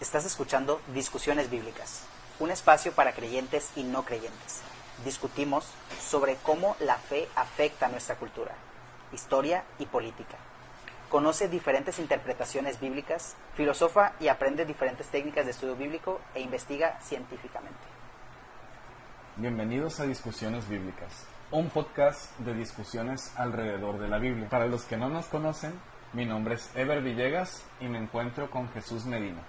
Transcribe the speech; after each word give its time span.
Estás 0.00 0.24
escuchando 0.24 0.80
Discusiones 0.94 1.50
Bíblicas, 1.50 2.06
un 2.38 2.50
espacio 2.50 2.92
para 2.92 3.12
creyentes 3.12 3.70
y 3.76 3.82
no 3.82 4.02
creyentes. 4.02 4.62
Discutimos 5.04 5.70
sobre 6.00 6.36
cómo 6.36 6.74
la 6.80 6.96
fe 6.96 7.28
afecta 7.36 7.86
nuestra 7.88 8.16
cultura, 8.16 8.54
historia 9.12 9.62
y 9.78 9.84
política. 9.84 10.38
Conoce 11.10 11.48
diferentes 11.48 11.98
interpretaciones 11.98 12.80
bíblicas, 12.80 13.36
filosofa 13.54 14.14
y 14.20 14.28
aprende 14.28 14.64
diferentes 14.64 15.08
técnicas 15.08 15.44
de 15.44 15.50
estudio 15.50 15.76
bíblico 15.76 16.18
e 16.34 16.40
investiga 16.40 16.98
científicamente. 17.02 17.78
Bienvenidos 19.36 20.00
a 20.00 20.04
Discusiones 20.04 20.66
Bíblicas, 20.66 21.26
un 21.50 21.68
podcast 21.68 22.38
de 22.38 22.54
discusiones 22.54 23.34
alrededor 23.36 23.98
de 23.98 24.08
la 24.08 24.16
Biblia. 24.16 24.48
Para 24.48 24.66
los 24.66 24.84
que 24.84 24.96
no 24.96 25.10
nos 25.10 25.26
conocen, 25.26 25.78
mi 26.14 26.24
nombre 26.24 26.54
es 26.54 26.70
Ever 26.74 27.02
Villegas 27.02 27.62
y 27.80 27.84
me 27.84 27.98
encuentro 27.98 28.50
con 28.50 28.70
Jesús 28.70 29.04
Medina. 29.04 29.42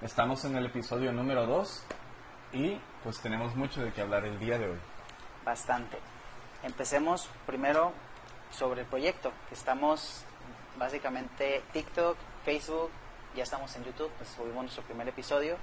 Estamos 0.00 0.44
en 0.44 0.54
el 0.54 0.66
episodio 0.66 1.12
número 1.12 1.44
2 1.44 1.82
y 2.52 2.78
pues 3.02 3.18
tenemos 3.18 3.56
mucho 3.56 3.82
de 3.82 3.92
qué 3.92 4.00
hablar 4.00 4.24
el 4.24 4.38
día 4.38 4.56
de 4.56 4.68
hoy. 4.68 4.78
Bastante. 5.44 5.98
Empecemos 6.62 7.28
primero 7.46 7.92
sobre 8.52 8.82
el 8.82 8.86
proyecto, 8.86 9.32
estamos 9.50 10.24
básicamente 10.78 11.64
TikTok, 11.72 12.16
Facebook, 12.44 12.90
ya 13.34 13.42
estamos 13.42 13.74
en 13.74 13.86
YouTube, 13.86 14.08
pues 14.18 14.30
subimos 14.30 14.62
nuestro 14.62 14.84
primer 14.84 15.08
episodio 15.08 15.56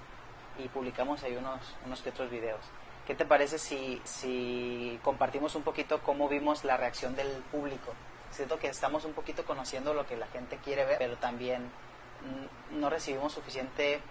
y 0.60 0.68
publicamos 0.68 1.24
ahí 1.24 1.38
unos, 1.38 1.62
unos 1.86 2.02
que 2.02 2.10
otros 2.10 2.30
videos. 2.30 2.60
¿Qué 3.08 3.16
te 3.16 3.24
parece 3.24 3.58
si, 3.58 4.02
si 4.04 5.00
compartimos 5.02 5.56
un 5.56 5.64
poquito 5.64 6.04
cómo 6.04 6.28
vimos 6.28 6.66
la 6.66 6.76
reacción 6.76 7.16
del 7.16 7.42
público? 7.54 7.94
Siento 8.32 8.60
que 8.60 8.68
estamos 8.68 9.06
un 9.06 9.14
poquito 9.14 9.46
conociendo 9.46 9.94
lo 9.94 10.06
que 10.06 10.18
la 10.18 10.28
gente 10.28 10.58
quiere 10.58 10.84
ver, 10.84 10.98
pero 10.98 11.16
también 11.16 11.64
mm, 11.64 12.82
no 12.82 12.90
recibimos 12.90 13.32
suficiente 13.32 14.02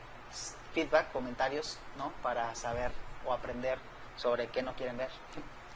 feedback, 0.72 1.12
comentarios, 1.12 1.78
¿no? 1.96 2.10
Para 2.22 2.54
saber 2.54 2.90
o 3.26 3.32
aprender 3.32 3.78
sobre 4.16 4.48
qué 4.48 4.62
no 4.62 4.74
quieren 4.74 4.96
ver. 4.96 5.10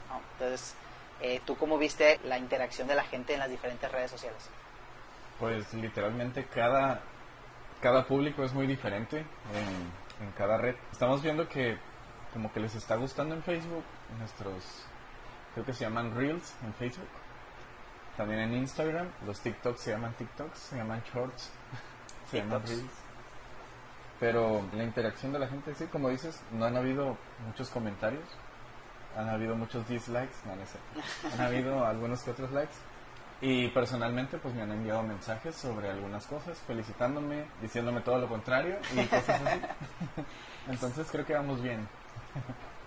¿no? 0.09 0.21
Entonces, 0.33 0.75
eh, 1.21 1.41
¿tú 1.45 1.55
cómo 1.57 1.77
viste 1.77 2.19
la 2.25 2.37
interacción 2.37 2.87
de 2.87 2.95
la 2.95 3.03
gente 3.03 3.33
en 3.33 3.39
las 3.39 3.49
diferentes 3.49 3.91
redes 3.91 4.11
sociales? 4.11 4.49
Pues 5.39 5.73
literalmente 5.73 6.45
cada, 6.45 7.01
cada 7.81 8.05
público 8.05 8.43
es 8.43 8.53
muy 8.53 8.67
diferente 8.67 9.17
en, 9.17 10.25
en 10.25 10.31
cada 10.37 10.57
red. 10.57 10.75
Estamos 10.91 11.21
viendo 11.21 11.47
que 11.47 11.77
como 12.33 12.51
que 12.51 12.59
les 12.59 12.75
está 12.75 12.95
gustando 12.95 13.35
en 13.35 13.43
Facebook, 13.43 13.83
nuestros, 14.17 14.63
creo 15.53 15.65
que 15.65 15.73
se 15.73 15.85
llaman 15.85 16.15
Reels 16.15 16.53
en 16.63 16.73
Facebook. 16.73 17.07
También 18.17 18.41
en 18.41 18.53
Instagram, 18.53 19.07
los 19.25 19.39
TikToks 19.39 19.79
se 19.79 19.91
llaman 19.91 20.13
TikToks, 20.13 20.59
se 20.59 20.75
llaman 20.75 21.01
Shorts, 21.13 21.51
se 22.29 22.37
llaman. 22.37 22.61
Reels. 22.65 23.08
Pero 24.19 24.61
la 24.73 24.83
interacción 24.83 25.31
de 25.31 25.39
la 25.39 25.47
gente, 25.47 25.73
sí, 25.75 25.85
como 25.85 26.09
dices, 26.09 26.41
no 26.51 26.65
han 26.65 26.75
habido 26.75 27.17
muchos 27.45 27.69
comentarios, 27.69 28.25
han 29.15 29.29
habido 29.29 29.55
muchos 29.55 29.87
dislikes, 29.87 30.35
no, 30.45 30.55
no 30.55 30.65
sé, 30.65 30.77
han 31.33 31.41
habido 31.41 31.85
algunos 31.87 32.21
que 32.23 32.31
otros 32.31 32.51
likes. 32.51 32.75
Y 33.41 33.69
personalmente, 33.69 34.37
pues 34.37 34.53
me 34.53 34.63
han 34.63 34.71
enviado 34.71 35.01
mensajes 35.01 35.55
sobre 35.55 35.89
algunas 35.89 36.27
cosas, 36.27 36.57
felicitándome, 36.67 37.45
diciéndome 37.61 38.01
todo 38.01 38.17
lo 38.17 38.27
contrario 38.27 38.77
y 38.93 39.05
cosas 39.05 39.41
así. 39.41 39.61
Entonces 40.67 41.07
creo 41.09 41.25
que 41.25 41.33
vamos 41.33 41.61
bien. 41.61 41.87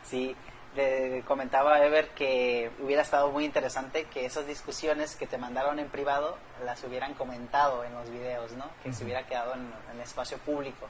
Sí, 0.02 0.36
le 0.76 1.22
comentaba 1.22 1.82
Ever 1.82 2.10
que 2.10 2.70
hubiera 2.82 3.00
estado 3.00 3.30
muy 3.30 3.46
interesante 3.46 4.04
que 4.04 4.26
esas 4.26 4.46
discusiones 4.46 5.16
que 5.16 5.26
te 5.26 5.38
mandaron 5.38 5.78
en 5.78 5.88
privado 5.88 6.36
las 6.66 6.84
hubieran 6.84 7.14
comentado 7.14 7.82
en 7.84 7.94
los 7.94 8.10
videos, 8.10 8.52
¿no? 8.52 8.66
Que 8.82 8.92
se 8.92 9.04
hubiera 9.04 9.26
quedado 9.26 9.54
en, 9.54 9.60
en 9.60 9.96
el 9.96 10.00
espacio 10.02 10.36
público. 10.36 10.86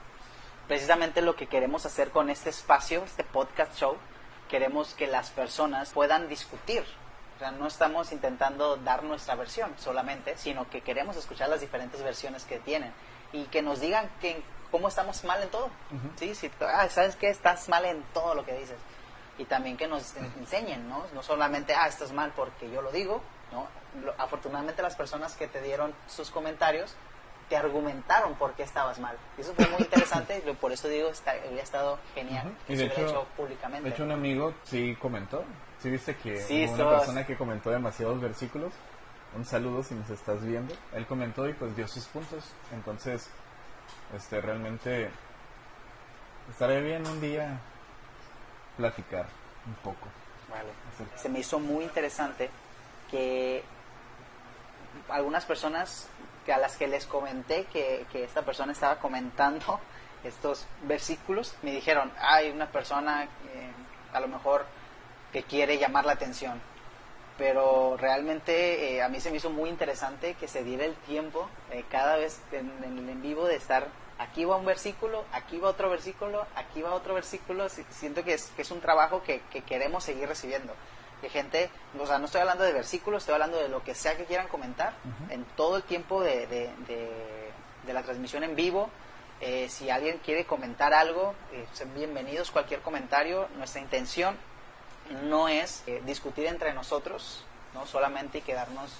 Precisamente 0.72 1.20
lo 1.20 1.36
que 1.36 1.48
queremos 1.48 1.84
hacer 1.84 2.08
con 2.12 2.30
este 2.30 2.48
espacio, 2.48 3.04
este 3.04 3.24
podcast 3.24 3.76
show, 3.76 3.94
queremos 4.48 4.94
que 4.94 5.06
las 5.06 5.28
personas 5.28 5.90
puedan 5.90 6.30
discutir. 6.30 6.82
O 7.36 7.38
sea, 7.38 7.50
no 7.50 7.66
estamos 7.66 8.10
intentando 8.10 8.78
dar 8.78 9.02
nuestra 9.02 9.34
versión 9.34 9.74
solamente, 9.76 10.34
sino 10.38 10.70
que 10.70 10.80
queremos 10.80 11.14
escuchar 11.18 11.50
las 11.50 11.60
diferentes 11.60 12.02
versiones 12.02 12.44
que 12.44 12.58
tienen 12.58 12.90
y 13.34 13.44
que 13.48 13.60
nos 13.60 13.80
digan 13.82 14.10
que, 14.22 14.42
cómo 14.70 14.88
estamos 14.88 15.22
mal 15.24 15.42
en 15.42 15.50
todo. 15.50 15.66
Ujú. 15.66 16.08
¿sí? 16.16 16.34
Si, 16.34 16.50
ah, 16.60 16.88
¿Sabes 16.88 17.16
qué? 17.16 17.28
Estás 17.28 17.68
mal 17.68 17.84
en 17.84 18.02
todo 18.14 18.34
lo 18.34 18.46
que 18.46 18.54
dices. 18.54 18.78
Y 19.36 19.44
también 19.44 19.76
que 19.76 19.86
nos 19.88 20.16
en- 20.16 20.24
enseñen, 20.38 20.88
¿no? 20.88 21.04
No 21.12 21.22
solamente, 21.22 21.74
ah, 21.74 21.86
estás 21.86 22.12
mal 22.12 22.32
porque 22.34 22.70
yo 22.70 22.80
lo 22.80 22.90
digo, 22.92 23.20
¿no? 23.52 23.66
Lo- 24.02 24.14
afortunadamente 24.16 24.80
las 24.80 24.96
personas 24.96 25.34
que 25.34 25.48
te 25.48 25.60
dieron 25.60 25.94
sus 26.08 26.30
comentarios 26.30 26.94
te 27.52 27.58
argumentaron 27.58 28.34
por 28.36 28.54
qué 28.54 28.62
estabas 28.62 28.98
mal. 28.98 29.14
Y 29.36 29.42
eso 29.42 29.52
fue 29.52 29.66
muy 29.68 29.82
interesante, 29.82 30.42
y 30.46 30.52
por 30.54 30.72
eso 30.72 30.88
digo, 30.88 31.10
está, 31.10 31.34
hubiera 31.46 31.62
estado 31.62 31.98
genial 32.14 32.46
Ujú. 32.46 32.56
que 32.66 32.72
Y 32.72 32.76
se 32.78 32.84
hecho- 32.86 33.00
hecho 33.06 33.26
públicamente. 33.36 33.86
De 33.90 33.94
hecho, 33.94 34.04
un 34.04 34.12
amigo 34.12 34.54
sí 34.64 34.96
comentó. 34.98 35.44
Sí, 35.82 35.90
viste 35.90 36.16
que 36.16 36.40
Sí, 36.40 36.54
hubo 36.54 36.62
una 36.62 36.72
estabas- 36.72 36.98
persona 37.00 37.26
que 37.26 37.36
comentó 37.36 37.68
demasiados 37.70 38.18
versículos. 38.22 38.72
Un 39.36 39.44
saludo 39.44 39.82
si 39.82 39.94
nos 39.94 40.08
estás 40.08 40.42
viendo. 40.42 40.74
Él 40.94 41.06
comentó 41.06 41.46
y 41.46 41.52
pues 41.52 41.76
dio 41.76 41.86
sus 41.88 42.06
puntos. 42.06 42.42
Entonces, 42.72 43.28
este 44.16 44.40
realmente 44.40 45.10
estaré 46.50 46.80
bien 46.80 47.06
un 47.06 47.20
día 47.20 47.58
platicar 48.78 49.26
un 49.66 49.74
poco. 49.74 50.08
Vale. 50.48 50.70
se 51.16 51.28
me 51.28 51.40
hizo 51.40 51.58
muy 51.58 51.84
interesante 51.84 52.48
que 53.10 53.62
algunas 55.08 55.44
personas 55.46 56.08
que 56.44 56.52
a 56.52 56.58
las 56.58 56.76
que 56.76 56.86
les 56.88 57.06
comenté 57.06 57.64
que, 57.66 58.06
que 58.12 58.24
esta 58.24 58.42
persona 58.42 58.72
estaba 58.72 58.98
comentando 58.98 59.80
estos 60.24 60.66
versículos 60.82 61.54
me 61.62 61.72
dijeron 61.72 62.12
hay 62.20 62.50
una 62.50 62.66
persona 62.70 63.24
eh, 63.24 63.72
a 64.12 64.20
lo 64.20 64.28
mejor 64.28 64.64
que 65.32 65.42
quiere 65.44 65.78
llamar 65.78 66.04
la 66.04 66.12
atención 66.12 66.60
pero 67.38 67.96
realmente 67.96 68.94
eh, 68.94 69.02
a 69.02 69.08
mí 69.08 69.18
se 69.20 69.30
me 69.30 69.38
hizo 69.38 69.50
muy 69.50 69.70
interesante 69.70 70.34
que 70.34 70.46
se 70.48 70.62
diera 70.62 70.84
el 70.84 70.94
tiempo 70.96 71.48
eh, 71.70 71.84
cada 71.90 72.16
vez 72.16 72.40
en, 72.52 72.70
el 72.84 73.08
en 73.08 73.22
vivo 73.22 73.46
de 73.46 73.56
estar 73.56 73.88
aquí 74.18 74.44
va 74.44 74.56
un 74.56 74.66
versículo, 74.66 75.24
aquí 75.32 75.58
va 75.58 75.70
otro 75.70 75.90
versículo, 75.90 76.46
aquí 76.54 76.80
va 76.82 76.92
otro 76.94 77.14
versículo. 77.14 77.68
Si- 77.68 77.84
Siento 77.90 78.22
que 78.22 78.34
es, 78.34 78.52
que 78.54 78.62
es 78.62 78.70
un 78.70 78.80
trabajo 78.80 79.22
que, 79.24 79.40
que 79.50 79.62
queremos 79.62 80.04
seguir 80.04 80.28
recibiendo. 80.28 80.72
Que 81.22 81.30
gente, 81.30 81.70
o 81.98 82.04
sea, 82.06 82.18
no 82.18 82.26
estoy 82.26 82.40
hablando 82.42 82.64
de 82.64 82.72
versículos, 82.74 83.22
estoy 83.22 83.32
hablando 83.34 83.56
de 83.56 83.68
lo 83.68 83.82
que 83.82 83.94
sea 83.94 84.16
que 84.16 84.24
quieran 84.26 84.48
comentar 84.48 84.92
en 85.30 85.44
todo 85.56 85.76
el 85.76 85.84
tiempo 85.84 86.20
de, 86.20 86.46
de, 86.48 86.70
de- 86.88 87.50
de 87.86 87.92
la 87.94 88.02
transmisión 88.02 88.42
en 88.44 88.54
vivo. 88.56 88.90
Eh, 89.40 89.68
si 89.68 89.88
alguien 89.88 90.18
quiere 90.18 90.44
comentar 90.44 90.92
algo, 90.92 91.34
eh, 91.52 91.66
sean 91.72 91.94
bienvenidos 91.94 92.50
cualquier 92.50 92.80
comentario. 92.80 93.48
Nuestra 93.56 93.80
intención 93.80 94.36
no 95.24 95.48
es 95.48 95.82
eh, 95.86 96.00
discutir 96.04 96.46
entre 96.46 96.72
nosotros, 96.74 97.44
no 97.74 97.86
solamente 97.86 98.38
y 98.38 98.42
quedarnos 98.42 98.92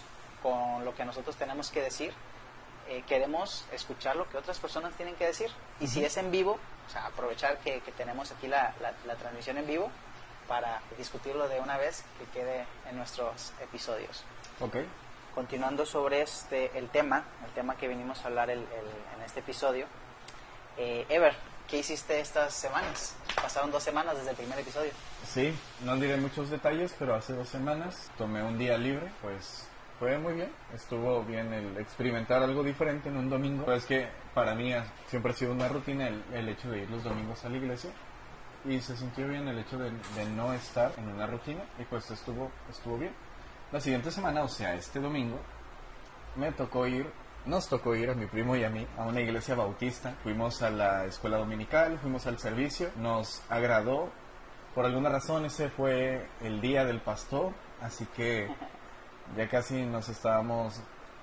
con 0.43 0.85
lo 0.85 0.95
que 0.95 1.05
nosotros 1.05 1.37
tenemos 1.37 1.71
que 1.71 1.81
decir. 1.83 2.13
Eh, 2.89 3.03
queremos 3.07 3.65
escuchar 3.73 4.17
lo 4.17 4.29
que 4.29 4.37
otras 4.37 4.59
personas 4.59 4.95
tienen 4.95 5.15
que 5.17 5.27
decir. 5.27 5.51
Y 5.81 5.87
si 5.89 6.05
es 6.05 6.17
en 6.17 6.31
vivo, 6.31 6.59
o 6.87 6.91
sea, 6.91 7.07
aprovechar 7.07 7.59
que, 7.59 7.81
que 7.81 7.93
tenemos 7.93 8.31
aquí 8.33 8.49
la, 8.49 8.75
la- 8.81 8.95
la 9.07 9.15
transmisión 9.17 9.59
en 9.59 9.67
vivo 9.67 9.91
para 10.53 10.83
discutirlo 10.99 11.49
de 11.49 11.61
una 11.61 11.79
vez 11.79 12.05
que 12.19 12.27
quede 12.39 12.67
en 12.91 12.99
nuestros 12.99 13.55
episodios. 13.63 14.23
Ok. 14.61 14.77
Continuando 15.35 15.87
sobre 15.87 16.21
este 16.21 16.71
el 16.77 16.91
tema, 16.91 17.25
el 17.47 17.51
tema 17.53 17.75
que 17.75 17.89
venimos 17.89 18.23
a 18.23 18.27
hablar 18.29 18.51
el- 18.51 18.59
el- 18.59 19.17
en 19.17 19.23
este 19.25 19.41
episodio, 19.41 19.87
eh, 20.77 21.07
Ever, 21.09 21.35
¿qué 21.69 21.79
hiciste 21.79 22.21
estas 22.21 22.53
semanas? 22.53 23.17
Pasaron 23.35 23.71
dos 23.71 23.83
semanas 23.83 24.15
desde 24.19 24.33
el 24.33 24.37
primer 24.37 24.59
episodio. 24.59 24.91
Sí, 25.27 25.59
no 25.81 25.97
diré 25.97 26.19
muchos 26.19 26.51
detalles, 26.51 26.95
pero 26.99 27.15
hace 27.15 27.33
dos 27.33 27.49
semanas 27.49 28.11
tomé 28.19 28.43
un 28.43 28.59
día 28.59 28.77
libre, 28.77 29.11
pues 29.23 29.67
fue 29.99 30.19
muy 30.19 30.35
bien. 30.35 30.53
Estuvo 30.75 31.23
bien 31.25 31.51
el 31.55 31.79
experimentar 31.79 32.43
algo 32.43 32.63
diferente 32.63 33.09
en 33.09 33.17
un 33.17 33.31
domingo. 33.31 33.65
Pues 33.65 33.85
es 33.85 33.87
que 33.87 34.09
para 34.35 34.55
mí 34.55 34.75
siempre 35.09 35.33
ha 35.33 35.35
sido 35.35 35.53
una 35.53 35.69
rutina 35.69 36.09
el, 36.09 36.23
el 36.35 36.47
hecho 36.51 36.71
de 36.71 36.81
ir 36.83 36.91
los 36.91 37.03
domingos 37.03 37.43
a 37.43 37.49
la 37.49 37.57
iglesia. 37.57 37.91
Y 38.65 38.81
se 38.81 38.97
sintió 38.97 39.29
bien 39.29 39.49
el 39.49 39.59
hecho 39.59 39.79
de, 39.79 39.91
de 39.91 40.25
no 40.37 40.53
estar 40.53 40.93
en 40.97 41.09
una 41.09 41.27
rutina 41.27 41.65
y 41.79 41.85
pues 41.85 42.11
estuvo, 42.11 42.51
estuvo 42.71 42.99
bien. 42.99 43.13
La 43.73 43.81
siguiente 43.81 44.11
semana, 44.11 44.43
o 44.43 44.49
sea, 44.49 44.75
este 44.75 45.01
domingo, 45.01 45.39
me 46.37 46.53
tocó 46.53 46.87
ir, 46.87 47.11
nos 47.47 47.69
tocó 47.69 47.95
ir 47.95 48.11
a 48.11 48.15
mi 48.15 48.27
primo 48.27 48.55
y 48.57 48.65
a 48.65 48.71
mí 48.71 48.87
a 48.97 49.05
una 49.05 49.21
iglesia 49.21 49.55
bautista. 49.55 50.15
Fuimos 50.23 50.63
a 50.63 50.71
la 50.71 51.05
escuela 51.07 51.39
dominical, 51.39 51.99
fuimos 51.99 52.27
al 52.27 52.39
servicio, 52.39 52.91
nos 52.97 53.43
agradó. 53.49 54.11
Por 54.75 54.87
alguna 54.87 55.11
razón 55.11 55.45
ese 55.45 55.69
fue 55.69 56.29
el 56.41 56.61
día 56.61 56.85
del 56.85 57.01
pastor, 57.01 57.53
así 57.81 58.07
que 58.07 58.49
ya 59.37 59.49
casi 59.49 59.83
nos 59.83 60.09
estábamos, 60.09 60.81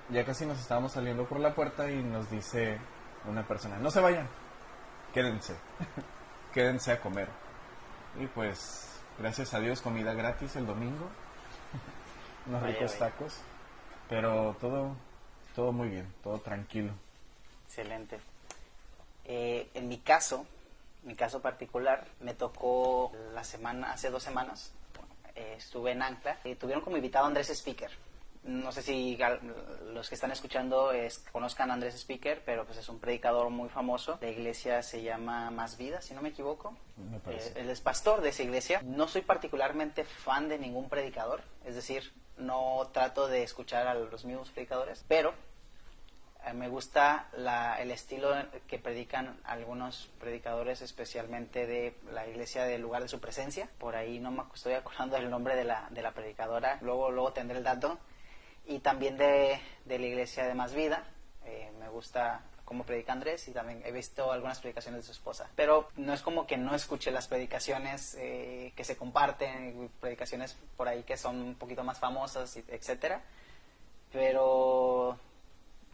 ya 0.08 0.24
casi 0.24 0.46
nos 0.46 0.60
estábamos 0.60 0.92
saliendo 0.92 1.26
por 1.26 1.40
la 1.40 1.54
puerta 1.54 1.90
y 1.90 2.02
nos 2.02 2.30
dice 2.30 2.78
una 3.26 3.46
persona, 3.46 3.78
no 3.78 3.90
se 3.90 4.00
vayan, 4.00 4.28
quédense, 5.12 5.56
quédense 6.52 6.92
a 6.92 7.00
comer. 7.00 7.28
Y 8.18 8.26
pues, 8.26 9.00
gracias 9.18 9.54
a 9.54 9.60
Dios, 9.60 9.80
comida 9.80 10.12
gratis 10.14 10.56
el 10.56 10.66
domingo, 10.66 11.08
unos 12.46 12.62
Vaya, 12.62 12.74
ricos 12.74 12.92
vaya. 12.98 13.12
tacos, 13.12 13.40
pero 14.08 14.56
todo, 14.60 14.96
todo 15.54 15.72
muy 15.72 15.88
bien, 15.88 16.12
todo 16.22 16.38
tranquilo. 16.40 16.92
Excelente. 17.66 18.18
Eh, 19.24 19.70
en 19.74 19.88
mi 19.88 19.98
caso, 19.98 20.44
mi 21.04 21.14
caso 21.14 21.40
particular, 21.40 22.04
me 22.20 22.34
tocó 22.34 23.12
la 23.32 23.44
semana, 23.44 23.92
hace 23.92 24.10
dos 24.10 24.22
semanas, 24.22 24.72
eh, 25.36 25.54
estuve 25.58 25.92
en 25.92 26.02
Ancla 26.02 26.38
y 26.44 26.56
tuvieron 26.56 26.82
como 26.82 26.96
invitado 26.96 27.26
a 27.26 27.28
Andrés 27.28 27.48
Speaker. 27.50 27.90
No 28.42 28.72
sé 28.72 28.80
si 28.82 29.18
los 29.92 30.08
que 30.08 30.14
están 30.14 30.32
escuchando 30.32 30.92
es, 30.92 31.18
conozcan 31.30 31.70
a 31.70 31.74
Andrés 31.74 31.94
Speaker, 31.94 32.42
pero 32.44 32.64
pues 32.64 32.78
es 32.78 32.88
un 32.88 32.98
predicador 32.98 33.50
muy 33.50 33.68
famoso. 33.68 34.18
La 34.22 34.30
iglesia 34.30 34.82
se 34.82 35.02
llama 35.02 35.50
Más 35.50 35.76
Vida, 35.76 36.00
si 36.00 36.14
no 36.14 36.22
me 36.22 36.30
equivoco. 36.30 36.74
Eh, 37.28 37.52
él 37.56 37.68
es 37.68 37.80
pastor 37.82 38.22
de 38.22 38.30
esa 38.30 38.42
iglesia. 38.42 38.80
No 38.82 39.08
soy 39.08 39.22
particularmente 39.22 40.04
fan 40.04 40.48
de 40.48 40.58
ningún 40.58 40.88
predicador, 40.88 41.42
es 41.64 41.74
decir, 41.74 42.12
no 42.38 42.88
trato 42.92 43.28
de 43.28 43.42
escuchar 43.42 43.86
a 43.86 43.94
los 43.94 44.24
mismos 44.24 44.50
predicadores, 44.50 45.04
pero 45.06 45.34
eh, 46.46 46.54
me 46.54 46.68
gusta 46.68 47.28
el 47.78 47.90
estilo 47.90 48.34
que 48.66 48.78
predican 48.78 49.38
algunos 49.44 50.10
predicadores, 50.18 50.80
especialmente 50.80 51.66
de 51.66 51.94
la 52.12 52.26
iglesia 52.26 52.64
del 52.64 52.80
lugar 52.80 53.02
de 53.02 53.08
su 53.08 53.20
presencia. 53.20 53.68
Por 53.78 53.96
ahí 53.96 54.18
no 54.18 54.30
me 54.30 54.44
estoy 54.54 54.72
acordando 54.72 55.16
del 55.16 55.28
nombre 55.28 55.56
de 55.56 55.64
la, 55.64 55.88
de 55.90 56.00
la 56.00 56.12
predicadora, 56.12 56.78
luego, 56.80 57.10
luego 57.10 57.32
tendré 57.32 57.58
el 57.58 57.64
dato. 57.64 57.98
Y 58.70 58.78
también 58.78 59.18
de, 59.18 59.60
de 59.84 59.98
la 59.98 60.06
iglesia 60.06 60.46
de 60.46 60.54
Más 60.54 60.74
Vida. 60.74 61.04
Eh, 61.44 61.72
me 61.80 61.88
gusta 61.88 62.42
cómo 62.64 62.84
predica 62.84 63.12
Andrés 63.12 63.48
y 63.48 63.50
también 63.50 63.82
he 63.84 63.90
visto 63.90 64.30
algunas 64.30 64.60
predicaciones 64.60 65.00
de 65.00 65.06
su 65.06 65.10
esposa. 65.10 65.50
Pero 65.56 65.88
no 65.96 66.14
es 66.14 66.22
como 66.22 66.46
que 66.46 66.56
no 66.56 66.72
escuche 66.72 67.10
las 67.10 67.26
predicaciones 67.26 68.14
eh, 68.16 68.72
que 68.76 68.84
se 68.84 68.96
comparten, 68.96 69.90
predicaciones 69.98 70.56
por 70.76 70.86
ahí 70.86 71.02
que 71.02 71.16
son 71.16 71.42
un 71.42 71.54
poquito 71.56 71.82
más 71.82 71.98
famosas, 71.98 72.56
etcétera. 72.68 73.24
Pero 74.12 75.18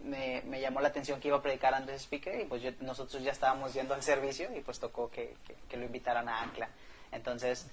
me, 0.01 0.43
me, 0.43 0.61
llamó 0.61 0.83
la 0.83 0.89
atención 0.89 1.19
que 1.19 1.29
iba 1.29 1.39
a 1.39 1.43
predicar 1.43 1.73
Andrés 1.73 2.03
Speaker 2.03 2.43
y 2.43 2.45
pues 2.45 2.63
nosotros 2.83 3.23
ya 3.23 3.33
estábamos 3.33 3.73
yendo 3.73 3.95
al 3.95 4.03
servicio 4.03 4.55
y 4.55 4.61
pues 4.61 4.79
tocó 4.79 5.11
que, 5.11 5.35
que, 5.67 5.77
lo 5.79 5.87
invitaran 5.87 6.29
a 6.29 6.43
Ancla. 6.43 6.69
Entonces, 7.11 7.71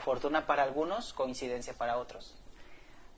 fortuna 0.00 0.46
para 0.46 0.62
algunos, 0.62 1.14
coincidencia 1.14 1.72
para 1.72 1.96
otros. 1.96 2.36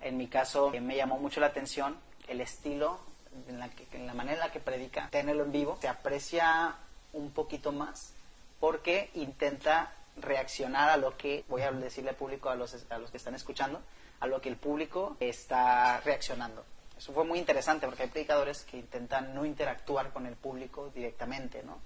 En 0.05 0.19
mi 0.19 0.29
caso, 0.29 0.73
eh, 0.75 0.83
me 0.83 0.97
llamó 0.97 1.19
mucho 1.19 1.41
la 1.41 1.47
atención 1.47 1.97
el 2.29 2.43
estilo, 2.43 3.01
en 3.49 3.59
la, 3.59 3.71
que, 3.71 3.99
la 3.99 4.13
manera 4.13 4.35
en 4.35 4.41
la 4.41 4.53
que 4.53 4.61
predica, 4.61 5.09
tenerlo 5.11 5.45
en 5.45 5.53
vivo, 5.53 5.79
se 5.81 5.89
aprecia 5.89 6.77
un 7.15 7.31
poquito 7.31 7.73
más 7.73 8.13
porque 8.61 9.11
intenta 9.15 9.93
reaccionar 10.17 10.91
a 10.91 10.99
lo 10.99 11.17
que, 11.17 11.45
voy 11.49 11.63
a 11.63 11.73
decirle 11.73 12.11
al 12.11 12.17
público, 12.17 12.51
a 12.51 12.55
los, 12.55 12.75
a 12.91 12.99
los 12.99 13.11
que 13.11 13.17
están 13.17 13.35
escuchando, 13.35 13.81
a 14.21 14.27
lo 14.27 14.41
que 14.43 14.51
el 14.51 14.57
público 14.57 15.17
está 15.21 16.01
reaccionando. 16.01 16.65
Eso 16.97 17.13
fue 17.13 17.25
muy 17.25 17.39
interesante 17.39 17.87
porque 17.87 18.05
hay 18.05 18.09
predicadores 18.11 18.63
que 18.65 18.77
intentan 18.77 19.35
no 19.35 19.45
interactuar 19.45 20.13
con 20.13 20.27
el 20.27 20.37
público 20.37 20.91
directamente, 20.95 21.63
¿no? 21.63 21.79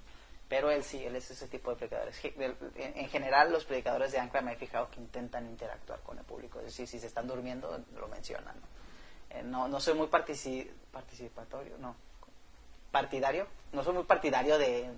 Pero 0.49 0.71
él 0.71 0.83
sí, 0.83 1.05
él 1.05 1.15
es 1.17 1.31
ese 1.31 1.47
tipo 1.47 1.71
de 1.71 1.77
predicadores. 1.77 2.19
En 2.77 3.09
general, 3.09 3.53
los 3.53 3.65
predicadores 3.67 4.13
de 4.13 4.19
Ancla 4.19 4.41
me 4.41 4.53
he 4.53 4.57
fijado 4.57 4.91
que 4.91 4.99
intentan 5.01 5.47
interactuar 5.47 6.01
con 6.01 6.19
el 6.19 6.25
público. 6.25 6.59
Es 6.61 6.67
decir, 6.67 6.89
si 6.89 6.99
se 6.99 7.07
están 7.07 7.27
durmiendo, 7.27 7.85
lo 7.95 8.09
mencionan. 8.09 8.57
No, 8.57 9.37
eh, 9.37 9.43
no, 9.43 9.69
no 9.69 9.79
soy 9.79 9.95
muy 9.95 10.07
participatorio, 10.07 11.77
no. 11.79 11.95
Partidario. 12.91 13.47
No 13.73 13.85
soy 13.85 13.93
muy 13.93 14.05
partidario 14.05 14.57
de 14.57 14.91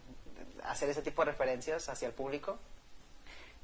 hacer 0.63 0.89
ese 0.89 1.03
tipo 1.03 1.25
de 1.25 1.33
referencias 1.33 1.89
hacia 1.89 2.07
el 2.07 2.15
público. 2.15 2.59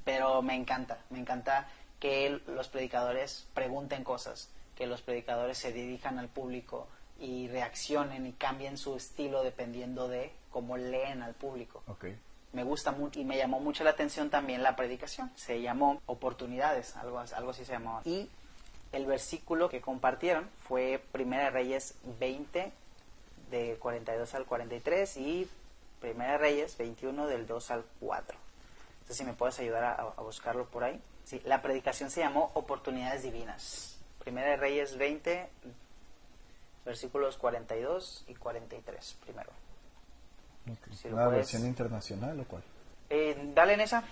Pero 0.03 0.41
me 0.41 0.55
encanta, 0.55 0.99
me 1.09 1.19
encanta 1.19 1.69
que 2.01 2.41
los 2.47 2.67
predicadores 2.67 3.47
pregunten 3.53 4.03
cosas 4.03 4.49
que 4.77 4.85
los 4.85 5.01
predicadores 5.01 5.57
se 5.57 5.73
dirijan 5.73 6.19
al 6.19 6.29
público 6.29 6.87
y 7.19 7.47
reaccionen 7.47 8.25
y 8.25 8.33
cambien 8.33 8.77
su 8.77 8.95
estilo 8.95 9.43
dependiendo 9.43 10.07
de 10.07 10.31
cómo 10.51 10.77
leen 10.77 11.21
al 11.21 11.33
público. 11.33 11.83
Me 12.53 12.63
gusta 12.63 12.91
mucho 12.91 13.19
y 13.19 13.25
me 13.25 13.37
llamó 13.37 13.59
mucho 13.59 13.83
la 13.83 13.91
atención 13.91 14.29
también 14.29 14.63
la 14.63 14.75
predicación. 14.75 15.31
Se 15.35 15.61
llamó 15.61 16.01
Oportunidades, 16.05 16.95
algo, 16.95 17.19
algo 17.19 17.51
así 17.51 17.65
se 17.65 17.73
llamaba. 17.73 18.01
Y 18.05 18.29
el 18.91 19.05
versículo 19.05 19.69
que 19.69 19.81
compartieron 19.81 20.49
fue 20.59 21.03
Primera 21.11 21.49
Reyes 21.49 21.95
20, 22.19 22.71
de 23.51 23.75
42 23.79 24.33
al 24.33 24.45
43 24.45 25.17
y 25.17 25.49
Primera 25.99 26.37
Reyes 26.37 26.77
21, 26.77 27.27
del 27.27 27.47
2 27.47 27.71
al 27.71 27.85
4. 27.99 28.37
Entonces, 28.93 29.17
si 29.17 29.23
me 29.23 29.33
puedes 29.33 29.59
ayudar 29.59 29.83
a, 29.83 29.93
a 29.93 30.21
buscarlo 30.21 30.65
por 30.65 30.83
ahí. 30.83 31.01
Sí, 31.25 31.41
la 31.45 31.61
predicación 31.61 32.09
se 32.09 32.21
llamó 32.21 32.51
Oportunidades 32.53 33.23
Divinas. 33.23 33.99
Primera 34.19 34.51
de 34.51 34.57
Reyes 34.57 34.97
20, 34.97 35.49
versículos 36.87 37.37
42 37.37 38.25
y 38.27 38.33
43, 38.33 39.17
primero. 39.23 39.51
¿La 41.11 41.27
versión 41.27 41.65
internacional 41.65 42.39
o 42.39 42.45
cuál? 42.45 42.63
Eh, 43.09 43.51
dale 43.53 43.73
en 43.73 43.81
esa. 43.81 44.03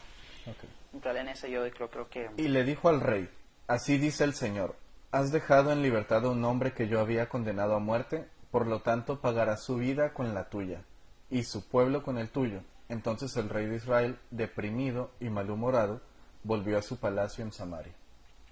Dale 0.93 1.21
en 1.21 1.29
esa, 1.29 1.47
yo 1.47 1.67
creo, 1.71 1.89
creo 1.89 2.09
que... 2.09 2.29
Y 2.37 2.47
le 2.47 2.63
dijo 2.63 2.89
al 2.89 3.01
rey, 3.01 3.29
así 3.67 3.97
dice 3.97 4.23
el 4.23 4.35
Señor, 4.35 4.75
has 5.11 5.31
dejado 5.31 5.71
en 5.71 5.81
libertad 5.81 6.23
a 6.25 6.29
un 6.29 6.45
hombre 6.45 6.73
que 6.73 6.87
yo 6.87 6.99
había 6.99 7.27
condenado 7.27 7.75
a 7.75 7.79
muerte, 7.79 8.29
por 8.51 8.67
lo 8.67 8.81
tanto 8.81 9.19
pagará 9.19 9.57
su 9.57 9.77
vida 9.77 10.13
con 10.13 10.33
la 10.33 10.49
tuya, 10.49 10.83
y 11.29 11.43
su 11.43 11.67
pueblo 11.67 12.03
con 12.03 12.17
el 12.17 12.29
tuyo. 12.29 12.61
Entonces 12.87 13.35
el 13.35 13.49
rey 13.49 13.65
de 13.65 13.77
Israel, 13.77 14.19
deprimido 14.29 15.11
y 15.19 15.29
malhumorado, 15.29 16.01
volvió 16.43 16.77
a 16.77 16.83
su 16.83 16.97
palacio 16.97 17.43
en 17.43 17.51
Samaria. 17.51 17.93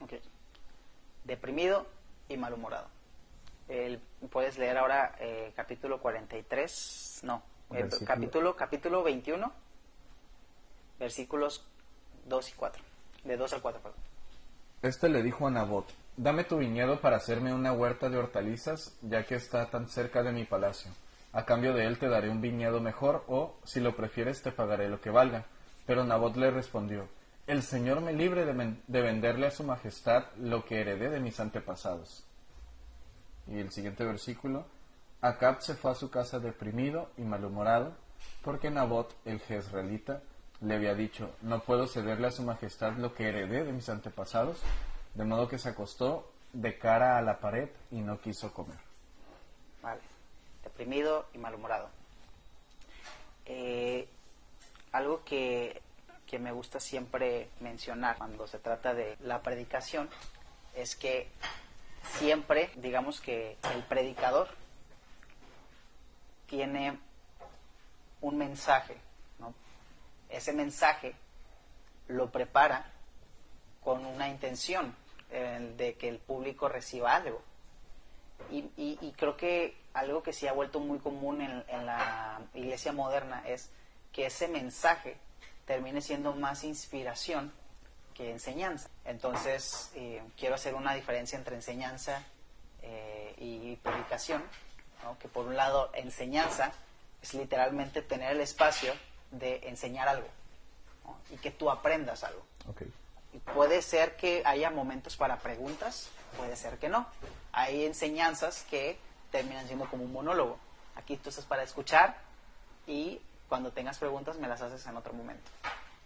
Okay 0.02 0.20
deprimido 1.24 1.86
y 2.30 2.38
malhumorado. 2.38 2.88
Puedes 4.32 4.58
leer 4.58 4.78
ahora 4.78 5.16
eh, 5.20 5.52
capítulo 5.56 6.00
43, 6.00 7.22
no, 7.24 7.44
eh, 7.74 7.90
capítulo, 8.06 8.56
capítulo 8.56 9.04
21, 9.04 9.52
versículos 11.00 11.66
2 12.26 12.50
y 12.50 12.54
4, 12.54 12.84
de 13.24 13.38
2 13.38 13.54
al 13.54 13.62
4, 13.62 13.82
perdón. 13.82 14.00
Este 14.82 15.10
le 15.10 15.24
dijo 15.24 15.48
a 15.48 15.52
Nabot, 15.52 15.86
dame 16.18 16.44
tu 16.44 16.58
viñedo 16.58 17.00
para 17.00 17.18
hacerme 17.18 17.54
una 17.54 17.72
huerta 17.72 18.10
de 18.10 18.18
hortalizas, 18.18 18.98
ya 19.02 19.26
que 19.26 19.36
está 19.36 19.70
tan 19.70 19.88
cerca 19.88 20.24
de 20.24 20.32
mi 20.32 20.46
palacio. 20.46 20.92
A 21.32 21.46
cambio 21.46 21.74
de 21.74 21.86
él 21.88 21.98
te 21.98 22.10
daré 22.10 22.30
un 22.30 22.42
viñedo 22.42 22.80
mejor, 22.80 23.24
o, 23.28 23.56
si 23.64 23.80
lo 23.80 23.96
prefieres, 23.96 24.42
te 24.44 24.52
pagaré 24.52 24.90
lo 24.90 25.02
que 25.02 25.10
valga. 25.10 25.46
Pero 25.86 26.04
Nabot 26.04 26.36
le 26.36 26.52
respondió, 26.52 27.08
el 27.48 27.62
Señor 27.64 28.02
me 28.02 28.14
libre 28.14 28.46
de, 28.46 29.02
venderle 29.02 29.48
a 29.48 29.52
su 29.52 29.64
majestad 29.64 30.26
lo 30.38 30.64
que 30.64 30.82
heredé 30.82 31.10
de 31.10 31.20
mis 31.20 31.40
antepasados. 31.40 32.24
Y 33.48 33.60
el 33.60 33.72
siguiente 33.72 34.06
versículo, 34.06 34.66
Acab 35.22 35.62
se 35.62 35.76
fue 35.76 35.92
a 35.92 35.96
su 35.96 36.10
casa 36.10 36.40
deprimido 36.40 37.10
y 37.18 37.22
malhumorado, 37.22 37.94
porque 38.42 38.70
Nabot, 38.70 39.16
el 39.26 39.40
jezreelita, 39.40 40.22
le 40.62 40.76
había 40.76 40.96
dicho, 40.96 41.36
no 41.42 41.62
puedo 41.62 41.88
cederle 41.88 42.28
a 42.28 42.32
su 42.32 42.44
majestad 42.44 42.94
lo 42.98 43.14
que 43.14 43.28
heredé 43.28 43.64
de 43.64 43.74
mis 43.74 43.90
antepasados, 43.90 44.62
de 45.14 45.26
modo 45.26 45.48
que 45.48 45.60
se 45.60 45.70
acostó 45.70 46.32
de 46.54 46.78
cara 46.78 47.18
a 47.18 47.22
la 47.22 47.40
pared 47.40 47.70
y 47.92 48.02
no 48.02 48.20
quiso 48.22 48.54
comer. 48.54 48.78
Vale, 49.82 50.02
deprimido 50.64 51.28
y 51.34 51.38
malhumorado. 51.38 51.90
Eh, 53.46 54.08
algo 54.94 55.24
que 55.26 55.82
que 56.34 56.40
me 56.40 56.52
gusta 56.52 56.80
siempre 56.80 57.50
mencionar 57.60 58.18
cuando 58.18 58.48
se 58.48 58.58
trata 58.58 58.96
de 58.96 59.18
la 59.22 59.44
predicación 59.44 60.10
es 60.74 60.96
que 60.96 61.28
siempre, 62.04 62.72
digamos 62.76 63.22
que 63.22 63.58
el 63.74 63.84
predicador 63.84 64.50
tiene 66.48 67.00
un 68.22 68.38
mensaje. 68.38 68.98
Ese 70.30 70.54
mensaje 70.54 71.16
lo 72.08 72.32
prepara 72.32 72.92
con 73.84 74.06
una 74.06 74.30
intención 74.30 74.96
de 75.30 75.96
que 76.00 76.10
el 76.10 76.20
público 76.20 76.70
reciba 76.70 77.16
algo. 77.16 77.42
Y, 78.50 79.14
creo 79.18 79.38
que 79.38 79.78
algo 79.94 80.22
que 80.22 80.34
sí 80.34 80.48
ha 80.48 80.54
vuelto 80.54 80.80
muy 80.80 81.00
común 81.00 81.42
en 81.42 81.86
la 81.86 82.42
iglesia 82.54 82.92
moderna 82.92 83.44
es 83.48 83.72
que 84.12 84.28
ese 84.28 84.48
mensaje 84.48 85.18
termine 85.66 86.02
siendo 86.02 86.34
más 86.34 86.64
inspiración 86.64 87.52
que 88.14 88.32
enseñanza. 88.32 88.90
Entonces, 89.06 89.92
eh, 89.96 90.22
quiero 90.38 90.56
hacer 90.56 90.76
una 90.76 90.94
diferencia 90.94 91.38
entre 91.38 91.56
enseñanza 91.56 92.24
eh, 92.82 93.36
y 93.38 93.76
predicación, 93.78 94.44
que 95.20 95.28
por 95.28 95.46
un 95.46 95.58
lado, 95.58 95.92
enseñanza 95.94 96.72
es 97.22 97.34
literalmente 97.34 98.02
tener 98.02 98.32
el 98.32 98.42
espacio 98.42 98.94
de 99.32 99.68
enseñar 99.68 100.08
algo 100.08 100.28
y 101.30 101.38
que 101.38 101.52
tú 101.52 101.70
aprendas 101.70 102.24
algo. 102.24 102.44
Y 103.34 103.40
puede 103.40 103.82
ser 103.82 104.16
que 104.16 104.44
haya 104.46 104.70
momentos 104.70 105.18
para 105.18 105.38
preguntas, 105.40 106.10
puede 106.38 106.56
ser 106.56 106.78
que 106.78 106.90
no. 106.90 107.08
Hay 107.52 107.86
enseñanzas 107.86 108.66
que 108.70 108.98
terminan 109.32 109.66
siendo 109.68 109.90
como 109.90 110.04
un 110.04 110.14
monólogo. 110.14 110.58
Aquí 110.96 111.18
tú 111.18 111.30
estás 111.30 111.46
para 111.46 111.64
escuchar 111.64 112.16
y 112.86 113.20
cuando 113.50 113.72
tengas 113.72 113.98
preguntas 113.98 114.38
me 114.38 114.48
las 114.48 114.62
haces 114.62 114.86
en 114.86 114.96
otro 114.96 115.14
momento. 115.14 115.50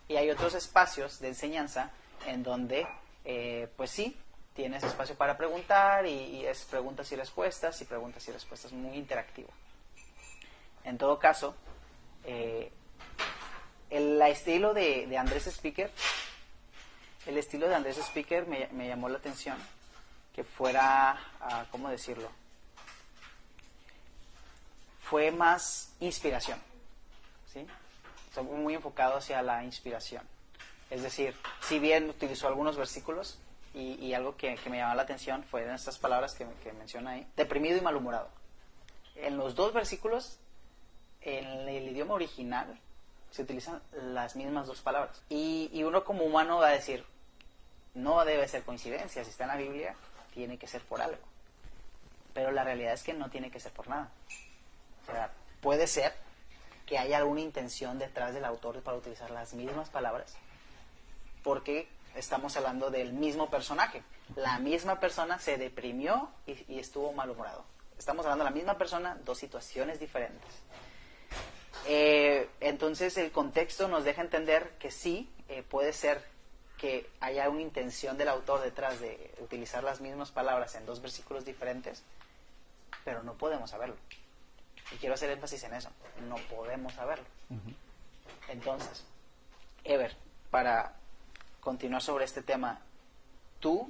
Y 0.08 0.16
hay 0.16 0.30
otros 0.30 0.54
espacios 0.54 1.20
de 1.20 1.30
enseñanza 1.30 1.92
en 2.26 2.44
donde, 2.44 2.88
eh, 3.26 3.68
pues 3.76 3.92
sí, 3.92 4.18
tienes 4.54 4.84
espacio 4.84 5.16
para 5.16 5.38
preguntar 5.38 6.06
y, 6.06 6.46
es 6.46 6.64
preguntas 6.66 7.12
y 7.12 7.16
respuestas 7.16 7.82
y 7.82 7.86
preguntas 7.86 8.28
y 8.28 8.32
respuestas 8.32 8.72
muy 8.72 8.98
interactivo. 8.98 9.50
En 10.84 10.98
todo 10.98 11.20
caso, 11.20 11.56
Eh, 12.28 12.70
el 13.90 14.22
estilo 14.22 14.74
de, 14.74 15.18
Andrés 15.18 15.48
Speaker, 15.48 15.90
el 17.26 17.38
estilo 17.38 17.70
de 17.70 17.76
Andrés 17.76 17.98
Speaker 17.98 18.46
me, 18.46 18.88
llamó 18.88 19.08
la 19.08 19.18
atención 19.18 19.58
que 20.36 20.44
fuera, 20.44 21.18
uh, 21.42 21.72
¿cómo 21.72 21.90
decirlo? 21.90 22.30
Fue 25.02 25.32
más 25.32 25.94
inspiración, 26.02 26.62
¿sí? 27.54 27.66
Muy 28.44 28.76
enfocado 28.76 29.18
hacia 29.18 29.42
la 29.42 29.64
inspiración. 29.64 30.24
Es 30.90 31.04
decir, 31.04 31.36
si 31.62 31.80
bien 31.80 32.10
utilizó 32.10 32.48
algunos 32.48 32.78
versículos, 32.78 33.40
y, 33.74 33.94
y 33.96 34.14
algo 34.14 34.36
que, 34.36 34.56
que, 34.56 34.70
me 34.70 34.78
llamó 34.78 34.96
la 34.96 35.04
atención 35.04 35.44
fue 35.44 35.64
en 35.64 35.72
estas 35.72 35.98
palabras 35.98 36.34
que, 36.34 36.48
que 36.64 36.72
menciona 36.74 37.12
ahí, 37.12 37.28
deprimido 37.36 37.78
y 37.78 37.82
malhumorado. 37.82 38.30
En 39.16 39.38
los 39.38 39.56
dos 39.56 39.74
versículos, 39.74 40.40
en 41.22 41.46
el 41.68 41.90
idioma 41.90 42.16
original, 42.16 42.80
se 43.32 43.44
utilizan 43.44 43.82
las 43.92 44.36
mismas 44.36 44.68
dos 44.68 44.82
palabras. 44.82 45.22
Y, 45.30 45.70
y, 45.74 45.84
uno 45.84 46.04
como 46.04 46.24
humano 46.24 46.60
va 46.60 46.70
a 46.70 46.72
decir, 46.72 47.06
no 47.94 48.24
debe 48.26 48.48
ser 48.48 48.64
coincidencia, 48.64 49.24
si 49.24 49.30
está 49.30 49.44
en 49.44 49.50
la 49.50 49.58
Biblia, 49.58 49.96
tiene 50.34 50.58
que 50.58 50.68
ser 50.68 50.82
por 50.82 51.02
algo. 51.02 51.22
Pero 52.34 52.52
la 52.52 52.64
realidad 52.64 52.94
es 52.94 53.04
que 53.04 53.14
no 53.14 53.30
tiene 53.30 53.52
que 53.52 53.60
ser 53.60 53.72
por 53.74 53.88
nada. 53.88 54.12
O 55.08 55.12
sea, 55.12 55.32
puede 55.62 55.88
ser 55.88 56.14
que 56.88 56.98
haya 56.98 57.18
alguna 57.18 57.42
intención 57.42 58.00
detrás 58.00 58.34
del 58.34 58.46
autor 58.46 58.82
para 58.82 58.98
utilizar 58.98 59.30
las 59.30 59.54
mismas 59.54 59.90
palabras, 59.90 60.36
porque 61.44 61.88
estamos 62.16 62.58
hablando 62.58 62.90
del 62.90 63.14
mismo 63.14 63.52
personaje. 63.52 64.02
La 64.36 64.58
misma 64.58 65.00
persona 65.00 65.38
se 65.38 65.58
deprimió 65.58 66.30
y, 66.48 66.74
y 66.74 66.80
estuvo 66.80 67.14
malhumorado. 67.14 67.64
Estamos 68.00 68.26
hablando 68.26 68.46
de 68.46 68.50
la 68.50 68.56
misma 68.56 68.78
persona, 68.78 69.18
dos 69.24 69.38
situaciones 69.38 70.00
diferentes. 70.00 70.50
Eh, 71.86 72.50
entonces 72.60 73.18
el 73.18 73.32
contexto 73.32 73.88
nos 73.88 74.04
deja 74.04 74.22
entender 74.22 74.72
que 74.80 74.92
sí, 74.92 75.30
eh, 75.48 75.64
puede 75.64 75.94
ser 75.94 76.24
que 76.78 77.10
haya 77.20 77.50
una 77.50 77.62
intención 77.62 78.18
del 78.18 78.28
autor 78.30 78.62
detrás 78.62 79.00
de 79.00 79.34
utilizar 79.40 79.84
las 79.84 80.02
mismas 80.02 80.32
palabras 80.32 80.76
en 80.76 80.86
dos 80.86 81.02
versículos 81.02 81.46
diferentes, 81.46 82.04
pero 83.04 83.24
no 83.24 83.34
podemos 83.34 83.70
saberlo. 83.70 83.96
Y 84.92 84.96
quiero 84.96 85.16
hacer 85.16 85.30
énfasis 85.30 85.64
en 85.64 85.74
eso, 85.74 85.90
no 86.28 86.36
podemos 86.56 86.94
saberlo. 86.94 87.26
Uh 87.50 87.56
-huh. 87.56 87.76
Entonces, 88.50 89.06
Ever, 89.84 90.16
para 90.50 90.94
continuar 91.62 92.02
sobre 92.02 92.26
este 92.26 92.42
tema, 92.42 92.80
¿tú 93.60 93.90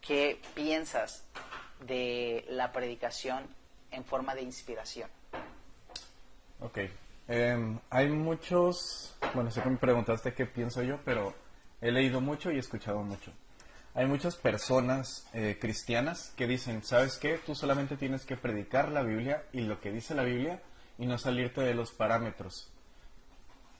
qué 0.00 0.40
piensas 0.54 1.24
de 1.80 2.44
la 2.48 2.72
predicación 2.72 3.44
en 3.90 4.04
forma 4.04 4.34
de 4.34 4.42
inspiración? 4.42 5.10
Ok. 6.60 6.78
Eh, 7.26 7.78
hay 7.90 8.08
muchos, 8.08 9.16
bueno, 9.34 9.50
sé 9.50 9.62
que 9.62 9.70
me 9.70 9.78
preguntaste 9.78 10.34
qué 10.34 10.46
pienso 10.46 10.82
yo, 10.82 11.00
pero 11.04 11.34
he 11.80 11.90
leído 11.90 12.20
mucho 12.20 12.50
y 12.50 12.56
he 12.56 12.60
escuchado 12.60 13.02
mucho. 13.02 13.32
Hay 13.94 14.06
muchas 14.06 14.36
personas 14.36 15.26
eh, 15.32 15.56
cristianas 15.60 16.32
que 16.36 16.46
dicen, 16.46 16.82
¿sabes 16.82 17.16
qué? 17.16 17.38
Tú 17.38 17.54
solamente 17.54 17.96
tienes 17.96 18.26
que 18.26 18.36
predicar 18.36 18.90
la 18.90 19.02
Biblia 19.02 19.44
y 19.52 19.60
lo 19.60 19.80
que 19.80 19.92
dice 19.92 20.14
la 20.14 20.24
Biblia 20.24 20.60
y 20.98 21.06
no 21.06 21.16
salirte 21.16 21.60
de 21.60 21.74
los 21.74 21.92
parámetros. 21.92 22.70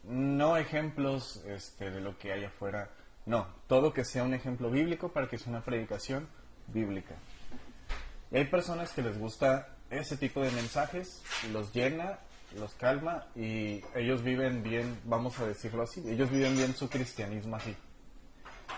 No 0.05 0.57
ejemplos 0.57 1.43
este, 1.47 1.91
de 1.91 2.01
lo 2.01 2.17
que 2.19 2.33
hay 2.33 2.45
afuera. 2.45 2.91
No, 3.27 3.49
todo 3.67 3.93
que 3.93 4.05
sea 4.05 4.23
un 4.23 4.35
ejemplo 4.35 4.71
bíblico 4.71 5.13
para 5.13 5.29
que 5.29 5.39
sea 5.39 5.51
una 5.51 5.65
predicación 5.65 6.29
bíblica. 6.69 7.17
Y 8.31 8.37
hay 8.37 8.45
personas 8.45 8.93
que 8.93 9.03
les 9.03 9.19
gusta 9.19 9.69
ese 9.91 10.17
tipo 10.17 10.43
de 10.43 10.51
mensajes, 10.53 11.23
los 11.53 11.73
llena 11.73 12.19
los 12.59 12.75
calma 12.75 13.27
y 13.35 13.83
ellos 13.95 14.23
viven 14.23 14.63
bien, 14.63 14.99
vamos 15.05 15.39
a 15.41 15.47
decirlo 15.47 15.83
así, 15.83 16.03
ellos 16.09 16.31
viven 16.31 16.57
bien 16.57 16.75
su 16.75 16.89
cristianismo 16.89 17.57
así. 17.57 17.75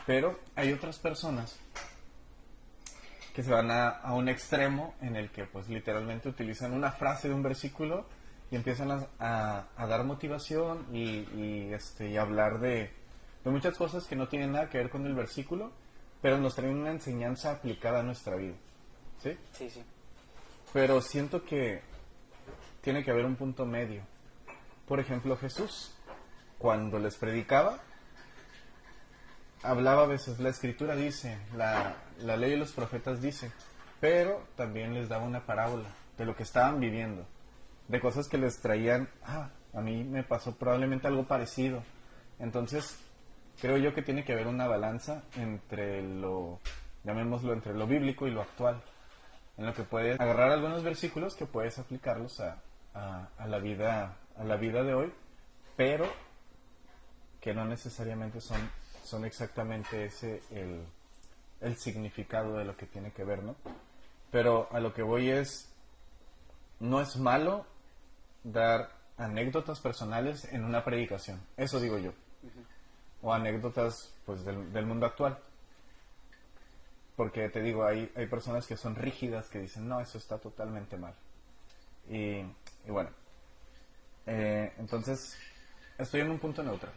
Pero 0.06 0.38
hay 0.54 0.72
otras 0.72 0.98
personas 0.98 1.58
que 3.34 3.42
se 3.42 3.50
van 3.50 3.70
a, 3.70 3.88
a, 3.88 4.14
un 4.14 4.28
extremo 4.28 4.94
en 5.02 5.16
el 5.16 5.30
que 5.30 5.44
pues 5.44 5.68
literalmente 5.68 6.28
utilizan 6.28 6.72
una 6.72 6.92
frase 6.92 7.28
de 7.28 7.34
un 7.34 7.42
versículo 7.42 8.06
y 8.50 8.56
empiezan 8.56 8.90
a, 8.90 9.06
a, 9.18 9.66
a 9.76 9.86
dar 9.86 10.04
motivación 10.04 10.86
y, 10.92 11.28
y, 11.34 11.70
este, 11.74 12.08
y 12.08 12.16
hablar 12.16 12.60
de, 12.60 12.90
de 13.44 13.50
muchas 13.50 13.76
cosas 13.76 14.06
que 14.06 14.16
no 14.16 14.28
tienen 14.28 14.52
nada 14.52 14.70
que 14.70 14.78
ver 14.78 14.88
con 14.88 15.06
el 15.06 15.14
versículo, 15.14 15.70
pero 16.22 16.38
nos 16.38 16.54
traen 16.54 16.78
una 16.78 16.90
enseñanza 16.90 17.52
aplicada 17.52 18.00
a 18.00 18.02
nuestra 18.02 18.36
vida. 18.36 18.54
¿Sí? 19.22 19.36
Sí, 19.52 19.70
sí. 19.70 19.82
Pero 20.72 21.00
siento 21.00 21.44
que 21.44 21.82
tiene 22.80 23.04
que 23.04 23.10
haber 23.10 23.26
un 23.26 23.36
punto 23.36 23.66
medio. 23.66 24.02
Por 24.86 25.00
ejemplo, 25.00 25.36
Jesús, 25.36 25.94
cuando 26.58 26.98
les 26.98 27.16
predicaba, 27.16 27.80
hablaba 29.62 30.04
a 30.04 30.06
veces, 30.06 30.38
la 30.38 30.50
escritura 30.50 30.94
dice, 30.94 31.38
la, 31.56 31.96
la 32.18 32.36
ley 32.36 32.52
y 32.52 32.56
los 32.56 32.72
profetas 32.72 33.20
dicen, 33.20 33.52
pero 34.00 34.46
también 34.56 34.94
les 34.94 35.08
daba 35.08 35.24
una 35.24 35.46
parábola 35.46 35.88
de 36.16 36.24
lo 36.24 36.36
que 36.36 36.42
estaban 36.42 36.80
viviendo, 36.80 37.26
de 37.88 38.00
cosas 38.00 38.28
que 38.28 38.38
les 38.38 38.60
traían, 38.60 39.08
ah, 39.24 39.50
a 39.74 39.80
mí 39.80 40.04
me 40.04 40.22
pasó 40.22 40.54
probablemente 40.56 41.06
algo 41.06 41.26
parecido. 41.26 41.82
Entonces, 42.38 42.98
creo 43.60 43.76
yo 43.76 43.94
que 43.94 44.02
tiene 44.02 44.24
que 44.24 44.32
haber 44.32 44.46
una 44.46 44.66
balanza 44.66 45.22
entre 45.36 46.02
lo, 46.02 46.60
llamémoslo, 47.04 47.52
entre 47.52 47.74
lo 47.74 47.86
bíblico 47.86 48.26
y 48.26 48.30
lo 48.30 48.42
actual, 48.42 48.82
en 49.56 49.66
lo 49.66 49.74
que 49.74 49.84
puedes 49.84 50.20
agarrar 50.20 50.52
algunos 50.52 50.82
versículos 50.82 51.34
que 51.34 51.46
puedes 51.46 51.78
aplicarlos 51.78 52.40
a, 52.40 52.58
a, 52.94 53.46
la 53.46 53.58
vida 53.58 54.16
a 54.36 54.44
la 54.44 54.56
vida 54.56 54.82
de 54.82 54.94
hoy 54.94 55.12
pero 55.76 56.06
que 57.40 57.54
no 57.54 57.64
necesariamente 57.64 58.40
son 58.40 58.58
son 59.06 59.24
exactamente 59.24 60.06
ese 60.06 60.42
el, 60.50 60.84
el, 61.60 61.76
significado 61.76 62.58
de 62.58 62.64
lo 62.64 62.76
que 62.76 62.86
tiene 62.86 63.12
que 63.12 63.24
ver 63.24 63.42
no 63.42 63.56
pero 64.30 64.68
a 64.72 64.80
lo 64.80 64.92
que 64.92 65.02
voy 65.02 65.30
es 65.30 65.68
no 66.80 67.00
es 67.00 67.16
malo 67.16 67.64
dar 68.44 68.90
anécdotas 69.16 69.80
personales 69.80 70.44
en 70.52 70.64
una 70.64 70.84
predicación 70.84 71.40
eso 71.56 71.80
digo 71.80 71.98
yo 71.98 72.10
uh 72.10 72.46
-huh. 72.46 72.66
o 73.22 73.32
anécdotas 73.32 74.12
pues 74.26 74.44
del, 74.44 74.72
del 74.72 74.86
mundo 74.86 75.06
actual 75.06 75.38
porque 77.16 77.48
te 77.48 77.62
digo, 77.62 77.84
hay, 77.84 78.12
hay 78.14 78.26
personas 78.26 78.66
que 78.66 78.76
son 78.76 78.94
rígidas 78.94 79.48
que 79.48 79.58
dicen, 79.58 79.88
no, 79.88 80.00
eso 80.00 80.18
está 80.18 80.38
totalmente 80.38 80.98
mal. 80.98 81.14
Y, 82.08 82.40
y 82.40 82.90
bueno, 82.90 83.10
eh, 84.26 84.74
entonces 84.76 85.36
estoy 85.96 86.20
en 86.20 86.30
un 86.30 86.38
punto 86.38 86.62
neutral. 86.62 86.92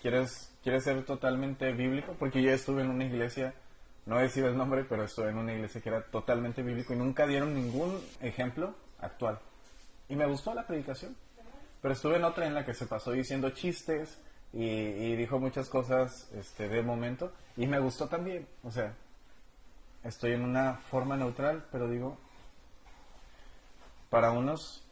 ¿Quieres, 0.00 0.49
¿Quieres 0.62 0.84
ser 0.84 1.04
totalmente 1.04 1.72
bíblico? 1.72 2.14
Porque 2.18 2.42
yo 2.42 2.50
estuve 2.50 2.82
en 2.82 2.90
una 2.90 3.04
iglesia, 3.04 3.54
no 4.06 4.18
he 4.18 4.24
decido 4.24 4.48
el 4.48 4.56
nombre, 4.56 4.84
pero 4.84 5.04
estuve 5.04 5.30
en 5.30 5.38
una 5.38 5.54
iglesia 5.54 5.80
que 5.80 5.88
era 5.88 6.02
totalmente 6.02 6.62
bíblico 6.62 6.92
y 6.92 6.96
nunca 6.96 7.26
dieron 7.26 7.54
ningún 7.54 7.98
ejemplo 8.20 8.74
actual. 9.00 9.38
Y 10.08 10.16
me 10.16 10.26
gustó 10.26 10.54
la 10.54 10.66
predicación. 10.66 11.16
Pero 11.80 11.94
estuve 11.94 12.16
en 12.16 12.24
otra 12.24 12.46
en 12.46 12.54
la 12.54 12.64
que 12.64 12.74
se 12.74 12.86
pasó 12.86 13.12
diciendo 13.12 13.50
chistes 13.50 14.20
y, 14.52 14.64
y 14.64 15.16
dijo 15.16 15.38
muchas 15.38 15.68
cosas 15.68 16.28
este, 16.34 16.68
de 16.68 16.82
momento 16.82 17.32
y 17.56 17.66
me 17.66 17.78
gustó 17.78 18.08
también. 18.08 18.46
O 18.62 18.70
sea, 18.70 18.94
estoy 20.04 20.32
en 20.32 20.42
una 20.42 20.74
forma 20.90 21.16
neutral, 21.16 21.64
pero 21.70 21.88
digo, 21.88 22.18
para 24.08 24.32
unos, 24.32 24.82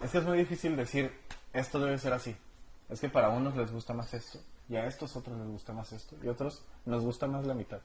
es 0.00 0.10
que 0.10 0.18
es 0.18 0.24
muy 0.24 0.38
difícil 0.38 0.76
decir, 0.76 1.12
esto 1.52 1.78
debe 1.78 1.98
ser 1.98 2.12
así. 2.12 2.36
Es 2.88 3.00
que 3.00 3.08
para 3.08 3.30
unos 3.30 3.56
les 3.56 3.72
gusta 3.72 3.94
más 3.94 4.12
esto, 4.14 4.40
y 4.68 4.76
a 4.76 4.86
estos 4.86 5.16
otros 5.16 5.38
les 5.38 5.48
gusta 5.48 5.72
más 5.72 5.92
esto, 5.92 6.16
y 6.22 6.28
a 6.28 6.32
otros 6.32 6.64
nos 6.84 7.04
gusta 7.04 7.26
más 7.26 7.46
la 7.46 7.54
mitad, 7.54 7.80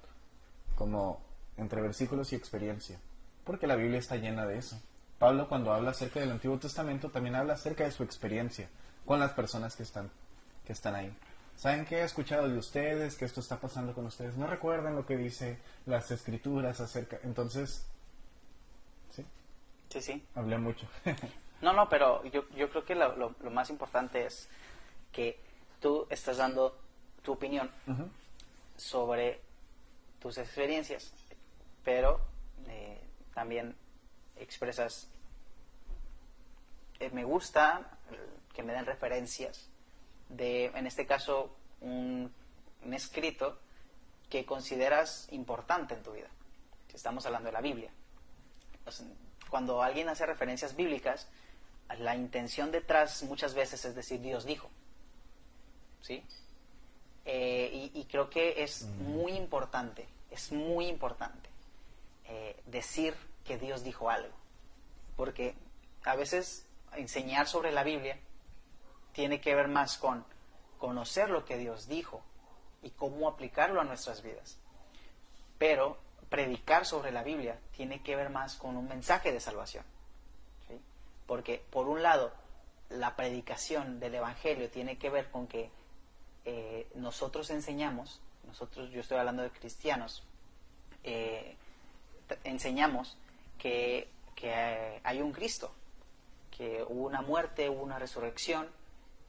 como 0.75 1.21
entre 1.57 1.81
versículos 1.81 2.33
y 2.33 2.35
experiencia, 2.35 2.99
porque 3.43 3.67
la 3.67 3.75
Biblia 3.75 3.99
está 3.99 4.15
llena 4.15 4.45
de 4.45 4.57
eso. 4.57 4.79
Pablo 5.19 5.47
cuando 5.47 5.71
habla 5.71 5.91
acerca 5.91 6.19
del 6.19 6.31
Antiguo 6.31 6.57
Testamento 6.57 7.11
también 7.11 7.35
habla 7.35 7.53
acerca 7.53 7.83
de 7.83 7.91
su 7.91 8.01
experiencia 8.03 8.69
con 9.05 9.19
las 9.19 9.33
personas 9.33 9.75
que 9.75 9.83
están, 9.83 10.09
que 10.65 10.73
están 10.73 10.95
ahí. 10.95 11.15
¿Saben 11.55 11.85
qué 11.85 11.97
he 11.97 12.03
escuchado 12.03 12.49
de 12.49 12.57
ustedes? 12.57 13.15
Que 13.15 13.25
esto 13.25 13.39
está 13.39 13.59
pasando 13.59 13.93
con 13.93 14.07
ustedes. 14.07 14.35
¿No 14.35 14.47
recuerdan 14.47 14.95
lo 14.95 15.05
que 15.05 15.15
dice 15.15 15.59
las 15.85 16.09
escrituras 16.09 16.81
acerca? 16.81 17.19
Entonces, 17.23 17.87
¿sí? 19.11 19.23
Sí, 19.89 20.01
sí. 20.01 20.25
Hablé 20.33 20.57
mucho. 20.57 20.87
no, 21.61 21.71
no, 21.73 21.87
pero 21.87 22.23
yo, 22.25 22.49
yo 22.57 22.67
creo 22.71 22.83
que 22.83 22.95
lo, 22.95 23.15
lo, 23.15 23.35
lo, 23.39 23.51
más 23.51 23.69
importante 23.69 24.25
es 24.25 24.49
que 25.11 25.39
tú 25.81 26.07
estás 26.09 26.37
dando 26.37 26.77
tu 27.21 27.33
opinión 27.33 27.69
uh 27.87 27.91
-huh. 27.91 28.09
sobre 28.77 29.41
tus 30.19 30.37
experiencias, 30.37 31.11
pero 31.83 32.21
eh, 32.67 33.01
también 33.33 33.75
expresas, 34.37 35.09
eh, 36.99 37.09
me 37.11 37.23
gusta 37.23 37.97
que 38.53 38.63
me 38.63 38.73
den 38.73 38.85
referencias 38.85 39.67
de, 40.29 40.65
en 40.65 40.87
este 40.87 41.05
caso, 41.05 41.55
un, 41.81 42.31
un, 42.85 42.93
escrito 42.93 43.57
que 44.29 44.45
consideras 44.45 45.27
importante 45.31 45.93
en 45.93 46.03
tu 46.03 46.11
vida. 46.11 46.29
Si 46.87 46.95
estamos 46.95 47.25
hablando 47.25 47.47
de 47.47 47.53
la 47.53 47.61
Biblia. 47.61 47.91
Cuando 49.49 49.81
alguien 49.81 50.09
hace 50.09 50.25
referencias 50.25 50.75
bíblicas, 50.75 51.27
la 51.97 52.15
intención 52.15 52.71
detrás 52.71 53.23
muchas 53.23 53.53
veces 53.53 53.83
es 53.85 53.95
decir 53.95 54.21
Dios 54.21 54.45
dijo. 54.45 54.69
¿Sí? 56.01 56.23
Eh, 57.25 57.91
y, 57.93 58.05
creo 58.05 58.29
que 58.29 58.63
es 58.63 58.83
muy 58.83 59.33
importante, 59.33 60.07
es 60.31 60.51
muy 60.51 60.87
importante 60.87 61.49
eh, 62.25 62.59
decir 62.65 63.15
que 63.45 63.57
Dios 63.57 63.83
dijo 63.83 64.09
algo. 64.09 64.35
Porque 65.15 65.55
a 66.03 66.15
veces 66.15 66.65
enseñar 66.93 67.47
sobre 67.47 67.71
la 67.71 67.83
Biblia 67.83 68.17
tiene 69.13 69.39
que 69.39 69.53
ver 69.55 69.67
más 69.67 69.97
con 69.97 70.25
conocer 70.79 71.29
lo 71.29 71.45
que 71.45 71.57
Dios 71.57 71.87
dijo 71.87 72.23
y 72.81 72.89
cómo 72.89 73.27
aplicarlo 73.27 73.79
a 73.81 73.83
nuestras 73.83 74.23
vidas. 74.23 74.57
Pero 75.59 75.99
predicar 76.29 76.85
sobre 76.85 77.11
la 77.11 77.23
Biblia 77.23 77.59
tiene 77.75 78.01
que 78.01 78.15
ver 78.15 78.29
más 78.29 78.55
con 78.55 78.77
un 78.77 78.87
mensaje 78.87 79.31
de 79.31 79.39
salvación. 79.39 79.85
Porque, 81.27 81.63
por 81.69 81.87
un 81.87 82.01
lado, 82.01 82.33
la 82.89 83.15
predicación 83.15 83.99
del 83.99 84.15
Evangelio 84.15 84.69
tiene 84.69 84.97
que 84.97 85.09
ver 85.09 85.29
con 85.29 85.47
que 85.47 85.69
eh, 86.45 86.87
nosotros 86.95 87.49
enseñamos, 87.49 88.21
nosotros, 88.47 88.89
yo 88.91 89.01
estoy 89.01 89.17
hablando 89.17 89.43
de 89.43 89.51
cristianos, 89.51 90.23
eh, 91.03 91.55
enseñamos 92.43 93.17
que, 93.57 94.09
que 94.35 94.99
hay 95.03 95.21
un 95.21 95.31
Cristo, 95.31 95.71
que 96.55 96.83
hubo 96.87 97.05
una 97.05 97.21
muerte, 97.21 97.69
hubo 97.69 97.81
una 97.81 97.99
resurrección 97.99 98.67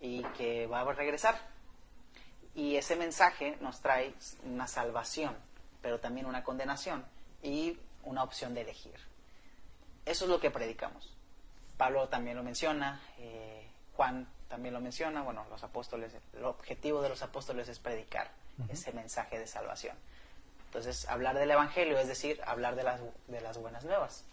y 0.00 0.23
que 0.37 0.66
va 0.66 0.81
a 0.81 0.92
regresar. 0.92 1.40
Y 2.54 2.76
ese 2.76 2.97
mensaje 2.97 3.57
nos 3.61 3.81
trae 3.81 4.14
una 4.45 4.66
salvación, 4.66 5.37
pero 5.81 6.00
también 6.00 6.26
una 6.26 6.45
condenación 6.45 7.04
y 7.42 7.78
una 8.04 8.23
opción 8.23 8.52
de 8.54 8.62
elegir. 8.62 8.95
Eso 10.04 10.25
es 10.25 10.31
lo 10.31 10.40
que 10.40 10.50
predicamos. 10.50 11.14
Pablo 11.76 12.09
también 12.09 12.37
lo 12.37 12.42
menciona, 12.42 13.00
eh, 13.19 13.66
Juan 13.97 14.28
también 14.53 14.75
lo 14.75 14.83
menciona, 14.83 15.23
bueno, 15.23 15.47
los 15.49 15.65
apóstoles, 15.65 16.13
el 16.35 16.45
objetivo 16.45 17.01
de 17.01 17.09
los 17.09 17.23
apóstoles 17.23 17.71
es 17.71 17.79
predicar 17.79 18.31
ese 18.69 18.93
mensaje 18.93 19.39
de 19.39 19.47
salvación. 19.47 19.97
Entonces, 20.67 21.09
hablar 21.09 21.39
del 21.39 21.51
Evangelio 21.51 21.99
es 21.99 22.07
decir, 22.07 22.39
hablar 22.45 22.77
de 22.77 22.83
las, 22.83 23.01
de 23.29 23.41
las 23.41 23.57
buenas 23.57 23.87
nuevas. 23.87 24.27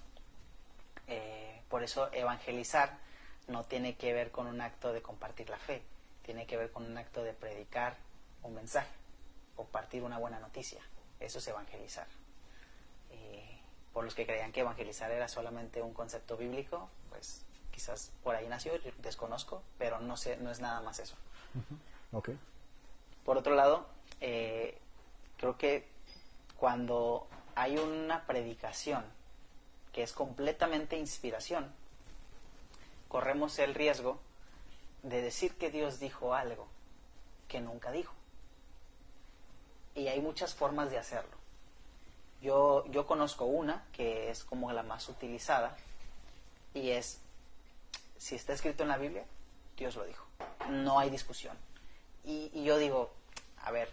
Eh, 1.08 1.62
por 1.70 1.84
eso 1.84 2.12
evangelizar 2.12 2.98
no 3.48 3.64
tiene 3.64 3.96
que 3.96 4.12
ver 4.12 4.30
con 4.30 4.48
un 4.48 4.60
acto 4.60 4.92
de 4.92 5.02
compartir 5.02 5.50
la 5.50 5.58
fe, 5.58 5.84
tiene 6.22 6.46
que 6.46 6.58
ver 6.58 6.70
con 6.74 6.84
un 6.86 6.98
acto 6.98 7.24
de 7.24 7.32
predicar 7.32 7.96
un 8.44 8.56
mensaje, 8.56 8.92
compartir 9.56 10.04
una 10.04 10.18
buena 10.18 10.40
noticia. 10.40 10.82
Eso 11.22 11.40
es 11.40 11.48
evangelizar. 11.48 12.08
Eh, 13.12 13.62
por 13.94 14.04
los 14.04 14.16
que 14.16 14.26
creían 14.26 14.52
que 14.52 14.60
evangelizar 14.60 15.12
era 15.12 15.30
solamente 15.30 15.82
un 15.82 15.94
concepto 15.94 16.36
bíblico, 16.36 16.90
pues 17.10 17.46
quizás 17.79 18.12
por 18.24 18.36
ahí 18.36 18.45
nació, 18.50 18.74
desconozco, 18.98 19.63
pero 19.77 20.01
no 20.01 20.17
sé, 20.17 20.36
no 20.36 20.51
es 20.51 20.59
nada 20.59 20.81
más 20.81 21.00
eso. 21.00 21.15
Por 23.24 23.38
otro 23.38 23.55
lado, 23.55 23.88
eh, 24.19 24.77
creo 25.38 25.57
que 25.57 25.88
cuando 26.57 27.29
hay 27.55 27.77
una 27.77 28.25
predicación 28.25 29.05
que 29.93 30.03
es 30.03 30.12
completamente 30.12 30.98
inspiración, 30.98 31.71
corremos 33.07 33.57
el 33.59 33.74
riesgo 33.74 34.19
de 35.03 35.21
decir 35.21 35.55
que 35.55 35.71
Dios 35.71 36.01
dijo 36.01 36.33
algo 36.33 36.67
que 37.48 37.62
nunca 37.62 37.91
dijo. 37.91 38.13
Y 39.95 40.09
hay 40.09 40.19
muchas 40.19 40.53
formas 40.53 40.91
de 40.91 40.98
hacerlo. 40.98 41.38
Yo, 42.41 42.86
yo 42.88 43.07
conozco 43.07 43.45
una 43.45 43.86
que 43.93 44.29
es 44.29 44.43
como 44.43 44.69
la 44.74 44.83
más 44.83 45.07
utilizada 45.07 45.77
y 46.74 46.91
es, 46.91 47.21
si 48.20 48.36
está 48.36 48.54
escrito 48.54 48.84
en 48.84 48.90
la 48.90 48.98
Biblia, 48.98 49.26
Dios 49.76 49.96
lo 49.96 50.06
dijo. 50.06 50.28
No 50.70 51.00
hay 51.00 51.10
discusión. 51.10 51.58
Y, 52.24 52.52
y 52.54 52.64
yo 52.64 52.78
digo, 52.78 53.12
a 53.64 53.72
ver, 53.72 53.92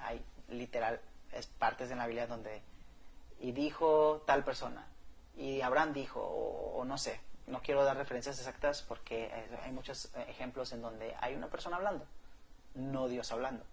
hay 0.00 0.22
literal 0.48 1.00
es 1.32 1.46
partes 1.46 1.88
de 1.88 1.96
la 1.96 2.06
Biblia 2.06 2.26
donde 2.26 2.62
y 3.40 3.52
dijo 3.52 4.22
tal 4.26 4.44
persona 4.44 4.86
y 5.36 5.60
Abraham 5.60 5.92
dijo 5.92 6.20
o, 6.20 6.84
no 6.84 6.98
sé 6.98 7.20
no 7.46 7.62
quiero 7.62 7.84
dar 7.84 7.96
referencias 7.96 8.38
exactas 8.38 8.82
porque 8.82 9.32
hay 9.62 9.72
muchos 9.72 10.10
ejemplos 10.28 10.72
en 10.72 10.82
donde 10.82 11.14
hay 11.20 11.34
una 11.34 11.48
persona 11.48 11.76
hablando 11.76 12.06
no 12.74 13.08
Dios 13.08 13.30
hablando 13.32 13.64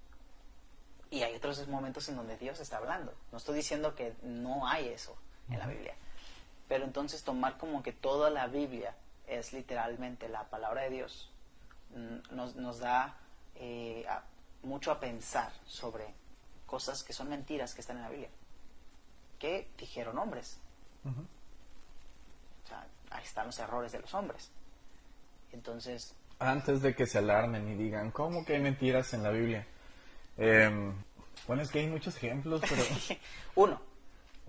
y 1.10 1.22
hay 1.22 1.36
otros 1.36 1.68
momentos 1.68 2.10
en 2.10 2.16
donde 2.16 2.38
Dios 2.38 2.60
está 2.60 2.78
hablando 2.78 3.14
no 3.32 3.38
estoy 3.38 3.56
diciendo 3.56 3.96
que 3.96 4.14
no 4.24 4.68
hay 4.68 4.90
eso 4.90 5.16
en 5.50 5.60
la 5.60 5.68
Biblia 5.68 5.96
pero 6.68 6.86
entonces 6.86 7.24
tomar 7.24 7.58
como 7.58 7.84
que 7.84 7.94
toda 7.94 8.30
la 8.30 8.48
Biblia 8.48 8.96
es 9.40 9.54
literalmente 9.54 10.30
la 10.30 10.50
palabra 10.50 10.84
de 10.84 10.90
Dios 10.90 11.32
mm, 11.96 12.36
nos, 12.36 12.56
nos 12.56 12.80
da 12.80 13.18
eh, 13.56 14.06
mucho 14.64 14.92
a 14.92 15.00
pensar 15.00 15.52
sobre 15.66 16.14
cosas 16.66 17.04
que 17.04 17.14
son 17.14 17.30
mentiras 17.30 17.74
que 17.74 17.82
están 17.82 17.98
en 17.98 18.04
la 18.04 18.10
Biblia, 18.10 18.30
que 19.38 19.70
dijeron 19.78 20.18
hombres. 20.18 20.60
O 21.06 22.68
sea, 22.68 22.88
ahí 23.12 23.24
están 23.24 23.48
los 23.48 23.60
errores 23.60 23.92
de 23.92 24.00
los 24.00 24.14
hombres. 24.14 24.50
Entonces... 25.52 26.16
Antes 26.40 26.82
de 26.82 26.96
que 26.96 27.06
se 27.06 27.20
alarmen 27.20 27.68
y 27.70 27.76
digan, 27.76 28.12
¿cómo 28.12 28.44
que 28.44 28.56
hay 28.56 28.62
mentiras 28.62 29.14
en 29.14 29.24
la 29.24 29.30
Biblia? 29.30 29.68
Em, 30.38 30.94
bueno, 31.48 31.62
es 31.62 31.70
que 31.70 31.80
hay 31.80 31.88
muchos 31.88 32.16
ejemplos, 32.18 32.62
pero... 32.62 32.84
Uno. 33.56 33.82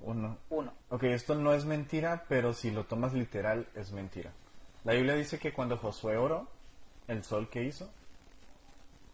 Uno. 0.03 0.39
Uno. 0.51 0.73
Ok, 0.91 1.05
esto 1.05 1.35
no 1.35 1.53
es 1.53 1.65
mentira, 1.65 2.25
pero 2.29 2.53
si 2.55 2.71
lo 2.71 2.85
tomas 2.85 3.13
literal, 3.13 3.69
es 3.75 3.93
mentira. 3.93 4.33
La 4.85 4.93
Biblia 4.93 5.15
dice 5.15 5.39
que 5.39 5.53
cuando 5.53 5.79
Josué 5.79 6.17
oró, 6.17 6.47
el 7.09 7.25
sol 7.25 7.49
que 7.51 7.65
hizo 7.65 7.91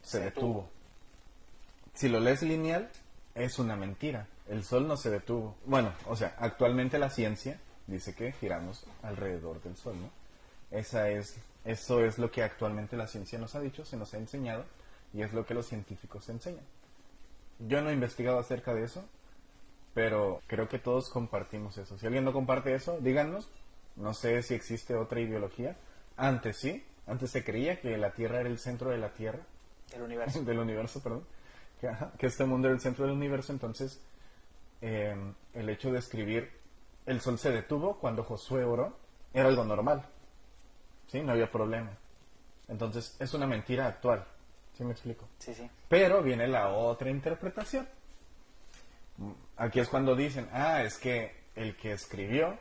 se, 0.02 0.20
detuvo 0.20 0.68
si 1.94 2.08
lo 2.08 2.20
lees 2.20 2.42
lineal, 2.42 2.88
es 3.34 3.58
una 3.58 3.76
mentira. 3.76 4.26
El 4.48 4.64
Sol 4.64 4.88
no 4.88 4.96
se 4.96 5.10
detuvo. 5.10 5.56
Bueno, 5.66 5.92
o 6.06 6.16
sea, 6.16 6.34
actualmente 6.38 6.98
la 6.98 7.10
ciencia 7.10 7.60
dice 7.86 8.14
que 8.14 8.32
giramos 8.32 8.86
alrededor 9.02 9.62
del 9.62 9.76
Sol, 9.76 9.96
¿no? 10.00 10.10
Esa 10.70 11.10
es, 11.10 11.36
eso 11.64 12.04
es 12.04 12.18
lo 12.18 12.30
que 12.30 12.42
actualmente 12.42 12.96
la 12.96 13.06
ciencia 13.06 13.38
nos 13.38 13.54
ha 13.54 13.60
dicho, 13.60 13.84
se 13.84 13.96
nos 13.96 14.14
ha 14.14 14.18
enseñado 14.18 14.64
y 15.12 15.22
es 15.22 15.32
lo 15.32 15.44
que 15.44 15.54
los 15.54 15.66
científicos 15.66 16.28
enseñan. 16.28 16.64
Yo 17.58 17.82
no 17.82 17.90
he 17.90 17.92
investigado 17.92 18.38
acerca 18.38 18.72
de 18.72 18.84
eso, 18.84 19.04
pero 19.92 20.40
creo 20.46 20.68
que 20.68 20.78
todos 20.78 21.10
compartimos 21.10 21.76
eso. 21.76 21.98
Si 21.98 22.06
alguien 22.06 22.24
no 22.24 22.32
comparte 22.32 22.74
eso, 22.74 22.98
díganos. 23.00 23.48
No 23.96 24.14
sé 24.14 24.42
si 24.42 24.54
existe 24.54 24.94
otra 24.94 25.20
ideología. 25.20 25.76
Antes 26.16 26.58
sí, 26.58 26.84
antes 27.06 27.30
se 27.30 27.44
creía 27.44 27.80
que 27.80 27.96
la 27.96 28.12
Tierra 28.12 28.40
era 28.40 28.48
el 28.48 28.58
centro 28.58 28.90
de 28.90 28.98
la 28.98 29.12
Tierra. 29.12 29.40
Del 29.90 30.02
universo. 30.02 30.42
del 30.44 30.58
universo, 30.58 31.02
perdón 31.02 31.24
que, 32.18 32.26
este 32.26 32.44
mundo 32.44 32.68
era 32.68 32.74
el 32.74 32.80
centro 32.80 33.06
del 33.06 33.14
universo, 33.14 33.52
entonces 33.52 34.00
eh, 34.80 35.16
el 35.54 35.68
hecho 35.68 35.90
de 35.90 35.98
escribir 35.98 36.50
el 37.06 37.20
sol 37.20 37.38
se 37.38 37.50
detuvo 37.50 37.98
cuando 37.98 38.22
Josué 38.24 38.64
oró 38.64 38.96
era 39.32 39.48
algo 39.48 39.64
normal, 39.64 40.04
¿sí? 41.06 41.22
No 41.22 41.32
había 41.32 41.50
problema. 41.50 41.90
Entonces 42.68 43.16
es 43.18 43.34
una 43.34 43.46
mentira 43.46 43.86
actual, 43.86 44.24
¿sí 44.76 44.84
me 44.84 44.92
explico? 44.92 45.28
Sí, 45.38 45.54
sí. 45.54 45.68
Pero 45.88 46.22
viene 46.22 46.46
la 46.46 46.68
otra 46.68 47.10
interpretación. 47.10 47.88
Aquí 49.56 49.80
es 49.80 49.88
cuando 49.88 50.14
dicen, 50.14 50.48
ah, 50.52 50.82
es 50.82 50.96
que 50.98 51.44
el 51.54 51.76
que 51.76 51.92
escribió, 51.92 52.58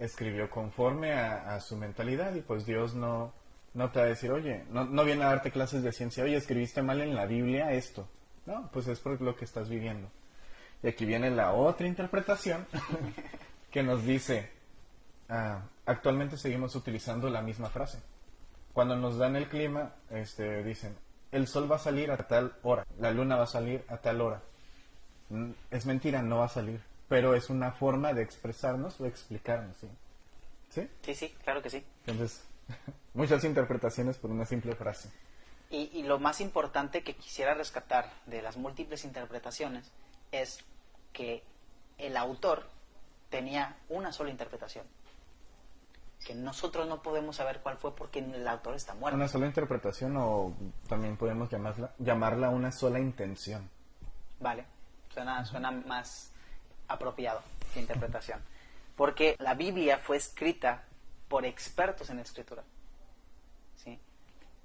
escribió 0.00 0.50
conforme 0.50 1.12
a, 1.12 1.60
su 1.60 1.76
mentalidad 1.76 2.34
y 2.34 2.40
pues 2.40 2.66
Dios 2.66 2.94
no, 2.94 3.32
no 3.74 3.90
te 3.90 4.00
va 4.00 4.06
a 4.06 4.08
decir, 4.08 4.32
oye, 4.32 4.64
no, 4.70 4.86
no 4.86 5.04
viene 5.04 5.22
a 5.24 5.28
darte 5.28 5.52
clases 5.52 5.82
de 5.82 5.92
ciencia, 5.92 6.24
oye, 6.24 6.36
escribiste 6.36 6.82
mal 6.82 7.00
en 7.00 7.14
la 7.14 7.26
Biblia 7.26 7.70
esto. 7.72 8.08
No, 8.46 8.68
pues 8.72 8.88
es 8.88 8.98
por 8.98 9.20
lo 9.20 9.36
que 9.36 9.44
estás 9.44 9.68
viviendo. 9.68 10.10
Y 10.82 10.88
aquí 10.88 11.04
viene 11.04 11.30
la 11.30 11.52
otra 11.52 11.86
interpretación 11.86 12.66
que 13.70 13.82
nos 13.82 14.04
dice, 14.04 14.50
ah, 15.28 15.62
actualmente 15.84 16.38
seguimos 16.38 16.74
utilizando 16.74 17.28
la 17.28 17.42
misma 17.42 17.68
frase. 17.68 18.00
Cuando 18.72 18.96
nos 18.96 19.18
dan 19.18 19.36
el 19.36 19.48
clima, 19.48 19.92
este, 20.08 20.64
dicen, 20.64 20.96
el 21.30 21.46
sol 21.46 21.70
va 21.70 21.76
a 21.76 21.80
salir 21.80 22.10
a 22.10 22.16
tal 22.16 22.54
hora, 22.62 22.86
la 22.98 23.10
luna 23.10 23.36
va 23.36 23.44
a 23.44 23.46
salir 23.46 23.84
a 23.88 23.98
tal 23.98 24.22
hora. 24.22 24.42
Mm, 25.28 25.50
es 25.70 25.84
mentira, 25.84 26.22
no 26.22 26.38
va 26.38 26.46
a 26.46 26.48
salir, 26.48 26.80
pero 27.10 27.34
es 27.34 27.50
una 27.50 27.72
forma 27.72 28.12
de 28.12 28.22
expresarnos 28.22 29.00
o 29.00 29.04
explicarnos, 29.04 29.76
¿sí? 29.78 29.88
¿Sí? 30.70 30.88
Sí, 31.02 31.14
sí, 31.16 31.34
claro 31.42 31.60
que 31.60 31.68
sí. 31.68 31.84
Entonces, 32.06 32.44
muchas 33.14 33.42
interpretaciones 33.42 34.16
por 34.16 34.30
una 34.30 34.46
simple 34.46 34.76
frase. 34.76 35.10
Y, 35.70 36.04
lo 36.04 36.20
más 36.20 36.40
importante 36.40 37.02
que 37.02 37.16
quisiera 37.16 37.54
rescatar 37.54 38.12
de 38.26 38.42
las 38.42 38.56
múltiples 38.56 39.04
interpretaciones 39.04 39.90
es 40.30 40.64
que 41.12 41.42
el 41.98 42.16
autor 42.16 42.64
tenía 43.28 43.76
una 43.88 44.12
sola 44.12 44.30
interpretación. 44.30 44.86
Que 46.24 46.36
nosotros 46.36 46.88
no 46.88 47.02
podemos 47.02 47.36
saber 47.36 47.58
cuál 47.60 47.76
fue 47.76 47.94
porque 47.94 48.20
el 48.20 48.46
autor 48.46 48.76
está 48.76 48.94
muerto. 48.94 49.16
Una 49.16 49.28
sola 49.28 49.46
interpretación 49.46 50.16
o 50.16 50.54
también 50.88 51.16
podemos 51.16 51.50
llamarla, 51.50 51.92
llamarla 51.98 52.50
una 52.50 52.70
sola 52.70 53.00
intención. 53.00 53.68
Vale, 54.38 54.64
suena, 55.12 55.44
suena 55.44 55.72
más 55.72 56.32
apropiado 56.90 57.42
que 57.72 57.80
interpretación. 57.80 58.40
Porque 58.96 59.36
la 59.38 59.54
Biblia 59.54 59.98
fue 59.98 60.16
escrita 60.16 60.84
por 61.28 61.46
expertos 61.46 62.10
en 62.10 62.18
escritura. 62.18 62.62
¿sí? 63.76 63.98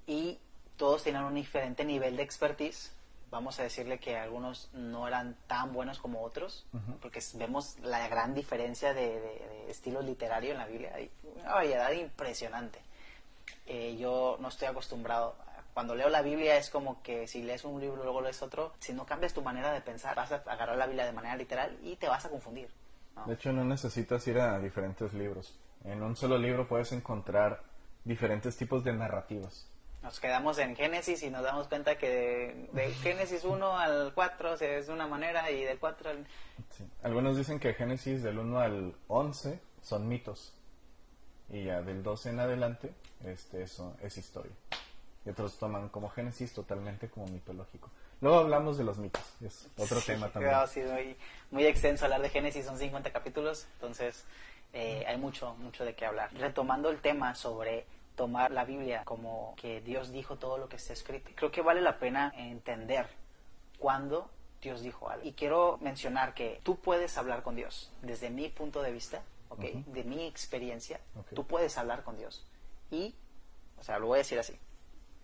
Y 0.06 0.38
todos 0.76 1.02
tienen 1.02 1.22
un 1.22 1.34
diferente 1.34 1.84
nivel 1.84 2.16
de 2.16 2.22
expertise. 2.22 2.92
Vamos 3.30 3.58
a 3.58 3.62
decirle 3.62 3.98
que 3.98 4.16
algunos 4.16 4.68
no 4.72 5.08
eran 5.08 5.36
tan 5.46 5.72
buenos 5.72 5.98
como 5.98 6.22
otros, 6.22 6.64
porque 7.02 7.20
vemos 7.34 7.76
la 7.80 8.06
gran 8.08 8.34
diferencia 8.34 8.94
de, 8.94 9.66
estilo 9.68 10.00
literario 10.00 10.52
en 10.52 10.58
la 10.58 10.66
Biblia. 10.66 10.92
Hay 10.94 11.10
una 11.40 11.54
variedad 11.54 11.90
impresionante. 11.90 12.78
Eh, 13.66 13.96
yo 13.98 14.36
no 14.40 14.48
estoy 14.48 14.68
acostumbrado. 14.68 15.34
Cuando 15.76 15.94
leo 15.94 16.08
la 16.08 16.22
Biblia 16.22 16.56
es 16.56 16.70
como 16.70 17.02
que 17.02 17.26
si 17.26 17.42
lees 17.42 17.62
un 17.66 17.78
libro 17.78 18.02
luego 18.02 18.22
lees 18.22 18.40
otro, 18.40 18.72
si 18.78 18.94
no 18.94 19.04
cambias 19.04 19.34
tu 19.34 19.42
manera 19.42 19.74
de 19.74 19.82
pensar, 19.82 20.16
vas 20.16 20.32
a 20.32 20.36
agarrar 20.36 20.74
la 20.78 20.86
Biblia 20.86 21.04
de 21.04 21.12
manera 21.12 21.36
literal 21.36 21.76
y 21.82 21.96
te 21.96 22.08
vas 22.08 22.24
a 22.24 22.30
confundir. 22.30 22.70
De 23.26 23.34
hecho, 23.34 23.52
no 23.52 23.62
necesitas 23.62 24.26
ir 24.26 24.38
a 24.38 24.58
diferentes 24.58 25.12
libros. 25.12 25.54
En 25.84 26.02
un 26.02 26.16
solo 26.16 26.38
libro 26.38 26.66
puedes 26.66 26.92
encontrar 26.92 27.60
diferentes 28.04 28.56
tipos 28.56 28.84
de 28.84 28.94
narrativas. 28.94 29.68
Nos 30.02 30.18
quedamos 30.18 30.56
en 30.56 30.74
Génesis 30.76 31.22
y 31.22 31.28
nos 31.28 31.42
damos 31.42 31.68
cuenta 31.68 31.98
que 31.98 32.68
de, 32.72 32.94
Génesis 32.94 33.44
1 33.44 33.78
al 33.78 34.14
4 34.14 34.54
es 34.54 34.86
de 34.86 34.92
una 34.94 35.06
manera 35.06 35.50
y 35.50 35.62
del 35.62 35.78
4 35.78 36.08
al... 36.08 36.26
Algunos 37.02 37.36
dicen 37.36 37.60
que 37.60 37.74
Génesis 37.74 38.22
del 38.22 38.38
1 38.38 38.58
al 38.60 38.94
11 39.08 39.60
son 39.82 40.08
mitos 40.08 40.54
y 41.50 41.64
ya 41.64 41.82
del 41.82 42.02
12 42.02 42.30
en 42.30 42.40
adelante 42.40 42.94
este, 43.26 43.62
eso 43.62 43.94
es 44.00 44.16
historia. 44.16 44.52
Y 45.26 45.30
otros 45.30 45.58
toman 45.58 45.88
como 45.88 46.08
Génesis 46.08 46.52
totalmente 46.52 47.08
como 47.08 47.26
mitológico. 47.26 47.90
Luego 48.20 48.38
hablamos 48.38 48.78
de 48.78 48.84
los 48.84 48.96
mitos, 48.96 49.22
es 49.42 49.68
otro 49.76 50.00
tema 50.00 50.28
también. 50.28 50.54
Ha 50.54 50.66
sido 50.68 50.92
muy, 50.92 51.16
muy 51.50 51.66
extenso 51.66 52.04
hablar 52.04 52.22
de 52.22 52.30
Génesis, 52.30 52.64
son 52.64 52.78
50 52.78 53.10
capítulos, 53.10 53.66
entonces 53.74 54.24
eh, 54.72 55.04
hay 55.06 55.18
mucho, 55.18 55.54
mucho 55.56 55.84
de 55.84 55.94
qué 55.94 56.06
hablar. 56.06 56.32
Retomando 56.34 56.90
el 56.90 57.00
tema 57.00 57.34
sobre 57.34 57.86
tomar 58.14 58.52
la 58.52 58.64
Biblia 58.64 59.02
como 59.04 59.54
que 59.56 59.80
Dios 59.80 60.12
dijo 60.12 60.36
todo 60.36 60.58
lo 60.58 60.68
que 60.68 60.76
está 60.76 60.92
escrito, 60.92 61.30
creo 61.34 61.50
que 61.50 61.60
vale 61.60 61.80
la 61.80 61.98
pena 61.98 62.32
entender 62.36 63.06
cuándo 63.78 64.30
Dios 64.62 64.80
dijo 64.80 65.10
algo. 65.10 65.26
Y 65.26 65.32
quiero 65.32 65.78
mencionar 65.80 66.34
que 66.34 66.60
tú 66.62 66.76
puedes 66.76 67.18
hablar 67.18 67.42
con 67.42 67.56
Dios 67.56 67.92
desde 68.02 68.30
mi 68.30 68.48
punto 68.48 68.80
de 68.80 68.92
vista, 68.92 69.22
¿okay? 69.48 69.84
de 69.88 70.04
mi 70.04 70.26
experiencia, 70.26 71.00
tú 71.34 71.46
puedes 71.46 71.76
hablar 71.78 72.02
con 72.02 72.16
Dios. 72.16 72.44
Y, 72.90 73.14
o 73.78 73.82
sea, 73.82 73.98
lo 73.98 74.06
voy 74.06 74.16
a 74.16 74.18
decir 74.18 74.38
así, 74.38 74.58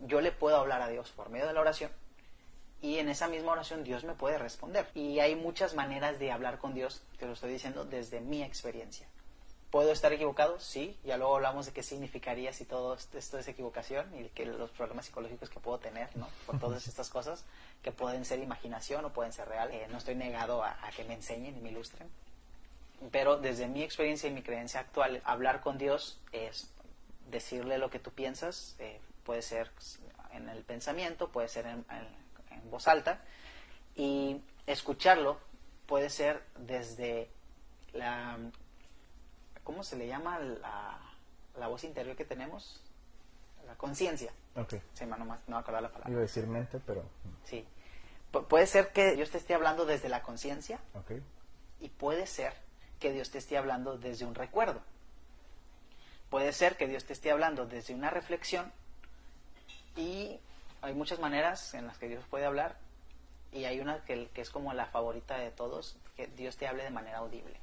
yo 0.03 0.21
le 0.21 0.33
puedo 0.33 0.57
hablar 0.57 0.83
a 0.83 0.89
Dios 0.89 1.11
por 1.11 1.31
medio 1.31 1.47
de 1.47 1.53
la 1.53 1.61
oración 1.61 1.91
y 2.83 2.99
en 2.99 3.09
esa 3.09 3.29
misma 3.29 3.53
oración 3.53 3.85
Dios 3.85 4.03
me 4.05 4.15
puede 4.15 4.39
responder. 4.39 4.89
Y 4.95 5.21
hay 5.21 5.37
muchas 5.37 5.75
maneras 5.75 6.19
de 6.19 6.33
hablar 6.33 6.59
con 6.59 6.75
Dios, 6.75 7.03
te 7.19 7.27
lo 7.27 7.33
estoy 7.33 7.53
diciendo 7.53 7.85
desde 7.85 8.21
mi 8.21 8.43
experiencia. 8.43 9.07
¿Puedo 9.71 9.91
estar 9.93 10.13
equivocado? 10.13 10.61
Sí, 10.61 10.99
ya 11.03 11.17
luego 11.17 11.37
hablamos 11.37 11.65
de 11.65 11.73
qué 11.73 11.83
significaría 11.83 12.53
si 12.53 12.67
todo 12.67 12.95
esto 12.95 13.39
es 13.39 13.49
equivocación 13.49 14.07
y 14.19 14.29
que 14.31 14.45
los 14.45 14.71
problemas 14.71 15.07
psicológicos 15.07 15.49
que 15.49 15.61
puedo 15.61 15.79
tener, 15.79 16.15
¿no? 16.15 16.29
Por 16.45 16.59
todas 16.59 16.87
estas 16.87 17.09
cosas 17.09 17.47
que 17.83 17.91
pueden 17.91 18.27
ser 18.27 18.41
imaginación 18.41 19.05
o 19.07 19.13
pueden 19.15 19.33
ser 19.33 19.49
reales. 19.49 19.77
Eh, 19.77 19.87
no 19.91 19.97
estoy 19.97 20.15
negado 20.17 20.63
a, 20.63 20.77
que 20.95 21.05
me 21.05 21.15
enseñen 21.15 21.57
y 21.57 21.61
me 21.61 21.71
ilustren. 21.71 22.11
Pero 23.11 23.39
desde 23.39 23.67
mi 23.67 23.83
experiencia 23.83 24.29
y 24.29 24.33
mi 24.33 24.43
creencia 24.43 24.81
actual, 24.81 25.23
hablar 25.25 25.63
con 25.63 25.79
Dios 25.79 26.21
es 26.33 26.69
decirle 27.31 27.79
lo 27.79 27.89
que 27.89 27.99
tú 27.99 28.11
piensas, 28.11 28.77
eh, 28.79 29.01
puede 29.25 29.43
ser 29.43 29.71
en 30.33 30.49
el 30.49 30.65
pensamiento, 30.65 31.31
puede 31.31 31.49
ser 31.49 31.67
en, 31.67 31.85
en 32.51 32.71
voz 32.71 32.89
alta, 32.89 33.21
y 33.95 34.41
escucharlo 34.67 35.39
puede 35.87 36.11
ser 36.11 36.43
desde 36.59 37.29
la, 37.93 38.39
¿cómo 39.65 39.85
se 39.85 39.97
le 39.97 40.07
llama 40.07 40.39
la, 40.39 40.99
la 41.57 41.69
voz 41.69 41.85
interior 41.85 42.17
que 42.17 42.25
tenemos? 42.25 42.83
La 43.67 43.75
conciencia. 43.77 44.33
Ok. 44.57 44.75
Sí, 44.95 45.07
no, 45.07 45.17
no, 45.17 45.25
me 45.25 45.57
acuerdo 45.57 45.81
la 45.81 45.93
palabra. 45.93 46.11
Iba 46.11 46.19
a 46.19 46.23
decir 46.23 46.47
mente, 46.47 46.81
pero... 46.85 47.05
Sí. 47.45 47.67
puede 48.49 48.67
ser 48.67 48.93
que 48.93 49.15
Dios 49.15 49.31
te 49.31 49.39
esté 49.39 49.55
hablando 49.55 49.85
desde 49.85 50.09
la 50.09 50.23
conciencia. 50.23 50.81
Ok. 50.95 51.13
Y 51.81 51.89
puede 51.91 52.27
ser 52.27 52.55
que 52.99 53.13
Dios 53.13 53.31
te 53.31 53.39
esté 53.39 53.57
hablando 53.57 53.99
desde 53.99 54.25
un 54.25 54.35
recuerdo. 54.35 54.81
Puede 56.31 56.53
ser 56.53 56.77
que 56.77 56.89
Dios 56.89 57.05
te 57.05 57.13
esté 57.13 57.31
hablando 57.31 57.67
desde 57.67 57.95
una 57.95 58.11
reflexión 58.11 58.73
y 59.97 60.39
hay 60.81 60.95
muchas 60.95 61.21
maneras 61.21 61.75
en 61.75 61.87
las 61.87 61.99
que 61.99 62.09
Dios 62.09 62.25
puede 62.29 62.45
hablar 62.45 62.77
y 63.53 63.65
hay 63.65 63.81
una 63.81 64.03
que, 64.05 64.29
que, 64.29 64.41
es 64.41 64.51
como 64.51 64.73
la 64.73 64.87
favorita 64.87 65.39
de 65.39 65.51
todos, 65.51 65.97
que 66.17 66.27
Dios 66.27 66.57
te 66.57 66.67
hable 66.67 66.85
de 66.85 66.91
manera 66.91 67.19
audible. 67.19 67.61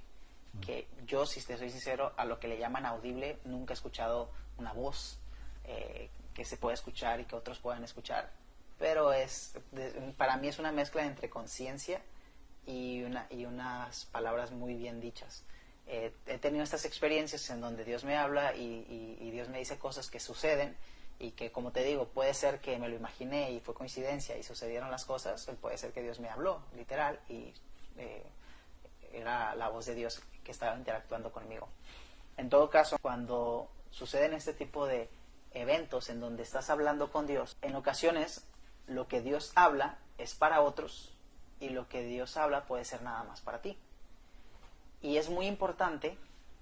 Mm. 0.54 0.60
Que 0.62 0.88
yo, 1.06 1.26
si 1.26 1.42
te 1.42 1.58
soy 1.58 1.72
sincero, 1.72 2.13
a 2.15 2.26
lo 2.26 2.39
que 2.39 2.48
le 2.48 2.58
llaman 2.58 2.86
audible, 2.86 3.39
nunca 3.44 3.74
he 3.74 3.76
escuchado 3.76 4.32
una 4.58 4.74
voz 4.74 5.20
eh, 5.65 6.10
que 6.34 6.46
se 6.46 6.58
pueda 6.58 6.74
escuchar 6.74 7.20
y 7.20 7.26
que 7.26 7.36
otros 7.36 7.60
puedan 7.60 7.84
escuchar, 7.84 8.32
pero 8.78 9.12
es 9.12 9.54
para 10.15 10.38
mí 10.38 10.48
es 10.48 10.58
una 10.58 10.72
mezcla 10.72 11.06
entre 11.06 11.30
conciencia 11.30 12.02
y, 12.65 13.04
una, 13.04 13.28
y 13.30 13.46
unas 13.46 14.06
palabras 14.06 14.52
muy 14.52 14.76
bien 14.76 15.02
dichas. 15.02 15.44
Eh, 15.86 16.13
he 16.28 16.38
tenido 16.38 16.63
estas 16.63 16.86
experiencias 16.86 17.50
en 17.50 17.62
donde 17.62 17.84
Dios 17.84 18.04
me 18.04 18.15
habla 18.15 18.56
y, 18.56 19.18
y 19.20 19.32
Dios 19.32 19.50
me 19.50 19.58
dice 19.58 19.78
cosas 19.78 20.10
que 20.10 20.20
suceden 20.20 20.78
y 21.19 21.32
que 21.32 21.51
como 21.51 21.71
te 21.71 21.84
digo, 21.84 22.08
puede 22.08 22.34
ser 22.34 22.62
que 22.62 22.79
me 22.79 22.88
lo 22.88 22.95
imaginé 22.95 23.51
y 23.51 23.60
fue 23.60 23.73
coincidencia 23.73 24.38
y 24.38 24.43
sucedieron 24.43 24.89
las 24.89 25.03
cosas, 25.03 25.45
puede 25.62 25.77
ser 25.77 25.91
que 25.91 26.01
Dios 26.01 26.19
me 26.21 26.29
habló, 26.29 26.63
literal, 26.75 27.19
y 27.27 27.53
eh, 27.97 28.23
era 29.12 29.53
la 29.55 29.67
voz 29.67 29.86
de 29.86 29.95
Dios 29.95 30.21
que 30.45 30.51
estaba 30.51 30.77
interactuando 30.77 31.32
conmigo. 31.32 31.67
En 32.38 32.49
todo 32.49 32.69
caso, 32.69 32.97
cuando 33.01 33.69
suceden 33.91 34.34
este 34.34 34.53
tipo 34.53 34.88
de 34.88 35.10
eventos 35.51 36.10
en 36.10 36.21
donde 36.21 36.43
estás 36.43 36.69
hablando 36.69 37.12
con 37.12 37.27
Dios, 37.27 37.58
en 37.62 37.75
ocasiones 37.75 38.45
lo 38.88 39.10
que 39.10 39.21
Dios 39.21 39.51
habla 39.55 39.97
es 40.17 40.36
para 40.36 40.62
otros 40.62 41.13
y 41.60 41.69
lo 41.69 41.89
que 41.89 42.01
Dios 42.03 42.38
habla 42.38 42.65
puede 42.65 42.86
ser 42.86 43.01
nada 43.01 43.23
más 43.23 43.41
para 43.41 43.62
ti. 43.62 43.77
Y 45.01 45.17
es 45.17 45.29
muy 45.29 45.47
importante 45.47 46.17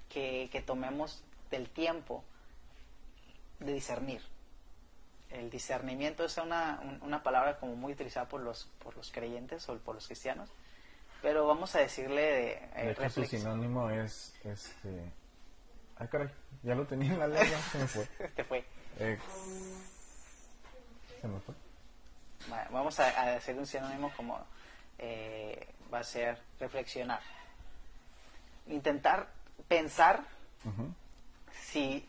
que 0.09 0.63
tomemos 0.65 1.23
del 1.51 1.69
tiempo 1.69 2.23
de 3.59 3.73
discernir 3.73 4.23
el 5.29 5.49
discernimiento 5.49 6.23
es 6.23 6.37
una, 6.37 6.79
una, 7.01 7.21
palabra 7.21 7.57
como 7.57 7.75
muy 7.75 7.93
utilizada 7.93 8.27
por 8.27 8.41
los, 8.41 8.65
por 8.83 8.95
los 8.95 9.11
creyentes 9.11 9.67
o 9.69 9.77
por 9.77 9.95
los 9.95 10.07
cristianos, 10.07 10.49
pero 11.21 11.45
vamos 11.47 11.75
a 11.75 11.79
decirle 11.79 12.21
de... 12.21 12.51
Eh, 12.75 12.85
de 12.85 12.91
hecho, 12.91 13.09
su 13.09 13.25
sinónimo 13.25 13.89
es, 13.89 14.35
este... 14.43 15.11
Ay, 15.97 16.07
caray, 16.07 16.29
ya 16.63 16.75
lo 16.75 16.85
tenía 16.85 17.13
en 17.13 17.19
la 17.19 17.27
lengua, 17.27 17.57
se 17.71 17.77
me 17.79 17.87
fue. 17.87 18.05
Te 18.05 18.43
fue. 18.43 18.65
Se 21.21 21.27
me 21.27 21.39
fue. 21.39 21.55
vamos 22.71 22.99
a, 22.99 23.35
hacer 23.35 23.57
un 23.57 23.65
sinónimo 23.65 24.11
como 24.15 24.39
eh, 24.99 25.67
va 25.93 25.99
a 25.99 26.03
ser 26.03 26.39
reflexionar. 26.59 27.19
Intentar 28.67 29.27
pensar 29.67 30.23
si 31.51 32.07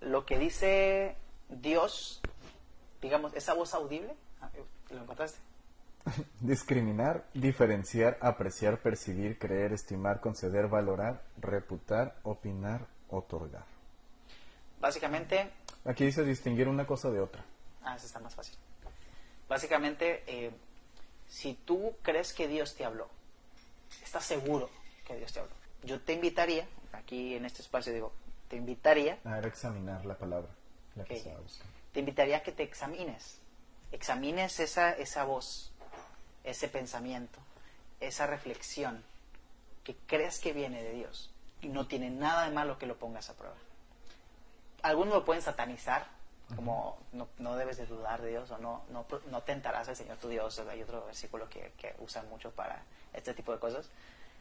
lo 0.00 0.26
que 0.26 0.38
dice 0.38 1.16
Dios 1.48 2.20
digamos, 3.00 3.34
esa 3.34 3.54
voz 3.54 3.74
audible, 3.74 4.14
ah, 4.40 4.50
¿lo 4.90 5.02
encontraste? 5.02 5.38
Discriminar, 6.40 7.24
diferenciar, 7.34 8.18
apreciar, 8.20 8.80
percibir, 8.80 9.38
creer, 9.38 9.72
estimar, 9.72 10.20
conceder, 10.20 10.68
valorar, 10.68 11.22
reputar, 11.38 12.16
opinar, 12.22 12.86
otorgar. 13.08 13.64
Básicamente... 14.80 15.50
Aquí 15.84 16.04
dice 16.04 16.24
distinguir 16.24 16.68
una 16.68 16.86
cosa 16.86 17.10
de 17.10 17.20
otra. 17.20 17.44
Ah, 17.82 17.96
eso 17.96 18.06
está 18.06 18.20
más 18.20 18.34
fácil. 18.34 18.56
Básicamente, 19.48 20.22
eh, 20.26 20.50
si 21.28 21.54
tú 21.54 21.94
crees 22.02 22.32
que 22.32 22.48
Dios 22.48 22.74
te 22.74 22.84
habló, 22.84 23.08
estás 24.02 24.24
seguro 24.24 24.68
que 25.06 25.16
Dios 25.16 25.32
te 25.32 25.40
habló. 25.40 25.52
Yo 25.84 26.00
te 26.00 26.12
invitaría, 26.12 26.68
aquí 26.92 27.34
en 27.34 27.44
este 27.44 27.62
espacio 27.62 27.92
digo, 27.92 28.12
te 28.48 28.56
invitaría... 28.56 29.18
A 29.24 29.38
examinar 29.40 30.04
la 30.04 30.16
palabra, 30.16 30.48
la 30.96 31.04
que 31.04 31.22
te 31.92 32.00
invitaría 32.00 32.38
a 32.38 32.42
que 32.42 32.52
te 32.52 32.62
examines. 32.62 33.40
Examines 33.92 34.60
esa, 34.60 34.92
esa 34.92 35.24
voz, 35.24 35.72
ese 36.44 36.68
pensamiento, 36.68 37.38
esa 38.00 38.26
reflexión 38.26 39.02
que 39.84 39.96
crees 40.06 40.38
que 40.40 40.52
viene 40.52 40.82
de 40.82 40.92
Dios. 40.92 41.30
Y 41.60 41.68
no 41.68 41.86
tiene 41.86 42.10
nada 42.10 42.44
de 42.44 42.50
malo 42.50 42.78
que 42.78 42.86
lo 42.86 42.98
pongas 42.98 43.30
a 43.30 43.34
prueba. 43.34 43.56
Algunos 44.82 45.14
lo 45.14 45.24
pueden 45.24 45.42
satanizar, 45.42 46.06
como 46.54 46.98
no, 47.12 47.56
debes 47.56 47.78
de 47.78 47.86
dudar 47.86 48.22
de 48.22 48.30
Dios 48.30 48.50
o 48.50 48.58
no, 48.58 48.84
no, 48.90 49.06
no 49.26 49.42
tentarás 49.42 49.88
al 49.88 49.96
Señor 49.96 50.18
tu 50.18 50.28
Dios. 50.28 50.58
Hay 50.60 50.82
otro 50.82 51.04
versículo 51.06 51.48
que, 51.48 51.72
que 51.76 51.94
usan 51.98 52.28
mucho 52.28 52.50
para 52.52 52.82
este 53.12 53.34
tipo 53.34 53.52
de 53.52 53.58
cosas. 53.58 53.90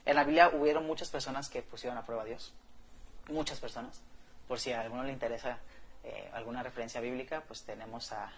En 0.05 0.15
la 0.15 0.23
Biblia 0.23 0.49
hubieron 0.49 0.85
muchas 0.85 1.09
personas 1.09 1.49
que 1.49 1.61
pusieron 1.61 1.97
a 1.97 2.05
prueba 2.05 2.23
a 2.23 2.25
Dios. 2.25 2.53
Muchas 3.29 3.59
personas. 3.59 4.01
Por 4.47 4.59
si 4.59 4.71
a 4.71 4.81
alguno 4.81 5.03
le 5.03 5.11
interesa 5.11 5.59
eh, 6.09 6.29
alguna 6.33 6.63
referencia 6.63 7.01
bíblica, 7.01 7.41
pues 7.47 7.63
tenemos 7.63 8.11
a, 8.13 8.31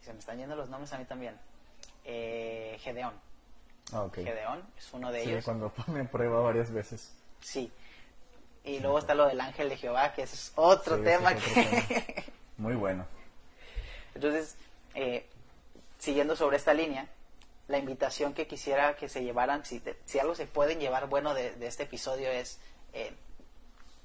se 0.00 0.12
me 0.12 0.18
están 0.18 0.38
yendo 0.38 0.56
los 0.56 0.68
nombres 0.68 0.92
a 0.92 0.98
mí 0.98 1.04
también, 1.04 1.38
eh, 2.04 2.78
Gedeón. 2.80 3.14
Ah, 3.92 4.06
Gedeón 4.14 4.62
es 4.76 4.92
uno 4.92 5.10
de 5.12 5.22
sí, 5.24 5.30
ellos. 5.30 5.44
cuando 5.44 5.70
pone 5.70 6.04
prueba 6.04 6.40
varias 6.40 6.70
veces. 6.70 7.14
Sí. 7.40 7.70
Y 8.64 8.80
luego 8.80 8.98
está 8.98 9.14
lo 9.14 9.26
del 9.26 9.40
ángel 9.40 9.68
de 9.68 9.76
Jehová, 9.76 10.12
que 10.12 10.22
es 10.22 10.52
otro 10.56 10.96
Sí, 10.98 11.04
tema 11.04 11.34
que... 11.34 11.40
tema. 11.40 12.24
Muy 12.58 12.74
bueno. 12.74 13.06
Entonces, 14.14 14.56
eh, 14.94 15.26
siguiendo 15.98 16.36
sobre 16.36 16.56
esta 16.56 16.74
línea, 16.74 17.06
la 17.68 17.78
invitación 17.78 18.34
que 18.34 18.46
quisiera 18.46 18.96
que 18.96 19.08
se 19.08 19.22
llevaran, 19.22 19.64
si, 19.64 19.80
te- 19.80 19.96
si 20.06 20.18
algo 20.18 20.34
se 20.34 20.46
pueden 20.46 20.80
llevar 20.80 21.06
bueno 21.08 21.34
de, 21.34 21.52
de 21.56 21.66
este 21.66 21.84
episodio 21.84 22.30
es, 22.30 22.58
eh, 22.92 23.12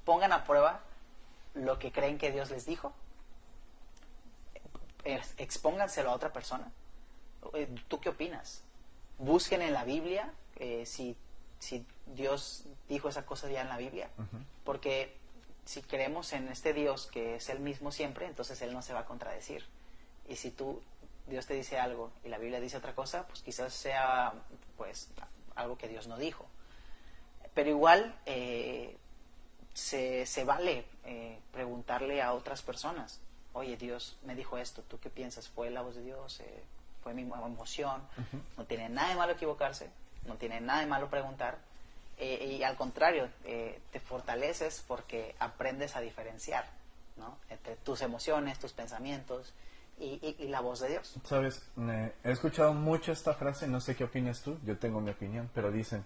pongan 0.05 0.31
a 0.33 0.43
prueba 0.43 0.81
lo 1.53 1.79
que 1.79 1.91
creen 1.91 2.17
que 2.17 2.31
Dios 2.31 2.49
les 2.51 2.65
dijo, 2.65 2.93
expónganselo 5.03 6.09
a 6.09 6.13
otra 6.13 6.31
persona. 6.31 6.71
Eh, 7.53 7.67
¿Tú 7.87 7.99
qué 7.99 8.09
opinas? 8.09 8.63
Busquen 9.17 9.61
en 9.61 9.73
la 9.73 9.83
Biblia 9.83 10.33
eh, 10.55 10.85
si, 10.85 11.15
si 11.59 11.85
Dios 12.07 12.65
dijo 12.89 13.09
esa 13.09 13.25
cosa 13.25 13.49
ya 13.49 13.61
en 13.61 13.69
la 13.69 13.77
Biblia, 13.77 14.09
porque 14.63 15.15
si 15.65 15.81
creemos 15.81 16.33
en 16.33 16.47
este 16.47 16.73
Dios 16.73 17.07
que 17.07 17.35
es 17.35 17.49
el 17.49 17.59
mismo 17.59 17.91
siempre, 17.91 18.25
entonces 18.25 18.61
Él 18.61 18.73
no 18.73 18.81
se 18.81 18.93
va 18.93 19.01
a 19.01 19.05
contradecir. 19.05 19.65
Y 20.27 20.35
si 20.35 20.51
tú, 20.51 20.81
Dios 21.27 21.45
te 21.45 21.53
dice 21.53 21.79
algo 21.79 22.11
y 22.23 22.29
la 22.29 22.37
Biblia 22.37 22.59
dice 22.59 22.77
otra 22.77 22.95
cosa, 22.95 23.27
pues 23.27 23.41
quizás 23.41 23.73
sea 23.73 24.33
pues 24.77 25.09
algo 25.55 25.77
que 25.77 25.87
Dios 25.87 26.07
no 26.07 26.17
dijo. 26.17 26.45
Pero 27.53 27.69
igual 27.69 28.19
eh, 28.25 28.97
se, 29.73 30.25
se 30.25 30.43
vale 30.43 30.85
eh, 31.05 31.39
preguntarle 31.51 32.21
a 32.21 32.33
otras 32.33 32.61
personas, 32.61 33.19
oye 33.53 33.77
Dios 33.77 34.17
me 34.23 34.35
dijo 34.35 34.57
esto, 34.57 34.81
¿tú 34.83 34.99
qué 34.99 35.09
piensas? 35.09 35.49
¿Fue 35.49 35.69
la 35.69 35.81
voz 35.81 35.95
de 35.95 36.03
Dios? 36.03 36.39
Eh, 36.41 36.63
¿Fue 37.03 37.13
mi 37.13 37.23
emoción? 37.23 38.01
No 38.57 38.65
tiene 38.65 38.87
nada 38.89 39.09
de 39.09 39.15
malo 39.15 39.33
equivocarse, 39.33 39.89
no 40.25 40.35
tiene 40.35 40.61
nada 40.61 40.79
de 40.79 40.85
malo 40.85 41.09
preguntar. 41.09 41.57
Eh, 42.17 42.57
y 42.59 42.63
al 42.63 42.77
contrario, 42.77 43.27
te 43.43 43.99
fortaleces 43.99 44.83
porque 44.87 45.35
aprendes 45.39 45.95
a 45.95 45.99
diferenciar 46.01 46.65
¿no? 47.17 47.37
entre 47.49 47.75
tus 47.77 48.01
emociones, 48.01 48.57
tus 48.59 48.71
pensamientos 48.71 49.53
y, 49.99 50.19
y- 50.21 50.35
y 50.39 50.47
la 50.47 50.61
voz 50.61 50.79
de 50.79 50.89
Dios. 50.89 51.15
Sabes, 51.25 51.61
he 52.23 52.31
escuchado 52.31 52.73
mucho 52.73 53.11
esta 53.11 53.33
frase, 53.33 53.67
no 53.67 53.81
sé 53.81 53.95
qué 53.95 54.05
opinas 54.05 54.41
tú, 54.41 54.57
yo 54.63 54.77
tengo 54.77 55.01
mi 55.01 55.09
opinión, 55.11 55.49
pero 55.53 55.71
dicen, 55.71 56.05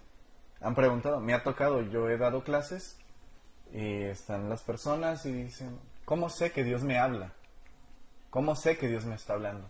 han 0.60 0.74
preguntado, 0.74 1.20
me 1.20 1.34
ha 1.34 1.44
tocado, 1.44 1.82
yo 1.82 2.08
he 2.10 2.18
dado 2.18 2.42
clases 2.42 2.98
y 3.72 4.02
están 4.02 4.48
las 4.48 4.62
personas 4.62 5.24
y 5.26 5.32
dicen, 5.32 5.78
¿cómo 6.04 6.30
sé 6.30 6.52
que 6.52 6.64
Dios 6.64 6.82
me 6.82 6.98
habla? 6.98 7.32
¿Cómo 8.30 8.56
sé 8.56 8.76
que 8.76 8.88
Dios 8.88 9.04
me 9.04 9.14
está 9.14 9.34
hablando? 9.34 9.68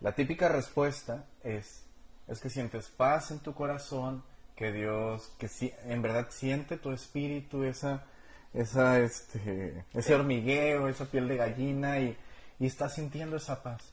La 0.00 0.12
típica 0.12 0.48
respuesta 0.48 1.24
es, 1.42 1.84
es 2.28 2.40
que 2.40 2.50
sientes 2.50 2.88
paz 2.88 3.30
en 3.30 3.40
tu 3.40 3.54
corazón, 3.54 4.22
que 4.56 4.72
Dios, 4.72 5.32
que 5.38 5.48
si, 5.48 5.72
en 5.84 6.02
verdad 6.02 6.28
siente 6.30 6.76
tu 6.76 6.92
espíritu 6.92 7.64
esa, 7.64 8.04
esa, 8.52 9.00
este, 9.00 9.84
ese 9.94 10.14
hormigueo, 10.14 10.88
esa 10.88 11.06
piel 11.06 11.28
de 11.28 11.36
gallina 11.36 11.98
y, 11.98 12.16
y 12.58 12.66
estás 12.66 12.94
sintiendo 12.94 13.36
esa 13.36 13.62
paz. 13.62 13.92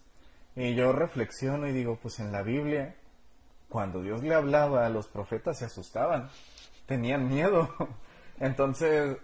Y 0.56 0.76
yo 0.76 0.92
reflexiono 0.92 1.68
y 1.68 1.72
digo, 1.72 1.98
pues 2.02 2.20
en 2.20 2.32
la 2.32 2.42
Biblia, 2.42 2.96
cuando 3.70 4.02
Dios 4.02 4.22
le 4.22 4.36
hablaba 4.36 4.86
a 4.86 4.90
los 4.90 5.08
profetas 5.08 5.60
se 5.60 5.66
asustaban, 5.66 6.30
tenían 6.86 7.28
miedo. 7.28 7.74
Entonces, 8.40 9.18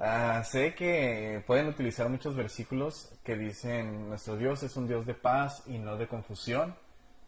ah, 0.00 0.42
sé 0.44 0.74
que 0.74 1.44
pueden 1.46 1.68
utilizar 1.68 2.08
muchos 2.08 2.34
versículos 2.34 3.12
que 3.22 3.36
dicen, 3.36 4.08
nuestro 4.08 4.36
Dios 4.36 4.62
es 4.64 4.76
un 4.76 4.88
Dios 4.88 5.06
de 5.06 5.14
paz 5.14 5.62
y 5.66 5.78
no 5.78 5.96
de 5.96 6.08
confusión. 6.08 6.74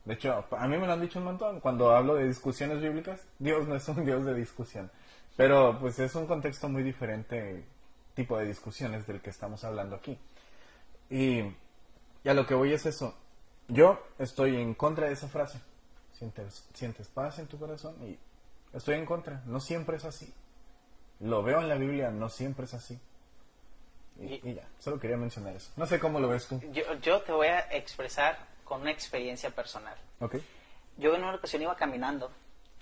De 0.04 0.14
hecho, 0.14 0.44
a 0.50 0.66
mí 0.66 0.76
me 0.78 0.86
lo 0.86 0.94
han 0.94 1.00
dicho 1.00 1.20
un 1.20 1.26
montón 1.26 1.60
cuando 1.60 1.94
hablo 1.94 2.16
de 2.16 2.26
discusiones 2.26 2.80
bíblicas, 2.80 3.20
Dios 3.38 3.68
no 3.68 3.76
es 3.76 3.88
un 3.88 4.04
Dios 4.04 4.24
de 4.24 4.34
discusión. 4.34 4.90
Pero 5.36 5.78
pues 5.78 5.98
es 5.98 6.14
un 6.14 6.26
contexto 6.26 6.68
muy 6.68 6.82
diferente 6.82 7.64
tipo 8.14 8.36
de 8.36 8.46
discusiones 8.46 9.06
del 9.06 9.20
que 9.20 9.30
estamos 9.30 9.64
hablando 9.64 9.96
aquí. 9.96 10.18
Y, 11.08 11.40
y 12.24 12.28
a 12.28 12.34
lo 12.34 12.46
que 12.46 12.54
voy 12.54 12.72
es 12.72 12.84
eso. 12.86 13.14
Yo 13.68 14.02
estoy 14.18 14.56
en 14.56 14.74
contra 14.74 15.06
de 15.06 15.12
esa 15.12 15.28
frase. 15.28 15.60
Sientes 16.74 17.08
paz 17.08 17.38
en 17.38 17.46
tu 17.46 17.58
corazón 17.58 17.96
y 18.02 18.18
estoy 18.76 18.96
en 18.96 19.06
contra. 19.06 19.42
No 19.46 19.60
siempre 19.60 19.96
es 19.96 20.04
así. 20.04 20.32
Lo 21.22 21.42
veo 21.42 21.60
en 21.60 21.68
la 21.68 21.76
Biblia, 21.76 22.10
no 22.10 22.28
siempre 22.28 22.64
es 22.64 22.74
así. 22.74 22.98
Y, 24.20 24.50
y 24.50 24.54
ya, 24.54 24.68
solo 24.78 24.98
quería 24.98 25.16
mencionar 25.16 25.54
eso. 25.54 25.70
No 25.76 25.86
sé 25.86 26.00
cómo 26.00 26.18
lo 26.18 26.28
ves 26.28 26.48
tú. 26.48 26.60
Yo, 26.72 26.82
yo 27.00 27.22
te 27.22 27.30
voy 27.30 27.46
a 27.46 27.60
expresar 27.70 28.38
con 28.64 28.80
una 28.82 28.90
experiencia 28.90 29.50
personal. 29.50 29.96
Ok. 30.18 30.36
Yo 30.96 31.14
en 31.14 31.22
una 31.22 31.36
ocasión 31.36 31.62
iba 31.62 31.76
caminando. 31.76 32.32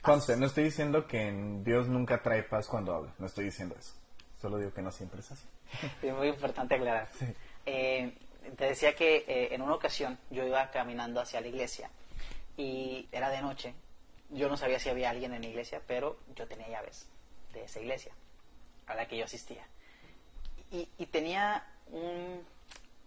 Conste, 0.00 0.36
no 0.38 0.46
estoy 0.46 0.64
diciendo 0.64 1.06
que 1.06 1.30
Dios 1.62 1.88
nunca 1.88 2.22
trae 2.22 2.42
paz 2.42 2.66
cuando 2.66 2.94
habla. 2.94 3.12
No 3.18 3.26
estoy 3.26 3.44
diciendo 3.44 3.76
eso. 3.78 3.92
Solo 4.40 4.56
digo 4.56 4.72
que 4.72 4.80
no 4.80 4.90
siempre 4.90 5.20
es 5.20 5.30
así. 5.30 5.46
Es 6.02 6.14
muy 6.14 6.28
importante 6.28 6.76
aclarar. 6.76 7.10
Sí. 7.18 7.26
Eh, 7.66 8.16
te 8.56 8.64
decía 8.64 8.96
que 8.96 9.18
eh, 9.28 9.54
en 9.54 9.60
una 9.60 9.74
ocasión 9.74 10.18
yo 10.30 10.46
iba 10.46 10.70
caminando 10.70 11.20
hacia 11.20 11.42
la 11.42 11.48
iglesia 11.48 11.90
y 12.56 13.06
era 13.12 13.28
de 13.28 13.42
noche. 13.42 13.74
Yo 14.30 14.48
no 14.48 14.56
sabía 14.56 14.78
si 14.78 14.88
había 14.88 15.10
alguien 15.10 15.34
en 15.34 15.42
la 15.42 15.48
iglesia, 15.48 15.82
pero 15.86 16.16
yo 16.34 16.48
tenía 16.48 16.68
llaves 16.68 17.06
de 17.52 17.64
esa 17.64 17.80
iglesia 17.80 18.12
a 18.90 18.94
la 18.94 19.06
que 19.06 19.16
yo 19.16 19.24
asistía. 19.24 19.66
Y, 20.72 20.86
tenía 21.06 21.66
un- 21.88 22.44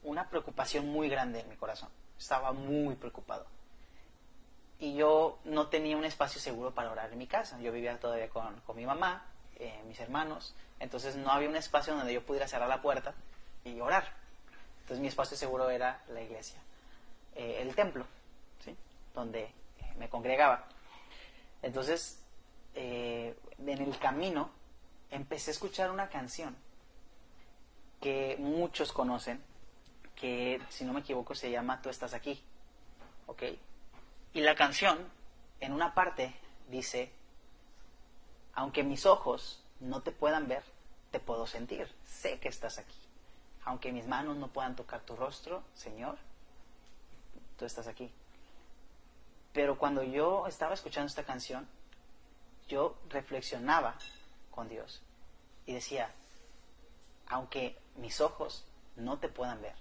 una 0.04 0.30
preocupación 0.30 0.90
muy 0.90 1.08
grande 1.08 1.40
en 1.40 1.50
mi 1.50 1.56
corazón. 1.56 1.90
Estaba 2.18 2.52
muy 2.52 2.96
preocupado. 2.96 3.46
Y 4.80 4.96
yo 4.96 5.40
no 5.46 5.68
tenía 5.68 5.96
un 5.96 6.04
espacio 6.04 6.42
seguro 6.42 6.72
para 6.72 6.92
orar 6.92 7.12
en 7.14 7.18
mi 7.18 7.28
casa. 7.28 7.60
Yo 7.62 7.72
vivía 7.72 7.98
todavía 8.00 8.30
con, 8.30 8.60
con 8.62 8.76
mi 8.76 8.86
mamá, 8.86 9.26
eh, 9.58 9.82
mis 9.88 10.00
hermanos. 10.00 10.54
Entonces 10.80 11.16
no 11.16 11.32
había 11.32 11.48
un 11.48 11.56
espacio 11.56 11.96
donde 11.96 12.14
yo 12.14 12.26
pudiera 12.26 12.48
cerrar 12.48 12.68
la 12.68 12.82
puerta 12.82 13.14
y 13.64 13.80
orar. 13.80 14.12
Entonces 14.82 15.00
mi 15.00 15.08
espacio 15.08 15.38
seguro 15.38 15.70
era 15.70 16.02
la 16.10 16.22
iglesia, 16.22 16.60
eh, 17.36 17.60
el 17.62 17.74
templo, 17.74 18.06
¿sí? 18.66 18.76
donde 19.14 19.44
eh, 19.44 19.54
me 19.98 20.10
congregaba. 20.10 20.66
Entonces, 21.62 22.20
eh, 22.76 23.34
en 23.60 23.70
el 23.70 23.98
camino 24.00 24.50
empecé 25.14 25.52
a 25.52 25.54
escuchar 25.54 25.92
una 25.92 26.10
canción 26.10 26.56
que 28.02 28.36
muchos 28.40 28.92
conocen, 28.92 29.42
que 30.16 30.60
si 30.70 30.86
no 30.86 30.94
me 30.94 31.02
equivoco 31.02 31.36
se 31.36 31.52
llama 31.52 31.82
Tú 31.82 31.90
estás 31.90 32.14
aquí. 32.14 32.44
¿Ok? 33.28 33.44
Y 34.34 34.42
la 34.42 34.56
canción, 34.56 34.98
en 35.60 35.72
una 35.72 35.94
parte, 35.94 36.36
dice, 36.68 37.12
aunque 38.54 38.84
mis 38.84 39.06
ojos 39.06 39.64
no 39.80 40.02
te 40.02 40.12
puedan 40.12 40.48
ver, 40.48 40.64
te 41.12 41.20
puedo 41.20 41.46
sentir, 41.46 41.88
sé 42.06 42.40
que 42.40 42.50
estás 42.50 42.80
aquí. 42.80 42.98
Aunque 43.66 43.92
mis 43.92 44.08
manos 44.08 44.36
no 44.38 44.48
puedan 44.48 44.76
tocar 44.76 45.02
tu 45.02 45.16
rostro, 45.16 45.64
Señor, 45.76 46.18
tú 47.58 47.66
estás 47.66 47.88
aquí. 47.88 48.12
Pero 49.54 49.78
cuando 49.78 50.02
yo 50.02 50.48
estaba 50.48 50.74
escuchando 50.74 51.08
esta 51.08 51.24
canción, 51.24 51.68
yo 52.68 52.98
reflexionaba 53.10 53.96
con 54.54 54.70
Dios 54.70 55.02
y 55.66 55.74
decía, 55.74 56.14
aunque 57.28 57.78
mis 57.96 58.22
ojos 58.22 58.66
no 58.96 59.20
te 59.20 59.30
puedan 59.30 59.62
ver 59.62 59.76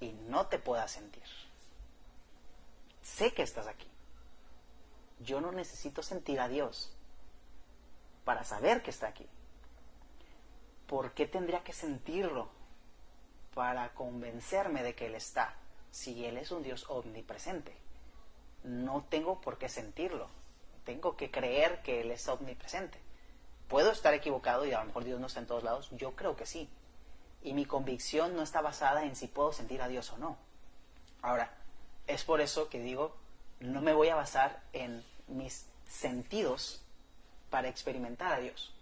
y 0.00 0.12
no 0.12 0.46
te 0.46 0.58
pueda 0.58 0.86
sentir, 0.88 1.24
sé 3.02 3.32
que 3.32 3.42
estás 3.42 3.66
aquí. 3.66 3.88
Yo 5.20 5.40
no 5.40 5.52
necesito 5.52 6.02
sentir 6.02 6.40
a 6.40 6.48
Dios 6.48 6.92
para 8.24 8.44
saber 8.44 8.82
que 8.82 8.90
está 8.90 9.08
aquí. 9.08 9.28
¿Por 10.86 11.12
qué 11.12 11.26
tendría 11.26 11.62
que 11.62 11.72
sentirlo 11.72 12.48
para 13.54 13.94
convencerme 13.94 14.82
de 14.82 14.94
que 14.94 15.06
Él 15.06 15.14
está 15.14 15.54
si 15.90 16.24
Él 16.24 16.38
es 16.38 16.50
un 16.50 16.62
Dios 16.62 16.86
omnipresente? 16.88 17.76
No 18.64 19.04
tengo 19.08 19.40
por 19.40 19.58
qué 19.58 19.68
sentirlo. 19.68 20.28
Tengo 20.84 21.16
que 21.16 21.30
creer 21.30 21.82
que 21.82 22.00
Él 22.00 22.10
es 22.10 22.28
omnipresente. 22.28 23.00
Puedo 23.72 23.90
estar 23.90 24.12
equivocado 24.12 24.66
y 24.66 24.72
a 24.74 24.80
lo 24.80 24.84
mejor 24.84 25.04
Dios 25.04 25.18
no 25.18 25.28
está 25.28 25.40
en 25.40 25.46
todos 25.46 25.64
lados. 25.64 25.88
Yo 25.92 26.14
creo 26.14 26.36
que 26.36 26.44
sí. 26.44 26.68
Y 27.42 27.54
mi 27.54 27.64
convicción 27.64 28.36
no 28.36 28.42
está 28.42 28.60
basada 28.60 29.06
en 29.06 29.16
si 29.16 29.28
puedo 29.28 29.50
sentir 29.54 29.80
a 29.80 29.88
Dios 29.88 30.12
o 30.12 30.18
no. 30.18 30.36
Ahora, 31.22 31.54
es 32.06 32.22
por 32.22 32.42
eso 32.42 32.68
que 32.68 32.80
digo, 32.80 33.16
no 33.60 33.80
me 33.80 33.94
voy 33.94 34.10
a 34.10 34.14
basar 34.14 34.60
en 34.74 35.02
mis 35.26 35.70
sentidos 35.88 36.82
para 37.48 37.68
experimentar 37.68 38.34
a 38.34 38.40
Dios. 38.40 38.74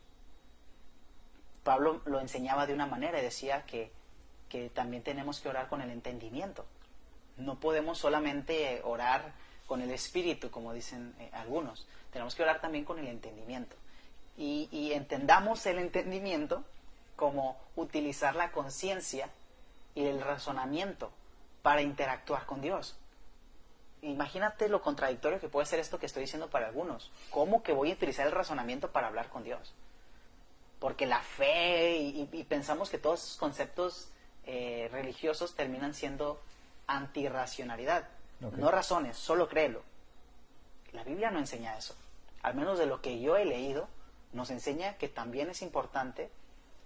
Pablo 1.63 2.03
lo 2.05 2.19
enseñaba 2.19 2.67
de 2.67 2.75
una 2.75 2.87
manera 2.87 3.21
y 3.21 3.23
decía 3.23 3.65
que, 3.67 3.93
que 4.49 4.71
también 4.71 5.05
tenemos 5.05 5.39
que 5.39 5.51
orar 5.51 5.69
con 5.69 5.83
el 5.83 5.91
entendimiento. 5.91 6.67
No 7.37 7.61
podemos 7.61 7.99
solamente 7.99 8.83
orar 8.83 9.35
con 9.69 9.83
el 9.83 9.93
espíritu, 9.93 10.51
como 10.51 10.73
dicen 10.73 11.15
eh, 11.21 11.31
algunos. 11.33 11.87
Tenemos 12.13 12.35
que 12.35 12.43
orar 12.43 12.61
también 12.61 12.85
con 12.85 12.99
el 12.99 13.07
entendimiento. 13.07 13.77
Y, 14.41 14.69
y 14.73 14.95
entendamos 14.95 15.65
el 15.67 15.79
entendimiento 15.79 16.65
como 17.15 17.57
utilizar 17.77 18.35
la 18.35 18.51
conciencia 18.51 19.29
y 19.95 20.07
el 20.07 20.21
razonamiento 20.21 21.13
para 21.63 21.83
interactuar 21.83 22.47
con 22.47 22.61
Dios. 22.61 22.97
Imagínate 24.03 24.69
lo 24.69 24.81
contradictorio 24.81 25.39
que 25.41 25.49
puede 25.49 25.67
ser 25.67 25.79
esto 25.79 25.99
que 25.99 26.07
estoy 26.07 26.23
diciendo 26.23 26.49
para 26.49 26.69
algunos. 26.69 27.13
¿Cómo 27.31 27.63
que 27.63 27.73
voy 27.73 27.91
a 27.91 27.95
utilizar 27.95 28.27
el 28.27 28.33
razonamiento 28.33 28.91
para 28.91 29.09
hablar 29.09 29.29
con 29.29 29.45
Dios? 29.45 29.75
porque 30.81 31.07
la 31.07 31.21
fe 31.21 31.99
y, 31.99 32.29
y 32.33 32.45
pensamos 32.45 32.91
que 32.91 32.99
todos 32.99 33.23
esos 33.23 33.37
conceptos 33.37 34.09
eh, 34.47 34.89
religiosos 34.91 35.55
terminan 35.55 35.95
siendo 35.95 36.41
antirracionalidad. 36.87 38.09
Ok. 38.43 38.55
No 38.55 38.71
razones, 38.71 39.17
solo 39.17 39.47
créelo. 39.49 39.83
La 40.93 41.05
Biblia 41.05 41.31
no 41.31 41.39
enseña 41.39 41.77
eso. 41.77 41.95
Al 42.43 42.55
menos 42.55 42.79
de 42.79 42.87
lo 42.87 43.03
que 43.03 43.21
yo 43.21 43.37
he 43.37 43.45
leído, 43.45 43.89
nos 44.33 44.51
enseña 44.51 44.95
que 44.95 45.09
también 45.09 45.51
es 45.51 45.63
importante 45.63 46.31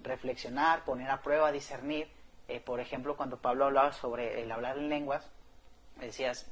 reflexionar, 0.02 0.84
poner 0.84 1.10
a 1.10 1.22
prueba, 1.22 1.52
discernir. 1.52 2.08
Eh, 2.48 2.60
por 2.60 2.80
ejemplo, 2.80 3.16
cuando 3.16 3.38
Pablo 3.38 3.66
hablaba 3.66 3.92
sobre 3.92 4.42
el 4.42 4.52
hablar 4.52 4.78
en 4.78 4.88
lenguas, 4.88 5.28
decías 6.00 6.46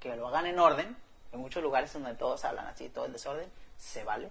que 0.00 0.14
lo 0.16 0.28
hagan 0.28 0.46
en 0.46 0.58
orden. 0.58 0.96
En 1.32 1.40
muchos 1.40 1.62
lugares 1.62 1.92
donde 1.92 2.14
todos 2.14 2.44
hablan 2.44 2.66
así, 2.66 2.88
todo 2.88 3.06
el 3.06 3.12
desorden, 3.12 3.48
se 3.76 4.04
vale. 4.04 4.30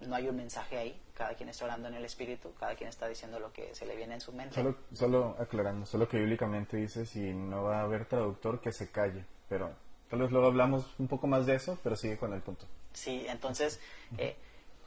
No 0.00 0.14
hay 0.16 0.28
un 0.28 0.36
mensaje 0.36 0.76
ahí. 0.76 1.00
Cada 1.14 1.34
quien 1.34 1.48
está 1.48 1.64
orando 1.64 1.88
en 1.88 1.94
el 1.94 2.04
espíritu, 2.04 2.52
cada 2.58 2.74
quien 2.74 2.88
está 2.90 3.06
diciendo 3.06 3.38
lo 3.38 3.52
que 3.52 3.74
se 3.74 3.86
le 3.86 3.94
viene 3.94 4.14
en 4.14 4.20
su 4.20 4.32
mente. 4.32 4.54
Solo, 4.54 4.76
solo 4.92 5.36
aclarando, 5.38 5.86
solo 5.86 6.08
que 6.08 6.18
bíblicamente 6.18 6.76
dice 6.76 7.06
si 7.06 7.32
no 7.32 7.62
va 7.62 7.80
a 7.80 7.82
haber 7.82 8.06
traductor 8.06 8.60
que 8.60 8.72
se 8.72 8.90
calle, 8.90 9.24
pero 9.48 9.70
tal 10.10 10.18
vez 10.18 10.32
luego 10.32 10.48
hablamos 10.48 10.92
un 10.98 11.06
poco 11.06 11.28
más 11.28 11.46
de 11.46 11.54
eso, 11.54 11.78
pero 11.84 11.94
sigue 11.94 12.18
con 12.18 12.32
el 12.32 12.42
punto. 12.42 12.66
Sí, 12.92 13.24
entonces 13.28 13.80
eh, 14.18 14.36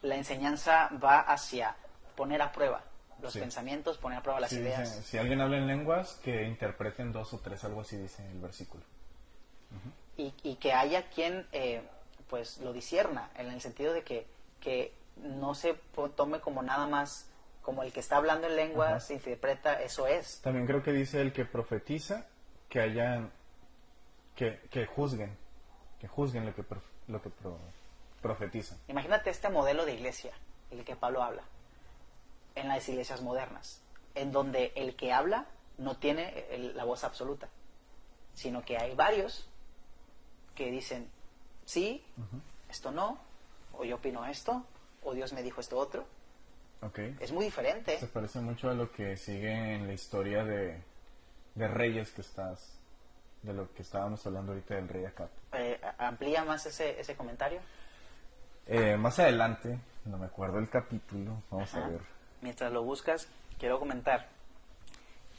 la 0.01 0.15
enseñanza 0.15 0.89
va 1.03 1.19
hacia 1.21 1.75
poner 2.15 2.41
a 2.41 2.51
prueba 2.51 2.83
los 3.21 3.33
Sí. 3.33 3.39
pensamientos, 3.39 3.97
poner 3.97 4.19
a 4.19 4.21
prueba 4.21 4.39
las 4.39 4.51
Sí, 4.51 4.57
ideas. 4.57 4.89
dice, 4.95 5.03
si 5.03 5.17
alguien 5.17 5.41
habla 5.41 5.57
en 5.57 5.67
lenguas, 5.67 6.19
que 6.23 6.43
interpreten 6.43 7.11
dos 7.11 7.33
o 7.33 7.39
tres, 7.39 7.63
algo 7.63 7.81
así 7.81 7.97
dice 7.97 8.25
el 8.29 8.39
versículo. 8.39 8.83
y, 10.17 10.33
y 10.43 10.55
que 10.55 10.73
haya 10.73 11.09
quien 11.09 11.45
eh, 11.51 11.81
pues 12.29 12.57
lo 12.59 12.73
disierna 12.73 13.29
en 13.37 13.47
el 13.51 13.61
sentido 13.61 13.93
de 13.93 14.03
que, 14.03 14.25
que 14.61 14.93
no 15.17 15.53
se 15.55 15.73
tome 16.15 16.39
como 16.39 16.61
nada 16.63 16.87
más 16.87 17.29
como 17.61 17.83
el 17.83 17.91
que 17.91 17.99
está 17.99 18.17
hablando 18.17 18.47
en 18.47 18.55
lenguas 18.55 19.05
Ajá. 19.05 19.13
interpreta 19.13 19.81
eso 19.81 20.07
es 20.07 20.39
También 20.41 20.65
creo 20.65 20.81
que 20.81 20.91
dice 20.93 21.19
el 21.21 21.33
que 21.33 21.43
profetiza, 21.45 22.25
que 22.69 22.79
hayan, 22.81 23.31
que, 24.35 24.59
que 24.71 24.85
juzguen, 24.85 25.35
que 25.99 26.07
juzguen 26.07 26.45
lo 26.45 26.55
que, 26.55 26.63
prof- 26.63 26.83
lo 27.07 27.21
que 27.21 27.29
pro- 27.29 27.59
profetizan. 28.21 28.77
imagínate 28.87 29.29
este 29.29 29.49
modelo 29.49 29.85
de 29.85 29.93
iglesia 29.93 30.31
el 30.71 30.83
que 30.83 30.95
Pablo 30.95 31.23
habla 31.23 31.43
en 32.55 32.67
las 32.67 32.87
iglesias 32.89 33.21
modernas 33.21 33.81
en 34.15 34.31
donde 34.31 34.71
el 34.75 34.95
que 34.95 35.13
habla 35.13 35.45
no 35.77 35.97
tiene 35.97 36.45
el- 36.49 36.75
la 36.75 36.83
voz 36.83 37.03
absoluta 37.03 37.47
sino 38.33 38.63
que 38.63 38.77
hay 38.77 38.95
varios 38.95 39.47
que 40.55 40.71
dicen 40.71 41.09
sí 41.65 42.03
esto 42.69 42.91
no 42.91 43.19
o 43.73 43.83
yo 43.85 43.95
opino 43.97 44.25
esto 44.25 44.65
o 45.03 45.13
Dios 45.13 45.33
me 45.33 45.43
dijo 45.43 45.61
esto 45.61 45.77
otro 45.77 46.05
¿Ok? 46.81 46.99
es 47.19 47.31
muy 47.31 47.45
diferente 47.45 47.99
Se 47.99 48.07
parece 48.07 48.39
mucho 48.39 48.69
a 48.69 48.73
lo 48.73 48.91
que 48.91 49.17
sigue 49.17 49.75
en 49.75 49.87
la 49.87 49.93
historia 49.93 50.43
de, 50.43 50.81
de 51.55 51.67
reyes 51.67 52.11
que 52.11 52.21
estás, 52.21 52.77
de 53.41 53.53
lo 53.53 53.73
que 53.73 53.81
estábamos 53.81 54.25
hablando 54.27 54.51
ahorita 54.51 54.75
del 54.75 54.87
rey 54.87 55.05
Acab. 55.05 55.29
Eh, 55.53 55.79
amplía 55.97 56.43
más 56.45 56.65
ese, 56.67 56.99
ese 56.99 57.15
comentario. 57.15 57.59
Eh, 58.67 58.97
más 58.97 59.17
adelante, 59.19 59.79
no 60.05 60.17
me 60.17 60.25
acuerdo 60.25 60.59
el 60.59 60.69
capítulo, 60.69 61.41
vamos 61.49 61.73
a 61.73 61.87
ver. 61.87 62.01
Mientras 62.41 62.71
lo 62.71 62.83
buscas, 62.83 63.27
quiero 63.57 63.79
comentar 63.79 64.27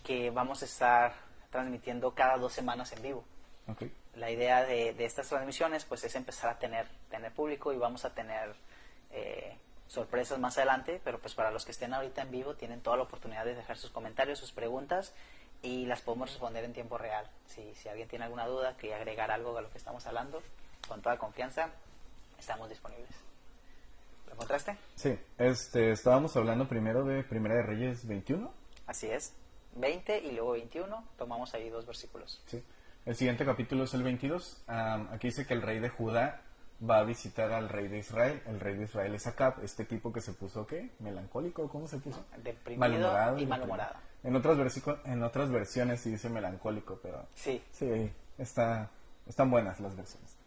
que 0.03 0.31
vamos 0.31 0.63
a 0.63 0.65
estar 0.65 1.13
transmitiendo 1.51 2.15
cada 2.15 2.39
dos 2.39 2.53
semanas 2.53 2.93
en 2.93 3.03
vivo. 3.03 3.25
Ok. 3.67 3.83
La 4.15 4.31
idea 4.31 4.65
de, 4.65 4.95
de 4.95 5.05
estas 5.05 5.29
transmisiones 5.29 5.85
pues 5.85 6.03
es 6.05 6.15
empezar 6.15 6.51
a 6.51 6.59
tener, 6.59 6.89
tener 7.11 7.33
público 7.33 7.73
y 7.73 7.77
vamos 7.77 8.05
a 8.07 8.15
tener 8.15 8.55
eh, 9.11 9.59
sorpresas 9.87 10.39
más 10.39 10.57
adelante, 10.57 11.01
pero 11.05 11.19
pues 11.19 11.35
para 11.35 11.51
los 11.51 11.65
que 11.65 11.73
estén 11.73 11.93
ahorita 11.93 12.23
en 12.23 12.31
vivo 12.31 12.55
tienen 12.55 12.81
toda 12.81 12.97
la 12.97 13.03
oportunidad 13.03 13.45
de 13.45 13.55
dejar 13.55 13.77
sus 13.77 13.91
comentarios, 13.91 14.39
sus 14.39 14.53
preguntas 14.53 15.15
y 15.63 15.87
las 15.87 16.01
podemos 16.01 16.31
responder 16.31 16.65
en 16.65 16.73
tiempo 16.73 16.97
real. 16.97 17.29
Si, 17.47 17.75
si 17.75 17.89
alguien 17.89 18.09
tiene 18.09 18.25
alguna 18.25 18.47
duda, 18.47 18.77
que 18.77 18.95
agregar 18.95 19.31
algo 19.31 19.57
a 19.59 19.61
lo 19.61 19.71
que 19.71 19.79
estamos 19.79 20.07
hablando, 20.07 20.43
con 20.87 21.03
toda 21.03 21.19
confianza, 21.19 21.71
estamos 22.39 22.69
disponibles. 22.69 23.11
¿Lo 24.27 24.35
encontraste? 24.35 24.77
Sí, 24.95 25.19
este, 25.39 25.93
estábamos 25.93 26.37
hablando 26.37 26.69
primero 26.69 27.05
de 27.05 27.23
Primera 27.25 27.57
de 27.57 27.63
Reyes 27.63 28.07
21. 28.07 28.53
Así 28.87 29.07
es. 29.09 29.35
20 29.77 30.19
y 30.19 30.33
luego 30.33 30.53
21, 30.53 31.05
tomamos 31.17 31.55
ahí 31.55 31.69
dos 31.69 31.87
versículos. 31.87 32.43
Sí. 32.47 32.63
El 33.05 33.15
siguiente 33.17 33.45
capítulo 33.45 33.85
es 33.85 33.95
el 33.95 34.03
22. 34.03 34.65
Am, 34.67 35.09
aquí 35.13 35.29
dice 35.29 35.47
que 35.47 35.55
el 35.55 35.63
rey 35.63 35.79
de 35.79 35.89
Judá 35.89 36.43
va 36.89 36.99
a 36.99 37.05
visitar 37.05 37.53
al 37.53 37.69
rey 37.69 37.89
de 37.89 37.99
Israel. 37.99 38.43
El 38.47 38.61
rey 38.61 38.77
de 38.77 38.85
Israel 38.85 39.15
es 39.15 39.27
Acab, 39.27 39.63
este 39.63 39.85
tipo 39.85 40.13
que 40.13 40.21
se 40.21 40.33
puso, 40.33 40.67
¿qué? 40.67 40.91
¿Melancólico? 40.99 41.69
¿Cómo 41.69 41.89
se 41.89 41.99
puso? 41.99 42.25
Deprimido 42.43 42.81
Malhumorado, 42.81 43.39
y 43.39 43.47
malhumorado. 43.47 43.95
En 44.23 44.35
otras, 44.37 44.59
en 45.05 45.23
otras 45.23 45.51
versiones 45.51 46.01
sí 46.01 46.11
dice 46.11 46.29
melancólico, 46.29 46.99
pero 47.03 47.27
Sí, 47.35 47.63
sí, 47.71 48.11
está, 48.37 48.91
están 49.27 49.51
buenas 49.51 49.81
las 49.81 49.97
versiones. 49.97 50.38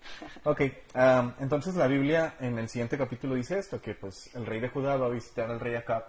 Ok, 0.43 0.61
am, 0.93 1.33
entonces 1.39 1.75
la 1.75 1.87
Biblia 1.87 2.35
en 2.39 2.57
el 2.57 2.67
siguiente 2.69 2.97
capítulo 2.97 3.35
dice 3.35 3.59
esto, 3.59 3.81
que 3.81 3.93
pues 3.95 4.33
el 4.35 4.45
rey 4.45 4.59
de 4.59 4.69
Judá 4.69 4.95
va 4.97 5.05
a 5.07 5.09
visitar 5.09 5.49
al 5.49 5.59
rey 5.59 5.75
Acab 5.75 6.05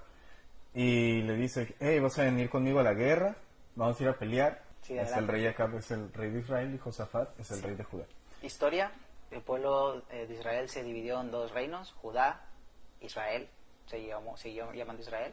y 0.75 1.23
le 1.23 1.35
dice, 1.35 1.75
hey, 1.81 1.99
vas 2.01 2.19
a 2.19 2.25
venir 2.25 2.49
conmigo 2.49 2.81
a 2.81 2.83
la 2.83 2.95
guerra, 2.95 3.37
vamos 3.75 4.01
a 4.01 4.03
ir 4.03 4.09
a 4.09 4.19
pelear. 4.19 4.63
Sí, 4.83 4.99
es 4.99 5.13
el 5.13 5.29
rey 5.29 5.47
Acab, 5.47 5.75
es 5.77 5.91
el 5.91 6.13
rey 6.13 6.31
de 6.31 6.41
Israel 6.41 6.75
y 6.75 6.79
Josafat 6.79 7.39
es 7.39 7.51
el 7.51 7.59
Sí. 7.59 7.67
rey 7.67 7.75
de 7.77 7.85
Judá. 7.85 8.05
historia. 8.43 8.91
El 9.31 9.41
pueblo 9.41 10.03
eh, 10.11 10.27
de 10.27 10.35
Israel 10.35 10.69
se 10.69 10.83
dividió 10.83 11.21
en 11.21 11.31
dos 11.31 11.53
reinos, 11.53 11.93
Judá, 12.03 12.43
Israel, 13.01 13.49
se 13.87 14.05
llamó, 14.05 14.37
se 14.37 14.45
siguió 14.45 14.73
llamando 14.73 15.01
Israel. 15.03 15.33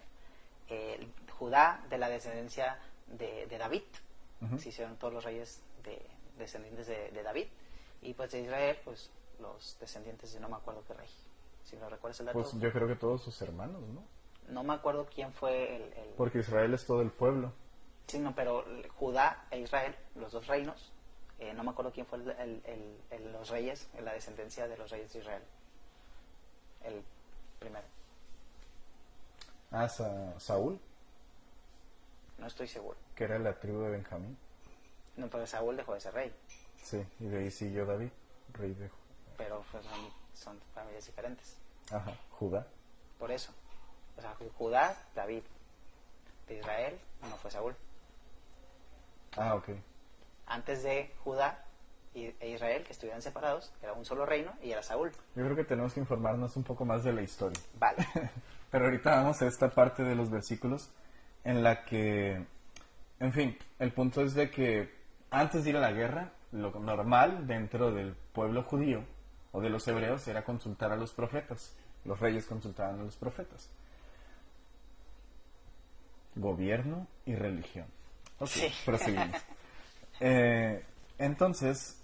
Eh, 0.70 1.06
Judá 1.38 1.84
de 1.90 1.98
la 1.98 2.08
descendencia 2.10 2.78
de, 3.08 3.46
de 3.48 3.58
David, 3.58 3.82
Ujú. 4.42 4.58
se 4.60 4.70
hicieron 4.70 4.96
todos 4.98 5.14
los 5.16 5.24
reyes 5.26 5.62
de, 5.84 6.02
descendientes 6.38 6.88
de, 6.88 7.10
de 7.12 7.24
David. 7.24 7.48
Y 8.02 8.14
pues 8.14 8.32
de 8.32 8.42
Israel, 8.42 8.78
pues 8.84 9.10
los 9.40 9.78
descendientes 9.80 10.34
de 10.34 10.40
no 10.40 10.50
me 10.50 10.56
acuerdo 10.56 10.84
qué 10.88 10.94
rey. 10.94 11.10
Si 11.64 11.76
no 11.76 11.90
recuerdas 11.90 12.20
el 12.22 12.28
dato. 12.28 12.40
Pues 12.42 12.54
yo 12.60 12.72
creo 12.72 12.88
que 12.88 12.96
todos 12.96 13.22
sus 13.24 13.42
hermanos, 13.42 13.82
¿no? 13.88 14.04
No 14.48 14.64
me 14.64 14.74
acuerdo 14.74 15.06
quién 15.14 15.32
fue 15.34 15.76
el... 15.76 15.82
el- 15.94 16.10
Porque 16.18 16.40
Israel 16.40 16.74
es 16.74 16.86
todo 16.86 17.02
el 17.02 17.12
pueblo. 17.12 17.52
Sí, 18.08 18.18
no, 18.20 18.34
pero 18.34 18.66
Judá 18.98 19.46
e 19.52 19.60
Israel, 19.60 19.96
los 20.16 20.32
dos 20.32 20.48
reinos, 20.48 20.92
eh, 21.38 21.54
no 21.54 21.64
me 21.64 21.70
acuerdo 21.72 21.92
quién 21.92 22.08
fue 22.08 22.18
el, 22.18 23.32
los 23.32 23.50
reyes, 23.50 23.88
la 24.02 24.14
descendencia 24.14 24.68
de 24.68 24.78
los 24.78 24.90
reyes 24.90 25.14
de 25.14 25.20
Israel. 25.20 25.44
El 26.84 27.04
primero. 27.60 27.86
Ah, 29.72 29.88
Sa- 29.88 30.40
Saúl, 30.40 30.80
No 32.40 32.48
estoy 32.48 32.68
seguro. 32.68 32.98
que 33.16 33.26
era 33.26 33.38
la 33.38 33.60
tribu 33.60 33.82
de 33.82 33.92
Benjamín. 33.92 34.36
No, 35.18 35.30
pero 35.30 35.46
Saúl 35.46 35.78
dejó 35.78 35.94
de 35.94 36.00
ser 36.00 36.14
rey, 36.16 36.34
Sí, 36.84 37.06
y 37.20 37.26
de 37.26 37.40
ahí 37.40 37.52
siguió 37.52 37.86
David, 37.86 38.10
rey 38.54 38.74
de 38.74 38.88
Ju- 38.88 38.94
pero 39.38 39.64
pues, 39.72 39.86
son, 39.86 39.94
son 40.34 40.60
familias 40.74 41.06
diferentes. 41.06 41.56
Ajá, 41.92 42.14
Judá. 42.32 42.66
Por 43.18 43.32
eso. 43.32 43.54
O 44.18 44.22
sea, 44.22 44.36
Judá, 44.58 44.96
David. 45.16 45.44
De 46.48 46.58
Israel, 46.58 47.00
no 47.22 47.36
fue 47.38 47.52
Saúl. 47.52 47.76
Ah, 49.38 49.56
ok. 49.56 49.70
Antes 50.48 50.82
de 50.84 51.14
Judá 51.24 51.64
e 52.16 52.50
Israel, 52.50 52.84
que 52.84 52.92
estuvieran 52.92 53.22
separados, 53.22 53.72
era 53.84 53.94
un 53.94 54.04
solo 54.04 54.26
reino 54.26 54.52
y 54.64 54.72
era 54.72 54.82
Saúl. 54.82 55.12
Yo 55.36 55.44
creo 55.44 55.56
que 55.56 55.64
tenemos 55.64 55.94
que 55.94 56.00
informarnos 56.00 56.56
un 56.58 56.64
poco 56.64 56.86
más 56.86 57.04
de 57.04 57.14
la 57.14 57.22
historia. 57.22 57.60
Vale. 57.78 58.06
Pero 58.72 58.86
ahorita 58.86 59.12
vamos 59.16 59.42
a 59.42 59.48
esta 59.48 59.70
parte 59.70 60.04
de 60.04 60.16
los 60.16 60.32
versículos 60.32 60.90
en 61.44 61.64
la 61.64 61.86
que, 61.86 62.44
en 63.20 63.32
fin, 63.34 63.58
el 63.78 63.94
punto 63.94 64.22
es 64.24 64.34
de 64.34 64.50
que 64.50 64.92
antes 65.30 65.64
de 65.64 65.70
ir 65.70 65.78
a 65.78 65.82
la 65.82 65.92
guerra, 65.92 66.32
lo 66.52 66.72
normal 66.80 67.46
dentro 67.48 67.92
del 67.92 68.16
pueblo 68.34 68.64
judío 68.64 69.04
o 69.52 69.62
de 69.62 69.70
los 69.70 69.88
hebreos 69.88 70.28
era 70.28 70.44
consultar 70.44 70.92
a 70.92 70.96
los 70.96 71.14
profetas. 71.14 71.76
Los 72.06 72.20
reyes 72.20 72.46
consultaban 72.46 73.00
a 73.00 73.04
los 73.04 73.16
profetas. 73.18 73.70
Gobierno 76.36 77.08
y 77.26 77.36
religión. 77.36 77.88
Ok, 78.40 78.48
Sí. 78.50 78.72
proseguimos. 78.86 79.42
Eh, 80.22 80.84
entonces, 81.18 81.98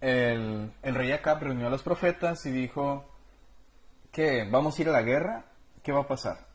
el, 0.00 0.72
el 0.82 0.94
rey 0.96 1.12
Acab 1.12 1.40
reunió 1.40 1.68
a 1.68 1.70
los 1.70 1.84
profetas 1.84 2.44
y 2.46 2.50
dijo, 2.50 3.04
¿qué? 4.10 4.44
¿Vamos 4.50 4.76
a 4.76 4.82
ir 4.82 4.88
a 4.88 4.92
la 4.92 5.02
guerra? 5.02 5.44
¿Qué 5.84 5.92
va 5.92 6.00
a 6.00 6.08
pasar? 6.08 6.48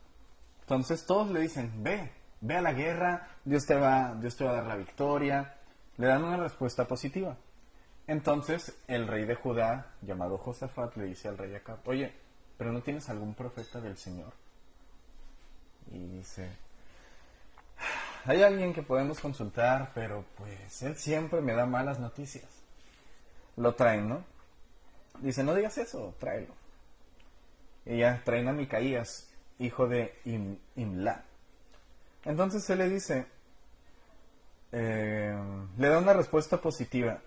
Entonces 0.60 1.06
todos 1.06 1.30
le 1.30 1.40
dicen, 1.40 1.82
ve, 1.82 2.12
ve 2.42 2.56
a 2.58 2.60
la 2.60 2.74
guerra, 2.74 3.28
Dios 3.46 3.64
te 3.64 3.76
va, 3.76 4.14
Dios 4.20 4.36
te 4.36 4.44
va 4.44 4.50
a 4.50 4.54
dar 4.56 4.66
la 4.66 4.76
victoria. 4.76 5.55
Le 5.98 6.06
dan 6.06 6.24
una 6.24 6.36
respuesta 6.36 6.86
positiva. 6.86 7.36
Entonces 8.06 8.76
el 8.86 9.08
rey 9.08 9.24
de 9.24 9.34
Judá, 9.34 9.94
llamado 10.02 10.38
Josafat, 10.38 10.96
le 10.96 11.06
dice 11.06 11.28
al 11.28 11.38
rey 11.38 11.54
Acab, 11.54 11.78
oye, 11.86 12.12
¿pero 12.56 12.72
no 12.72 12.82
tienes 12.82 13.08
algún 13.08 13.34
profeta 13.34 13.80
del 13.80 13.96
Señor? 13.96 14.32
Y 15.90 15.98
dice, 15.98 16.50
hay 18.24 18.42
alguien 18.42 18.74
que 18.74 18.82
podemos 18.82 19.20
consultar, 19.20 19.92
pero 19.94 20.24
pues 20.36 20.82
él 20.82 20.96
siempre 20.96 21.40
me 21.40 21.54
da 21.54 21.66
malas 21.66 21.98
noticias. 21.98 22.46
Lo 23.56 23.74
traen, 23.74 24.08
¿no? 24.08 24.24
Dice, 25.20 25.42
no 25.42 25.54
digas 25.54 25.78
eso, 25.78 26.14
tráelo. 26.18 26.54
Y 27.84 27.98
ya 27.98 28.22
traen 28.24 28.48
a 28.48 28.52
Micaías. 28.52 29.28
hijo 29.58 29.86
de 29.86 30.14
Imla. 30.74 31.24
Entonces 32.24 32.68
él 32.68 32.78
le 32.78 32.90
dice, 32.90 33.26
eh, 34.72 35.36
le 35.78 35.88
da 35.88 35.98
una 35.98 36.12
respuesta 36.12 36.60
positiva. 36.60 37.20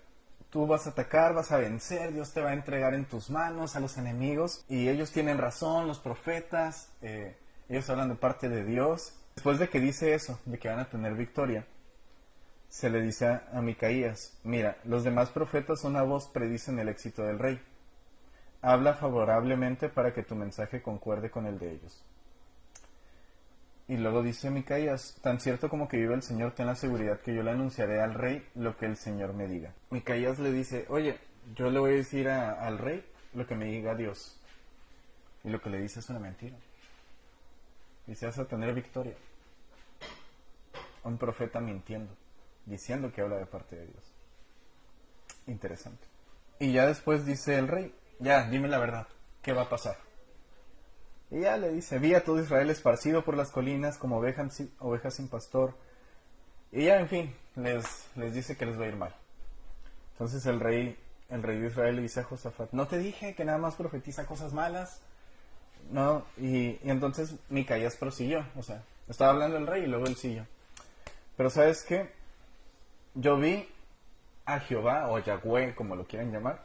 Tú 0.50 0.66
vas 0.66 0.86
a 0.86 0.90
atacar, 0.90 1.34
vas 1.34 1.52
a 1.52 1.58
vencer, 1.58 2.12
Dios 2.12 2.32
te 2.32 2.42
va 2.42 2.50
a 2.50 2.54
entregar 2.54 2.94
en 2.94 3.04
tus 3.04 3.30
manos 3.30 3.76
a 3.76 3.80
los 3.80 3.96
enemigos 3.98 4.64
y 4.68 4.88
ellos 4.88 5.12
tienen 5.12 5.38
razón, 5.38 5.86
los 5.86 6.00
profetas, 6.00 6.92
eh, 7.02 7.36
ellos 7.68 7.88
hablan 7.88 8.08
de 8.08 8.16
parte 8.16 8.48
de 8.48 8.64
Dios. 8.64 9.14
Después 9.36 9.58
de 9.58 9.68
que 9.68 9.78
dice 9.78 10.14
eso, 10.14 10.40
de 10.44 10.58
que 10.58 10.68
van 10.68 10.80
a 10.80 10.88
tener 10.88 11.14
victoria, 11.14 11.66
se 12.68 12.90
le 12.90 13.00
dice 13.00 13.26
a, 13.26 13.48
a 13.52 13.62
Micaías, 13.62 14.38
mira, 14.42 14.78
los 14.84 15.04
demás 15.04 15.30
profetas 15.30 15.84
una 15.84 16.02
voz 16.02 16.28
predicen 16.28 16.78
el 16.80 16.88
éxito 16.88 17.22
del 17.22 17.38
rey. 17.38 17.60
Habla 18.60 18.94
favorablemente 18.94 19.88
para 19.88 20.12
que 20.12 20.22
tu 20.22 20.34
mensaje 20.34 20.82
concuerde 20.82 21.30
con 21.30 21.46
el 21.46 21.58
de 21.58 21.72
ellos. 21.72 22.04
Y 23.90 23.96
luego 23.96 24.22
dice 24.22 24.52
Micaías, 24.52 25.18
tan 25.20 25.40
cierto 25.40 25.68
como 25.68 25.88
que 25.88 25.96
vive 25.96 26.14
el 26.14 26.22
Señor, 26.22 26.52
ten 26.52 26.68
la 26.68 26.76
seguridad 26.76 27.18
que 27.22 27.34
yo 27.34 27.42
le 27.42 27.50
anunciaré 27.50 28.00
al 28.00 28.14
rey 28.14 28.46
lo 28.54 28.76
que 28.76 28.86
el 28.86 28.96
Señor 28.96 29.34
me 29.34 29.48
diga. 29.48 29.74
Micaías 29.90 30.38
le 30.38 30.52
dice, 30.52 30.86
oye, 30.90 31.18
yo 31.56 31.70
le 31.70 31.80
voy 31.80 31.94
a 31.94 31.96
decir 31.96 32.28
al 32.28 32.78
rey 32.78 33.04
lo 33.34 33.48
que 33.48 33.56
me 33.56 33.64
diga 33.64 33.96
Dios. 33.96 34.40
Y 35.42 35.48
lo 35.48 35.60
que 35.60 35.70
le 35.70 35.80
dice 35.80 35.98
es 35.98 36.08
una 36.08 36.20
mentira. 36.20 36.56
Dice, 38.06 38.26
vas 38.26 38.38
a 38.38 38.46
tener 38.46 38.72
victoria. 38.74 39.16
Un 41.02 41.18
profeta 41.18 41.58
mintiendo, 41.58 42.12
diciendo 42.66 43.10
que 43.12 43.22
habla 43.22 43.38
de 43.38 43.46
parte 43.46 43.74
de 43.74 43.86
Dios. 43.86 44.04
Interesante. 45.48 46.06
Y 46.60 46.70
ya 46.72 46.86
después 46.86 47.26
dice 47.26 47.58
el 47.58 47.66
rey, 47.66 47.92
ya, 48.20 48.48
dime 48.48 48.68
la 48.68 48.78
verdad, 48.78 49.08
¿qué 49.42 49.52
va 49.52 49.62
a 49.62 49.68
pasar? 49.68 49.96
Y 51.30 51.40
ya 51.40 51.56
le 51.56 51.70
dice, 51.70 51.98
vi 51.98 52.14
a 52.14 52.24
todo 52.24 52.40
Israel 52.40 52.70
esparcido 52.70 53.24
por 53.24 53.36
las 53.36 53.50
colinas 53.50 53.98
como 53.98 54.16
ovejas, 54.18 55.14
sin 55.14 55.28
pastor. 55.28 55.74
Y 56.72 56.86
ya, 56.86 56.98
en 56.98 57.08
fin, 57.08 57.34
les, 57.56 58.08
les 58.16 58.34
dice 58.34 58.56
que 58.56 58.66
les 58.66 58.78
va 58.78 58.84
a 58.84 58.88
ir 58.88 58.96
mal. 58.96 59.14
Entonces 60.12 60.44
el 60.46 60.60
rey, 60.60 60.98
el 61.28 61.42
rey 61.42 61.58
de 61.58 61.68
Israel 61.68 61.96
le 61.96 62.02
dice 62.02 62.20
a 62.20 62.24
Josafat, 62.24 62.72
¿no 62.72 62.86
te 62.86 62.98
dije 62.98 63.34
que 63.34 63.44
nada 63.44 63.58
más 63.58 63.76
profetiza 63.76 64.26
cosas 64.26 64.52
malas? 64.52 65.00
No, 65.90 66.24
y, 66.36 66.78
entonces 66.88 67.36
Micaías 67.48 67.96
prosiguió, 67.96 68.44
o 68.56 68.62
sea, 68.62 68.82
estaba 69.08 69.32
hablando 69.32 69.56
el 69.56 69.66
rey 69.66 69.84
y 69.84 69.86
luego 69.86 70.06
él 70.06 70.16
siguió. 70.16 70.46
Pero 71.36 71.48
¿sabes 71.48 71.84
qué? 71.84 72.12
Yo 73.14 73.38
vi 73.38 73.66
a 74.44 74.60
Jehová, 74.60 75.10
o 75.10 75.18
Yahweh, 75.18 75.74
como 75.74 75.96
lo 75.96 76.06
quieran 76.06 76.32
llamar, 76.32 76.64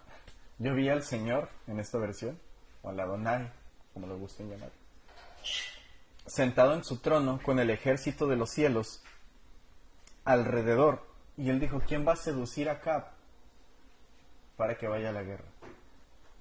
yo 0.58 0.74
vi 0.74 0.90
al 0.90 1.04
Señor 1.04 1.50
en 1.68 1.80
esta 1.80 1.98
versión, 1.98 2.38
o 2.82 2.90
a 2.90 2.94
la 2.94 3.06
Donai, 3.06 3.52
como 3.96 4.08
lo 4.08 4.18
gusten 4.18 4.50
llamar, 4.50 4.72
sentado 6.28 6.74
en 6.74 6.84
su 6.84 6.98
trono 6.98 7.40
con 7.42 7.60
el 7.60 7.70
ejército 7.70 8.28
de 8.28 8.36
los 8.36 8.50
cielos 8.50 9.02
alrededor. 10.26 11.08
Y 11.38 11.50
él 11.50 11.62
dijo, 11.62 11.82
¿quién 11.88 12.06
va 12.06 12.12
a 12.12 12.18
seducir 12.18 12.70
a 12.70 12.82
Cap 12.82 13.08
para 14.58 14.78
que 14.78 14.90
vaya 14.90 15.10
a 15.10 15.14
la 15.14 15.24
guerra? 15.24 15.46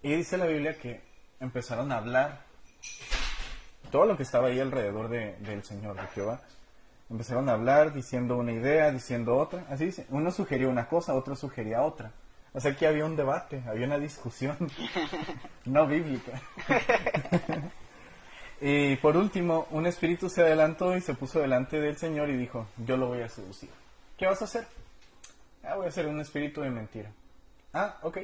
Y 0.02 0.16
dice 0.16 0.36
la 0.36 0.46
Biblia 0.46 0.76
que 0.76 1.00
empezaron 1.38 1.92
a 1.92 1.98
hablar 1.98 2.44
todo 3.92 4.04
lo 4.04 4.16
que 4.16 4.24
estaba 4.24 4.48
ahí 4.48 4.58
alrededor 4.58 5.08
del 5.08 5.62
Señor, 5.62 5.94
de 5.94 6.08
Jehová. 6.08 6.40
Empezaron 7.08 7.48
a 7.48 7.52
hablar 7.52 7.92
diciendo 7.92 8.36
una 8.36 8.50
idea, 8.50 8.90
diciendo 8.90 9.36
otra. 9.36 9.64
Así 9.70 9.84
dice, 9.84 10.06
uno 10.08 10.32
sugería 10.32 10.68
una 10.68 10.88
cosa, 10.88 11.14
otro 11.14 11.36
sugería 11.36 11.82
otra. 11.82 12.10
O 12.54 12.60
sea, 12.60 12.76
que 12.76 12.86
había 12.86 13.04
un 13.04 13.16
debate, 13.16 13.62
había 13.66 13.86
una 13.86 13.98
discusión 13.98 14.56
no 15.64 15.86
bíblica. 15.88 16.40
y 18.60 18.94
por 18.96 19.16
último, 19.16 19.66
un 19.72 19.86
espíritu 19.86 20.30
se 20.30 20.42
adelantó 20.42 20.96
y 20.96 21.00
se 21.00 21.14
puso 21.14 21.40
delante 21.40 21.80
del 21.80 21.96
Señor 21.96 22.30
y 22.30 22.36
dijo, 22.36 22.68
yo 22.78 22.96
lo 22.96 23.08
voy 23.08 23.22
a 23.22 23.28
seducir. 23.28 23.70
¿Qué 24.16 24.26
vas 24.26 24.40
a 24.40 24.44
hacer? 24.44 24.66
Ah, 25.64 25.74
voy 25.74 25.86
a 25.86 25.88
hacer 25.88 26.06
un 26.06 26.20
espíritu 26.20 26.60
de 26.60 26.70
mentira. 26.70 27.10
Ah, 27.72 27.98
ok. 28.02 28.18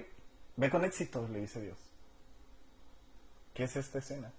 Ve 0.56 0.70
con 0.70 0.84
éxito, 0.84 1.26
le 1.28 1.40
dice 1.40 1.60
Dios. 1.60 1.78
¿Qué 3.52 3.64
es 3.64 3.74
esta 3.74 3.98
escena? 3.98 4.30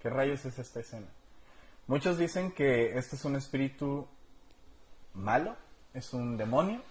¿Qué 0.00 0.10
rayos 0.10 0.44
es 0.44 0.60
esta 0.60 0.78
escena? 0.78 1.08
Muchos 1.88 2.18
dicen 2.18 2.52
que 2.52 2.96
este 2.96 3.16
es 3.16 3.24
un 3.24 3.34
espíritu 3.34 4.06
malo, 5.14 5.56
es 5.92 6.12
un 6.12 6.36
demonio, 6.36 6.82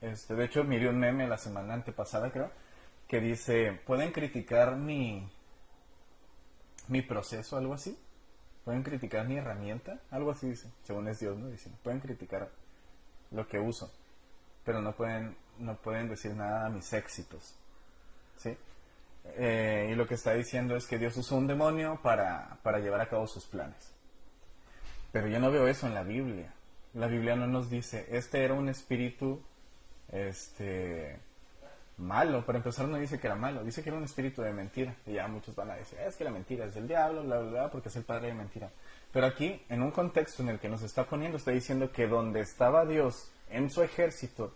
este, 0.00 0.34
de 0.34 0.44
hecho, 0.44 0.64
miré 0.64 0.88
un 0.88 0.98
meme 0.98 1.26
la 1.26 1.38
semana 1.38 1.74
antepasada, 1.74 2.30
creo, 2.30 2.50
que 3.08 3.20
dice, 3.20 3.80
¿pueden 3.86 4.12
criticar 4.12 4.76
mi, 4.76 5.28
mi 6.88 7.02
proceso, 7.02 7.56
algo 7.56 7.74
así? 7.74 7.98
¿Pueden 8.64 8.82
criticar 8.82 9.26
mi 9.26 9.36
herramienta? 9.36 10.00
Algo 10.10 10.30
así 10.30 10.48
dice, 10.50 10.70
según 10.82 11.08
es 11.08 11.18
Dios, 11.18 11.36
¿no? 11.38 11.48
Dicen, 11.48 11.72
pueden 11.82 12.00
criticar 12.00 12.50
lo 13.30 13.48
que 13.48 13.58
uso, 13.58 13.92
pero 14.64 14.80
no 14.80 14.94
pueden, 14.94 15.36
no 15.58 15.76
pueden 15.76 16.08
decir 16.08 16.34
nada 16.34 16.66
a 16.66 16.70
mis 16.70 16.92
éxitos, 16.92 17.56
¿sí? 18.36 18.56
Eh, 19.36 19.90
y 19.92 19.94
lo 19.94 20.06
que 20.06 20.14
está 20.14 20.32
diciendo 20.34 20.76
es 20.76 20.86
que 20.86 20.98
Dios 20.98 21.16
usó 21.16 21.36
un 21.36 21.46
demonio 21.46 22.00
para, 22.02 22.58
para 22.62 22.78
llevar 22.78 23.00
a 23.00 23.08
cabo 23.08 23.26
sus 23.26 23.46
planes. 23.46 23.92
Pero 25.12 25.28
yo 25.28 25.40
no 25.40 25.50
veo 25.50 25.66
eso 25.66 25.86
en 25.86 25.94
la 25.94 26.02
Biblia. 26.02 26.52
La 26.94 27.06
Biblia 27.06 27.36
no 27.36 27.46
nos 27.46 27.68
dice, 27.68 28.06
este 28.10 28.44
era 28.44 28.54
un 28.54 28.68
espíritu 28.68 29.42
este 30.10 31.18
malo. 31.98 32.44
Para 32.44 32.58
empezar, 32.58 32.86
no 32.88 32.96
dice 32.96 33.18
que 33.18 33.26
era 33.26 33.36
malo, 33.36 33.64
dice 33.64 33.82
que 33.82 33.90
era 33.90 33.98
un 33.98 34.04
espíritu 34.04 34.42
de 34.42 34.52
mentira. 34.52 34.94
Y 35.06 35.14
ya 35.14 35.28
muchos 35.28 35.54
van 35.54 35.70
a 35.70 35.76
decir, 35.76 35.98
es 35.98 36.16
que 36.16 36.24
la 36.24 36.30
mentira 36.30 36.64
es 36.64 36.74
del 36.74 36.88
diablo, 36.88 37.22
bla, 37.24 37.38
bla, 37.40 37.50
bla, 37.50 37.70
porque 37.70 37.88
es 37.88 37.96
el 37.96 38.04
padre 38.04 38.28
de 38.28 38.34
mentira. 38.34 38.70
Pero 39.12 39.26
aquí, 39.26 39.62
en 39.68 39.82
un 39.82 39.90
contexto 39.90 40.42
en 40.42 40.50
el 40.50 40.58
que 40.58 40.68
nos 40.68 40.82
está 40.82 41.04
poniendo, 41.04 41.38
está 41.38 41.50
diciendo 41.50 41.90
que 41.90 42.06
donde 42.06 42.40
estaba 42.40 42.84
Dios 42.84 43.30
en 43.50 43.70
su 43.70 43.82
ejército, 43.82 44.54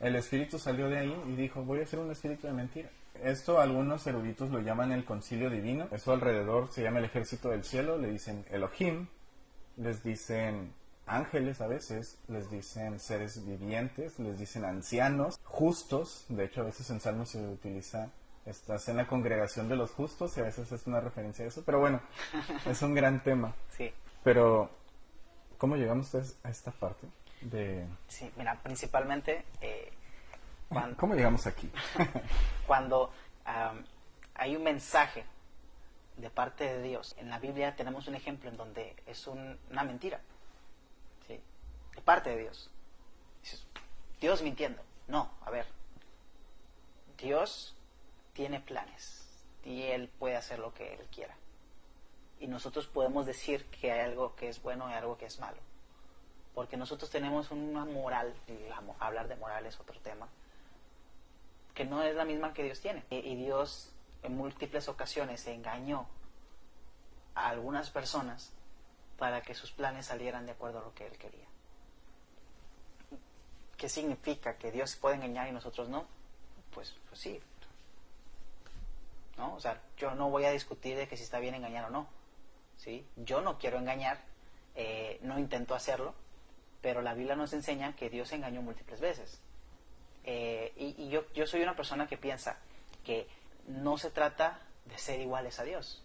el 0.00 0.16
espíritu 0.16 0.58
salió 0.58 0.88
de 0.88 0.98
ahí 0.98 1.22
y 1.28 1.36
dijo, 1.36 1.62
voy 1.62 1.80
a 1.80 1.86
ser 1.86 2.00
un 2.00 2.10
espíritu 2.10 2.46
de 2.46 2.52
mentira. 2.52 2.90
Esto 3.22 3.60
algunos 3.60 4.04
eruditos 4.06 4.50
lo 4.50 4.60
llaman 4.60 4.90
el 4.90 5.04
concilio 5.04 5.48
divino. 5.48 5.86
Eso 5.92 6.12
alrededor 6.12 6.72
se 6.72 6.82
llama 6.82 6.98
el 6.98 7.04
ejército 7.04 7.50
del 7.50 7.62
cielo, 7.62 7.98
le 7.98 8.10
dicen 8.10 8.44
Elohim, 8.50 9.06
les 9.76 10.02
dicen 10.02 10.72
ángeles 11.06 11.60
a 11.60 11.66
veces, 11.66 12.18
les 12.28 12.50
dicen 12.50 12.98
seres 12.98 13.44
vivientes, 13.44 14.18
les 14.18 14.38
dicen 14.38 14.64
ancianos, 14.64 15.38
justos, 15.44 16.24
de 16.28 16.44
hecho 16.44 16.62
a 16.62 16.64
veces 16.64 16.88
en 16.90 17.00
Salmos 17.00 17.30
se 17.30 17.46
utiliza, 17.46 18.10
estás 18.46 18.88
en 18.88 18.96
la 18.96 19.06
congregación 19.06 19.68
de 19.68 19.76
los 19.76 19.90
justos 19.92 20.36
y 20.36 20.40
a 20.40 20.44
veces 20.44 20.70
es 20.70 20.86
una 20.86 21.00
referencia 21.00 21.44
a 21.44 21.48
eso, 21.48 21.62
pero 21.64 21.80
bueno, 21.80 22.00
es 22.66 22.82
un 22.82 22.94
gran 22.94 23.22
tema. 23.22 23.54
Sí. 23.70 23.92
Pero, 24.22 24.70
¿cómo 25.58 25.76
llegamos 25.76 26.06
ustedes 26.06 26.38
a 26.44 26.50
esta 26.50 26.70
parte? 26.70 27.06
De... 27.40 27.86
Sí, 28.08 28.30
mira, 28.36 28.58
principalmente... 28.62 29.44
Eh, 29.60 29.92
cuando, 30.68 30.96
¿Cómo 30.98 31.14
llegamos 31.14 31.46
aquí? 31.46 31.70
cuando 32.66 33.10
hay 34.34 34.56
un 34.56 34.62
mensaje 34.62 35.24
de 36.16 36.30
parte 36.30 36.64
de 36.64 36.82
Dios. 36.82 37.16
En 37.18 37.28
la 37.28 37.38
Biblia 37.38 37.74
tenemos 37.74 38.06
un 38.06 38.14
ejemplo 38.14 38.48
en 38.48 38.56
donde 38.56 38.94
es 39.06 39.26
una 39.26 39.82
mentira 39.82 40.20
de 41.94 42.02
parte 42.02 42.30
de 42.30 42.42
Dios. 42.42 42.70
Dices, 43.42 43.66
Dios 44.20 44.42
mintiendo. 44.42 44.82
No, 45.08 45.30
a 45.44 45.50
ver. 45.50 45.66
Dios 47.18 47.76
tiene 48.32 48.60
planes 48.60 49.26
y 49.64 49.82
Él 49.82 50.08
puede 50.18 50.36
hacer 50.36 50.58
lo 50.58 50.74
que 50.74 50.94
Él 50.94 51.06
quiera. 51.12 51.36
Y 52.40 52.48
nosotros 52.48 52.86
podemos 52.86 53.26
decir 53.26 53.66
que 53.66 53.92
hay 53.92 54.00
algo 54.00 54.34
que 54.34 54.48
es 54.48 54.60
bueno 54.60 54.90
y 54.90 54.94
algo 54.94 55.16
que 55.16 55.26
es 55.26 55.38
malo. 55.38 55.58
Porque 56.54 56.76
nosotros 56.76 57.10
tenemos 57.10 57.50
una 57.50 57.84
moral, 57.84 58.34
hablar 58.98 59.28
de 59.28 59.36
moral 59.36 59.64
es 59.64 59.78
otro 59.80 59.98
tema, 60.00 60.28
que 61.74 61.84
no 61.84 62.02
es 62.02 62.14
la 62.14 62.24
misma 62.24 62.52
que 62.52 62.64
Dios 62.64 62.80
tiene. 62.80 63.04
Y 63.10 63.36
Dios 63.36 63.92
en 64.22 64.36
múltiples 64.36 64.88
ocasiones 64.88 65.46
engañó 65.46 66.06
a 67.34 67.48
algunas 67.48 67.90
personas 67.90 68.52
para 69.18 69.40
que 69.42 69.54
sus 69.54 69.72
planes 69.72 70.06
salieran 70.06 70.46
de 70.46 70.52
acuerdo 70.52 70.80
a 70.80 70.82
lo 70.82 70.94
que 70.94 71.06
Él 71.06 71.16
quería. 71.16 71.46
¿Qué 73.82 73.88
significa? 73.88 74.56
¿Que 74.58 74.70
Dios 74.70 74.94
puede 74.94 75.16
engañar 75.16 75.48
y 75.48 75.50
nosotros 75.50 75.88
no? 75.88 76.06
Pues, 76.72 76.94
pues 77.08 77.20
sí. 77.20 77.40
¿No? 79.36 79.56
O 79.56 79.60
sea, 79.60 79.82
yo 79.96 80.14
no 80.14 80.30
voy 80.30 80.44
a 80.44 80.52
discutir 80.52 80.96
de 80.96 81.08
que 81.08 81.16
si 81.16 81.24
está 81.24 81.40
bien 81.40 81.56
engañar 81.56 81.86
o 81.86 81.90
no. 81.90 82.06
¿sí? 82.76 83.04
Yo 83.16 83.40
no 83.40 83.58
quiero 83.58 83.78
engañar, 83.80 84.20
eh, 84.76 85.18
no 85.22 85.36
intento 85.36 85.74
hacerlo, 85.74 86.14
pero 86.80 87.02
la 87.02 87.14
Biblia 87.14 87.34
nos 87.34 87.52
enseña 87.54 87.96
que 87.96 88.08
Dios 88.08 88.30
engañó 88.30 88.62
múltiples 88.62 89.00
veces. 89.00 89.40
Eh, 90.22 90.72
y, 90.76 91.08
yo, 91.08 91.24
yo 91.32 91.44
soy 91.48 91.62
una 91.62 91.74
persona 91.74 92.06
que 92.06 92.16
piensa 92.16 92.60
que 93.04 93.26
no 93.66 93.98
se 93.98 94.12
trata 94.12 94.60
de 94.84 94.96
ser 94.96 95.20
iguales 95.20 95.58
a 95.58 95.64
Dios. 95.64 96.04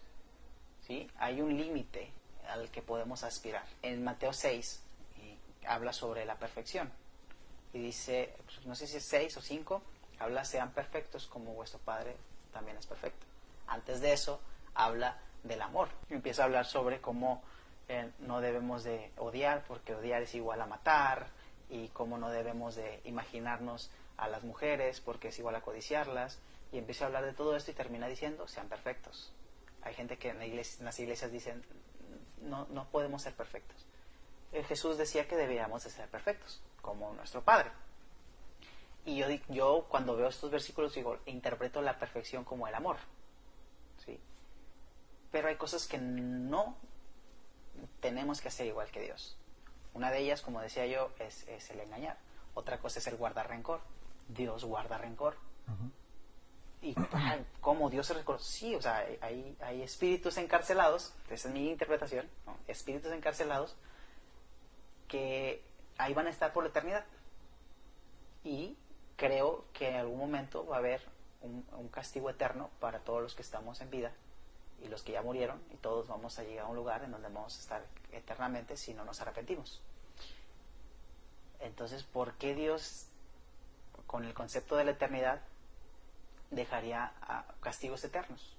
¿sí? 0.84 1.08
Hay 1.18 1.40
un 1.40 1.56
límite 1.56 2.10
al 2.48 2.72
que 2.72 2.82
podemos 2.82 3.22
aspirar. 3.22 3.66
En 3.82 4.02
Mateo 4.02 4.32
6 4.32 4.82
eh, 5.20 5.36
habla 5.64 5.92
sobre 5.92 6.24
la 6.24 6.40
perfección 6.40 6.90
y 7.72 7.78
dice, 7.78 8.34
pues, 8.44 8.66
no 8.66 8.74
sé 8.74 8.86
si 8.86 8.96
es 8.96 9.04
6 9.04 9.36
o 9.36 9.40
5, 9.40 9.82
habla 10.18 10.44
sean 10.44 10.72
perfectos 10.72 11.26
como 11.26 11.54
vuestro 11.54 11.78
Padre 11.80 12.16
también 12.52 12.76
es 12.76 12.86
perfecto. 12.86 13.26
Antes 13.66 14.00
de 14.00 14.12
eso, 14.12 14.40
habla 14.74 15.18
del 15.44 15.62
amor. 15.62 15.88
Y 16.10 16.14
empieza 16.14 16.42
a 16.42 16.44
hablar 16.46 16.64
sobre 16.64 17.00
cómo 17.00 17.42
eh, 17.88 18.10
no 18.20 18.40
debemos 18.40 18.84
de 18.84 19.12
odiar 19.16 19.64
porque 19.66 19.94
odiar 19.94 20.22
es 20.22 20.34
igual 20.34 20.60
a 20.60 20.66
matar 20.66 21.28
y 21.68 21.88
cómo 21.88 22.18
no 22.18 22.30
debemos 22.30 22.74
de 22.74 23.00
imaginarnos 23.04 23.90
a 24.16 24.28
las 24.28 24.42
mujeres 24.42 25.00
porque 25.00 25.28
es 25.28 25.38
igual 25.38 25.54
a 25.54 25.60
codiciarlas. 25.60 26.40
Y 26.72 26.78
empieza 26.78 27.04
a 27.04 27.06
hablar 27.06 27.24
de 27.24 27.32
todo 27.32 27.56
esto 27.56 27.70
y 27.70 27.74
termina 27.74 28.08
diciendo, 28.08 28.46
sean 28.48 28.68
perfectos. 28.68 29.32
Hay 29.82 29.94
gente 29.94 30.18
que 30.18 30.30
en, 30.30 30.42
en 30.42 30.56
las 30.56 31.00
iglesias 31.00 31.30
dicen, 31.30 31.64
no, 32.42 32.66
no 32.70 32.88
podemos 32.90 33.22
ser 33.22 33.34
perfectos. 33.34 33.87
Eh, 34.52 34.64
Jesús 34.64 34.96
decía 34.96 35.28
que 35.28 35.36
debíamos 35.36 35.84
de 35.84 35.90
ser 35.90 36.08
perfectos, 36.08 36.60
como 36.80 37.12
nuestro 37.14 37.42
Padre. 37.42 37.70
Y 39.04 39.16
yo, 39.16 39.26
yo 39.48 39.86
cuando 39.88 40.16
veo 40.16 40.28
estos 40.28 40.50
versículos 40.50 40.94
digo, 40.94 41.18
interpreto 41.26 41.82
la 41.82 41.98
perfección 41.98 42.44
como 42.44 42.66
el 42.68 42.74
amor. 42.74 42.96
¿sí? 44.04 44.18
Pero 45.30 45.48
hay 45.48 45.56
cosas 45.56 45.86
que 45.86 45.98
no 45.98 46.76
tenemos 48.00 48.40
que 48.40 48.48
hacer 48.48 48.66
igual 48.66 48.90
que 48.90 49.00
Dios. 49.00 49.36
Una 49.94 50.10
de 50.10 50.18
ellas, 50.18 50.42
como 50.42 50.60
decía 50.60 50.86
yo, 50.86 51.10
es, 51.18 51.46
es 51.48 51.70
el 51.70 51.80
engañar. 51.80 52.18
Otra 52.54 52.78
cosa 52.78 52.98
es 52.98 53.06
el 53.06 53.16
guardar 53.16 53.48
rencor. 53.48 53.80
Dios 54.28 54.64
guarda 54.64 54.98
rencor. 54.98 55.36
¿Y 56.80 56.94
cómo 57.60 57.90
Dios 57.90 58.06
se 58.06 58.14
rencor? 58.14 58.40
Sí, 58.40 58.74
o 58.74 58.82
sea, 58.82 59.04
hay, 59.20 59.56
hay 59.60 59.82
espíritus 59.82 60.36
encarcelados, 60.38 61.12
esa 61.28 61.48
es 61.48 61.54
mi 61.54 61.70
interpretación, 61.70 62.28
espíritus 62.68 63.12
encarcelados 63.12 63.76
que 65.08 65.62
ahí 65.96 66.14
van 66.14 66.26
a 66.26 66.30
estar 66.30 66.52
por 66.52 66.64
la 66.64 66.70
eternidad. 66.70 67.04
Y 68.44 68.76
creo 69.16 69.64
que 69.72 69.88
en 69.88 69.96
algún 69.96 70.18
momento 70.18 70.66
va 70.66 70.76
a 70.76 70.78
haber 70.78 71.02
un, 71.42 71.88
castigo 71.90 72.30
eterno 72.30 72.70
para 72.80 73.00
todos 73.00 73.22
los 73.22 73.34
que 73.34 73.42
estamos 73.42 73.80
en 73.80 73.90
vida 73.90 74.12
y 74.82 74.88
los 74.88 75.02
que 75.02 75.12
ya 75.12 75.22
murieron 75.22 75.60
y 75.72 75.76
todos 75.76 76.06
vamos 76.06 76.38
a 76.38 76.44
llegar 76.44 76.66
a 76.66 76.68
un 76.68 76.76
lugar 76.76 77.02
en 77.02 77.10
donde 77.10 77.28
vamos 77.28 77.56
a 77.56 77.60
estar 77.60 77.84
eternamente 78.12 78.76
si 78.76 78.94
no 78.94 79.04
nos 79.04 79.20
arrepentimos. 79.20 79.80
Entonces, 81.60 82.04
¿por 82.04 82.34
qué 82.34 82.54
Dios 82.54 83.06
con 84.06 84.24
el 84.24 84.34
concepto 84.34 84.76
de 84.76 84.84
la 84.84 84.92
eternidad 84.92 85.40
dejaría 86.50 87.12
castigos 87.60 88.04
eternos? 88.04 88.56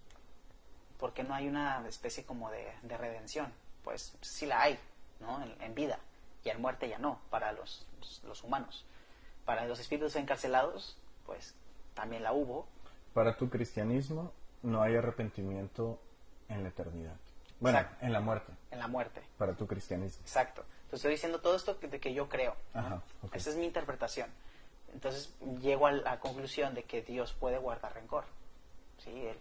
¿Por 0.99 1.13
qué 1.13 1.23
no 1.23 1.33
hay 1.33 1.47
una 1.47 1.87
especie 1.87 2.25
como 2.25 2.51
de, 2.51 2.73
de 2.81 2.97
redención? 2.97 3.53
Pues 3.83 4.17
sí 4.21 4.45
la 4.45 4.61
hay, 4.61 4.77
¿no? 5.21 5.41
En, 5.61 5.73
vida 5.73 5.99
y 6.43 6.49
en 6.49 6.61
muerte 6.61 6.87
ya 6.87 6.97
no, 6.97 7.19
para 7.29 7.51
los, 7.51 7.85
los 8.23 8.43
humanos. 8.43 8.85
Para 9.45 9.65
los 9.65 9.79
espíritus 9.79 10.15
encarcelados, 10.15 10.97
pues 11.25 11.55
también 11.93 12.23
la 12.23 12.33
hubo. 12.33 12.67
Para 13.13 13.35
tu 13.37 13.49
cristianismo 13.49 14.31
no 14.63 14.81
hay 14.81 14.95
arrepentimiento 14.95 15.99
en 16.47 16.63
la 16.63 16.69
eternidad. 16.69 17.15
Bueno, 17.59 17.79
Exacto. 17.79 18.05
en 18.05 18.13
la 18.13 18.19
muerte. 18.21 18.53
En 18.71 18.79
la 18.79 18.87
muerte. 18.87 19.21
Para 19.37 19.53
tu 19.53 19.67
cristianismo. 19.67 20.21
Exacto. 20.21 20.61
Entonces 20.61 20.99
estoy 20.99 21.11
diciendo 21.11 21.41
todo 21.41 21.55
esto 21.55 21.75
de 21.75 21.99
que 21.99 22.13
yo 22.13 22.29
creo. 22.29 22.55
Ajá, 22.73 23.01
okay. 23.21 23.39
Esa 23.39 23.49
es 23.51 23.57
mi 23.57 23.65
interpretación. 23.65 24.29
Entonces 24.93 25.33
llego 25.61 25.87
a 25.87 25.91
la 25.91 26.19
conclusión 26.19 26.73
de 26.73 26.83
que 26.83 27.01
Dios 27.01 27.33
puede 27.33 27.57
guardar 27.57 27.93
rencor. 27.93 28.25
¿Sí? 28.97 29.11
Él, 29.11 29.37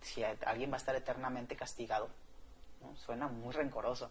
si 0.00 0.24
alguien 0.24 0.70
va 0.70 0.74
a 0.74 0.78
estar 0.78 0.94
eternamente 0.94 1.56
castigado, 1.56 2.08
¿no? 2.80 2.96
suena 2.96 3.28
muy 3.28 3.52
rencoroso. 3.52 4.10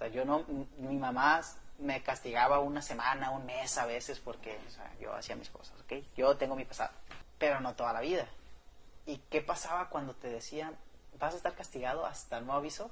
O 0.00 0.02
sea, 0.02 0.08
yo 0.08 0.24
no, 0.24 0.46
mi 0.78 0.96
mamá 0.96 1.42
me 1.78 2.02
castigaba 2.02 2.58
una 2.60 2.80
semana, 2.80 3.32
un 3.32 3.44
mes 3.44 3.76
a 3.76 3.84
veces 3.84 4.18
porque 4.18 4.58
o 4.66 4.70
sea, 4.70 4.90
yo 4.98 5.14
hacía 5.14 5.36
mis 5.36 5.50
cosas, 5.50 5.78
¿ok? 5.82 5.92
Yo 6.16 6.38
tengo 6.38 6.56
mi 6.56 6.64
pasado, 6.64 6.90
pero 7.36 7.60
no 7.60 7.74
toda 7.74 7.92
la 7.92 8.00
vida. 8.00 8.26
¿Y 9.04 9.18
qué 9.28 9.42
pasaba 9.42 9.90
cuando 9.90 10.14
te 10.14 10.28
decían, 10.28 10.74
vas 11.18 11.34
a 11.34 11.36
estar 11.36 11.54
castigado 11.54 12.06
hasta 12.06 12.40
no 12.40 12.54
aviso? 12.54 12.90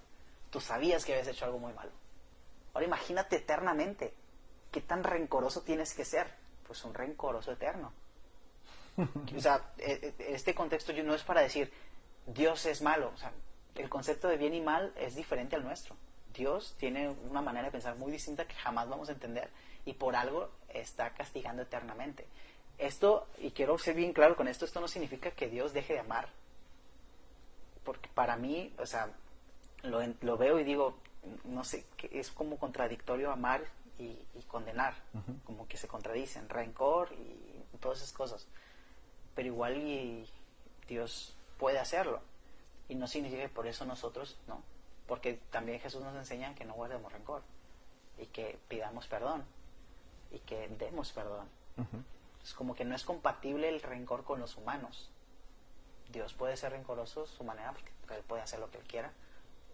Tú 0.51 0.61
sabías 0.61 1.07
que 1.07 1.13
habías 1.15 1.29
hecho 1.29 1.47
algo 1.47 1.59
muy 1.59 1.73
malo. 1.73 1.93
Ahora 2.75 2.87
imagínate 2.87 3.37
eternamente, 3.37 4.13
¿qué 4.71 4.83
tan 4.83 5.03
rencoroso 5.03 5.63
tienes 5.63 5.95
que 5.95 6.05
ser? 6.05 6.31
Pues 6.67 6.85
un 6.85 6.93
rencoroso 6.93 7.53
eterno. 7.53 7.91
o 9.35 9.41
sea, 9.41 9.73
este 9.79 10.55
contexto 10.55 10.93
no 10.93 11.15
es 11.15 11.23
para 11.23 11.41
decir, 11.41 11.73
Dios 12.27 12.67
es 12.67 12.83
malo. 12.83 13.13
O 13.15 13.17
sea, 13.17 13.33
el 13.77 13.89
concepto 13.89 14.29
de 14.29 14.37
bien 14.37 14.53
y 14.53 14.61
mal 14.61 14.93
es 14.95 15.15
diferente 15.15 15.57
al 15.57 15.65
nuestro. 15.65 15.97
Dios 16.39 16.75
tiene 16.79 17.09
una 17.31 17.43
manera 17.43 17.67
de 17.67 17.73
pensar 17.73 17.97
muy 17.97 18.13
distinta 18.13 18.47
que 18.47 18.55
jamás 18.55 18.89
vamos 18.89 19.09
a 19.09 19.13
entender 19.13 19.51
y 19.85 19.93
por 19.93 20.15
algo 20.15 20.51
está 20.69 21.11
castigando 21.11 21.63
eternamente. 21.63 22.27
Esto, 22.79 23.27
y 23.39 23.51
quiero 23.51 23.77
ser 23.77 23.97
bien 23.97 24.13
claro 24.13 24.37
con 24.37 24.47
esto, 24.47 24.65
esto 24.65 24.81
no 24.81 24.87
significa 24.87 25.33
que 25.33 25.49
Dios 25.49 25.73
deje 25.73 25.95
de 25.95 26.01
amar. 26.01 26.29
Porque 27.85 28.09
para 28.15 28.37
mí, 28.37 28.73
o 28.79 28.87
sea, 28.87 29.11
lo, 29.83 30.01
lo 30.21 30.37
veo 30.37 30.61
y 30.61 30.65
digo, 30.65 30.97
no 31.45 31.65
sé, 31.65 31.85
que 31.97 32.09
es 32.21 32.31
como 32.31 32.57
contradictorio 32.57 33.33
amar 33.33 33.63
y, 33.99 34.05
y 34.35 34.43
condenar, 34.47 34.95
uh 35.15 35.19
-huh. 35.19 35.43
como 35.45 35.67
que 35.67 35.77
se 35.77 35.89
contradicen, 35.89 36.49
rencor 36.49 37.13
y 37.13 37.77
todas 37.81 37.99
esas 37.99 38.13
cosas. 38.13 38.47
Pero 39.35 39.49
igual 39.49 39.77
y 39.77 40.29
Dios 40.87 41.35
puede 41.59 41.79
hacerlo. 41.81 42.21
Y 42.89 42.95
no 42.95 43.07
significa 43.07 43.43
que 43.43 43.49
por 43.49 43.67
eso 43.67 43.85
nosotros, 43.85 44.37
no. 44.47 44.63
Porque 45.09 45.41
también 45.51 45.81
Jesús 45.81 46.03
nos 46.03 46.15
enseña 46.15 46.55
que 46.55 46.65
no 46.65 46.75
guardemos 46.75 47.13
rencor 47.13 47.43
y 48.19 48.27
que 48.27 48.59
pidamos 48.69 49.09
perdón 49.09 49.45
y 50.31 50.39
que 50.41 50.69
demos 50.69 51.13
perdón. 51.13 51.49
Uh 51.77 51.83
-huh. 51.83 52.05
Es 52.45 52.55
como 52.55 52.75
que 52.75 52.85
no 52.85 52.95
es 52.95 53.05
compatible 53.05 53.69
el 53.69 53.83
rencor 53.83 54.23
con 54.23 54.39
los 54.39 54.57
humanos. 54.57 55.11
Dios 56.13 56.35
puede 56.35 56.57
ser 56.57 56.73
rencoroso 56.73 57.27
su 57.27 57.43
manera, 57.43 57.73
porque 57.73 57.91
él 58.15 58.23
puede 58.23 58.43
hacer 58.43 58.61
lo 58.61 58.71
que 58.71 58.79
él 58.79 58.85
quiera. 58.85 59.13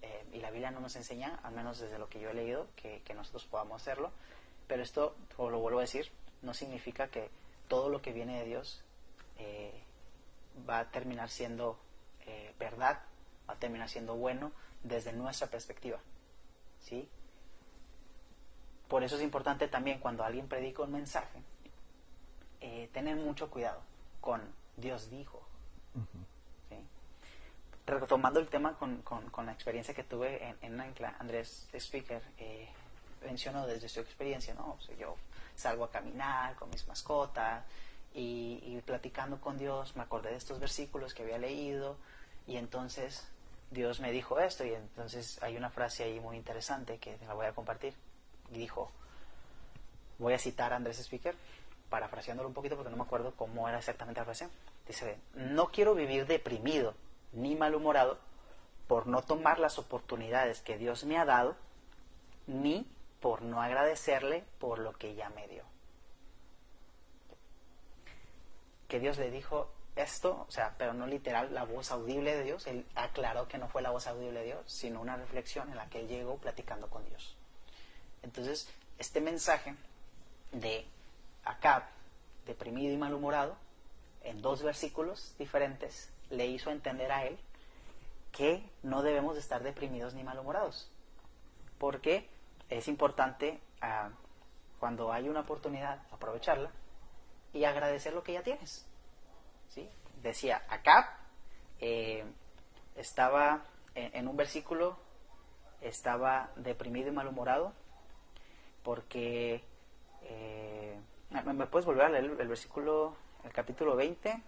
Eh, 0.02 0.24
y 0.32 0.40
la 0.40 0.50
Biblia 0.50 0.70
no 0.70 0.80
nos 0.80 0.96
enseña, 0.96 1.38
al 1.42 1.52
menos 1.52 1.78
desde 1.78 1.98
lo 1.98 2.08
que 2.08 2.20
yo 2.20 2.30
he 2.30 2.34
leído, 2.34 2.66
que, 2.76 3.02
que 3.02 3.14
nosotros 3.14 3.44
podamos 3.46 3.82
hacerlo. 3.82 4.10
Pero 4.66 4.82
esto, 4.82 5.16
como 5.36 5.50
lo 5.50 5.60
vuelvo 5.60 5.78
a 5.78 5.82
decir, 5.82 6.10
no 6.42 6.54
significa 6.54 7.08
que 7.08 7.30
todo 7.68 7.88
lo 7.88 8.02
que 8.02 8.12
viene 8.12 8.38
de 8.38 8.44
Dios 8.46 8.82
eh, 9.38 9.82
va 10.68 10.80
a 10.80 10.90
terminar 10.90 11.30
siendo 11.30 11.78
eh, 12.26 12.54
verdad, 12.58 13.00
va 13.48 13.54
a 13.54 13.58
terminar 13.58 13.88
siendo 13.88 14.14
bueno 14.16 14.52
desde 14.84 15.12
nuestra 15.12 15.48
perspectiva. 15.48 15.98
¿Sí? 16.80 17.08
Por 18.88 19.02
eso 19.02 19.16
es 19.16 19.22
importante 19.22 19.66
también 19.66 19.98
cuando 19.98 20.22
alguien 20.22 20.46
predica 20.46 20.82
un 20.82 20.92
mensaje, 20.92 21.42
eh, 22.60 22.88
tener 22.92 23.16
mucho 23.16 23.50
cuidado 23.50 23.80
con 24.20 24.40
Dios 24.76 25.10
dijo. 25.10 25.42
Uh 25.94 26.00
-huh. 26.00 26.24
¿sí? 26.68 26.76
Retomando 27.86 28.40
el 28.40 28.48
tema 28.48 28.76
con, 28.76 29.02
con, 29.02 29.30
con, 29.30 29.46
la 29.46 29.52
experiencia 29.52 29.94
que 29.94 30.04
tuve 30.04 30.48
en, 30.48 30.56
en 30.60 30.80
Ancla, 30.80 31.16
Andrés 31.18 31.68
Speaker 31.72 32.22
eh, 32.38 32.68
mencionó 33.24 33.66
desde 33.66 33.88
su 33.88 34.00
experiencia, 34.00 34.54
¿no? 34.54 34.76
O 34.78 34.80
sea, 34.80 34.94
yo 34.96 35.16
salgo 35.56 35.84
a 35.84 35.90
caminar 35.90 36.54
con 36.56 36.68
mis 36.70 36.86
mascotas 36.86 37.64
y, 38.12 38.60
y, 38.62 38.80
platicando 38.84 39.40
con 39.40 39.56
Dios 39.58 39.96
me 39.96 40.02
acordé 40.02 40.30
de 40.30 40.36
estos 40.36 40.60
versículos 40.60 41.14
que 41.14 41.22
había 41.22 41.38
leído 41.38 41.96
y 42.46 42.56
entonces 42.56 43.26
Dios 43.70 44.00
me 44.00 44.12
dijo 44.12 44.38
esto 44.38 44.64
y 44.64 44.72
entonces 44.72 45.42
hay 45.42 45.56
una 45.56 45.70
frase 45.70 46.04
ahí 46.04 46.20
muy 46.20 46.36
interesante 46.36 46.98
que 46.98 47.18
la 47.26 47.34
voy 47.34 47.46
a 47.46 47.52
compartir 47.52 47.94
y 48.52 48.58
dijo, 48.58 48.90
voy 50.18 50.34
a 50.34 50.38
citar 50.38 50.72
a 50.72 50.76
Andrés 50.76 50.98
Speaker, 50.98 51.34
parafraseándolo 51.90 52.48
un 52.48 52.54
poquito 52.54 52.76
porque 52.76 52.90
no 52.90 52.96
me 52.96 53.02
acuerdo 53.02 53.34
cómo 53.36 53.68
era 53.68 53.78
exactamente 53.78 54.20
la 54.20 54.24
frase. 54.24 54.48
Dice, 54.86 55.18
no 55.34 55.68
quiero 55.68 55.94
vivir 55.94 56.26
deprimido 56.26 56.94
ni 57.32 57.56
malhumorado 57.56 58.18
por 58.86 59.06
no 59.06 59.22
tomar 59.22 59.58
las 59.58 59.78
oportunidades 59.78 60.60
que 60.60 60.78
Dios 60.78 61.04
me 61.04 61.18
ha 61.18 61.24
dado, 61.24 61.56
ni 62.46 62.86
por 63.20 63.42
no 63.42 63.62
agradecerle 63.62 64.44
por 64.58 64.78
lo 64.78 64.92
que 64.92 65.14
ya 65.14 65.30
me 65.30 65.48
dio. 65.48 65.64
Que 68.88 69.00
Dios 69.00 69.18
le 69.18 69.30
dijo 69.30 69.70
esto, 69.96 70.44
o 70.48 70.50
sea, 70.50 70.74
pero 70.76 70.92
no 70.92 71.06
literal 71.06 71.54
la 71.54 71.64
voz 71.64 71.90
audible 71.92 72.36
de 72.36 72.44
Dios, 72.44 72.66
él 72.66 72.84
aclaró 72.94 73.46
que 73.46 73.58
no 73.58 73.68
fue 73.68 73.82
la 73.82 73.90
voz 73.90 74.06
audible 74.06 74.40
de 74.40 74.46
Dios, 74.46 74.62
sino 74.66 75.00
una 75.00 75.16
reflexión 75.16 75.70
en 75.70 75.76
la 75.76 75.88
que 75.88 76.00
él 76.00 76.08
llegó 76.08 76.36
platicando 76.38 76.88
con 76.88 77.04
Dios. 77.06 77.36
Entonces, 78.22 78.68
este 78.98 79.20
mensaje 79.20 79.74
de 80.52 80.86
Acab, 81.44 81.84
deprimido 82.46 82.92
y 82.92 82.96
malhumorado, 82.96 83.56
en 84.22 84.40
dos 84.42 84.62
versículos 84.62 85.34
diferentes, 85.38 86.10
le 86.30 86.46
hizo 86.46 86.70
entender 86.70 87.12
a 87.12 87.26
él 87.26 87.38
que 88.32 88.68
no 88.82 89.02
debemos 89.02 89.34
de 89.34 89.40
estar 89.40 89.62
deprimidos 89.62 90.14
ni 90.14 90.24
malhumorados. 90.24 90.90
Porque 91.78 92.28
es 92.68 92.88
importante 92.88 93.60
uh, 93.82 94.10
cuando 94.80 95.12
hay 95.12 95.28
una 95.28 95.40
oportunidad 95.40 96.02
aprovecharla 96.10 96.70
y 97.52 97.64
agradecer 97.64 98.12
lo 98.12 98.24
que 98.24 98.32
ya 98.32 98.42
tienes. 98.42 98.86
¿Sí? 99.74 99.88
Decía, 100.22 100.62
Acab 100.68 101.04
eh, 101.80 102.24
estaba 102.96 103.64
en, 103.94 104.14
en 104.14 104.28
un 104.28 104.36
versículo, 104.36 104.96
estaba 105.80 106.50
deprimido 106.56 107.08
y 107.08 107.12
malhumorado 107.12 107.74
porque... 108.84 109.64
Eh, 110.22 110.96
¿Me 111.30 111.66
puedes 111.66 111.84
volver 111.84 112.04
a 112.04 112.08
leer 112.10 112.36
el, 112.38 112.46
versículo, 112.46 113.16
el 113.42 113.52
capítulo 113.52 113.96
20, 113.96 114.40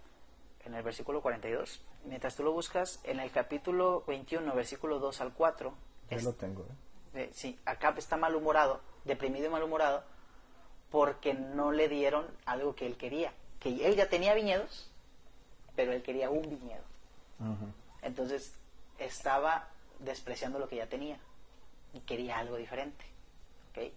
en 0.67 0.75
el 0.75 0.83
versículo 0.85 1.21
42. 1.21 1.83
Mientras 2.05 2.37
tú 2.37 2.45
lo 2.45 2.53
buscas, 2.53 3.01
en 3.03 3.19
el 3.19 3.33
capítulo 3.33 4.05
21, 4.07 4.55
versículo 4.55 5.01
2 5.01 5.21
al 5.21 5.33
4. 5.33 5.75
Yo 6.11 6.19
lo 6.21 6.33
tengo. 6.35 6.65
Eh, 7.15 7.31
sí, 7.33 7.59
Acab 7.65 7.99
está 7.99 8.17
malhumorado, 8.17 8.81
deprimido 9.05 9.47
y 9.47 9.49
malhumorado, 9.49 10.05
porque 10.91 11.35
no 11.35 11.73
le 11.73 11.89
dieron 11.89 12.27
algo 12.45 12.77
que 12.77 12.87
él 12.87 12.97
quería. 12.97 13.33
Que 13.59 13.85
él 13.85 13.97
ya 13.97 14.09
tenía 14.09 14.35
viñedos, 14.35 14.93
pero 15.77 15.93
él 15.93 16.03
quería 16.03 16.31
un 16.31 16.43
viñedo. 16.43 16.83
Entonces 18.03 18.55
estaba 18.99 19.69
despreciando 20.01 20.59
lo 20.59 20.69
que 20.69 20.77
ya 20.77 20.87
tenía 20.87 21.19
y 21.93 22.01
quería 22.01 22.39
algo 22.39 22.57
diferente. 22.57 23.05
¿okay? 23.71 23.93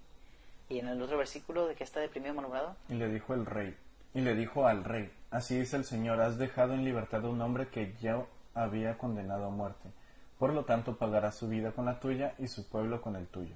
Y 0.70 0.80
en 0.80 0.88
el 0.88 1.02
otro 1.02 1.18
versículo 1.18 1.68
de 1.68 1.76
que 1.76 1.84
está 1.84 2.00
deprimido 2.00 2.34
y 2.34 2.36
malhumorado. 2.36 2.76
Y 2.90 2.94
le 2.96 3.08
dijo 3.08 3.34
el 3.34 3.46
rey, 3.46 3.76
y 4.14 4.22
le 4.22 4.36
dijo 4.36 4.68
al 4.68 4.84
rey, 4.84 5.12
así 5.32 5.58
dice 5.58 5.78
el 5.78 5.86
Señor, 5.86 6.22
has 6.22 6.38
dejado 6.38 6.74
en 6.74 6.84
libertad 6.84 7.26
a 7.26 7.30
un 7.30 7.42
hombre 7.42 7.70
que 7.70 7.96
yo 8.02 8.28
había 8.54 8.98
condenado 8.98 9.46
a 9.46 9.50
muerte. 9.50 9.90
Por 10.38 10.54
lo 10.54 10.66
tanto, 10.66 10.98
pagará 10.98 11.32
su 11.32 11.48
vida 11.48 11.72
con 11.72 11.86
la 11.86 12.00
tuya 12.00 12.34
y 12.38 12.48
su 12.48 12.68
pueblo 12.68 13.02
con 13.02 13.16
el 13.16 13.28
tuyo. 13.28 13.56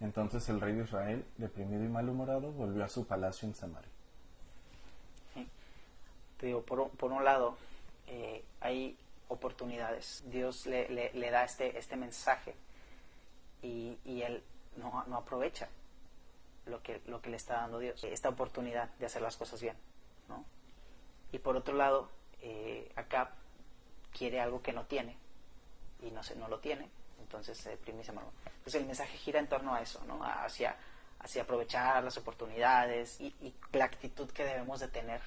Entonces 0.00 0.48
el 0.48 0.60
rey 0.60 0.74
de 0.74 0.84
Israel, 0.84 1.24
deprimido 1.38 1.84
y 1.84 1.88
malhumorado, 1.88 2.52
volvió 2.52 2.84
a 2.84 2.88
su 2.88 3.06
palacio 3.06 3.48
en 3.48 3.54
Samaria. 3.54 3.90
Digo, 6.40 6.62
por, 6.62 6.90
por 6.90 7.12
un 7.12 7.24
lado, 7.24 7.56
eh, 8.06 8.44
hay 8.60 8.96
oportunidades. 9.28 10.22
Dios 10.26 10.66
le, 10.66 10.88
le, 10.88 11.30
da 11.30 11.44
este, 11.44 11.78
este 11.78 11.96
mensaje 11.96 12.54
y, 13.62 13.98
y 14.04 14.22
él 14.22 14.42
no, 14.76 15.04
no, 15.06 15.16
aprovecha 15.18 15.68
lo 16.66 16.82
que, 16.82 17.00
lo 17.06 17.20
que 17.20 17.30
le 17.30 17.36
está 17.36 17.54
dando 17.54 17.78
Dios, 17.78 18.02
esta 18.04 18.28
oportunidad 18.28 18.90
de 18.98 19.06
hacer 19.06 19.22
las 19.22 19.36
cosas 19.36 19.60
bien. 19.60 19.76
¿no? 20.28 20.44
Y 21.32 21.38
por 21.38 21.56
otro 21.56 21.74
lado, 21.74 22.10
eh, 22.40 22.90
acá 22.96 23.30
quiere 24.16 24.40
algo 24.40 24.62
que 24.62 24.72
no 24.72 24.84
tiene 24.84 25.16
y 26.02 26.10
no, 26.10 26.22
se, 26.22 26.36
no 26.36 26.48
lo 26.48 26.60
tiene, 26.60 26.88
entonces 27.20 27.56
se 27.56 27.70
deprime 27.70 28.02
y 28.02 28.04
se 28.04 28.12
Entonces 28.12 28.74
el 28.74 28.86
mensaje 28.86 29.16
gira 29.16 29.40
en 29.40 29.48
torno 29.48 29.74
a 29.74 29.80
eso, 29.80 30.02
¿no? 30.04 30.22
hacia, 30.22 30.76
hacia 31.20 31.42
aprovechar 31.42 32.04
las 32.04 32.16
oportunidades 32.18 33.20
y, 33.20 33.34
y 33.40 33.54
la 33.72 33.86
actitud 33.86 34.30
que 34.30 34.44
debemos 34.44 34.80
de 34.80 34.88
tener 34.88 35.20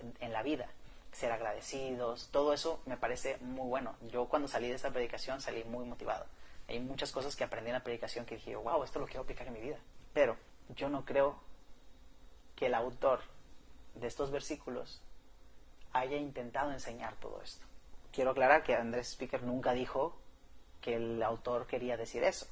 en, 0.00 0.14
en 0.20 0.32
la 0.32 0.42
vida 0.42 0.68
ser 1.12 1.32
agradecidos, 1.32 2.28
todo 2.30 2.52
eso 2.52 2.80
me 2.86 2.96
parece 2.96 3.38
muy 3.38 3.68
bueno. 3.68 3.96
Yo 4.10 4.26
cuando 4.26 4.48
salí 4.48 4.68
de 4.68 4.74
esta 4.74 4.90
predicación 4.90 5.40
salí 5.40 5.64
muy 5.64 5.84
motivado. 5.84 6.26
Hay 6.68 6.78
muchas 6.80 7.10
cosas 7.10 7.34
que 7.34 7.44
aprendí 7.44 7.70
en 7.70 7.74
la 7.74 7.82
predicación 7.82 8.24
que 8.24 8.36
dije, 8.36 8.54
wow, 8.54 8.82
esto 8.84 9.00
lo 9.00 9.06
quiero 9.06 9.22
aplicar 9.22 9.46
en 9.48 9.54
mi 9.54 9.60
vida. 9.60 9.78
Pero 10.14 10.36
yo 10.76 10.88
no 10.88 11.04
creo 11.04 11.36
que 12.54 12.66
el 12.66 12.74
autor 12.74 13.20
de 13.94 14.06
estos 14.06 14.30
versículos 14.30 15.02
haya 15.92 16.16
intentado 16.16 16.70
enseñar 16.70 17.16
todo 17.16 17.40
esto. 17.42 17.66
Quiero 18.12 18.30
aclarar 18.30 18.62
que 18.62 18.74
Andrés 18.74 19.08
Speaker 19.12 19.42
nunca 19.42 19.72
dijo 19.72 20.16
que 20.80 20.94
el 20.94 21.22
autor 21.22 21.66
quería 21.66 21.96
decir 21.96 22.22
eso, 22.22 22.46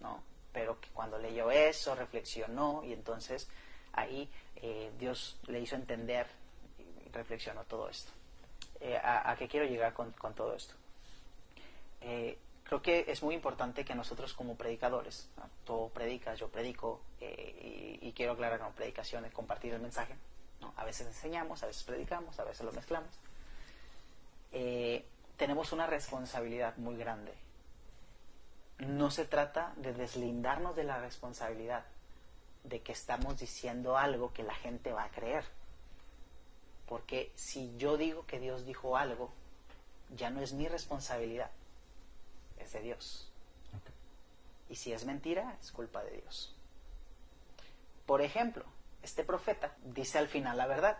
¿no? 0.00 0.22
Pero 0.52 0.80
que 0.80 0.88
cuando 0.90 1.18
leyó 1.18 1.50
eso, 1.50 1.94
reflexionó 1.94 2.82
y 2.84 2.92
entonces 2.92 3.48
ahí 3.92 4.30
eh, 4.56 4.90
Dios 4.98 5.38
le 5.46 5.60
hizo 5.60 5.76
entender 5.76 6.26
reflexiono 7.12 7.64
todo 7.64 7.88
esto. 7.88 8.12
Eh, 8.80 8.96
a, 8.96 9.36
qué 9.38 9.46
quiero 9.46 9.66
llegar 9.66 9.92
con, 9.92 10.12
todo 10.34 10.54
esto? 10.56 10.74
Eh, 12.00 12.36
creo 12.64 12.82
que 12.82 13.04
es 13.06 13.22
muy 13.22 13.34
importante 13.34 13.84
que 13.84 13.94
nosotros 13.94 14.34
como 14.34 14.56
predicadores, 14.56 15.28
tú 15.64 15.90
predicas, 15.94 16.38
yo 16.40 16.48
predico, 16.48 17.00
eh, 17.20 17.98
y, 18.00 18.12
quiero 18.12 18.32
aclarar 18.32 18.60
no 18.60 18.72
compartir 19.32 19.72
el 19.72 19.80
mensaje. 19.80 20.14
A 20.76 20.84
veces 20.84 21.06
enseñamos, 21.06 21.62
a 21.62 21.66
veces 21.66 21.84
predicamos, 21.84 22.38
a 22.40 22.44
veces 22.44 22.64
lo 22.64 22.72
mezclamos. 22.72 23.10
tenemos 25.36 25.72
una 25.72 25.86
responsabilidad 25.86 26.76
muy 26.76 26.96
grande. 26.96 27.32
No 28.78 29.10
se 29.10 29.24
trata 29.24 29.72
de 29.76 29.92
deslindarnos 29.92 30.74
de 30.74 30.84
la 30.84 30.98
responsabilidad 30.98 31.84
de 32.64 32.80
que 32.80 32.92
estamos 32.92 33.38
diciendo 33.38 33.96
algo 33.96 34.32
que 34.32 34.42
la 34.42 34.54
gente 34.54 34.92
va 34.92 35.04
a 35.04 35.10
creer 35.10 35.44
porque 36.86 37.32
si 37.34 37.76
yo 37.76 37.96
digo 37.96 38.26
que 38.26 38.38
Dios 38.38 38.66
dijo 38.66 38.96
algo, 38.96 39.32
ya 40.16 40.30
no 40.30 40.40
es 40.40 40.52
mi 40.52 40.68
responsabilidad, 40.68 41.50
es 42.58 42.72
de 42.72 42.80
Dios. 42.80 43.30
Y 44.68 44.76
si 44.76 44.92
es 44.92 45.04
mentira, 45.04 45.56
es 45.60 45.72
culpa 45.72 46.02
de 46.02 46.12
Dios. 46.12 46.54
Por 48.06 48.22
ejemplo, 48.22 48.64
este 49.02 49.24
profeta 49.24 49.74
dice 49.84 50.18
al 50.18 50.28
final 50.28 50.56
la 50.56 50.66
verdad, 50.66 50.98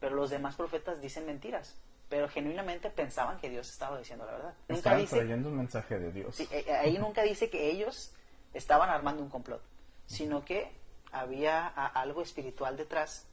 pero 0.00 0.16
los 0.16 0.30
demás 0.30 0.56
profetas 0.56 1.00
dicen 1.00 1.26
mentiras, 1.26 1.76
pero 2.08 2.28
genuinamente 2.28 2.90
pensaban 2.90 3.38
que 3.38 3.50
Dios 3.50 3.70
estaba 3.70 3.98
diciendo 3.98 4.26
la 4.26 4.32
verdad. 4.32 4.54
Estaban 4.68 5.00
dice, 5.00 5.16
trayendo 5.16 5.48
un 5.48 5.56
mensaje 5.56 5.98
de 5.98 6.12
Dios. 6.12 6.40
Eh, 6.40 6.48
eh, 6.50 6.72
ahí 6.72 6.98
nunca 6.98 7.22
dice 7.22 7.50
que 7.50 7.70
ellos 7.70 8.12
estaban 8.52 8.90
armando 8.90 9.22
un 9.22 9.28
complot, 9.28 9.62
sino 10.06 10.44
que 10.44 10.70
había 11.12 11.66
algo 11.66 12.22
espiritual 12.22 12.76
detrás 12.76 13.26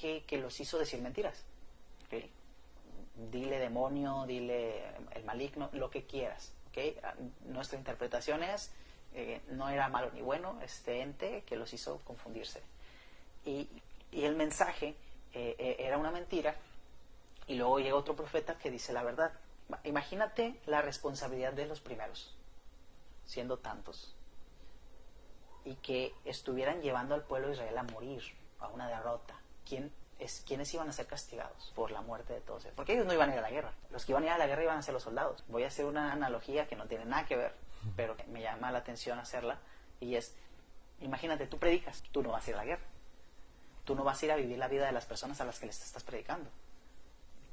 que, 0.00 0.38
los 0.38 0.58
hizo 0.60 0.78
decir 0.78 1.00
mentiras. 1.00 1.44
Dile 3.16 3.58
demonio, 3.58 4.24
dile 4.26 4.84
el 5.12 5.24
maligno, 5.24 5.70
lo 5.72 5.90
que 5.90 6.04
quieras. 6.04 6.52
Ah, 7.02 7.14
nuestra 7.46 7.76
interpretación 7.76 8.44
es, 8.44 8.70
eh, 9.12 9.40
no 9.48 9.68
era 9.68 9.88
malo 9.88 10.12
ni 10.12 10.22
bueno, 10.22 10.60
este 10.62 11.02
ente 11.02 11.42
que 11.42 11.56
los 11.56 11.72
hizo 11.72 11.98
confundirse. 12.04 12.62
Y, 13.44 13.68
el 14.12 14.36
mensaje 14.36 14.94
eh, 15.34 15.56
eh, 15.58 15.76
era 15.80 15.98
una 15.98 16.10
mentira, 16.10 16.54
y 17.46 17.56
luego 17.56 17.80
llega 17.80 17.96
otro 17.96 18.14
profeta 18.14 18.56
que 18.56 18.70
dice 18.70 18.92
la 18.92 19.02
verdad. 19.02 19.32
Imagínate 19.84 20.60
la 20.66 20.80
responsabilidad 20.80 21.52
de 21.52 21.66
los 21.66 21.80
primeros, 21.80 22.34
siendo 23.26 23.58
tantos, 23.58 24.14
y 25.64 25.74
que 25.74 26.14
estuvieran 26.24 26.80
llevando 26.80 27.14
al 27.14 27.24
pueblo 27.24 27.48
de 27.48 27.54
Israel 27.54 27.78
a 27.78 27.82
morir, 27.82 28.22
a 28.60 28.68
una 28.68 28.88
derrota 28.88 29.34
quién 29.68 29.92
es, 30.18 30.42
quiénes 30.46 30.72
iban 30.74 30.88
a 30.88 30.92
ser 30.92 31.06
castigados 31.06 31.72
por 31.74 31.90
la 31.90 32.00
muerte 32.00 32.32
de 32.32 32.40
todos 32.40 32.64
ellos. 32.64 32.74
Porque 32.76 32.94
ellos 32.94 33.06
no 33.06 33.12
iban 33.12 33.30
a 33.30 33.34
ir 33.34 33.38
a 33.38 33.42
la 33.42 33.50
guerra. 33.50 33.72
Los 33.90 34.04
que 34.04 34.12
iban 34.12 34.24
a 34.24 34.26
ir 34.26 34.32
a 34.32 34.38
la 34.38 34.46
guerra 34.46 34.64
iban 34.64 34.78
a 34.78 34.82
ser 34.82 34.94
los 34.94 35.02
soldados. 35.02 35.44
Voy 35.48 35.64
a 35.64 35.68
hacer 35.68 35.84
una 35.84 36.12
analogía 36.12 36.66
que 36.66 36.76
no 36.76 36.86
tiene 36.86 37.04
nada 37.04 37.26
que 37.26 37.36
ver, 37.36 37.52
pero 37.96 38.16
me 38.28 38.42
llama 38.42 38.72
la 38.72 38.78
atención 38.78 39.18
hacerla. 39.18 39.58
Y 40.00 40.16
es, 40.16 40.34
imagínate, 41.00 41.46
tú 41.46 41.58
predicas, 41.58 42.02
tú 42.10 42.22
no 42.22 42.30
vas 42.30 42.46
a 42.46 42.50
ir 42.50 42.56
a 42.56 42.58
la 42.58 42.64
guerra. 42.64 42.84
Tú 43.84 43.94
no 43.94 44.04
vas 44.04 44.20
a 44.22 44.26
ir 44.26 44.32
a 44.32 44.36
vivir 44.36 44.58
la 44.58 44.68
vida 44.68 44.86
de 44.86 44.92
las 44.92 45.06
personas 45.06 45.40
a 45.40 45.44
las 45.44 45.58
que 45.58 45.66
les 45.66 45.82
estás 45.82 46.02
predicando. 46.02 46.50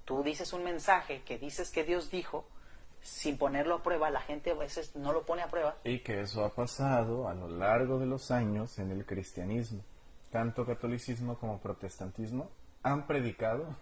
Tú 0.03 0.21
dices 0.23 0.51
un 0.53 0.63
mensaje 0.63 1.23
que 1.23 1.37
dices 1.37 1.71
que 1.71 1.83
Dios 1.83 2.11
dijo, 2.11 2.45
sin 3.01 3.37
ponerlo 3.37 3.75
a 3.75 3.83
prueba, 3.83 4.09
la 4.09 4.21
gente 4.21 4.51
a 4.51 4.55
veces 4.55 4.95
no 4.95 5.13
lo 5.13 5.25
pone 5.25 5.43
a 5.43 5.49
prueba. 5.49 5.77
Y 5.83 5.99
que 5.99 6.21
eso 6.21 6.43
ha 6.43 6.53
pasado 6.53 7.27
a 7.27 7.33
lo 7.33 7.47
largo 7.47 7.99
de 7.99 8.05
los 8.05 8.31
años 8.31 8.77
en 8.79 8.91
el 8.91 9.05
cristianismo 9.05 9.83
tanto 10.35 10.65
catolicismo 10.65 11.39
como 11.39 11.61
protestantismo 11.61 12.51
han 12.83 13.07
predicado 13.07 13.73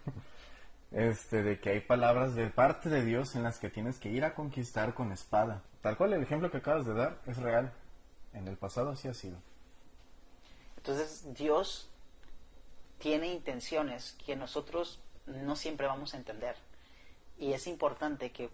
este, 0.92 1.42
de 1.42 1.58
que 1.58 1.70
hay 1.70 1.80
palabras 1.80 2.36
de 2.36 2.46
parte 2.46 2.88
de 2.88 3.04
Dios 3.04 3.34
en 3.34 3.42
las 3.42 3.58
que 3.58 3.70
tienes 3.70 3.98
que 3.98 4.08
ir 4.08 4.24
a 4.24 4.36
conquistar 4.36 4.94
con 4.94 5.10
espada. 5.10 5.64
Tal 5.82 5.96
cual 5.96 6.12
el 6.12 6.22
ejemplo 6.22 6.52
que 6.52 6.58
acabas 6.58 6.86
de 6.86 6.94
dar 6.94 7.18
es 7.26 7.38
real. 7.38 7.72
En 8.34 8.46
el 8.46 8.56
pasado 8.56 8.90
así 8.90 9.08
ha 9.08 9.14
sido. 9.14 9.36
Entonces 10.76 11.34
Dios 11.34 11.90
tiene 12.98 13.32
intenciones 13.32 14.16
que 14.24 14.36
nosotros 14.36 15.00
no 15.26 15.56
siempre 15.56 15.88
vamos 15.88 16.14
a 16.14 16.18
entender. 16.18 16.54
Y 17.36 17.52
es 17.54 17.66
importante 17.66 18.30
que, 18.30 18.48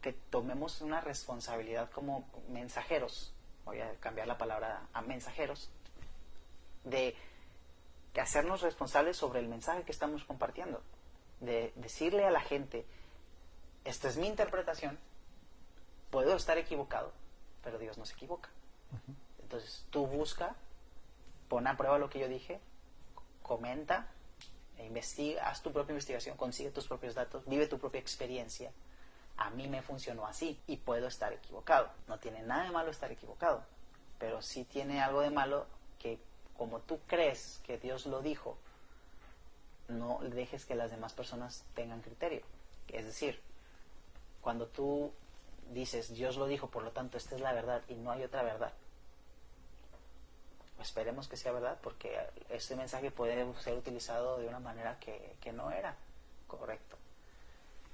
que 0.00 0.14
tomemos 0.30 0.80
una 0.80 1.02
responsabilidad 1.02 1.90
como 1.90 2.26
mensajeros, 2.48 3.34
voy 3.66 3.80
a 3.80 3.92
cambiar 3.96 4.26
la 4.26 4.38
palabra 4.38 4.86
a 4.94 5.02
mensajeros, 5.02 5.68
de 6.84 7.14
hacernos 8.20 8.60
responsables 8.60 9.16
sobre 9.16 9.40
el 9.40 9.48
mensaje 9.48 9.82
que 9.84 9.92
estamos 9.92 10.24
compartiendo, 10.24 10.82
de 11.40 11.72
decirle 11.76 12.24
a 12.24 12.30
la 12.30 12.40
gente, 12.40 12.86
esta 13.84 14.08
es 14.08 14.16
mi 14.16 14.26
interpretación, 14.26 14.98
puedo 16.10 16.36
estar 16.36 16.58
equivocado, 16.58 17.12
pero 17.64 17.78
Dios 17.78 17.98
no 17.98 18.04
se 18.04 18.14
equivoca. 18.14 18.50
Entonces 19.42 19.86
tú 19.90 20.06
busca, 20.06 20.54
pon 21.48 21.66
a 21.66 21.76
prueba 21.76 21.98
lo 21.98 22.10
que 22.10 22.18
yo 22.18 22.28
dije, 22.28 22.60
comenta, 23.42 24.08
e 24.76 24.86
investiga, 24.86 25.48
haz 25.48 25.62
tu 25.62 25.72
propia 25.72 25.92
investigación, 25.92 26.36
consigue 26.36 26.70
tus 26.70 26.88
propios 26.88 27.14
datos, 27.14 27.44
vive 27.46 27.66
tu 27.66 27.78
propia 27.78 28.00
experiencia. 28.00 28.72
A 29.36 29.50
mí 29.50 29.68
me 29.68 29.82
funcionó 29.82 30.26
así 30.26 30.60
y 30.66 30.76
puedo 30.76 31.06
estar 31.06 31.32
equivocado. 31.32 31.90
No 32.06 32.18
tiene 32.18 32.42
nada 32.42 32.64
de 32.64 32.70
malo 32.70 32.90
estar 32.90 33.10
equivocado, 33.10 33.64
pero 34.18 34.42
sí 34.42 34.64
tiene 34.64 35.02
algo 35.02 35.20
de 35.20 35.30
malo 35.30 35.66
que 35.66 35.81
como 36.56 36.80
tú 36.80 37.00
crees 37.06 37.60
que 37.64 37.78
Dios 37.78 38.06
lo 38.06 38.22
dijo, 38.22 38.56
no 39.88 40.18
dejes 40.22 40.64
que 40.64 40.74
las 40.74 40.90
demás 40.90 41.12
personas 41.12 41.64
tengan 41.74 42.00
criterio. 42.00 42.42
Es 42.88 43.04
decir, 43.04 43.40
cuando 44.40 44.66
tú 44.66 45.12
dices 45.72 46.14
Dios 46.14 46.36
lo 46.36 46.46
dijo, 46.46 46.68
por 46.68 46.82
lo 46.82 46.90
tanto 46.90 47.16
esta 47.16 47.34
es 47.34 47.40
la 47.40 47.52
verdad 47.52 47.82
y 47.88 47.94
no 47.94 48.10
hay 48.10 48.24
otra 48.24 48.42
verdad, 48.42 48.72
esperemos 50.80 51.28
que 51.28 51.36
sea 51.36 51.52
verdad 51.52 51.78
porque 51.82 52.18
este 52.48 52.76
mensaje 52.76 53.10
puede 53.10 53.46
ser 53.60 53.74
utilizado 53.74 54.38
de 54.38 54.48
una 54.48 54.58
manera 54.58 54.98
que, 54.98 55.36
que 55.40 55.52
no 55.52 55.70
era 55.70 55.96
correcto. 56.48 56.96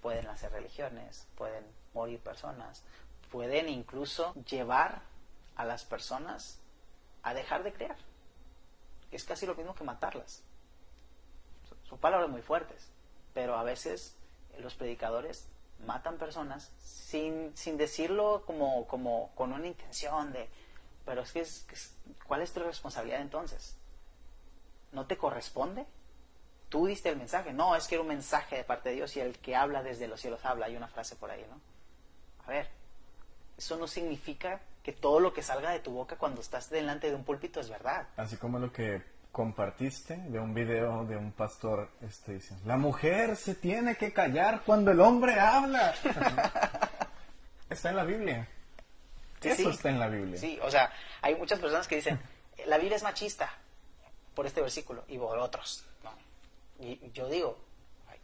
pueden 0.01 0.27
hacer 0.29 0.53
religiones, 0.53 1.27
pueden 1.37 1.65
morir 1.93 2.19
personas, 2.21 2.83
pueden 3.31 3.69
incluso 3.69 4.33
llevar 4.49 5.03
a 5.57 5.65
las 5.65 5.85
personas 5.85 6.59
a 7.23 7.35
dejar 7.35 7.63
de 7.63 7.73
creer. 7.73 7.97
Es 9.11 9.25
casi 9.25 9.47
lo 9.47 9.55
mismo 9.55 9.75
que 9.75 9.85
matarlas. 9.85 10.43
Son 11.89 11.99
palabras 11.99 12.29
muy 12.29 12.43
fuertes, 12.43 12.91
pero 13.33 13.57
a 13.57 13.63
veces 13.63 14.17
los 14.59 14.75
predicadores 14.75 15.49
matan 15.87 16.19
personas 16.19 16.73
sin, 16.79 17.57
sin 17.57 17.77
decirlo 17.77 18.43
como, 18.45 18.87
como 18.87 19.31
con 19.35 19.53
una 19.53 19.67
intención 19.67 20.33
de, 20.33 20.49
pero 21.05 21.23
es 21.23 21.33
que, 21.33 21.41
es, 21.41 21.97
¿cuál 22.27 22.43
es 22.43 22.53
tu 22.53 22.61
responsabilidad 22.61 23.23
entonces? 23.23 23.77
¿No 24.93 25.07
te 25.07 25.17
corresponde? 25.17 25.87
Tú 26.69 26.87
diste 26.87 27.09
el 27.09 27.17
mensaje. 27.17 27.53
No, 27.53 27.77
es 27.77 27.89
que 27.89 27.95
era 27.95 28.03
un 28.03 28.09
mensaje 28.09 28.57
de 28.57 28.65
parte 28.65 28.91
de 28.91 28.97
Dios 28.97 29.17
y 29.17 29.21
el 29.21 29.39
que 29.39 29.57
habla 29.57 29.83
desde 29.83 30.07
los 30.07 30.21
cielos 30.21 30.45
habla. 30.45 30.67
Hay 30.67 30.77
una 30.77 30.89
frase 30.89 31.17
por 31.17 31.31
ahí, 31.31 31.47
¿no? 31.49 31.61
A 32.45 32.51
ver, 32.51 32.69
eso 33.57 33.79
no 33.79 33.87
significa 33.87 34.61
que 34.89 34.95
todo 34.95 35.21
lo 35.21 35.35
que 35.35 35.43
salga 35.43 35.71
de 35.73 35.81
tu 35.81 35.91
boca 35.91 36.17
cuando 36.17 36.41
estás 36.41 36.71
delante 36.71 37.11
de 37.11 37.15
un 37.15 37.23
púlpito 37.23 37.61
es 37.61 37.69
verdad. 37.69 38.09
Así 38.17 38.39
como 38.39 38.59
lo 38.59 38.73
que 38.73 39.03
compartiste 39.31 40.17
de 40.17 40.41
un 40.41 40.55
video 40.55 41.05
de 41.05 41.15
un 41.15 41.33
pastor 41.33 41.91
este, 42.01 42.33
diciendo, 42.33 42.65
la 42.67 42.79
mujer 42.79 43.37
se 43.37 43.55
tiene 43.55 43.97
que 43.97 44.15
callar 44.15 44.63
cuando 44.65 44.91
el 44.91 45.01
hombre 45.01 45.39
habla. 45.39 45.95
está 47.69 47.91
en 47.91 47.97
la 47.97 48.05
Biblia. 48.05 48.49
Eso 49.43 49.69
está 49.69 49.91
en 49.91 49.99
la 49.99 50.09
Biblia. 50.09 50.41
Sí, 50.41 50.59
o 50.63 50.71
sea, 50.71 50.91
hay 51.21 51.35
muchas 51.35 51.59
personas 51.59 51.87
que 51.87 51.97
dicen, 51.97 52.19
la 52.65 52.79
Biblia 52.79 52.97
es 52.97 53.03
machista 53.03 53.53
por 54.35 54.47
este 54.47 54.63
versículo 54.63 55.05
y 55.07 55.19
por 55.19 55.37
otros. 55.37 55.85
Y 56.79 57.11
yo 57.11 57.29
digo, 57.29 57.59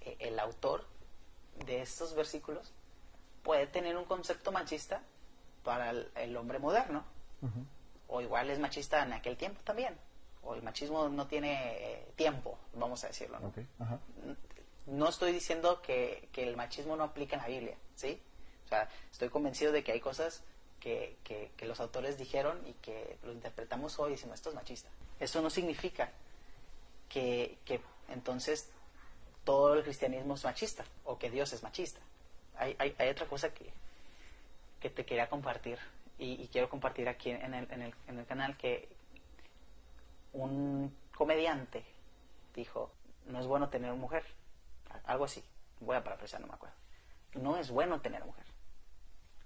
e, 0.01 0.17
el 0.19 0.39
autor 0.39 0.87
de 1.67 1.83
estos 1.83 2.15
versículos 2.15 2.73
puede 3.43 3.67
tener 3.67 3.99
un 3.99 4.07
concepto 4.07 4.51
machista 4.51 5.03
para 5.65 5.91
el, 5.91 6.37
hombre 6.37 6.59
moderno, 6.59 7.05
o 8.09 8.21
igual 8.21 8.51
es 8.51 8.59
machista 8.59 9.03
en 9.03 9.13
aquel 9.13 9.37
tiempo 9.37 9.61
también, 9.65 9.97
o 10.43 10.55
el 10.55 10.63
machismo 10.63 11.09
no 11.09 11.27
tiene 11.27 11.55
eh, 11.79 12.13
tiempo, 12.15 12.59
vamos 12.75 13.03
a 13.05 13.09
decirlo. 13.09 13.41
¿no? 13.41 13.53
no 14.87 15.09
estoy 15.09 15.33
diciendo 15.33 15.81
que, 15.83 16.29
que, 16.33 16.47
el 16.47 16.57
machismo 16.57 16.97
no 16.97 17.05
aplica 17.05 17.37
en 17.37 17.43
la 17.43 17.49
Biblia, 17.49 17.77
¿sí? 17.97 18.21
O 18.67 18.69
sea, 18.69 18.89
estoy 19.11 19.31
convencido 19.31 19.73
de 19.73 19.83
que 19.83 19.93
hay 19.93 20.01
cosas 20.01 20.43
que, 20.79 21.17
que, 21.25 21.53
que 21.57 21.67
los 21.67 21.81
autores 21.81 22.19
dijeron 22.19 22.61
y 22.67 22.75
que 22.75 23.19
lo 23.23 23.33
interpretamos 23.33 23.99
hoy 23.99 24.11
y 24.11 24.15
decimos, 24.17 24.37
esto 24.37 24.51
es 24.51 24.55
machista. 24.55 24.91
Eso 25.19 25.41
no 25.41 25.49
significa 25.49 26.13
que, 27.09 27.59
que 27.65 27.81
entonces 28.09 28.71
todo 29.45 29.75
el 29.75 29.83
cristianismo 29.83 30.35
es 30.35 30.45
machista 30.45 30.85
o 31.05 31.19
que 31.19 31.31
Dios 31.31 31.53
es 31.53 31.63
machista. 31.63 32.01
Hay, 32.57 32.77
hay, 32.79 32.95
hay 32.99 33.09
otra 33.09 33.27
cosa 33.27 33.53
que, 33.53 33.73
que 34.85 34.91
te 34.91 35.07
quería 35.07 35.31
compartir 35.31 35.79
y, 36.19 36.47
quiero 36.49 36.69
compartir 36.69 37.09
aquí 37.09 37.31
en 37.31 37.55
el, 37.55 37.73
en, 37.73 38.19
el, 38.19 38.27
canal 38.27 38.55
que 38.59 38.95
un 40.35 40.95
comediante 41.17 41.83
dijo, 42.55 42.93
no 43.25 43.41
es 43.41 43.47
bueno 43.47 43.71
tener 43.71 43.95
mujer, 43.95 44.27
algo 45.07 45.25
así, 45.25 45.43
voy 45.81 45.97
a 45.97 46.05
parafrasear, 46.05 46.43
no 46.43 46.49
me 46.49 46.53
acuerdo. 46.53 46.77
No 47.33 47.57
es 47.57 47.71
bueno 47.71 48.03
tener 48.03 48.23
mujer, 48.27 48.45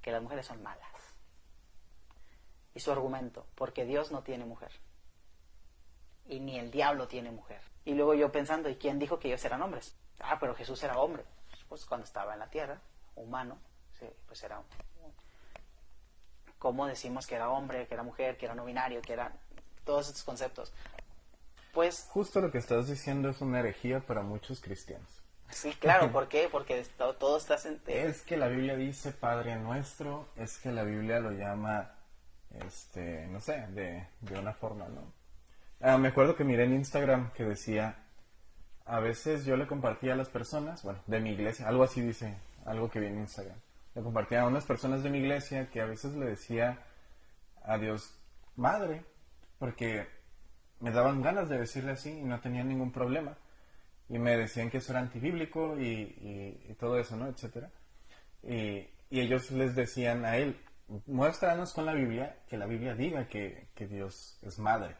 que 0.02 0.10
las 0.10 0.20
mujeres 0.20 0.44
son 0.44 0.60
malas. 0.60 0.90
Y 2.74 2.80
su 2.80 2.90
argumento, 2.90 3.46
porque 3.54 3.84
Dios 3.84 4.10
no 4.10 4.24
tiene 4.24 4.44
mujer. 4.44 4.72
Y 6.26 6.40
ni 6.40 6.58
el 6.58 6.72
diablo 6.72 7.06
tiene 7.06 7.30
mujer. 7.30 7.60
Y 7.84 7.94
luego 7.94 8.14
yo 8.14 8.32
pensando, 8.32 8.68
¿y 8.68 8.74
quién 8.74 8.98
dijo 8.98 9.20
que 9.20 9.28
ellos 9.28 9.44
eran 9.44 9.62
hombres? 9.62 9.96
Ah, 10.18 10.38
pero 10.40 10.56
Jesús 10.56 10.82
era 10.82 10.98
hombre. 10.98 11.24
Pues 11.68 11.86
cuando 11.86 12.06
estaba 12.06 12.32
en 12.32 12.40
la 12.40 12.50
tierra, 12.50 12.80
humano, 13.14 13.58
pues 14.26 14.42
era 14.42 14.62
¿Cómo 16.58 16.86
decimos 16.86 17.26
que 17.26 17.36
era 17.36 17.50
hombre, 17.50 17.86
que 17.86 17.94
era 17.94 18.02
mujer, 18.02 18.36
que 18.36 18.46
era 18.46 18.54
no 18.54 18.64
binario, 18.64 19.00
que 19.00 19.12
eran 19.12 19.32
todos 19.84 20.08
estos 20.08 20.24
conceptos? 20.24 20.72
Pues... 21.72 22.08
Justo 22.10 22.40
lo 22.40 22.50
que 22.50 22.58
estás 22.58 22.88
diciendo 22.88 23.28
es 23.28 23.40
una 23.40 23.60
herejía 23.60 24.00
para 24.00 24.22
muchos 24.22 24.60
cristianos. 24.60 25.22
Sí, 25.50 25.72
claro, 25.78 26.10
¿por 26.12 26.28
qué? 26.28 26.48
Porque 26.50 26.84
todo, 26.96 27.36
está... 27.36 27.56
Es 27.86 28.22
que 28.22 28.36
la 28.36 28.48
Biblia 28.48 28.76
dice 28.76 29.12
Padre 29.12 29.56
Nuestro, 29.56 30.28
es 30.36 30.58
que 30.58 30.72
la 30.72 30.82
Biblia 30.82 31.20
lo 31.20 31.30
llama, 31.30 31.94
este, 32.50 33.26
no 33.28 33.40
sé, 33.40 33.66
de, 33.68 34.08
de 34.20 34.38
una 34.38 34.52
forma, 34.52 34.88
¿no? 34.88 35.12
Ah, 35.80 35.96
me 35.96 36.08
acuerdo 36.08 36.34
que 36.34 36.42
miré 36.42 36.64
en 36.64 36.74
Instagram 36.74 37.32
que 37.32 37.44
decía, 37.44 38.04
a 38.84 38.98
veces 38.98 39.44
yo 39.44 39.56
le 39.56 39.68
compartía 39.68 40.14
a 40.14 40.16
las 40.16 40.28
personas, 40.28 40.82
bueno, 40.82 41.00
de 41.06 41.20
mi 41.20 41.30
iglesia, 41.30 41.68
algo 41.68 41.84
así 41.84 42.00
dice, 42.00 42.36
algo 42.64 42.90
que 42.90 42.98
vi 42.98 43.06
en 43.06 43.18
Instagram. 43.18 43.58
Le 43.98 44.04
compartía 44.04 44.42
a 44.42 44.46
unas 44.46 44.64
personas 44.64 45.02
de 45.02 45.10
mi 45.10 45.18
iglesia 45.18 45.68
que 45.70 45.80
a 45.80 45.84
veces 45.84 46.14
le 46.14 46.26
decía 46.26 46.78
a 47.64 47.78
Dios, 47.78 48.16
madre, 48.54 49.04
porque 49.58 50.06
me 50.78 50.92
daban 50.92 51.20
ganas 51.20 51.48
de 51.48 51.58
decirle 51.58 51.90
así 51.90 52.10
y 52.10 52.22
no 52.22 52.40
tenía 52.40 52.62
ningún 52.62 52.92
problema. 52.92 53.36
Y 54.08 54.20
me 54.20 54.36
decían 54.36 54.70
que 54.70 54.78
eso 54.78 54.92
era 54.92 55.00
antibíblico 55.00 55.76
y, 55.80 56.62
y, 56.68 56.74
todo 56.74 56.96
eso, 56.96 57.16
¿no? 57.16 57.26
Etcétera. 57.26 57.72
Y, 58.44 58.86
y, 59.10 59.20
ellos 59.20 59.50
les 59.50 59.74
decían 59.74 60.24
a 60.24 60.36
él, 60.36 60.56
muéstranos 61.06 61.72
con 61.74 61.84
la 61.84 61.92
Biblia 61.92 62.36
que 62.48 62.56
la 62.56 62.66
Biblia 62.66 62.94
diga 62.94 63.26
que, 63.26 63.66
que 63.74 63.88
Dios 63.88 64.38
es 64.42 64.60
madre. 64.60 64.94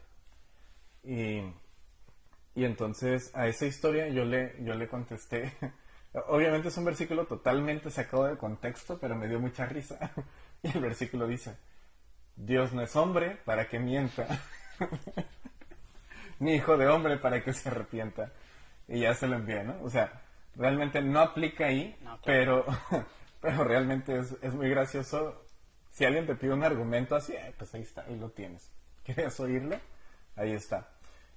Y, 1.05 1.39
y 2.53 2.65
entonces 2.65 3.31
a 3.33 3.47
esa 3.47 3.65
historia 3.65 4.09
yo 4.09 4.25
le, 4.25 4.61
yo 4.61 4.73
le 4.73 4.89
contesté, 4.89 5.53
obviamente 6.27 6.69
es 6.69 6.77
un 6.77 6.85
versículo 6.85 7.25
totalmente 7.25 7.89
sacado 7.91 8.25
de 8.25 8.37
contexto, 8.37 8.97
pero 8.99 9.15
me 9.15 9.27
dio 9.27 9.39
mucha 9.39 9.65
risa. 9.65 10.11
Y 10.61 10.67
el 10.75 10.81
versículo 10.81 11.25
dice, 11.25 11.55
Dios 12.35 12.73
no 12.73 12.81
es 12.81 12.93
hombre 12.97 13.37
para 13.45 13.69
que 13.69 13.79
mienta, 13.79 14.27
ni 16.39 16.55
hijo 16.55 16.75
de 16.75 16.85
hombre 16.87 17.15
para 17.15 17.41
que 17.41 17.53
se 17.53 17.69
arrepienta. 17.69 18.33
Y 18.85 18.99
ya 18.99 19.13
se 19.13 19.25
lo 19.25 19.37
envié, 19.37 19.63
¿no? 19.63 19.81
O 19.81 19.89
sea, 19.89 20.21
realmente 20.55 21.01
no 21.01 21.21
aplica 21.21 21.67
ahí, 21.67 21.97
pero, 22.25 22.65
pero 23.41 23.63
realmente 23.63 24.17
es, 24.17 24.35
es, 24.41 24.53
muy 24.53 24.69
gracioso. 24.69 25.45
Si 25.91 26.03
alguien 26.03 26.27
te 26.27 26.35
pide 26.35 26.51
un 26.51 26.63
argumento 26.65 27.15
así, 27.15 27.31
eh, 27.31 27.53
pues 27.57 27.73
ahí 27.73 27.83
está, 27.83 28.01
ahí 28.01 28.17
lo 28.17 28.29
tienes. 28.31 28.69
¿Quieres 29.05 29.39
oírlo? 29.39 29.77
Ahí 30.35 30.51
está. 30.51 30.89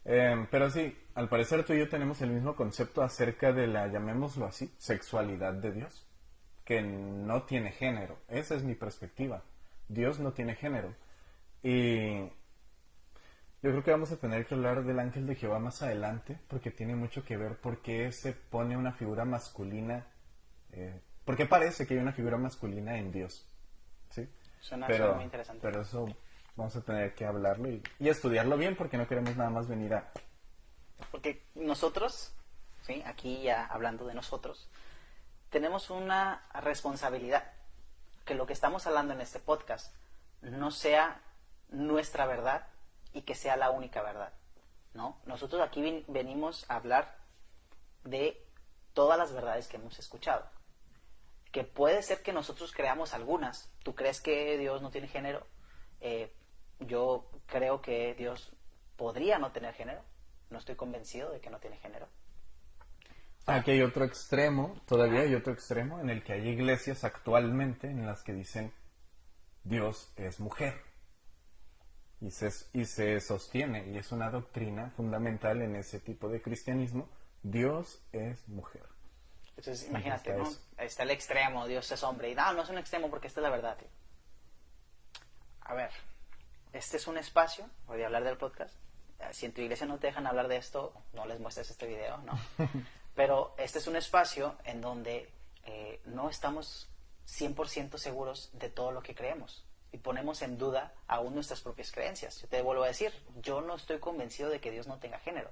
Em, 0.04 0.46
pero 0.46 0.68
sí, 0.70 0.96
al 1.14 1.28
parecer 1.28 1.64
tú 1.64 1.74
y 1.74 1.78
yo 1.78 1.88
tenemos 1.88 2.20
el 2.22 2.30
mismo 2.30 2.56
concepto 2.56 3.02
acerca 3.02 3.52
de 3.52 3.66
la, 3.66 3.86
llamémoslo 3.86 4.46
así, 4.46 4.72
sexualidad 4.78 5.54
de 5.54 5.72
Dios, 5.72 6.06
que 6.64 6.82
no 6.82 7.42
tiene 7.44 7.72
género. 7.72 8.18
Esa 8.28 8.54
es 8.54 8.64
mi 8.64 8.74
perspectiva. 8.74 9.42
Dios 9.88 10.18
no 10.18 10.32
tiene 10.32 10.54
género. 10.54 10.94
Y 11.62 12.18
yo 13.62 13.70
creo 13.70 13.84
que 13.84 13.92
vamos 13.92 14.10
a 14.10 14.16
tener 14.16 14.44
que 14.46 14.54
hablar 14.54 14.84
del 14.84 14.98
ángel 14.98 15.26
de 15.26 15.36
Jehová 15.36 15.60
más 15.60 15.82
adelante, 15.82 16.38
porque 16.48 16.72
tiene 16.72 16.96
mucho 16.96 17.24
que 17.24 17.36
ver 17.36 17.56
por 17.56 17.80
qué 17.80 18.10
se 18.10 18.32
pone 18.32 18.76
una 18.76 18.92
figura 18.92 19.24
masculina, 19.24 20.06
eh, 20.72 21.00
por 21.24 21.36
qué 21.36 21.46
parece 21.46 21.86
que 21.86 21.94
hay 21.94 22.00
una 22.00 22.12
figura 22.12 22.38
masculina 22.38 22.98
en 22.98 23.12
Dios. 23.12 23.46
¿sí? 24.10 24.28
Suena, 24.58 24.88
pero, 24.88 25.14
muy 25.14 25.24
interesante. 25.24 25.60
Pero 25.62 25.82
eso 25.82 26.08
vamos 26.56 26.76
a 26.76 26.82
tener 26.82 27.14
que 27.14 27.24
hablarlo 27.24 27.70
y, 27.70 27.82
estudiarlo 28.00 28.56
bien 28.56 28.76
porque 28.76 28.96
no 28.96 29.06
queremos 29.06 29.36
nada 29.36 29.50
más 29.50 29.68
venir 29.68 29.94
a... 29.94 30.10
Porque 31.10 31.42
nosotros, 31.54 32.32
¿sí? 32.82 33.02
aquí 33.06 33.42
ya 33.42 33.66
hablando 33.66 34.06
de 34.06 34.14
nosotros, 34.14 34.68
tenemos 35.50 35.90
una 35.90 36.46
responsabilidad 36.54 37.44
que 38.24 38.34
lo 38.34 38.46
que 38.46 38.52
estamos 38.52 38.86
hablando 38.86 39.14
en 39.14 39.20
este 39.20 39.40
podcast 39.40 39.94
no 40.40 40.70
sea 40.70 41.20
nuestra 41.70 42.26
verdad 42.26 42.66
y 43.12 43.22
que 43.22 43.34
sea 43.34 43.56
la 43.56 43.70
única 43.70 44.02
verdad. 44.02 44.32
¿no? 44.94 45.18
Nosotros 45.26 45.62
aquí 45.62 46.04
venimos 46.08 46.64
a 46.70 46.76
hablar 46.76 47.16
de 48.04 48.44
todas 48.94 49.18
las 49.18 49.32
verdades 49.32 49.68
que 49.68 49.76
hemos 49.76 49.98
escuchado. 49.98 50.48
Que 51.50 51.64
puede 51.64 52.02
ser 52.02 52.22
que 52.22 52.32
nosotros 52.32 52.72
creamos 52.72 53.12
algunas. 53.12 53.70
¿Tú 53.82 53.94
crees 53.94 54.20
que 54.20 54.56
Dios 54.58 54.80
no 54.82 54.90
tiene 54.90 55.08
género? 55.08 55.46
Eh, 56.00 56.32
yo 56.80 57.30
creo 57.46 57.80
que 57.80 58.14
Dios 58.14 58.52
podría 58.96 59.38
no 59.38 59.52
tener 59.52 59.74
género. 59.74 60.02
No 60.50 60.58
estoy 60.58 60.74
convencido 60.74 61.30
de 61.30 61.40
que 61.40 61.50
no 61.50 61.58
tiene 61.58 61.76
género. 61.78 62.08
Aquí 63.46 63.72
hay 63.72 63.82
otro 63.82 64.04
extremo, 64.04 64.76
todavía 64.86 65.22
hay 65.22 65.34
otro 65.34 65.52
extremo 65.52 66.00
en 66.00 66.10
el 66.10 66.22
que 66.22 66.34
hay 66.34 66.48
iglesias 66.48 67.02
actualmente 67.02 67.88
en 67.88 68.06
las 68.06 68.22
que 68.22 68.32
dicen 68.32 68.72
Dios 69.64 70.12
es 70.16 70.38
mujer. 70.40 70.80
Y 72.20 72.30
se, 72.30 72.50
y 72.72 72.84
se 72.84 73.20
sostiene, 73.20 73.88
y 73.88 73.98
es 73.98 74.12
una 74.12 74.30
doctrina 74.30 74.90
fundamental 74.90 75.60
en 75.60 75.74
ese 75.74 75.98
tipo 75.98 76.28
de 76.28 76.40
cristianismo, 76.40 77.08
Dios 77.42 78.00
es 78.12 78.48
mujer. 78.48 78.84
Entonces, 79.56 79.88
imagínate, 79.88 80.32
¿no? 80.34 80.48
Está 80.78 81.02
el 81.02 81.10
extremo, 81.10 81.66
Dios 81.66 81.90
es 81.90 82.02
hombre. 82.04 82.30
Y 82.30 82.34
no, 82.36 82.52
no 82.52 82.62
es 82.62 82.68
un 82.68 82.78
extremo 82.78 83.10
porque 83.10 83.26
esta 83.26 83.40
es 83.40 83.42
la 83.42 83.50
verdad. 83.50 83.76
A 85.62 85.74
ver, 85.74 85.90
este 86.72 86.96
es 86.96 87.06
un 87.06 87.18
espacio, 87.18 87.68
voy 87.86 88.02
a 88.02 88.06
hablar 88.06 88.24
del 88.24 88.36
podcast. 88.36 88.74
Eh, 89.20 89.28
si 89.32 89.46
en 89.46 89.52
tu 89.52 89.60
iglesia 89.60 89.86
no 89.86 89.98
te 89.98 90.08
dejan 90.08 90.26
hablar 90.26 90.48
de 90.48 90.56
esto, 90.56 90.92
no 91.12 91.26
les 91.26 91.40
muestres 91.40 91.70
este 91.70 91.86
video, 91.86 92.18
¿no? 92.18 92.38
Pero 93.14 93.54
este 93.58 93.78
es 93.78 93.86
un 93.86 93.96
espacio 93.96 94.56
en 94.64 94.80
donde 94.80 95.30
eh, 95.64 96.00
no 96.06 96.30
estamos 96.30 96.88
100% 97.28 97.98
seguros 97.98 98.50
de 98.54 98.68
todo 98.68 98.90
lo 98.90 99.02
que 99.02 99.14
creemos 99.14 99.64
y 99.92 99.98
ponemos 99.98 100.42
en 100.42 100.58
duda 100.58 100.92
aún 101.06 101.34
nuestras 101.34 101.60
propias 101.60 101.92
creencias. 101.92 102.40
Yo 102.40 102.48
te 102.48 102.62
vuelvo 102.62 102.82
a 102.82 102.88
decir, 102.88 103.12
yo 103.42 103.60
no 103.60 103.76
estoy 103.76 103.98
convencido 103.98 104.48
de 104.48 104.60
que 104.60 104.70
Dios 104.70 104.86
no 104.86 104.98
tenga 104.98 105.18
género, 105.18 105.50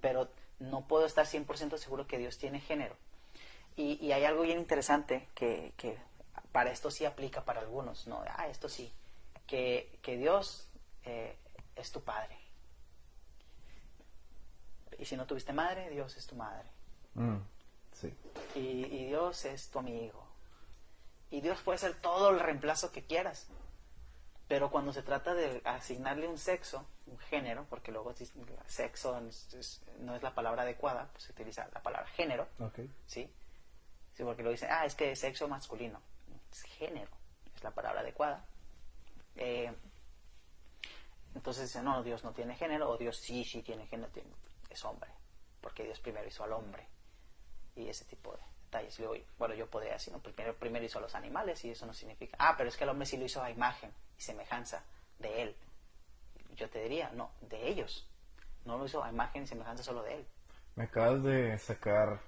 pero 0.00 0.28
no 0.58 0.86
puedo 0.88 1.04
estar 1.04 1.26
100% 1.26 1.76
seguro 1.76 2.06
que 2.06 2.18
Dios 2.18 2.38
tiene 2.38 2.60
género. 2.60 2.96
Y, 3.76 4.12
hay 4.12 4.24
algo 4.24 4.42
bien 4.42 4.58
interesante 4.58 5.28
que, 5.34 5.72
para 6.52 6.70
esto 6.70 6.90
sí 6.90 7.04
aplica 7.04 7.44
para 7.44 7.60
algunos, 7.60 8.06
¿no? 8.06 8.22
Ah, 8.36 8.48
esto 8.48 8.68
sí, 8.68 8.92
que, 9.50 10.16
Dios 10.16 10.68
eh, 11.04 11.36
es 11.76 11.90
tu 11.90 12.02
padre. 12.02 12.38
Y 14.98 15.04
si 15.04 15.16
no 15.16 15.26
tuviste 15.26 15.52
madre, 15.52 15.90
Dios 15.90 16.16
es 16.16 16.26
tu 16.26 16.36
madre. 16.36 16.68
Mm, 17.14 17.38
sí. 17.92 18.14
y, 18.54 18.60
y 18.84 19.06
Dios 19.06 19.44
es 19.44 19.68
tu 19.70 19.80
amigo 19.80 20.30
y 21.30 21.40
Dios 21.40 21.60
puede 21.62 21.78
ser 21.78 21.94
todo 21.94 22.30
el 22.30 22.40
reemplazo 22.40 22.90
que 22.90 23.04
quieras. 23.04 23.46
Pero 24.48 24.70
cuando 24.70 24.92
se 24.92 25.02
trata 25.02 25.32
de 25.32 25.62
asignarle 25.64 26.26
un 26.26 26.36
sexo, 26.36 26.84
un 27.06 27.18
género, 27.18 27.66
porque 27.70 27.92
luego 27.92 28.12
sexo 28.66 29.20
no 30.00 30.16
es 30.16 30.22
la 30.22 30.34
palabra 30.34 30.62
adecuada, 30.62 31.08
pues 31.12 31.24
se 31.24 31.32
utiliza 31.32 31.68
la 31.72 31.80
palabra 31.80 32.08
género. 32.08 32.48
¿sí? 33.06 33.32
¿sí? 34.14 34.24
Porque 34.24 34.42
lo 34.42 34.50
dicen, 34.50 34.68
ah, 34.72 34.84
es 34.84 34.96
que 34.96 35.12
es 35.12 35.20
sexo 35.20 35.46
masculino. 35.46 36.00
Es 36.50 36.62
género, 36.62 37.12
es 37.54 37.62
la 37.62 37.70
palabra 37.70 38.00
adecuada. 38.00 38.44
Eh, 39.36 39.72
entonces 41.34 41.64
dicen, 41.64 41.84
no, 41.84 42.02
Dios 42.02 42.24
no 42.24 42.32
tiene 42.32 42.54
género, 42.54 42.90
o 42.90 42.96
Dios 42.96 43.16
sí, 43.16 43.44
sí 43.44 43.62
tiene 43.62 43.86
género, 43.86 44.10
es 44.68 44.84
hombre, 44.84 45.10
porque 45.60 45.84
Dios 45.84 46.00
primero 46.00 46.26
hizo 46.26 46.44
al 46.44 46.52
hombre. 46.52 46.86
Y 47.76 47.88
ese 47.88 48.04
tipo 48.04 48.32
de 48.32 48.42
detalles. 48.64 49.00
bueno, 49.38 49.54
yo 49.54 49.68
podría 49.68 49.94
decir, 49.94 50.12
no, 50.12 50.20
primero, 50.20 50.54
primero 50.54 50.84
hizo 50.84 50.98
a 50.98 51.02
los 51.02 51.14
animales 51.14 51.64
y 51.64 51.70
eso 51.70 51.86
no 51.86 51.92
significa, 51.92 52.36
ah, 52.38 52.54
pero 52.56 52.68
es 52.68 52.76
que 52.76 52.84
el 52.84 52.90
hombre 52.90 53.06
sí 53.06 53.16
lo 53.16 53.24
hizo 53.24 53.42
a 53.42 53.50
imagen 53.50 53.92
y 54.18 54.22
semejanza 54.22 54.84
de 55.18 55.42
él. 55.42 55.56
Yo 56.56 56.68
te 56.68 56.82
diría, 56.82 57.10
no, 57.10 57.30
de 57.40 57.68
ellos. 57.68 58.06
No 58.64 58.76
lo 58.76 58.84
hizo 58.84 59.02
a 59.02 59.08
imagen 59.08 59.44
y 59.44 59.46
semejanza 59.46 59.82
solo 59.82 60.02
de 60.02 60.16
él. 60.16 60.26
Me 60.76 60.84
acabas 60.84 61.22
de 61.22 61.58
sacar 61.58 62.20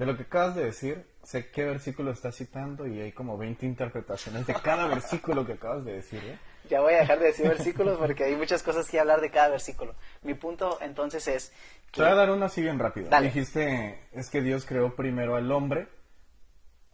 de 0.00 0.06
lo 0.06 0.16
que 0.16 0.22
acabas 0.22 0.54
de 0.54 0.64
decir, 0.64 1.06
sé 1.22 1.50
qué 1.50 1.62
versículo 1.62 2.10
estás 2.10 2.34
citando 2.34 2.86
y 2.86 2.98
hay 3.02 3.12
como 3.12 3.36
20 3.36 3.66
interpretaciones 3.66 4.46
de 4.46 4.54
cada 4.54 4.86
versículo 4.86 5.44
que 5.44 5.52
acabas 5.52 5.84
de 5.84 5.96
decir. 5.96 6.24
¿eh? 6.24 6.38
Ya 6.70 6.80
voy 6.80 6.94
a 6.94 7.00
dejar 7.00 7.18
de 7.18 7.26
decir 7.26 7.46
versículos 7.46 7.98
porque 7.98 8.24
hay 8.24 8.34
muchas 8.34 8.62
cosas 8.62 8.88
que 8.88 8.98
hablar 8.98 9.20
de 9.20 9.30
cada 9.30 9.50
versículo. 9.50 9.94
Mi 10.22 10.32
punto 10.32 10.78
entonces 10.80 11.28
es... 11.28 11.52
Te 11.92 12.00
voy 12.00 12.12
a 12.12 12.14
dar 12.14 12.30
uno 12.30 12.46
así 12.46 12.62
bien 12.62 12.78
rápido. 12.78 13.10
Dijiste, 13.20 14.08
es 14.12 14.30
que 14.30 14.40
Dios 14.40 14.64
creó 14.64 14.96
primero 14.96 15.36
al 15.36 15.52
hombre 15.52 15.86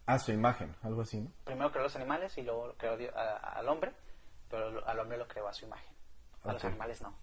a 0.05 0.19
su 0.19 0.33
imagen, 0.33 0.75
algo 0.83 1.03
así, 1.03 1.21
¿no? 1.21 1.31
Primero 1.45 1.71
creó 1.71 1.83
los 1.83 1.95
animales 1.95 2.37
y 2.37 2.41
luego 2.41 2.75
creó 2.77 2.97
al 3.15 3.69
hombre, 3.69 3.93
pero 4.49 4.85
al 4.85 4.99
hombre 4.99 5.17
lo 5.17 5.29
creó 5.29 5.47
a 5.47 5.53
su 5.53 5.63
imagen. 5.63 5.93
A 6.43 6.51
los 6.51 6.65
animales 6.65 7.01
no. 7.01 7.17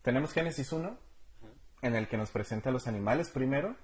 Tenemos 0.00 0.32
Génesis 0.32 0.72
1, 0.72 0.96
en 1.82 1.94
el 1.94 2.08
que 2.08 2.16
nos 2.16 2.30
presenta 2.30 2.70
a 2.70 2.72
los 2.72 2.88
animales 2.88 3.28
primero 3.28 3.76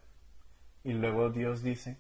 y 0.85 0.93
luego 0.93 1.31
Dios 1.31 1.63
dice, 1.63 1.97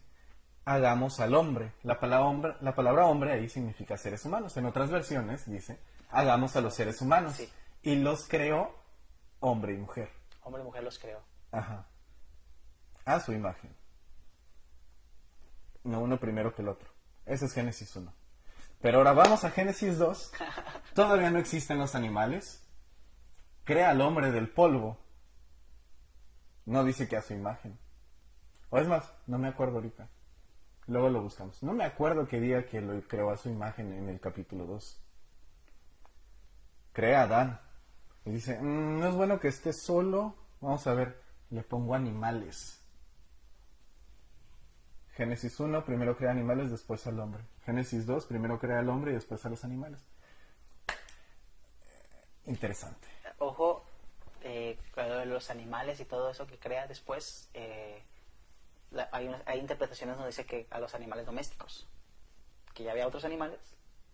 hagamos 0.66 1.18
al 1.18 1.34
hombre. 1.34 1.72
La 1.82 1.98
palabra 1.98 2.26
hombre, 2.26 2.54
la 2.60 2.74
palabra 2.74 3.06
hombre 3.06 3.32
ahí 3.32 3.48
significa 3.48 3.96
seres 3.96 4.24
humanos. 4.24 4.56
En 4.56 4.66
otras 4.66 4.90
versiones 4.90 5.50
dice, 5.50 5.78
hagamos 6.10 6.54
a 6.54 6.60
los 6.60 6.74
seres 6.74 7.00
humanos. 7.00 7.40
Y 7.82 7.96
los 7.96 8.28
creó 8.28 8.74
hombre 9.40 9.72
y 9.72 9.78
mujer. 9.78 10.10
Hombre 10.42 10.62
y 10.62 10.66
mujer 10.66 10.84
los 10.84 10.98
creó. 10.98 11.20
Ajá. 11.50 11.86
A 13.06 13.20
su 13.20 13.32
imagen. 13.32 13.74
No 15.82 16.00
uno 16.00 16.18
primero 16.18 16.54
que 16.54 16.62
el 16.62 16.68
otro. 16.68 16.90
Ese 17.26 17.46
es 17.46 17.52
Génesis 17.52 17.94
1. 17.96 18.12
Pero 18.82 18.98
ahora 18.98 19.14
vamos 19.14 19.44
a 19.44 19.50
Génesis 19.50 19.98
2. 19.98 20.32
Todavía 20.94 21.30
no 21.30 21.38
existen 21.38 21.78
los 21.78 21.94
animales. 21.94 22.62
Crea 23.64 23.90
al 23.90 24.02
hombre 24.02 24.30
del 24.30 24.50
polvo. 24.50 24.98
No 26.66 26.84
dice 26.84 27.08
que 27.08 27.16
a 27.16 27.22
su 27.22 27.32
imagen. 27.32 27.78
O 28.74 28.78
es 28.78 28.88
más, 28.88 29.14
no 29.28 29.38
me 29.38 29.46
acuerdo 29.46 29.76
ahorita. 29.76 30.08
Luego 30.88 31.08
lo 31.08 31.22
buscamos. 31.22 31.62
No 31.62 31.72
me 31.74 31.84
acuerdo 31.84 32.26
qué 32.26 32.40
día 32.40 32.66
que 32.66 32.80
lo 32.80 33.00
creó 33.02 33.30
a 33.30 33.36
su 33.36 33.48
imagen 33.48 33.92
en 33.92 34.08
el 34.08 34.18
capítulo 34.18 34.66
2. 34.66 35.00
Crea 36.92 37.20
a 37.20 37.22
Adán. 37.22 37.60
Y 38.24 38.32
dice, 38.32 38.60
mm, 38.60 38.98
no 38.98 39.08
es 39.10 39.14
bueno 39.14 39.38
que 39.38 39.46
esté 39.46 39.72
solo. 39.72 40.34
Vamos 40.60 40.84
a 40.88 40.94
ver, 40.94 41.22
le 41.50 41.62
pongo 41.62 41.94
animales. 41.94 42.84
Génesis 45.12 45.60
1, 45.60 45.84
primero 45.84 46.16
crea 46.16 46.32
animales, 46.32 46.72
después 46.72 47.06
al 47.06 47.20
hombre. 47.20 47.44
Génesis 47.64 48.06
2, 48.06 48.26
primero 48.26 48.58
crea 48.58 48.80
al 48.80 48.88
hombre 48.88 49.12
y 49.12 49.14
después 49.14 49.46
a 49.46 49.50
los 49.50 49.62
animales. 49.62 50.04
Interesante. 52.46 53.06
Ojo, 53.38 53.84
eh, 54.42 54.76
los 55.26 55.48
animales 55.50 56.00
y 56.00 56.04
todo 56.06 56.28
eso 56.28 56.44
que 56.48 56.58
crea 56.58 56.88
después, 56.88 57.48
eh, 57.54 58.02
hay, 59.12 59.34
hay, 59.46 59.58
interpretaciones 59.58 60.16
donde 60.16 60.30
dice 60.30 60.46
que 60.46 60.66
a 60.70 60.78
los 60.78 60.94
animales 60.94 61.26
domésticos, 61.26 61.88
que 62.74 62.84
ya 62.84 62.92
había 62.92 63.06
otros 63.06 63.24
animales, 63.24 63.60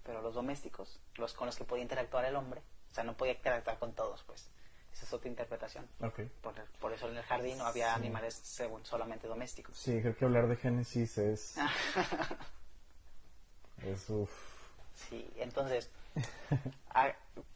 pero 0.04 0.22
los 0.22 0.34
domésticos, 0.34 1.00
los 1.16 1.34
con 1.34 1.46
los 1.46 1.56
que 1.56 1.64
podía 1.64 1.82
interactuar 1.82 2.24
el 2.24 2.36
hombre, 2.36 2.62
o 2.90 2.94
sea, 2.94 3.04
no 3.04 3.16
podía 3.16 3.34
interactuar 3.34 3.78
con 3.78 3.94
todos, 3.94 4.22
pues. 4.24 4.48
Esa 4.92 5.06
es 5.06 5.12
otra 5.12 5.28
interpretación. 5.28 5.88
Por, 6.80 6.92
eso 6.92 7.08
en 7.08 7.16
el 7.16 7.22
jardín 7.22 7.58
no 7.58 7.64
había 7.64 7.94
animales 7.94 8.34
solamente 8.82 9.28
domésticos. 9.28 9.78
Sí, 9.78 10.00
creo 10.00 10.16
que 10.16 10.24
hablar 10.24 10.48
de 10.48 10.56
Génesis 10.56 11.16
es... 11.18 11.56
es 13.84 14.06
Sí, 15.08 15.30
entonces, 15.36 15.88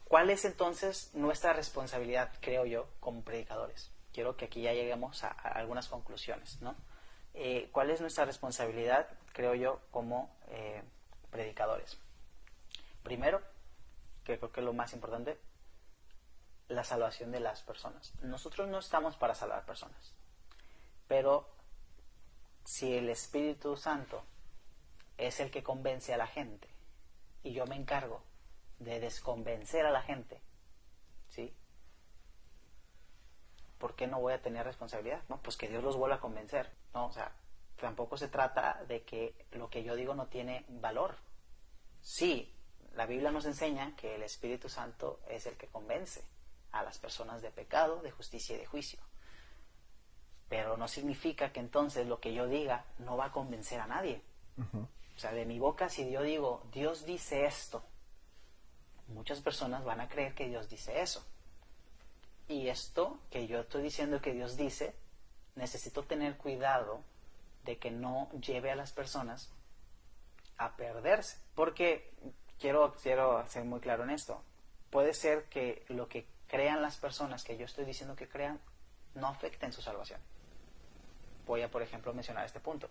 ¿cuál 0.04 0.30
es 0.30 0.44
entonces 0.44 1.10
nuestra 1.14 1.52
responsabilidad, 1.52 2.32
creo 2.40 2.64
yo, 2.64 2.88
como 3.00 3.22
predicadores? 3.22 3.90
Quiero 4.12 4.36
que 4.36 4.46
aquí 4.46 4.62
ya 4.62 4.72
lleguemos 4.72 5.24
a 5.24 5.28
algunas 5.28 5.88
conclusiones, 5.88 6.62
¿no? 6.62 6.76
Eh, 7.34 7.68
cuál 7.72 7.90
es 7.90 8.00
nuestra 8.00 8.24
responsabilidad, 8.24 9.08
creo 9.32 9.54
yo, 9.54 9.80
como 9.90 10.34
eh, 10.48 10.82
predicadores. 11.30 11.98
Primero, 13.02 13.42
que 14.24 14.38
creo 14.38 14.52
que 14.52 14.60
es 14.60 14.64
lo 14.66 14.72
más 14.72 14.92
importante, 14.92 15.38
la 16.68 16.84
salvación 16.84 17.32
de 17.32 17.40
las 17.40 17.62
personas. 17.62 18.12
Nosotros 18.22 18.68
no 18.68 18.78
estamos 18.78 19.16
para 19.16 19.34
salvar 19.34 19.66
personas, 19.66 20.14
pero 21.08 21.48
si 22.64 22.96
el 22.96 23.10
Espíritu 23.10 23.76
Santo 23.76 24.24
es 25.18 25.40
el 25.40 25.50
que 25.50 25.62
convence 25.62 26.14
a 26.14 26.16
la 26.16 26.26
gente 26.26 26.68
y 27.42 27.52
yo 27.52 27.66
me 27.66 27.76
encargo 27.76 28.22
de 28.78 29.00
desconvencer 29.00 29.84
a 29.86 29.90
la 29.90 30.02
gente, 30.02 30.40
¿sí? 31.28 31.54
¿Por 33.78 33.94
qué 33.94 34.06
no 34.06 34.20
voy 34.20 34.32
a 34.32 34.42
tener 34.42 34.64
responsabilidad? 34.64 35.22
No, 35.28 35.40
pues 35.42 35.56
que 35.56 35.68
Dios 35.68 35.82
los 35.82 35.96
vuelva 35.96 36.16
a 36.16 36.20
convencer. 36.20 36.70
No, 36.92 37.06
o 37.06 37.12
sea, 37.12 37.32
tampoco 37.80 38.16
se 38.16 38.28
trata 38.28 38.82
de 38.88 39.02
que 39.02 39.46
lo 39.52 39.68
que 39.68 39.82
yo 39.82 39.94
digo 39.94 40.14
no 40.14 40.26
tiene 40.26 40.64
valor. 40.68 41.16
Sí, 42.00 42.52
la 42.94 43.06
Biblia 43.06 43.30
nos 43.30 43.46
enseña 43.46 43.96
que 43.96 44.14
el 44.14 44.22
Espíritu 44.22 44.68
Santo 44.68 45.20
es 45.28 45.46
el 45.46 45.56
que 45.56 45.68
convence 45.68 46.22
a 46.72 46.82
las 46.82 46.98
personas 46.98 47.42
de 47.42 47.50
pecado, 47.50 48.02
de 48.02 48.10
justicia 48.10 48.56
y 48.56 48.58
de 48.58 48.66
juicio. 48.66 49.00
Pero 50.48 50.76
no 50.76 50.88
significa 50.88 51.52
que 51.52 51.60
entonces 51.60 52.06
lo 52.06 52.20
que 52.20 52.34
yo 52.34 52.46
diga 52.46 52.84
no 52.98 53.16
va 53.16 53.26
a 53.26 53.32
convencer 53.32 53.80
a 53.80 53.86
nadie. 53.86 54.22
O 55.16 55.18
sea, 55.18 55.32
de 55.32 55.44
mi 55.44 55.58
boca, 55.58 55.88
si 55.88 56.10
yo 56.10 56.22
digo, 56.22 56.66
Dios 56.72 57.04
dice 57.06 57.46
esto, 57.46 57.82
muchas 59.08 59.40
personas 59.40 59.84
van 59.84 60.00
a 60.00 60.08
creer 60.08 60.34
que 60.34 60.48
Dios 60.48 60.68
dice 60.68 61.00
eso. 61.00 61.26
Y 62.48 62.68
esto 62.68 63.18
que 63.30 63.46
yo 63.46 63.60
estoy 63.60 63.82
diciendo 63.82 64.20
que 64.20 64.32
Dios 64.32 64.56
dice, 64.56 64.94
necesito 65.54 66.04
tener 66.04 66.36
cuidado 66.36 67.02
de 67.64 67.78
que 67.78 67.90
no 67.90 68.30
lleve 68.40 68.70
a 68.70 68.76
las 68.76 68.92
personas 68.92 69.50
a 70.58 70.76
perderse. 70.76 71.38
Porque 71.54 72.12
quiero, 72.58 72.94
quiero 73.02 73.46
ser 73.48 73.64
muy 73.64 73.80
claro 73.80 74.04
en 74.04 74.10
esto. 74.10 74.42
Puede 74.90 75.14
ser 75.14 75.44
que 75.44 75.84
lo 75.88 76.08
que 76.08 76.26
crean 76.46 76.82
las 76.82 76.98
personas 76.98 77.44
que 77.44 77.56
yo 77.56 77.64
estoy 77.64 77.84
diciendo 77.84 78.14
que 78.14 78.28
crean 78.28 78.60
no 79.14 79.28
afecten 79.28 79.72
su 79.72 79.80
salvación. 79.80 80.20
Voy 81.46 81.62
a, 81.62 81.70
por 81.70 81.82
ejemplo, 81.82 82.12
mencionar 82.12 82.44
este 82.44 82.60
punto. 82.60 82.90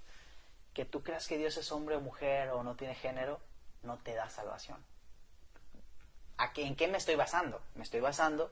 Que 0.73 0.85
tú 0.85 1.03
creas 1.03 1.27
que 1.27 1.37
Dios 1.37 1.57
es 1.57 1.71
hombre 1.71 1.95
o 1.95 2.01
mujer 2.01 2.49
o 2.49 2.63
no 2.63 2.75
tiene 2.75 2.95
género, 2.95 3.39
no 3.83 3.97
te 3.99 4.15
da 4.15 4.29
salvación. 4.29 4.83
¿A 6.37 6.51
qué, 6.53 6.65
¿En 6.65 6.75
qué 6.75 6.87
me 6.87 6.97
estoy 6.97 7.15
basando? 7.15 7.61
Me 7.75 7.83
estoy 7.83 7.99
basando 7.99 8.51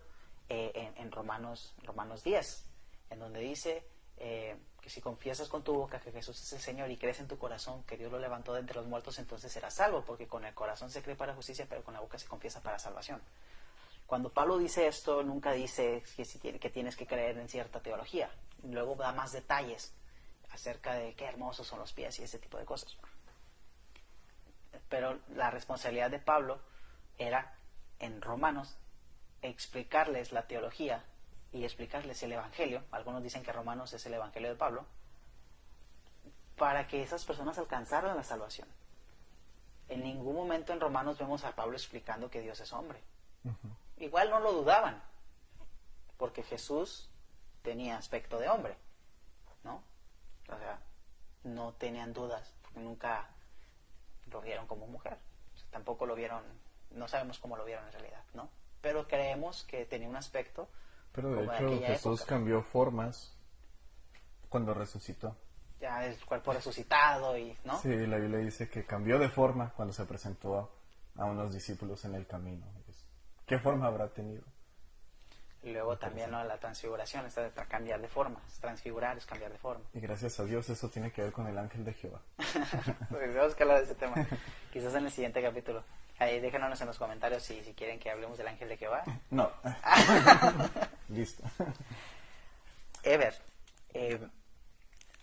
eh, 0.54 0.92
en, 0.98 1.12
Romanos, 1.14 1.74
Romanos 1.82 2.26
10, 2.26 2.66
en 3.12 3.20
donde 3.20 3.40
dice 3.40 3.88
eh, 4.18 4.58
que 4.82 4.90
si 4.90 5.00
confiesas 5.00 5.48
con 5.48 5.64
tu 5.64 5.74
boca 5.74 6.02
que 6.02 6.12
Jesús 6.12 6.42
es 6.42 6.52
el 6.52 6.60
Señor 6.60 6.92
y 6.92 6.98
crees 6.98 7.22
en 7.22 7.30
tu 7.30 7.38
corazón 7.38 7.84
que 7.84 7.96
Dios 7.96 8.12
lo 8.12 8.20
levantó 8.20 8.54
de 8.54 8.60
entre 8.60 8.76
los 8.76 8.86
muertos, 8.86 9.18
entonces 9.20 9.50
serás 9.50 9.76
salvo, 9.76 10.04
porque 10.04 10.28
con 10.28 10.44
el 10.44 10.54
corazón 10.54 10.90
se 10.90 11.02
cree 11.02 11.16
para 11.16 11.34
justicia, 11.34 11.68
pero 11.70 11.86
con 11.86 11.94
la 11.94 12.02
boca 12.02 12.20
se 12.20 12.28
confiesa 12.28 12.62
para 12.62 12.80
salvación. 12.80 13.22
Cuando 14.06 14.34
Pablo 14.34 14.58
dice 14.58 14.88
esto, 14.88 15.24
nunca 15.24 15.54
dice 15.54 16.04
que, 16.18 16.26
si 16.26 16.38
que 16.38 16.70
tienes 16.70 16.98
que 16.98 17.08
creer 17.08 17.38
en 17.38 17.48
cierta 17.48 17.82
teología. 17.82 18.30
Luego 18.62 18.96
da 18.96 19.14
más 19.14 19.32
detalles. 19.32 19.94
acerca 20.50 20.96
de 20.96 21.14
qué 21.16 21.24
hermosos 21.24 21.66
son 21.66 21.80
los 21.80 21.94
pies 21.94 22.20
y 22.20 22.24
ese 22.24 22.40
tipo 22.40 22.58
de 22.58 22.66
cosas. 22.66 22.98
Pero 24.90 25.18
la 25.30 25.50
responsabilidad 25.50 26.12
de 26.12 26.20
Pablo 26.20 26.60
era 27.18 27.56
en 28.00 28.22
Romanos 28.22 28.78
explicarles 29.42 30.32
la 30.32 30.48
teología 30.48 31.04
y 31.52 31.64
explicarles 31.64 32.22
el 32.24 32.34
Evangelio. 32.34 32.84
Algunos 32.92 33.24
dicen 33.24 33.44
que 33.44 33.52
Romanos 33.52 33.94
es 33.94 34.06
el 34.06 34.14
Evangelio 34.14 34.50
de 34.50 34.56
Pablo 34.56 34.86
para 36.58 36.88
que 36.88 37.02
esas 37.02 37.26
personas 37.26 37.58
alcanzaran 37.58 38.16
la 38.16 38.24
salvación. 38.24 38.68
En 39.90 40.04
ningún 40.04 40.36
momento 40.36 40.74
en 40.74 40.80
Romanos 40.80 41.18
vemos 41.18 41.44
a 41.44 41.56
Pablo 41.56 41.76
explicando 41.76 42.30
que 42.30 42.42
Dios 42.42 42.60
es 42.60 42.72
hombre. 42.72 43.00
Igual 43.98 44.30
no 44.30 44.40
lo 44.40 44.54
dudaban, 44.54 45.02
porque 46.18 46.44
Jesús 46.44 47.10
tenía 47.64 47.98
aspecto 47.98 48.38
de 48.38 48.48
hombre, 48.48 48.78
¿no? 49.64 49.82
O 50.50 50.58
sea, 50.58 50.80
no 51.44 51.74
tenían 51.74 52.14
dudas, 52.14 52.54
porque 52.62 52.80
nunca 52.80 53.28
lo 54.32 54.42
vieron 54.42 54.68
como 54.68 54.88
mujer. 54.88 55.18
tampoco 55.72 56.06
lo 56.06 56.16
vieron, 56.16 56.44
no 56.92 57.08
sabemos 57.08 57.40
cómo 57.40 57.58
lo 57.58 57.66
vieron 57.66 57.86
en 57.86 57.94
realidad, 57.94 58.24
¿no? 58.34 58.50
Pero 58.82 59.08
creemos 59.08 59.64
que 59.64 59.86
tenía 59.86 60.10
un 60.10 60.16
aspecto. 60.16 60.68
Pero 61.12 61.32
de 61.32 61.44
hecho 61.44 61.86
Jesús 61.86 62.24
cambió 62.24 62.62
formas 62.62 63.38
cuando 64.50 64.74
resucitó 64.74 65.36
ya 65.82 66.06
el 66.06 66.18
cuerpo 66.24 66.54
resucitado 66.54 67.38
y, 67.38 67.58
¿no? 67.66 67.78
Sí, 67.80 67.90
la 67.90 68.18
Biblia 68.18 68.40
dice 68.40 68.70
que 68.70 68.86
cambió 68.86 69.18
de 69.18 69.30
forma 69.30 69.72
cuando 69.76 69.94
se 69.94 70.06
presentó 70.06 70.72
a, 71.18 71.26
unos 71.26 71.52
discípulos 71.54 72.06
en 72.06 72.16
el 72.16 72.28
camino. 72.28 72.66
¿Qué 73.46 73.60
forma 73.60 73.88
habrá 73.88 74.08
tenido? 74.08 74.44
Luego 75.64 75.98
también 75.98 76.32
la 76.32 76.58
transfiguración, 76.58 77.26
está 77.26 77.44
de 77.44 77.52
cambiar 77.52 78.00
de 78.00 78.08
forma. 78.08 78.42
Transfigurar 78.62 79.18
es 79.18 79.26
cambiar 79.26 79.52
de 79.52 79.58
forma. 79.58 79.84
Y 79.94 80.00
gracias 80.00 80.40
a 80.40 80.46
Dios 80.46 80.70
eso 80.70 80.90
tiene 80.90 81.12
que 81.12 81.22
ver 81.24 81.32
con 81.32 81.48
el 81.48 81.58
ángel 81.58 81.84
de 81.84 81.94
Jehová. 81.94 82.22
Tenemos 83.10 83.56
que 83.56 83.64
hablar 83.64 83.80
de 83.80 83.84
ese 83.84 83.96
tema. 83.96 84.16
Quizás 84.72 84.96
en 84.96 85.06
el 85.06 85.12
siguiente 85.12 85.42
capítulo. 85.42 85.84
Ahí 86.22 86.40
déjenos 86.40 86.80
en 86.80 86.86
los 86.86 87.00
comentarios 87.00 87.42
si, 87.42 87.64
si 87.64 87.74
quieren 87.74 87.98
que 88.00 88.12
hablemos 88.12 88.38
del 88.38 88.48
ángel 88.48 88.70
de 88.70 88.78
Jehová. 88.78 89.04
No. 89.32 89.52
Listo. 91.10 91.44
Ever, 93.02 93.34
eh, 93.96 94.20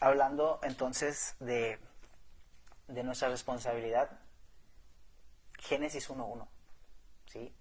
hablando 0.00 0.58
entonces 0.64 1.36
de, 1.38 1.78
de 2.88 3.04
nuestra 3.04 3.28
responsabilidad, 3.28 4.10
Génesis 5.60 6.10
1.1, 6.10 6.48
¿sí? 7.26 7.54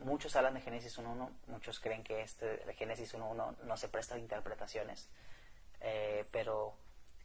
Muchos 0.00 0.34
hablan 0.34 0.54
de 0.54 0.62
Génesis 0.62 0.98
1.1, 0.98 1.30
muchos 1.46 1.78
creen 1.78 2.02
que 2.02 2.22
este 2.22 2.56
de 2.56 2.74
Génesis 2.74 3.14
1.1 3.14 3.56
no 3.58 3.76
se 3.76 3.88
presta 3.88 4.16
a 4.16 4.18
interpretaciones, 4.18 5.08
eh, 5.80 6.26
pero 6.32 6.74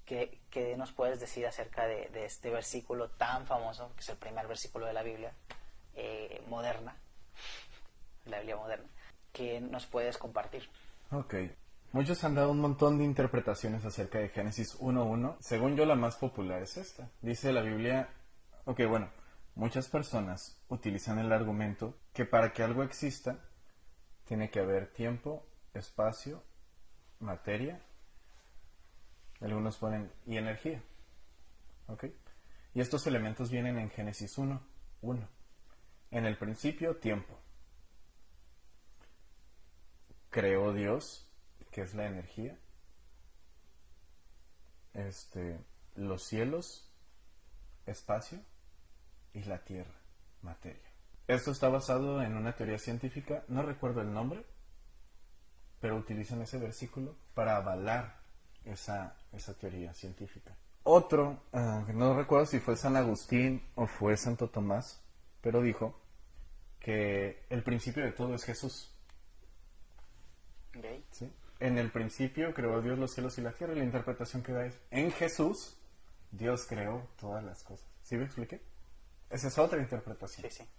¿qué, 0.05 0.39
¿qué, 0.49 0.75
nos 0.77 0.91
puedes 0.91 1.19
decir 1.19 1.45
acerca 1.45 1.85
de, 1.85 2.09
este 2.25 2.49
versículo 2.49 3.09
tan 3.09 3.45
famoso, 3.45 3.93
que 3.95 4.01
es 4.01 4.09
el 4.09 4.17
primer 4.17 4.47
versículo 4.47 4.85
de 4.85 4.93
la 4.93 5.03
Biblia 5.03 5.33
eh, 5.95 6.43
moderna, 6.47 6.95
la 8.25 8.37
Biblia 8.37 8.57
moderna, 8.57 8.87
que 9.31 9.61
nos 9.61 9.85
puedes 9.85 10.17
compartir? 10.17 10.69
Ok, 11.11 11.35
Muchos 11.93 12.23
han 12.23 12.35
dado 12.35 12.51
un 12.51 12.61
montón 12.61 12.97
de 12.97 13.03
interpretaciones 13.03 13.83
acerca 13.83 14.19
de 14.19 14.29
Génesis 14.29 14.79
1.1. 14.79 15.35
Según 15.41 15.75
yo, 15.75 15.85
la 15.85 15.95
más 15.95 16.15
popular 16.15 16.61
es 16.61 16.77
esta. 16.77 17.09
Dice 17.21 17.51
la 17.51 17.61
Biblia, 17.61 18.07
ok, 18.63 18.79
bueno, 18.87 19.09
muchas 19.55 19.89
personas 19.89 20.57
utilizan 20.69 21.19
el 21.19 21.33
argumento 21.33 21.97
que 22.13 22.23
para 22.23 22.53
que 22.53 22.63
algo 22.63 22.83
exista, 22.83 23.39
tiene 24.23 24.49
que 24.49 24.61
haber 24.61 24.93
tiempo, 24.93 25.45
espacio, 25.73 26.41
materia, 27.19 27.81
algunos 29.45 29.77
ponen, 29.77 30.11
y 30.25 30.37
energía. 30.37 30.83
¿Ok? 31.87 32.05
Y 32.73 32.81
estos 32.81 33.05
elementos 33.07 33.49
vienen 33.49 33.77
en 33.77 33.89
Génesis 33.89 34.37
1.1. 34.37 35.27
En 36.11 36.25
el 36.25 36.37
principio, 36.37 36.97
tiempo. 36.97 37.37
Creó 40.29 40.73
Dios 40.73 41.27
que 41.71 41.81
es 41.81 41.93
la 41.93 42.05
energía, 42.05 42.57
este, 44.93 45.57
los 45.95 46.23
cielos, 46.23 46.91
espacio, 47.85 48.39
y 49.33 49.43
la 49.43 49.63
tierra, 49.63 49.95
materia. 50.41 50.91
Esto 51.27 51.51
está 51.51 51.69
basado 51.69 52.21
en 52.21 52.35
una 52.35 52.53
teoría 52.55 52.77
científica, 52.77 53.45
no 53.47 53.63
recuerdo 53.63 54.01
el 54.01 54.11
nombre, 54.11 54.45
pero 55.79 55.95
utilizan 55.95 56.41
ese 56.41 56.57
versículo 56.57 57.15
para 57.33 57.55
avalar 57.55 58.20
esa, 58.65 59.15
esa 59.31 59.53
teoría 59.53 59.93
científica. 59.93 60.55
Otro, 60.83 61.43
ah, 61.53 61.85
no 61.93 62.15
recuerdo 62.15 62.45
si 62.45 62.59
fue 62.59 62.75
San 62.75 62.95
Agustín 62.95 63.63
o 63.75 63.85
fue 63.85 64.17
Santo 64.17 64.49
Tomás, 64.49 65.01
pero 65.41 65.61
dijo 65.61 65.99
que 66.79 67.45
el 67.49 67.63
principio 67.63 68.03
de 68.03 68.11
todo 68.11 68.35
es 68.35 68.43
Jesús. 68.43 68.87
¿Sí? 71.11 71.29
en 71.61 71.77
el 71.77 71.91
principio 71.91 72.53
creó 72.53 72.81
Dios 72.81 72.97
los 72.97 73.13
cielos 73.13 73.37
y 73.37 73.41
la 73.41 73.51
tierra 73.51 73.73
y 73.73 73.77
la 73.77 73.83
interpretación 73.83 74.41
que 74.41 74.51
da 74.51 74.65
es, 74.65 74.79
en 74.89 75.11
Jesús 75.11 75.77
Dios 76.31 76.65
creó 76.67 77.07
todas 77.19 77.43
las 77.43 77.63
cosas. 77.63 77.87
¿Sí 78.01 78.17
me 78.17 78.25
expliqué? 78.25 78.61
Esa 79.29 79.47
es 79.47 79.57
otra 79.57 79.79
interpretación. 79.79 80.49
Sí, 80.49 80.63
sí. 80.63 80.69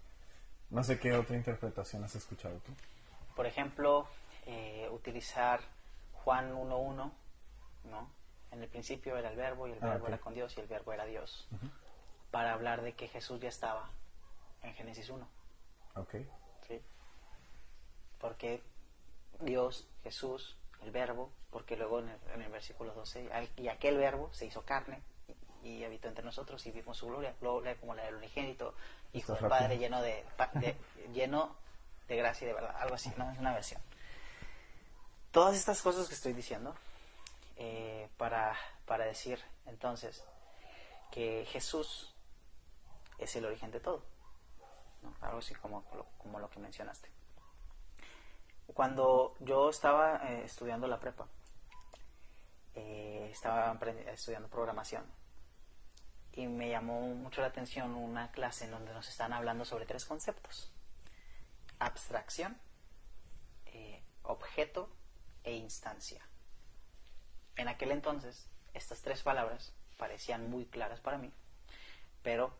No 0.69 0.83
sé 0.83 0.99
qué 0.99 1.13
otra 1.13 1.37
interpretación 1.37 2.03
has 2.03 2.15
escuchado 2.15 2.57
tú. 2.59 2.73
Por 3.35 3.45
ejemplo, 3.45 4.07
eh, 4.45 4.89
utilizar 4.91 5.61
Juan 6.11 6.53
1.1, 6.53 7.11
¿no? 7.85 8.09
En 8.51 8.61
el 8.61 8.69
principio 8.69 9.17
era 9.17 9.29
el 9.29 9.37
verbo 9.37 9.67
y 9.67 9.71
el 9.71 9.79
ah, 9.81 9.87
verbo 9.87 10.07
era 10.07 10.19
con 10.19 10.33
Dios 10.33 10.55
y 10.57 10.61
el 10.61 10.67
verbo 10.67 10.93
era 10.93 11.05
Dios. 11.05 11.47
Para 12.31 12.53
hablar 12.53 12.81
de 12.81 12.93
que 12.93 13.07
Jesús 13.07 13.39
ya 13.39 13.49
estaba 13.49 13.89
en 14.61 14.73
Génesis 14.73 15.09
1. 15.09 15.27
Ok. 15.95 16.15
Sí. 16.67 16.81
Porque 18.19 18.61
Dios, 19.39 19.87
Jesús, 20.03 20.55
el 20.83 20.91
verbo, 20.91 21.31
porque 21.49 21.75
luego 21.77 21.99
en 21.99 22.09
el, 22.41 22.51
versículo 22.51 22.93
12, 22.93 23.29
y 23.57 23.67
aquel 23.67 23.97
verbo 23.97 24.31
se 24.33 24.45
hizo 24.45 24.63
carne 24.63 25.01
y, 25.63 25.83
habitó 25.83 26.07
entre 26.07 26.23
nosotros 26.23 26.65
y 26.65 26.71
vimos 26.71 26.97
su 26.97 27.07
gloria, 27.07 27.33
gloria 27.39 27.75
como 27.77 27.95
la 27.95 28.03
del 28.03 28.15
unigénito, 28.15 28.75
hijo 29.13 29.33
del 29.33 29.47
Padre 29.47 29.77
lleno 29.77 30.01
de, 30.01 30.25
lleno 31.13 31.55
de 32.07 32.17
gracia 32.17 32.45
y 32.45 32.47
de 32.49 32.53
verdad, 32.53 32.75
algo 32.79 32.95
así, 32.95 33.11
¿no? 33.17 33.31
Es 33.31 33.39
una 33.39 33.53
versión. 33.53 33.81
Todas 35.31 35.55
estas 35.55 35.81
cosas 35.81 36.07
que 36.07 36.13
estoy 36.13 36.33
diciendo, 36.33 36.75
eh, 37.55 38.09
para, 38.17 38.55
para 38.85 39.05
decir 39.05 39.39
entonces 39.65 40.23
que 41.11 41.45
Jesús 41.49 42.15
es 43.19 43.35
el 43.35 43.45
origen 43.45 43.71
de 43.71 43.79
todo, 43.79 44.03
algo 45.21 45.37
así 45.37 45.53
como, 45.55 45.83
como 46.17 46.39
lo 46.39 46.49
que 46.49 46.59
mencionaste. 46.59 47.09
Cuando 48.73 49.35
yo 49.39 49.69
estaba 49.69 50.17
eh, 50.29 50.45
estudiando 50.45 50.87
la 50.87 50.99
prepa, 50.99 51.27
eh, 52.73 53.29
estaba 53.31 53.77
estudiando 54.07 54.49
programación 54.49 55.05
y 56.31 56.47
me 56.47 56.69
llamó 56.69 57.01
mucho 57.01 57.41
la 57.41 57.47
atención 57.47 57.93
una 57.93 58.31
clase 58.31 58.65
en 58.65 58.71
donde 58.71 58.93
nos 58.93 59.07
están 59.07 59.31
hablando 59.33 59.63
sobre 59.65 59.85
tres 59.85 60.05
conceptos. 60.05 60.73
Abstracción, 61.77 62.57
objeto 64.23 64.89
e 65.43 65.53
instancia. 65.53 66.25
En 67.55 67.67
aquel 67.67 67.91
entonces, 67.91 68.47
estas 68.73 69.01
tres 69.01 69.21
palabras 69.21 69.73
parecían 69.97 70.49
muy 70.49 70.65
claras 70.65 70.99
para 70.99 71.17
mí, 71.17 71.31
pero 72.21 72.55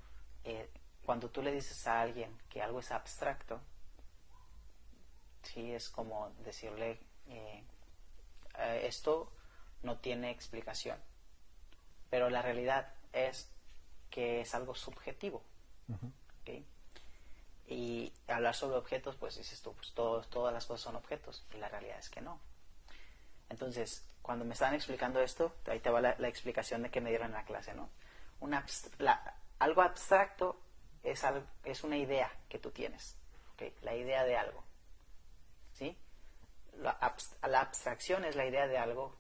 cuando 1.06 1.30
tú 1.30 1.42
le 1.42 1.52
dices 1.52 1.88
a 1.88 2.02
alguien 2.02 2.38
que 2.50 2.62
algo 2.62 2.80
es 2.80 2.92
abstracto, 2.92 3.60
sí 5.44 5.72
es 5.74 5.90
como 5.90 6.30
decirle 6.44 7.00
eh, 7.28 7.64
eh, 8.58 8.82
esto 8.86 9.32
no 9.82 9.98
tiene 9.98 10.32
explicación 10.32 10.98
pero 12.10 12.30
la 12.30 12.42
realidad 12.42 12.94
es 13.12 13.50
que 14.10 14.42
es 14.42 14.54
algo 14.56 14.76
subjetivo 14.76 15.44
y 17.66 18.12
hablar 18.28 18.54
sobre 18.54 18.78
objetos 18.78 19.16
pues 19.16 19.38
dices 19.38 19.62
tú 19.62 19.74
pues 19.74 19.94
todas 19.94 20.54
las 20.54 20.66
cosas 20.66 20.82
son 20.82 20.96
objetos 20.96 21.44
y 21.54 21.58
la 21.58 21.70
realidad 21.70 21.98
es 21.98 22.10
que 22.10 22.22
no. 22.22 22.40
Entonces 23.50 24.06
cuando 24.24 24.46
me 24.46 24.54
estaban 24.54 24.74
explicando 24.74 25.20
esto 25.22 25.54
ahí 25.68 25.80
te 25.80 25.92
va 25.92 26.02
la, 26.02 26.28
explicación 26.28 26.82
de 26.82 26.90
que 26.90 27.02
me 27.02 27.12
dieron 27.12 27.28
en 27.28 27.34
la 27.34 27.46
clase 27.46 27.76
no 27.76 27.90
algo 29.60 29.82
abstracto 29.84 30.60
es, 31.04 31.24
es 31.64 31.84
una 31.84 31.98
idea 31.98 32.32
que 32.50 32.58
tú 32.58 32.72
tienes 32.72 33.16
la 33.82 33.96
idea 33.96 34.24
de 34.24 34.36
algo 34.36 34.64
¿sí? 35.74 35.98
La, 36.78 36.92
abstracción 36.92 38.26
es 38.26 38.36
la 38.36 38.46
idea 38.46 38.68
de 38.68 38.78
algo 38.78 39.16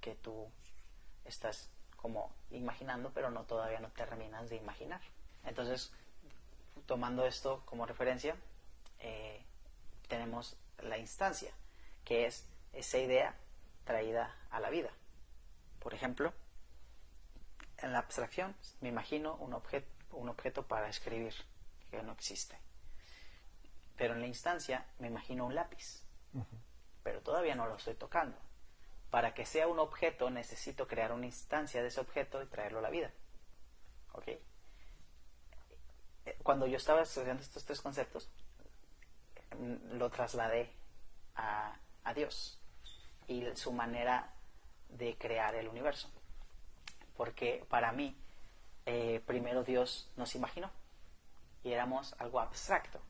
que 0.00 0.14
tú 0.14 0.50
estás 1.24 1.70
como 1.96 2.32
imaginando, 2.50 3.10
pero 3.12 3.30
no 3.30 3.44
todavía 3.44 3.80
no 3.80 3.90
terminas 3.90 4.50
de 4.50 4.56
imaginar. 4.56 5.00
Entonces, 5.44 5.92
tomando 6.86 7.26
esto 7.26 7.62
como 7.64 7.86
referencia, 7.86 8.36
eh, 9.00 9.42
tenemos 10.08 10.56
la 10.78 10.98
instancia, 10.98 11.52
que 12.04 12.26
es 12.26 12.46
esa 12.72 12.98
idea 12.98 13.34
traída 13.86 14.36
a 14.50 14.60
la 14.60 14.68
vida 14.68 14.90
Por 15.78 15.94
ejemplo, 15.94 16.34
en 17.78 17.92
la 17.92 18.00
abstracción 18.00 18.54
me 18.80 18.90
imagino 18.90 19.36
un, 19.36 19.54
objeto 19.54 19.88
un 20.10 20.28
objeto 20.28 20.66
para 20.66 20.88
escribir 20.88 21.34
que 21.90 22.02
no 22.02 22.12
existe. 22.12 22.58
Pero 23.96 24.14
en 24.14 24.20
la 24.20 24.26
instancia 24.26 24.86
me 24.98 25.08
imagino 25.08 25.46
un 25.46 25.54
lápiz, 25.54 26.02
pero 27.02 27.20
todavía 27.20 27.54
no 27.54 27.66
lo 27.66 27.76
estoy 27.76 27.94
tocando. 27.94 28.36
Para 29.10 29.34
que 29.34 29.46
sea 29.46 29.68
un 29.68 29.78
objeto 29.78 30.30
necesito 30.30 30.86
crear 30.86 31.12
una 31.12 31.26
instancia 31.26 31.82
de 31.82 31.88
ese 31.88 32.00
objeto 32.00 32.42
y 32.42 32.46
traerlo 32.46 32.80
a 32.80 32.82
la 32.82 32.90
vida. 32.90 33.10
¿Ok? 34.12 34.28
Cuando 36.42 36.66
yo 36.66 36.76
estaba 36.76 37.02
estudiando 37.02 37.42
estos 37.42 37.64
tres 37.64 37.80
conceptos, 37.80 38.28
mm, 39.56 39.96
lo 39.96 40.10
trasladé 40.10 40.72
a, 41.36 41.78
a 42.04 42.14
Dios 42.14 42.60
y 43.28 43.44
su 43.54 43.72
manera 43.72 44.32
de 44.88 45.16
crear 45.16 45.54
el 45.54 45.68
universo. 45.68 46.08
Porque 47.16 47.64
para 47.68 47.92
mí, 47.92 48.16
eh, 48.84 49.20
primero 49.26 49.64
Dios 49.64 50.10
nos 50.16 50.34
imaginó 50.34 50.70
y 51.62 51.72
éramos 51.72 52.14
algo 52.18 52.40
abstracto, 52.40 53.00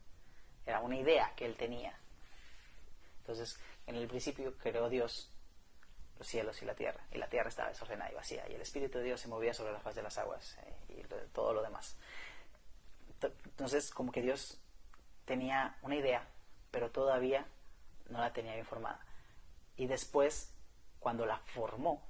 era 0.65 0.81
una 0.81 0.97
idea 0.97 1.33
que 1.37 1.45
Él 1.45 1.57
tenía. 1.57 1.99
Entonces, 3.19 3.59
en 3.87 3.97
el 3.97 4.07
principio 4.09 4.57
creó 4.57 4.89
Dios 4.89 5.31
los 6.19 6.27
cielos 6.27 6.63
y 6.63 6.65
la 6.65 6.75
tierra, 6.75 7.05
y 7.13 7.19
la 7.19 7.29
tierra 7.29 7.49
estaba 7.49 7.69
desordenada 7.69 8.11
y 8.11 8.15
vacía, 8.15 8.49
y 8.49 8.55
el 8.55 8.63
Espíritu 8.63 8.99
de 8.99 9.05
Dios 9.05 9.21
se 9.21 9.29
movía 9.29 9.53
sobre 9.53 9.73
la 9.73 9.81
faz 9.81 9.95
de 9.95 10.03
las 10.03 10.17
aguas 10.17 10.57
eh, 10.63 11.01
y 11.01 11.03
todo 11.33 11.53
lo 11.53 11.63
demás. 11.63 11.97
Entonces, 13.21 13.91
como 13.91 14.13
que 14.13 14.23
Dios 14.23 14.59
tenía 15.25 15.77
una 15.83 15.97
idea, 15.97 16.27
pero 16.71 16.91
todavía 16.91 17.47
no 18.09 18.19
la 18.21 18.33
tenía 18.33 18.55
bien 18.55 18.67
formada. 18.67 19.06
Y 19.77 19.87
después, 19.87 20.53
cuando 20.99 21.27
la 21.27 21.39
formó, 21.39 22.03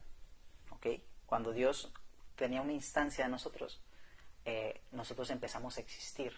¿ok? 0.70 0.86
Cuando 1.26 1.52
Dios 1.52 1.92
tenía 2.36 2.62
una 2.62 2.72
instancia 2.72 3.24
de 3.24 3.30
nosotros, 3.30 3.80
eh, 4.44 4.80
nosotros 4.92 5.30
empezamos 5.30 5.76
a 5.76 5.80
existir 5.80 6.32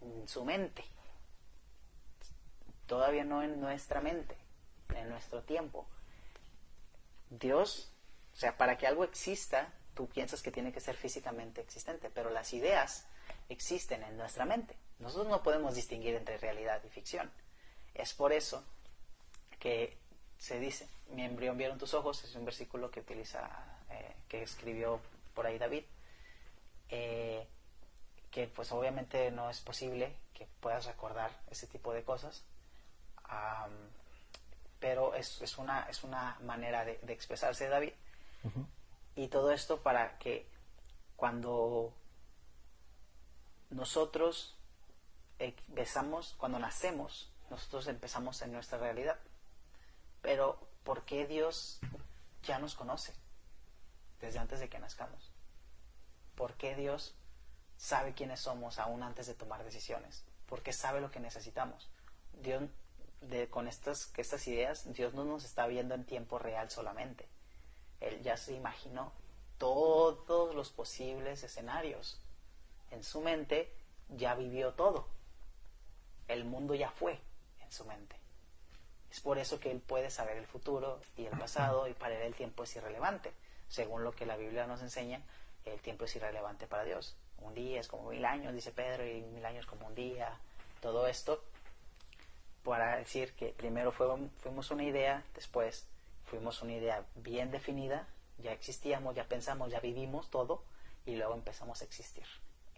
en 0.00 0.26
su 0.26 0.44
mente. 0.44 0.84
Todavía 2.86 3.24
no 3.24 3.42
en 3.42 3.60
nuestra 3.60 4.00
mente, 4.00 4.36
en 4.94 5.08
nuestro 5.08 5.42
tiempo. 5.42 5.86
Dios, 7.28 7.92
o 8.34 8.36
sea, 8.36 8.56
para 8.56 8.78
que 8.78 8.86
algo 8.86 9.04
exista, 9.04 9.72
tú 9.94 10.08
piensas 10.08 10.42
que 10.42 10.50
tiene 10.50 10.72
que 10.72 10.80
ser 10.80 10.96
físicamente 10.96 11.60
existente, 11.60 12.10
pero 12.10 12.30
las 12.30 12.52
ideas 12.52 13.06
existen 13.48 14.02
en 14.02 14.16
nuestra 14.16 14.44
mente. 14.44 14.76
Nosotros 14.98 15.28
no 15.28 15.42
podemos 15.42 15.74
distinguir 15.74 16.14
entre 16.14 16.38
realidad 16.38 16.82
y 16.84 16.88
ficción. 16.88 17.30
Es 17.94 18.14
por 18.14 18.32
eso 18.32 18.64
que 19.58 19.98
se 20.40 20.58
dice, 20.58 20.88
mi 21.10 21.22
embrión 21.22 21.58
vieron 21.58 21.78
tus 21.78 21.92
ojos, 21.92 22.24
es 22.24 22.34
un 22.34 22.46
versículo 22.46 22.90
que 22.90 23.00
utiliza, 23.00 23.48
eh, 23.90 24.16
que 24.26 24.42
escribió 24.42 24.98
por 25.34 25.46
ahí 25.46 25.58
David, 25.58 25.84
eh, 26.88 27.46
que 28.30 28.46
pues 28.46 28.72
obviamente 28.72 29.30
no 29.30 29.50
es 29.50 29.60
posible 29.60 30.16
que 30.32 30.48
puedas 30.60 30.86
recordar 30.86 31.30
ese 31.50 31.66
tipo 31.66 31.92
de 31.92 32.04
cosas, 32.04 32.42
pero 34.80 35.14
es, 35.14 35.42
es, 35.42 35.58
una, 35.58 35.82
es 35.90 36.02
una 36.04 36.38
manera 36.40 36.86
de, 36.86 36.98
expresarse 37.08 37.64
de 37.64 37.70
David. 37.70 37.92
Y 39.16 39.28
todo 39.28 39.52
esto 39.52 39.82
para 39.82 40.18
que 40.18 40.46
cuando 41.16 41.92
nosotros 43.68 44.56
empezamos, 45.38 46.34
cuando 46.38 46.58
nacemos, 46.58 47.30
nosotros 47.50 47.88
empezamos 47.88 48.40
en 48.40 48.52
nuestra 48.52 48.78
realidad. 48.78 49.18
Pero, 50.22 50.58
¿por 50.84 51.04
qué 51.04 51.26
Dios 51.26 51.80
ya 52.42 52.58
nos 52.58 52.74
conoce 52.74 53.12
desde 54.20 54.38
antes 54.38 54.60
de 54.60 54.68
que 54.68 54.78
nazcamos? 54.78 55.30
¿Por 56.34 56.54
qué 56.54 56.74
Dios 56.74 57.14
sabe 57.76 58.14
quiénes 58.14 58.40
somos 58.40 58.78
aún 58.78 59.02
antes 59.02 59.26
de 59.26 59.34
tomar 59.34 59.64
decisiones? 59.64 60.24
¿Por 60.46 60.62
qué 60.62 60.72
sabe 60.72 61.00
lo 61.00 61.10
que 61.10 61.20
necesitamos? 61.20 61.88
Dios, 62.32 62.64
con 63.50 63.68
estas, 63.68 64.12
estas 64.16 64.46
ideas, 64.48 64.92
Dios 64.92 65.14
no 65.14 65.24
nos 65.24 65.44
está 65.44 65.66
viendo 65.66 65.94
en 65.94 66.04
tiempo 66.04 66.38
real 66.38 66.70
solamente. 66.70 67.28
Él 68.00 68.22
ya 68.22 68.36
se 68.36 68.54
imaginó 68.54 69.12
todos 69.58 70.54
los 70.54 70.70
posibles 70.70 71.42
escenarios. 71.44 72.20
En 72.90 73.04
su 73.04 73.20
mente 73.20 73.72
ya 74.08 74.34
vivió 74.34 74.72
todo. 74.72 75.08
El 76.28 76.44
mundo 76.44 76.74
ya 76.74 76.90
fue 76.90 77.20
en 77.60 77.70
su 77.70 77.84
mente. 77.84 78.19
Es 79.10 79.20
por 79.20 79.38
eso 79.38 79.58
que 79.58 79.70
él 79.70 79.80
puede 79.80 80.10
saber 80.10 80.36
el 80.36 80.46
futuro 80.46 81.00
y 81.16 81.26
el 81.26 81.36
pasado 81.38 81.88
y 81.88 81.94
para 81.94 82.14
él 82.14 82.22
el 82.22 82.34
tiempo 82.34 82.62
es 82.64 82.76
irrelevante. 82.76 83.32
Según 83.68 84.04
lo 84.04 84.12
que 84.12 84.26
la 84.26 84.36
Biblia 84.36 84.66
nos 84.66 84.82
enseña, 84.82 85.22
el 85.64 85.80
tiempo 85.80 86.04
es 86.04 86.14
irrelevante 86.16 86.66
para 86.66 86.84
Dios. 86.84 87.16
Un 87.38 87.54
día 87.54 87.80
es 87.80 87.88
como 87.88 88.10
mil 88.10 88.24
años, 88.24 88.54
dice 88.54 88.70
Pedro, 88.72 89.06
y 89.06 89.22
mil 89.22 89.44
años 89.44 89.66
como 89.66 89.86
un 89.86 89.94
día. 89.94 90.38
Todo 90.80 91.06
esto 91.06 91.42
para 92.62 92.96
decir 92.96 93.32
que 93.34 93.48
primero 93.48 93.90
fuimos 93.92 94.70
una 94.70 94.84
idea, 94.84 95.24
después 95.34 95.86
fuimos 96.24 96.62
una 96.62 96.74
idea 96.74 97.04
bien 97.16 97.50
definida, 97.50 98.06
ya 98.38 98.52
existíamos, 98.52 99.14
ya 99.14 99.24
pensamos, 99.24 99.70
ya 99.70 99.80
vivimos 99.80 100.30
todo, 100.30 100.62
y 101.06 101.16
luego 101.16 101.34
empezamos 101.34 101.80
a 101.80 101.84
existir 101.84 102.26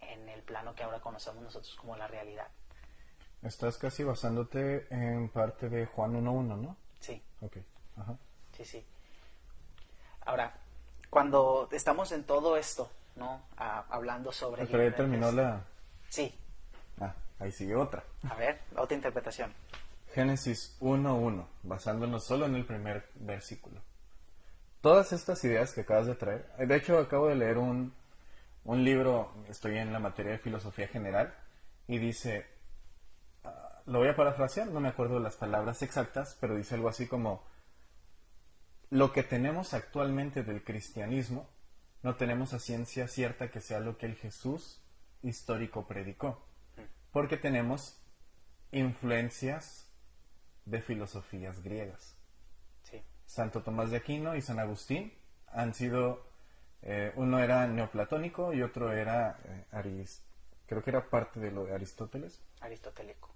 en 0.01 0.29
el 0.29 0.43
plano 0.43 0.75
que 0.75 0.83
ahora 0.83 1.01
conocemos 1.01 1.43
nosotros 1.43 1.75
como 1.77 1.97
la 1.97 2.07
realidad. 2.07 2.49
Estás 3.43 3.77
casi 3.77 4.05
basándote 4.05 4.87
en 4.91 5.29
parte 5.29 5.69
de 5.69 5.87
Juan 5.87 6.13
1.1, 6.15 6.61
¿no? 6.61 6.77
Sí. 7.01 7.21
Ok. 7.41 7.57
Ajá. 7.97 8.17
Sí, 8.57 8.65
sí. 8.65 8.87
Ahora, 10.25 10.55
cuando 11.11 11.69
estamos 11.73 12.13
en 12.13 12.25
todo 12.25 12.57
esto, 12.57 12.91
¿no? 13.17 13.43
hablando 13.57 14.33
sobre... 14.33 14.67
Pero 14.67 14.89
ya 14.89 14.97
terminó 14.97 15.33
la... 15.33 15.65
Sí. 16.09 16.35
Ah, 17.01 17.15
ahí 17.39 17.51
sigue 17.53 17.75
otra. 17.75 18.05
A 18.29 18.35
ver, 18.35 18.61
otra 18.77 18.97
interpretación. 18.97 19.53
Génesis 20.15 20.77
1.1, 20.81 21.47
basándonos 21.63 22.25
solo 22.25 22.47
en 22.47 22.55
el 22.55 22.65
primer 22.65 23.09
versículo. 23.15 23.81
Todas 24.81 25.13
estas 25.13 25.43
ideas 25.45 25.73
que 25.73 25.83
acabas 25.83 26.07
de 26.07 26.15
traer, 26.15 26.47
de 26.57 26.77
hecho 26.77 26.99
acabo 26.99 27.29
de 27.29 27.37
leer 27.37 27.57
un, 27.59 27.95
un 28.65 28.85
libro, 28.85 29.33
estoy 29.49 29.79
en 29.79 29.93
la 29.93 29.99
materia 29.99 30.33
de 30.33 30.39
filosofía 30.39 30.89
general, 30.89 31.35
y 31.87 31.99
dice, 31.99 32.47
lo 33.87 33.99
voy 33.99 34.09
a 34.09 34.17
parafrasear, 34.17 34.69
no 34.69 34.81
me 34.81 34.89
acuerdo 34.89 35.19
las 35.19 35.37
palabras 35.37 35.83
exactas, 35.83 36.37
pero 36.41 36.57
dice 36.57 36.75
algo 36.75 36.89
así 36.89 37.07
como, 37.07 37.45
lo 38.91 39.13
que 39.13 39.23
tenemos 39.23 39.75
actualmente 39.75 40.43
del 40.43 40.63
cristianismo, 40.63 41.49
no 42.03 42.17
tenemos 42.17 42.53
a 42.53 42.59
ciencia 42.59 43.09
cierta 43.09 43.51
que 43.51 43.61
sea 43.61 43.81
lo 43.81 43.97
que 43.97 44.07
el 44.07 44.17
Jesús 44.17 44.83
histórico 45.23 45.87
predicó, 45.87 46.45
porque 47.13 47.37
tenemos 47.37 48.01
influencias 48.71 49.91
de 50.65 50.81
filosofías 50.81 51.63
griegas. 51.63 52.17
Santo 53.25 53.63
Tomás 53.63 53.91
de 53.91 53.97
Aquino 53.97 54.37
y 54.37 54.43
San 54.43 54.59
Agustín 54.59 55.13
han 55.47 55.73
sido, 55.73 56.29
eh, 56.83 57.13
uno 57.17 57.39
era 57.39 57.67
neoplatónico 57.67 58.53
y 58.53 58.61
otro 58.61 58.93
era, 58.93 59.41
eh, 59.45 60.07
creo 60.67 60.83
que 60.83 60.91
era 60.91 61.09
parte 61.09 61.41
de 61.41 61.51
lo 61.51 61.65
de 61.65 61.75
Aristóteles. 61.75 62.43
Aristotélico 62.61 63.32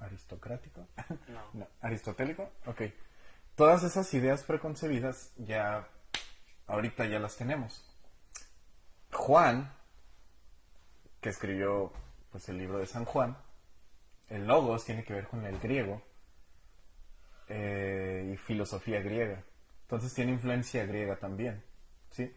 aristocrático. 0.00 0.86
No. 1.52 1.66
¿Aristotélico? 1.80 2.50
Ok. 2.66 2.82
Todas 3.54 3.82
esas 3.82 4.12
ideas 4.14 4.42
preconcebidas 4.42 5.32
ya, 5.36 5.88
ahorita 6.66 7.06
ya 7.06 7.18
las 7.18 7.36
tenemos. 7.36 7.84
Juan, 9.12 9.72
que 11.20 11.30
escribió 11.30 11.92
pues 12.30 12.48
el 12.48 12.58
libro 12.58 12.78
de 12.78 12.86
San 12.86 13.04
Juan, 13.04 13.36
el 14.28 14.46
logos 14.46 14.84
tiene 14.84 15.04
que 15.04 15.14
ver 15.14 15.26
con 15.26 15.44
el 15.46 15.58
griego 15.58 16.02
eh, 17.48 18.30
y 18.34 18.36
filosofía 18.36 19.00
griega. 19.00 19.42
Entonces 19.82 20.12
tiene 20.12 20.32
influencia 20.32 20.84
griega 20.84 21.16
también, 21.16 21.62
¿sí? 22.10 22.34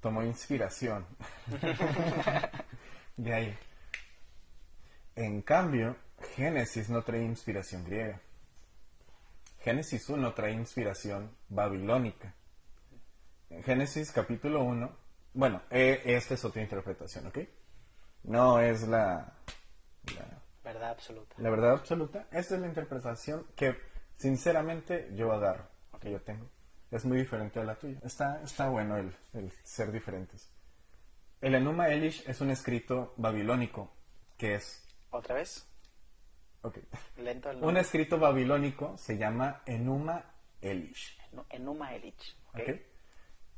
Tomó 0.00 0.22
inspiración 0.22 1.06
de 3.16 3.34
ahí. 3.34 3.58
En 5.14 5.40
cambio, 5.42 5.96
Génesis 6.34 6.88
no 6.88 7.02
trae 7.02 7.22
inspiración 7.22 7.84
griega. 7.84 8.20
Génesis 9.60 10.08
1 10.08 10.34
trae 10.34 10.52
inspiración 10.52 11.36
babilónica. 11.48 12.34
En 13.50 13.62
Génesis 13.62 14.12
capítulo 14.12 14.62
1, 14.62 14.96
bueno, 15.34 15.62
e, 15.70 16.02
esta 16.04 16.34
es 16.34 16.44
otra 16.44 16.62
interpretación, 16.62 17.26
¿ok? 17.26 17.38
No 18.24 18.60
es 18.60 18.86
la, 18.86 19.34
verdad 20.62 20.90
absoluta. 20.90 21.34
La 21.38 21.50
verdad 21.50 21.72
absoluta. 21.72 22.26
Esta 22.30 22.54
es 22.54 22.60
la 22.60 22.66
interpretación 22.68 23.46
que 23.54 23.76
sinceramente 24.16 25.10
yo 25.14 25.32
agarro, 25.32 25.66
que 26.00 26.12
yo 26.12 26.20
tengo. 26.22 26.48
Es 26.90 27.04
muy 27.04 27.18
diferente 27.18 27.60
a 27.60 27.64
la 27.64 27.74
tuya. 27.74 27.98
Está, 28.04 28.40
está 28.42 28.68
bueno 28.68 28.96
el, 28.96 29.14
el 29.32 29.52
ser 29.64 29.90
diferentes. 29.90 30.48
El 31.40 31.54
Enuma 31.54 31.88
Elish 31.88 32.22
es 32.26 32.40
un 32.40 32.50
escrito 32.50 33.14
babilónico 33.16 33.92
que 34.36 34.54
es... 34.54 34.86
¿Otra 35.10 35.34
vez? 35.34 35.66
Un 37.66 37.76
escrito 37.76 38.18
babilónico 38.18 38.96
se 38.98 39.16
llama 39.16 39.62
Enuma 39.66 40.24
Elish. 40.60 41.18
Enuma 41.50 41.94
Elish. 41.94 42.36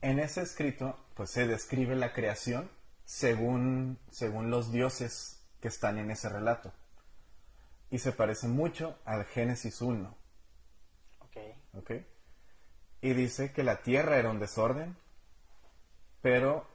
En 0.01 0.19
ese 0.21 0.43
escrito, 0.43 0.97
pues 1.15 1.31
se 1.31 1.47
describe 1.47 1.97
la 1.97 2.13
creación 2.13 2.71
según, 3.05 3.99
según 4.11 4.51
los 4.51 4.71
dioses 4.71 5.45
que 5.61 5.69
están 5.69 5.99
en 5.99 6.11
ese 6.11 6.29
relato. 6.29 6.73
Y 7.91 7.99
se 7.99 8.13
parece 8.13 8.47
mucho 8.49 8.99
al 9.05 9.25
Génesis 9.25 9.81
1. 9.81 10.15
Ok. 11.21 11.37
¿ok? 11.75 11.91
Y 13.01 13.13
dice 13.15 13.53
que 13.53 13.63
la 13.63 13.83
tierra 13.83 14.19
era 14.19 14.31
un 14.31 14.39
desorden, 14.41 14.97
pero 16.21 16.67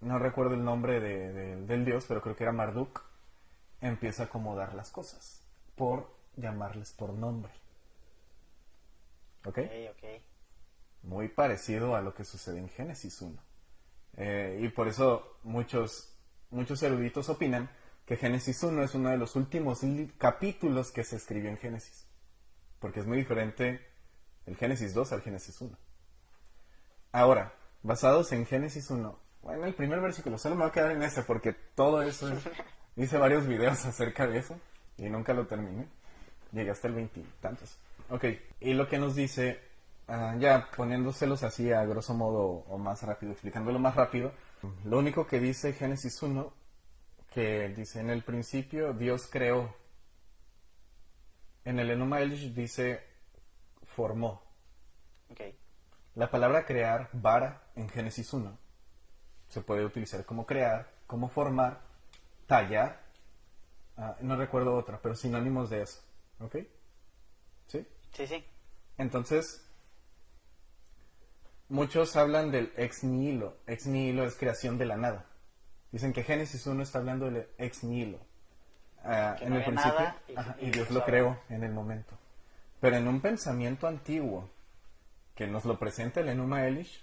no 0.00 0.18
recuerdo 0.18 0.54
el 0.54 0.64
nombre 0.64 1.00
de- 1.00 1.32
de- 1.32 1.56
del 1.56 1.84
dios, 1.84 2.04
pero 2.06 2.20
creo 2.22 2.36
que 2.36 2.44
era 2.44 2.52
Marduk, 2.52 3.02
empieza 3.80 4.24
a 4.24 4.26
acomodar 4.26 4.74
las 4.74 4.90
cosas 4.90 5.41
por 5.76 6.08
llamarles 6.36 6.92
por 6.92 7.12
nombre. 7.12 7.52
¿Ok? 9.44 9.58
Ok, 9.58 9.70
ok. 9.90 10.04
Muy 11.02 11.28
parecido 11.28 11.96
a 11.96 12.00
lo 12.00 12.14
que 12.14 12.24
sucede 12.24 12.58
en 12.58 12.68
Génesis 12.68 13.20
1. 13.20 13.36
Eh, 14.16 14.60
y 14.62 14.68
por 14.68 14.88
eso 14.88 15.38
muchos, 15.42 16.14
muchos 16.50 16.82
eruditos 16.82 17.28
opinan 17.28 17.70
que 18.06 18.16
Génesis 18.16 18.62
1 18.62 18.82
es 18.84 18.94
uno 18.94 19.10
de 19.10 19.16
los 19.16 19.34
últimos 19.36 19.80
capítulos 20.18 20.92
que 20.92 21.02
se 21.04 21.16
escribió 21.16 21.50
en 21.50 21.58
Génesis. 21.58 22.06
Porque 22.78 23.00
es 23.00 23.06
muy 23.06 23.18
diferente 23.18 23.80
el 24.46 24.56
Génesis 24.56 24.94
2 24.94 25.12
al 25.12 25.22
Génesis 25.22 25.60
1. 25.60 25.76
Ahora, 27.12 27.54
basados 27.82 28.32
en 28.32 28.46
Génesis 28.46 28.90
1, 28.90 29.18
bueno, 29.42 29.66
el 29.66 29.74
primer 29.74 30.00
versículo, 30.00 30.38
solo 30.38 30.54
me 30.54 30.62
voy 30.62 30.70
a 30.70 30.72
quedar 30.72 30.92
en 30.92 31.02
ese 31.02 31.22
porque 31.22 31.52
todo 31.52 32.02
eso, 32.02 32.28
es- 32.32 32.48
hice 32.96 33.18
varios 33.18 33.46
videos 33.46 33.84
acerca 33.84 34.26
de 34.26 34.38
eso 34.38 34.58
y 35.06 35.10
nunca 35.10 35.32
lo 35.32 35.46
terminé. 35.46 35.86
Llegué 36.52 36.70
hasta 36.70 36.88
el 36.88 36.94
veintitantos. 36.94 37.78
Ok, 38.10 38.24
y 38.60 38.74
lo 38.74 38.88
que 38.88 38.98
nos 38.98 39.14
dice, 39.14 39.60
ah, 40.08 40.36
ya 40.38 40.68
poniéndoselos 40.76 41.42
así 41.42 41.72
a 41.72 41.84
grosso 41.84 42.14
modo 42.14 42.42
o 42.68 42.78
más 42.78 43.02
rápido, 43.02 43.32
explicándolo 43.32 43.78
más 43.78 43.94
rápido, 43.94 44.32
lo 44.84 44.98
único 44.98 45.26
que 45.26 45.40
dice 45.40 45.72
Génesis 45.72 46.22
1, 46.22 46.52
que 47.32 47.68
dice 47.70 48.00
en 48.00 48.10
el 48.10 48.22
principio 48.22 48.92
Dios 48.92 49.26
creó. 49.30 49.74
En 51.64 51.78
el 51.78 51.90
Enuma 51.90 52.20
Elish 52.20 52.52
dice 52.54 53.00
formó. 53.84 54.42
Ok. 55.30 55.40
La 56.14 56.30
palabra 56.30 56.66
crear, 56.66 57.08
vara, 57.12 57.62
en 57.74 57.88
Génesis 57.88 58.32
1, 58.32 58.58
se 59.48 59.60
puede 59.62 59.84
utilizar 59.84 60.26
como 60.26 60.44
crear, 60.44 60.90
como 61.06 61.28
formar, 61.28 61.80
tallar, 62.46 63.00
ah, 63.96 64.16
no 64.20 64.36
recuerdo 64.36 64.74
otra, 64.76 65.00
pero 65.02 65.14
sinónimos 65.14 65.70
de 65.70 65.82
eso. 65.82 66.00
¿Ok? 66.40 66.56
¿Sí? 67.68 67.86
Sí, 68.12 68.26
sí. 68.26 68.44
Entonces, 68.98 69.64
muchos 71.68 72.16
hablan 72.16 72.50
del 72.50 72.72
ex 72.76 73.04
nihilo. 73.04 73.56
Ex 73.66 73.86
nihilo 73.86 74.24
es 74.24 74.36
creación 74.36 74.78
de 74.78 74.86
la 74.86 74.96
nada. 74.96 75.26
Dicen 75.90 76.12
que 76.12 76.24
Génesis 76.24 76.66
1 76.66 76.82
está 76.82 76.98
hablando 76.98 77.26
del 77.30 77.46
ex 77.58 77.84
nihilo. 77.84 78.18
Ah, 79.04 79.36
en 79.40 79.50
no 79.50 79.56
el 79.56 79.64
principio, 79.64 79.92
nada 79.98 80.16
y- 80.28 80.36
ajá, 80.36 80.56
y 80.60 80.66
y 80.66 80.70
Dios 80.70 80.90
lo 80.90 81.04
creó 81.04 81.38
en 81.48 81.64
el 81.64 81.72
momento. 81.72 82.16
Pero 82.80 82.96
en 82.96 83.08
un 83.08 83.20
pensamiento 83.20 83.86
antiguo, 83.86 84.48
que 85.34 85.46
nos 85.46 85.64
lo 85.64 85.78
presenta 85.78 86.20
el 86.20 86.28
Enuma 86.28 86.66
Elish, 86.66 87.02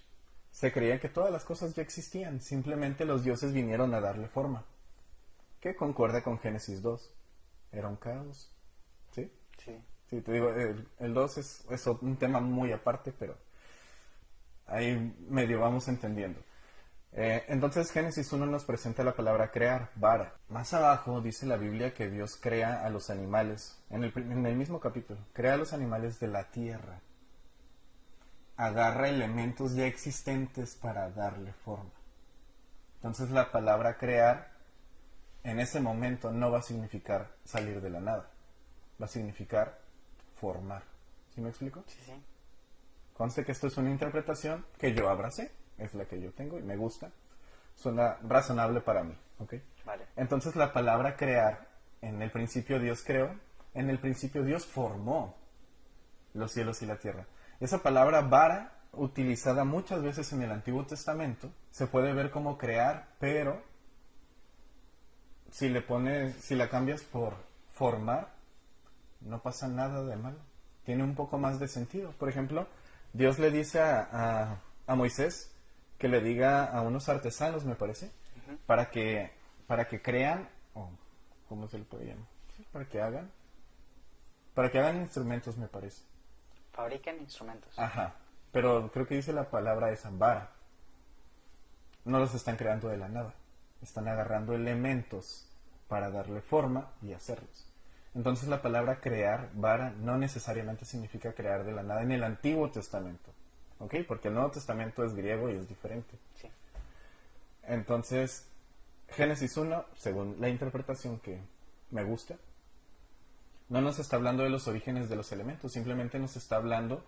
se 0.52 0.72
creía 0.72 1.00
que 1.00 1.10
todas 1.10 1.32
las 1.32 1.44
cosas 1.46 1.76
ya 1.76 1.82
existían, 1.82 2.42
simplemente 2.42 3.06
los 3.06 3.24
dioses 3.24 3.54
vinieron 3.54 3.94
a 3.94 4.00
darle 4.02 4.28
forma. 4.28 4.66
Que 5.60 5.76
concuerda 5.76 6.24
con 6.24 6.40
Génesis 6.40 6.82
2. 6.82 7.14
Era 7.72 7.88
un 7.88 7.98
caos. 7.98 8.52
¿Sí? 9.12 9.32
Sí. 9.58 9.78
Sí, 10.10 10.22
te 10.22 10.32
digo, 10.34 10.50
el, 10.50 10.88
el 10.98 11.14
2 11.14 11.38
es, 11.38 11.66
es 11.70 11.86
un 11.86 12.18
tema 12.18 12.40
muy 12.40 12.72
aparte, 12.72 13.14
pero 13.18 13.38
ahí 14.66 15.16
medio 15.30 15.60
vamos 15.60 15.88
entendiendo. 15.88 16.40
Eh, 17.12 17.44
entonces 17.48 17.92
Génesis 17.92 18.32
1 18.32 18.46
nos 18.46 18.66
presenta 18.66 19.04
la 19.04 19.16
palabra 19.16 19.52
crear, 19.52 19.92
vara. 19.96 20.36
Más 20.48 20.74
abajo 20.74 21.22
dice 21.22 21.46
la 21.46 21.58
Biblia 21.58 21.94
que 21.94 22.10
Dios 22.10 22.38
crea 22.42 22.84
a 22.86 22.90
los 22.90 23.10
animales, 23.10 23.80
en 23.90 24.04
el, 24.04 24.14
en 24.16 24.46
el 24.46 24.56
mismo 24.56 24.80
capítulo, 24.80 25.20
crea 25.34 25.54
a 25.54 25.58
los 25.58 25.74
animales 25.74 26.20
de 26.20 26.28
la 26.28 26.50
tierra. 26.50 27.02
Agarra 28.58 29.10
elementos 29.10 29.76
ya 29.76 29.86
existentes 29.86 30.76
para 30.76 31.10
darle 31.12 31.54
forma. 31.54 31.92
Entonces 32.96 33.30
la 33.30 33.52
palabra 33.52 33.98
crear 33.98 34.49
en 35.44 35.60
ese 35.60 35.80
momento 35.80 36.32
no 36.32 36.52
va 36.52 36.60
a 36.60 36.64
significar 36.64 37.36
salir 37.44 37.82
de 37.82 37.90
la 37.90 38.00
nada, 38.00 38.30
va 39.02 39.06
a 39.06 39.10
significar 39.10 39.80
formar. 40.36 40.84
¿Sí 41.34 41.42
me 41.42 41.50
explico? 41.50 41.84
Sí, 41.88 42.00
sí. 42.06 42.14
Conste 43.14 43.44
que 43.44 43.52
esto 43.52 43.68
es 43.68 43.78
una 43.78 43.90
interpretación 43.90 44.66
que 44.78 44.94
yo 44.94 45.10
abracé, 45.10 45.52
es 45.78 45.94
la 45.94 46.06
que 46.06 46.22
yo 46.22 46.32
tengo 46.32 46.58
y 46.60 46.64
me 46.64 46.78
gusta. 46.78 47.12
Suena 47.76 48.18
razonable 48.24 48.82
para 48.82 49.04
mí, 49.04 49.16
¿ok? 49.40 49.56
Vale. 49.86 50.06
Entonces 50.16 50.56
la 50.56 50.74
palabra 50.74 51.16
crear, 51.16 51.68
en 52.02 52.22
el 52.22 52.32
principio 52.32 52.80
Dios 52.80 53.04
creó, 53.04 53.38
en 53.74 53.90
el 53.90 54.00
principio 54.00 54.44
Dios 54.44 54.66
formó 54.66 55.36
los 56.34 56.52
cielos 56.52 56.82
y 56.82 56.86
la 56.86 56.98
tierra. 56.98 57.26
Esa 57.60 57.80
palabra 57.84 58.22
vara, 58.22 58.72
utilizada 58.94 59.64
muchas 59.66 60.02
veces 60.02 60.32
en 60.34 60.42
el 60.42 60.52
Antiguo 60.52 60.86
Testamento, 60.86 61.52
se 61.72 61.88
puede 61.88 62.14
ver 62.14 62.32
como 62.32 62.58
crear, 62.58 63.10
pero 63.20 63.62
si 65.52 65.70
le 65.70 65.82
pones, 65.82 66.36
si 66.36 66.56
la 66.56 66.70
cambias 66.70 67.02
por 67.02 67.36
formar, 67.72 68.30
no 69.22 69.42
pasa 69.42 69.68
nada 69.68 70.04
de 70.04 70.16
malo. 70.16 70.38
Tiene 70.86 71.04
un 71.04 71.16
poco 71.16 71.38
más 71.38 71.60
de 71.60 71.68
sentido. 71.68 72.12
Por 72.14 72.30
ejemplo, 72.30 72.68
Dios 73.14 73.40
le 73.40 73.52
dice 73.52 73.80
a, 73.82 74.08
a- 74.12 74.62
a 74.88 74.96
Moisés 74.96 75.52
que 75.98 76.08
le 76.08 76.22
diga 76.22 76.66
a 76.66 76.82
unos 76.82 77.10
artesanos, 77.10 77.66
me 77.66 77.76
parece, 77.76 78.12
para 78.66 78.90
que 78.90 79.32
para 79.68 79.88
que 79.88 80.02
crean, 80.02 80.50
o 80.74 80.90
¿cómo 81.48 81.68
se 81.68 81.78
le 81.78 81.84
puede 81.86 82.06
llamar? 82.08 82.26
Sí, 82.58 82.66
para 82.72 82.86
que 82.86 83.00
hagan, 83.02 83.30
para 84.56 84.72
que 84.72 84.80
hagan 84.80 84.98
instrumentos, 85.02 85.58
me 85.58 85.68
parece. 85.68 86.02
Fabrican 86.72 87.18
instrumentos. 87.20 87.78
Ajá. 87.78 88.16
Pero 88.52 88.90
creo 88.92 89.06
que 89.06 89.16
dice 89.16 89.32
la 89.32 89.50
palabra 89.52 89.92
es 89.92 90.02
vara. 90.18 90.50
No 92.06 92.18
los 92.20 92.34
están 92.34 92.56
creando 92.58 92.88
de 92.90 92.98
la 92.98 93.10
nada. 93.10 93.34
Están 93.82 94.08
agarrando 94.08 94.54
elementos 94.54 95.48
para 95.88 96.10
darle 96.10 96.42
forma 96.42 96.92
y 97.02 97.14
hacerlos. 97.14 97.70
Entonces 98.16 98.50
la 98.50 98.62
palabra 98.62 99.00
crear, 99.00 99.50
vara, 99.54 99.92
no 99.92 100.18
necesariamente 100.18 100.86
significa 100.86 101.34
crear 101.34 101.64
de 101.64 101.72
la 101.72 101.84
nada 101.84 102.02
en 102.02 102.12
el 102.12 102.24
Antiguo 102.24 102.70
Testamento. 102.70 103.32
¿Ok? 103.80 103.96
Porque 104.08 104.28
el 104.28 104.34
Nuevo 104.34 104.52
Testamento 104.52 105.04
es 105.04 105.14
griego 105.14 105.50
y 105.50 105.56
es 105.56 105.70
diferente. 105.70 106.18
Sí. 106.36 106.50
Entonces, 107.64 108.48
Génesis 109.10 109.56
1, 109.56 109.86
según 109.96 110.36
la 110.40 110.50
interpretación 110.50 111.20
que 111.20 111.40
me 111.92 112.04
gusta, 112.04 112.36
no 113.70 113.82
nos 113.82 114.00
está 114.00 114.16
hablando 114.16 114.44
de 114.44 114.50
los 114.50 114.68
orígenes 114.68 115.10
de 115.10 115.16
los 115.16 115.32
elementos, 115.32 115.72
simplemente 115.72 116.20
nos 116.20 116.36
está 116.36 116.56
hablando 116.56 117.04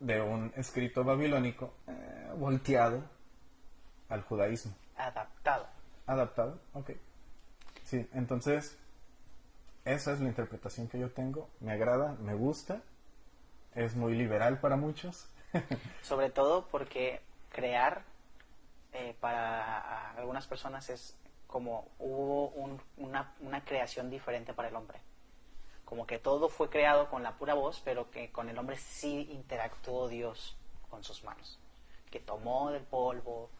de 0.00 0.20
un 0.20 0.52
escrito 0.56 1.04
babilónico 1.04 1.74
eh, 1.86 2.32
volteado 2.36 3.02
al 4.08 4.22
judaísmo. 4.22 4.74
Adaptado. 4.96 5.33
¿Adaptado? 6.06 6.60
Ok. 6.74 6.90
Sí, 7.84 8.08
entonces, 8.12 8.78
esa 9.84 10.12
es 10.12 10.20
la 10.20 10.28
interpretación 10.28 10.88
que 10.88 10.98
yo 10.98 11.10
tengo. 11.10 11.48
Me 11.60 11.72
agrada, 11.72 12.12
me 12.20 12.34
gusta. 12.34 12.82
Es 13.74 13.94
muy 13.96 14.14
liberal 14.14 14.58
para 14.60 14.76
muchos. 14.76 15.28
Sobre 16.02 16.30
todo 16.30 16.66
porque 16.68 17.20
crear 17.50 18.02
eh, 18.92 19.16
para 19.20 20.10
algunas 20.12 20.46
personas 20.46 20.88
es 20.90 21.16
como 21.46 21.88
hubo 21.98 22.48
un- 22.50 22.80
una, 22.96 23.32
una 23.40 23.64
creación 23.64 24.10
diferente 24.10 24.52
para 24.54 24.68
el 24.68 24.76
hombre. 24.76 25.00
Como 25.84 26.06
que 26.06 26.18
todo 26.18 26.48
fue 26.48 26.68
creado 26.70 27.08
con 27.10 27.22
la 27.22 27.32
pura 27.36 27.54
voz, 27.54 27.80
pero 27.84 28.10
que 28.10 28.30
con 28.32 28.48
el 28.48 28.58
hombre 28.58 28.76
sí 28.76 29.28
interactuó 29.30 30.08
Dios 30.08 30.56
con 30.90 31.04
sus 31.04 31.22
manos. 31.24 31.58
Que 32.10 32.20
tomó 32.20 32.70
del 32.70 32.82
polvo 32.84 33.50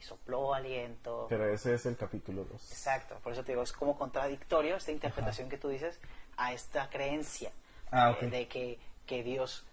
y 0.00 0.02
sopló 0.02 0.54
aliento. 0.54 1.26
Pero 1.28 1.46
ese 1.52 1.74
es 1.74 1.84
el 1.86 1.96
capítulo 1.96 2.44
2. 2.44 2.70
Exacto, 2.72 3.18
por 3.22 3.32
eso 3.34 3.44
te 3.44 3.52
digo, 3.52 3.62
es 3.62 3.72
como 3.72 3.96
contradictorio 3.98 4.76
esta 4.76 4.90
interpretación 4.92 5.48
que 5.50 5.58
tú 5.58 5.68
dices 5.68 6.00
a 6.38 6.52
esta 6.54 6.88
creencia 6.88 7.52
Ah, 7.92 8.16
eh, 8.20 8.26
de 8.28 8.48
que, 8.48 8.78
que 9.06 9.22
Dios 9.22 9.66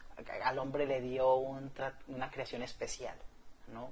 al 0.43 0.59
hombre 0.59 0.85
le 0.85 0.99
dio 1.01 1.35
un 1.35 1.73
tra- 1.73 1.93
una 2.07 2.29
creación 2.31 2.61
especial, 2.63 3.15
¿no? 3.71 3.89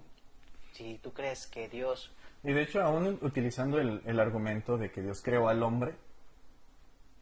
Si 0.74 0.98
tú 0.98 1.14
crees 1.14 1.48
que 1.48 1.70
Dios, 1.70 2.12
Y 2.44 2.52
de 2.52 2.64
hecho, 2.64 2.82
aún 2.82 3.18
utilizando 3.22 3.80
el, 3.80 4.02
el 4.06 4.20
argumento 4.20 4.78
de 4.78 4.92
que 4.92 5.02
Dios 5.02 5.22
creó 5.22 5.48
al 5.48 5.62
hombre, 5.64 5.96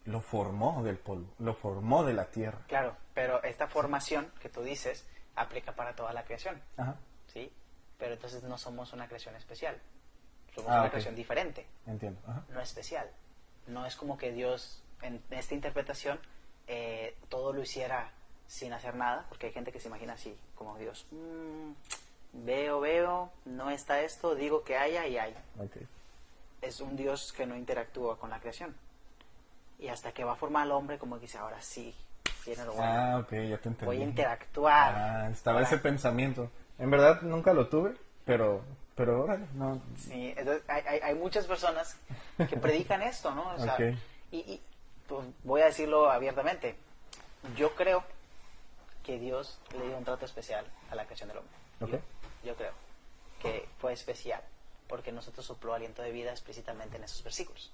lo 0.06 0.22
formó 0.22 0.82
del 0.84 0.98
polvo, 0.98 1.28
lo 1.40 1.54
formó 1.54 2.04
de 2.04 2.14
la 2.14 2.26
tierra. 2.26 2.60
claro, 2.68 2.96
pero 3.14 3.44
esta 3.44 3.68
formación 3.68 4.32
que 4.42 4.50
tú 4.50 4.62
dices 4.64 5.06
aplica 5.36 5.74
para 5.74 5.96
toda 5.96 6.14
la 6.14 6.24
creación, 6.24 6.62
Ajá, 6.78 6.96
¿sí? 7.28 7.52
Pero 8.04 8.16
entonces 8.16 8.44
no 8.44 8.58
somos 8.58 8.92
una 8.92 9.08
creación 9.08 9.34
especial, 9.38 9.78
somos 10.54 10.70
Ah, 10.70 10.82
una 10.82 10.90
creación 10.90 11.16
diferente. 11.16 11.66
entiendo. 11.88 12.20
Ajá. 12.28 12.44
no 12.50 12.60
especial. 12.60 13.10
No 13.68 13.86
es 13.86 13.96
como 13.96 14.18
que 14.18 14.34
Dios, 14.34 14.84
en 15.02 15.24
esta 15.30 15.54
interpretación, 15.54 16.20
eh, 16.68 17.16
todo 17.30 17.54
lo 17.54 17.62
hiciera 17.62 18.12
sin 18.46 18.74
hacer 18.74 18.96
nada, 18.96 19.26
porque 19.30 19.46
hay 19.48 19.54
gente 19.54 19.72
que 19.72 19.80
se 19.80 19.88
imagina 19.88 20.14
así, 20.16 20.38
como 20.56 20.78
Dios, 20.78 21.08
"Mm, 21.12 21.72
veo, 22.44 22.82
veo, 22.82 23.32
no 23.46 23.70
está 23.70 24.02
esto, 24.02 24.36
digo 24.36 24.66
que 24.66 24.76
haya 24.76 25.08
y 25.08 25.18
hay. 25.18 25.34
Es 26.62 26.82
un 26.82 26.98
Dios 26.98 27.32
que 27.32 27.46
no 27.46 27.56
interactúa 27.56 28.20
con 28.20 28.30
la 28.30 28.42
creación. 28.42 28.76
Y 29.80 29.88
hasta 29.88 30.12
que 30.12 30.26
va 30.26 30.34
a 30.34 30.36
formar 30.36 30.64
al 30.64 30.72
hombre, 30.74 30.98
como 31.00 31.16
que 31.16 31.22
dice, 31.22 31.38
ahora 31.38 31.62
sí, 31.62 31.96
viene 32.46 32.66
lo 32.66 32.74
bueno. 32.74 32.92
Ah, 32.94 33.20
ok, 33.20 33.32
ya 33.32 33.58
te 33.60 33.70
entendí. 33.70 33.86
Voy 33.86 34.02
a 34.02 34.04
interactuar. 34.04 34.94
Ah, 34.94 35.30
estaba 35.32 35.62
ese 35.62 35.78
pensamiento. 35.78 36.52
En 36.84 36.92
verdad 36.92 37.22
nunca 37.22 37.54
lo 37.54 37.70
tuve, 37.70 37.96
pero, 38.26 38.62
pero 38.94 39.24
órale, 39.24 39.48
no. 39.54 39.82
Sí, 39.98 40.34
entonces 40.36 40.64
hay, 40.68 40.84
hay, 40.86 41.00
hay 41.00 41.16
muchas 41.16 41.46
personas 41.48 41.98
que 42.50 42.58
predican 42.58 43.02
esto, 43.02 43.34
¿no? 43.34 43.54
O 43.54 43.58
sea, 43.58 43.78
y, 44.32 44.38
y, 44.38 44.62
pues, 45.08 45.26
voy 45.46 45.62
a 45.62 45.68
decirlo 45.68 46.12
abiertamente. 46.12 46.76
Yo 47.56 47.74
creo 47.76 48.04
que 49.02 49.18
Dios 49.18 49.60
le 49.78 49.88
dio 49.88 49.98
un 49.98 50.04
trato 50.04 50.26
especial 50.26 50.66
a 50.92 50.96
la 50.96 51.06
creación 51.06 51.30
del 51.30 51.38
hombre. 51.38 51.54
Ok. 51.80 51.90
Yo, 51.92 52.00
yo 52.50 52.56
creo 52.58 52.74
que 53.42 53.66
fue 53.80 53.94
especial 53.94 54.42
porque 54.90 55.14
nosotros 55.14 55.46
sopló 55.46 55.74
aliento 55.74 56.02
de 56.02 56.12
vida 56.12 56.32
explícitamente 56.32 56.98
en 56.98 57.06
esos 57.06 57.24
versículos. 57.24 57.72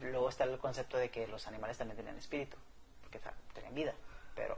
Luego 0.00 0.28
está 0.28 0.44
el 0.44 0.58
concepto 0.58 0.96
de 0.96 1.10
que 1.10 1.26
los 1.26 1.48
animales 1.48 1.76
también 1.76 1.96
tenían 1.96 2.16
espíritu, 2.18 2.56
porque 3.02 3.20
tenían 3.52 3.74
vida, 3.74 3.94
pero 4.36 4.56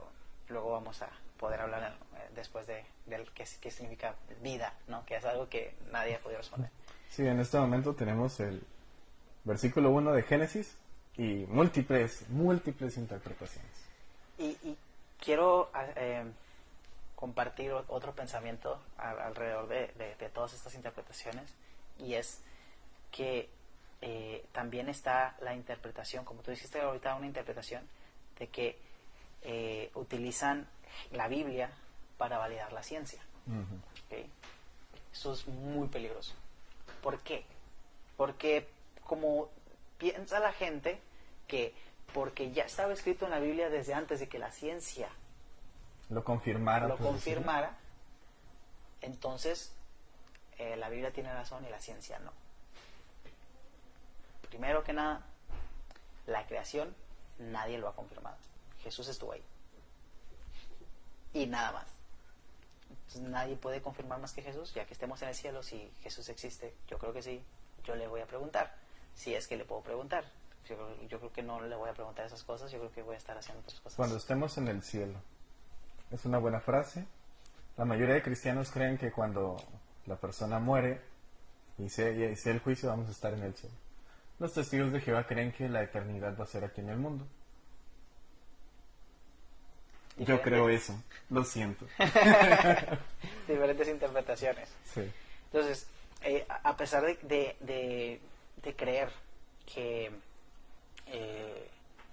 luego 0.51 0.71
vamos 0.71 1.01
a 1.01 1.09
poder 1.37 1.61
hablar 1.61 1.95
eh, 2.17 2.29
después 2.35 2.67
de, 2.67 2.85
del 3.07 3.31
qué, 3.31 3.45
qué 3.59 3.71
significa 3.71 4.15
vida, 4.41 4.73
¿no? 4.87 5.05
que 5.05 5.15
es 5.15 5.25
algo 5.25 5.49
que 5.49 5.73
nadie 5.91 6.15
ha 6.15 6.19
podido 6.19 6.39
responder. 6.39 6.69
Sí, 7.09 7.25
en 7.27 7.39
este 7.39 7.57
momento 7.57 7.93
tenemos 7.95 8.39
el 8.39 8.63
versículo 9.43 9.89
1 9.91 10.13
de 10.13 10.23
Génesis 10.23 10.77
y 11.17 11.45
múltiples, 11.47 12.29
múltiples 12.29 12.97
interpretaciones. 12.97 13.71
Y, 14.37 14.49
y 14.63 14.77
quiero 15.19 15.69
ah, 15.73 15.85
eh, 15.95 16.23
compartir 17.15 17.71
otro 17.73 18.13
pensamiento 18.13 18.79
al- 18.97 19.19
alrededor 19.19 19.67
de, 19.67 19.87
de- 19.97 20.15
de 20.15 20.29
todas 20.29 20.53
estas 20.53 20.73
interpretaciones 20.75 21.53
y 21.99 22.13
es 22.15 22.41
que 23.11 23.49
eh, 24.01 24.45
también 24.51 24.89
está 24.89 25.35
la 25.41 25.53
interpretación, 25.53 26.25
como 26.25 26.41
tú 26.41 26.49
dijiste 26.51 26.79
ahorita, 26.81 27.13
una 27.15 27.27
interpretación 27.27 27.87
de 28.39 28.47
que 28.47 28.79
eh, 29.43 29.91
utilizan 29.95 30.67
la 31.11 31.27
Biblia 31.27 31.71
para 32.17 32.37
validar 32.37 32.71
la 32.73 32.83
ciencia. 32.83 33.21
Eso 35.11 35.33
es 35.33 35.47
muy 35.47 35.87
peligroso. 35.87 36.33
¿Por 37.01 37.19
qué? 37.19 37.45
Porque 38.17 38.67
como 39.03 39.49
piensa 39.97 40.39
la 40.39 40.53
gente 40.53 40.99
que 41.47 41.73
porque 42.13 42.51
ya 42.51 42.63
estaba 42.63 42.93
escrito 42.93 43.25
en 43.25 43.31
la 43.31 43.39
Biblia 43.39 43.69
desde 43.69 43.93
antes 43.93 44.19
de 44.19 44.27
que 44.27 44.37
la 44.39 44.51
ciencia 44.51 45.09
Lo 46.09 46.23
confirmara. 46.23 46.87
lo 46.87 46.97
confirmara, 46.97 47.77
entonces 49.01 49.73
eh, 50.57 50.75
la 50.75 50.89
Biblia 50.89 51.11
tiene 51.11 51.33
razón 51.33 51.65
y 51.65 51.69
la 51.69 51.79
ciencia 51.79 52.19
no. 52.19 52.31
Primero 54.49 54.83
que 54.83 54.93
nada, 54.93 55.25
la 56.27 56.45
creación 56.45 56.93
nadie 57.39 57.77
lo 57.77 57.87
ha 57.87 57.95
confirmado. 57.95 58.35
Jesús 58.81 59.07
estuvo 59.07 59.33
ahí. 59.33 59.43
Y 61.33 61.47
nada 61.47 61.71
más. 61.71 61.87
Entonces, 62.89 63.21
nadie 63.21 63.55
puede 63.55 63.81
confirmar 63.81 64.19
más 64.19 64.33
que 64.33 64.41
Jesús, 64.41 64.73
ya 64.73 64.85
que 64.85 64.93
estemos 64.93 65.21
en 65.21 65.29
el 65.29 65.35
cielo, 65.35 65.63
si 65.63 65.91
Jesús 66.01 66.29
existe, 66.29 66.73
yo 66.87 66.97
creo 66.97 67.13
que 67.13 67.21
sí, 67.21 67.41
yo 67.83 67.95
le 67.95 68.07
voy 68.07 68.21
a 68.21 68.25
preguntar, 68.25 68.75
si 69.13 69.33
es 69.33 69.47
que 69.47 69.57
le 69.57 69.65
puedo 69.65 69.81
preguntar. 69.81 70.25
Yo, 70.69 70.75
yo 71.07 71.19
creo 71.19 71.33
que 71.33 71.41
no 71.41 71.59
le 71.61 71.75
voy 71.75 71.89
a 71.89 71.93
preguntar 71.93 72.25
esas 72.25 72.43
cosas, 72.43 72.71
yo 72.71 72.79
creo 72.79 72.91
que 72.91 73.01
voy 73.01 73.15
a 73.15 73.17
estar 73.17 73.37
haciendo 73.37 73.61
otras 73.61 73.79
cosas. 73.81 73.97
Cuando 73.97 74.17
estemos 74.17 74.57
en 74.57 74.67
el 74.67 74.83
cielo. 74.83 75.19
Es 76.11 76.25
una 76.25 76.37
buena 76.37 76.59
frase. 76.59 77.05
La 77.77 77.85
mayoría 77.85 78.15
de 78.15 78.21
cristianos 78.21 78.69
creen 78.69 78.97
que 78.97 79.11
cuando 79.11 79.57
la 80.05 80.17
persona 80.17 80.59
muere 80.59 81.01
y 81.77 81.89
se, 81.89 82.31
y 82.31 82.35
sea 82.35 82.53
el 82.53 82.59
juicio 82.59 82.89
vamos 82.89 83.07
a 83.07 83.11
estar 83.11 83.33
en 83.33 83.43
el 83.43 83.55
cielo. 83.55 83.75
Los 84.39 84.53
testigos 84.53 84.91
de 84.91 85.01
Jehová 85.01 85.25
creen 85.25 85.51
que 85.51 85.69
la 85.69 85.83
eternidad 85.83 86.37
va 86.37 86.43
a 86.43 86.47
ser 86.47 86.63
aquí 86.65 86.81
en 86.81 86.89
el 86.89 86.97
mundo. 86.97 87.25
Yo 90.17 90.41
creo 90.41 90.69
eso. 90.69 91.01
Lo 91.29 91.43
siento. 91.43 91.87
Diferentes 93.47 93.87
interpretaciones. 93.87 94.69
Sí. 94.93 95.09
Entonces, 95.45 95.87
eh, 96.23 96.45
a 96.49 96.69
a 96.69 96.77
pesar 96.77 97.03
de, 97.05 97.15
de- 97.23 97.55
de- 97.59 98.21
de 98.61 98.75
creer 98.75 99.09
que 99.65 100.11
eh, 101.07 101.69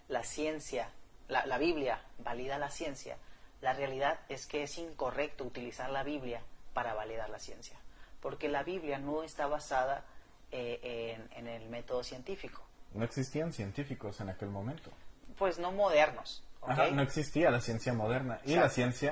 la 0.09 0.23
ciencia, 0.23 0.91
la, 1.29 1.45
la 1.47 1.59
Biblia 1.59 2.01
valida 2.19 2.59
la 2.59 2.71
ciencia, 2.71 3.17
la 3.61 3.73
realidad 3.75 4.19
es 4.29 4.47
que 4.47 4.63
es 4.63 4.79
incorrecto 4.79 5.45
utilizar 5.45 5.91
la 5.91 6.03
Biblia 6.05 6.41
para 6.73 6.95
validar 6.95 7.29
la 7.29 7.39
ciencia, 7.39 7.77
porque 8.23 8.49
la 8.49 8.63
Biblia 8.63 8.99
no 8.99 9.23
está 9.23 9.47
basada 9.47 10.05
eh, 10.53 11.17
en, 11.33 11.47
en 11.47 11.49
el 11.55 11.69
método 11.69 12.03
científico, 12.03 12.63
No 12.95 13.05
existían 13.05 13.53
científicos 13.53 14.21
en 14.21 14.31
aquel 14.31 14.49
momento. 14.49 14.91
pues 15.37 15.59
no 15.59 15.73
modernos. 15.73 16.43
No 16.67 17.03
existía 17.03 17.51
la 17.51 17.61
ciencia 17.61 17.93
moderna. 17.93 18.41
Y 18.45 18.53
Exacto. 18.55 18.61
la 18.61 18.71
ciencia 18.71 19.11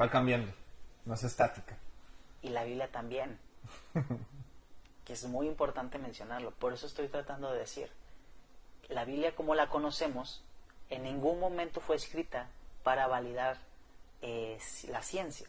va 0.00 0.10
cambiando. 0.10 0.52
No 1.04 1.14
es 1.14 1.24
estática. 1.24 1.76
y 2.42 2.48
la 2.50 2.64
Biblia 2.64 2.90
también. 2.90 3.38
que 5.04 5.12
es 5.12 5.24
muy 5.24 5.46
importante 5.46 5.98
mencionarlo. 5.98 6.50
Por 6.50 6.72
eso 6.72 6.86
estoy 6.86 7.08
tratando 7.08 7.52
de 7.52 7.60
decir, 7.60 7.90
la 8.88 9.04
Biblia 9.04 9.34
como 9.34 9.54
la 9.54 9.68
conocemos, 9.68 10.42
en 10.90 11.04
ningún 11.04 11.38
momento 11.40 11.80
fue 11.80 11.96
escrita 11.96 12.48
para 12.82 13.06
validar 13.06 13.58
eh, 14.20 14.58
la 14.88 15.02
ciencia. 15.02 15.48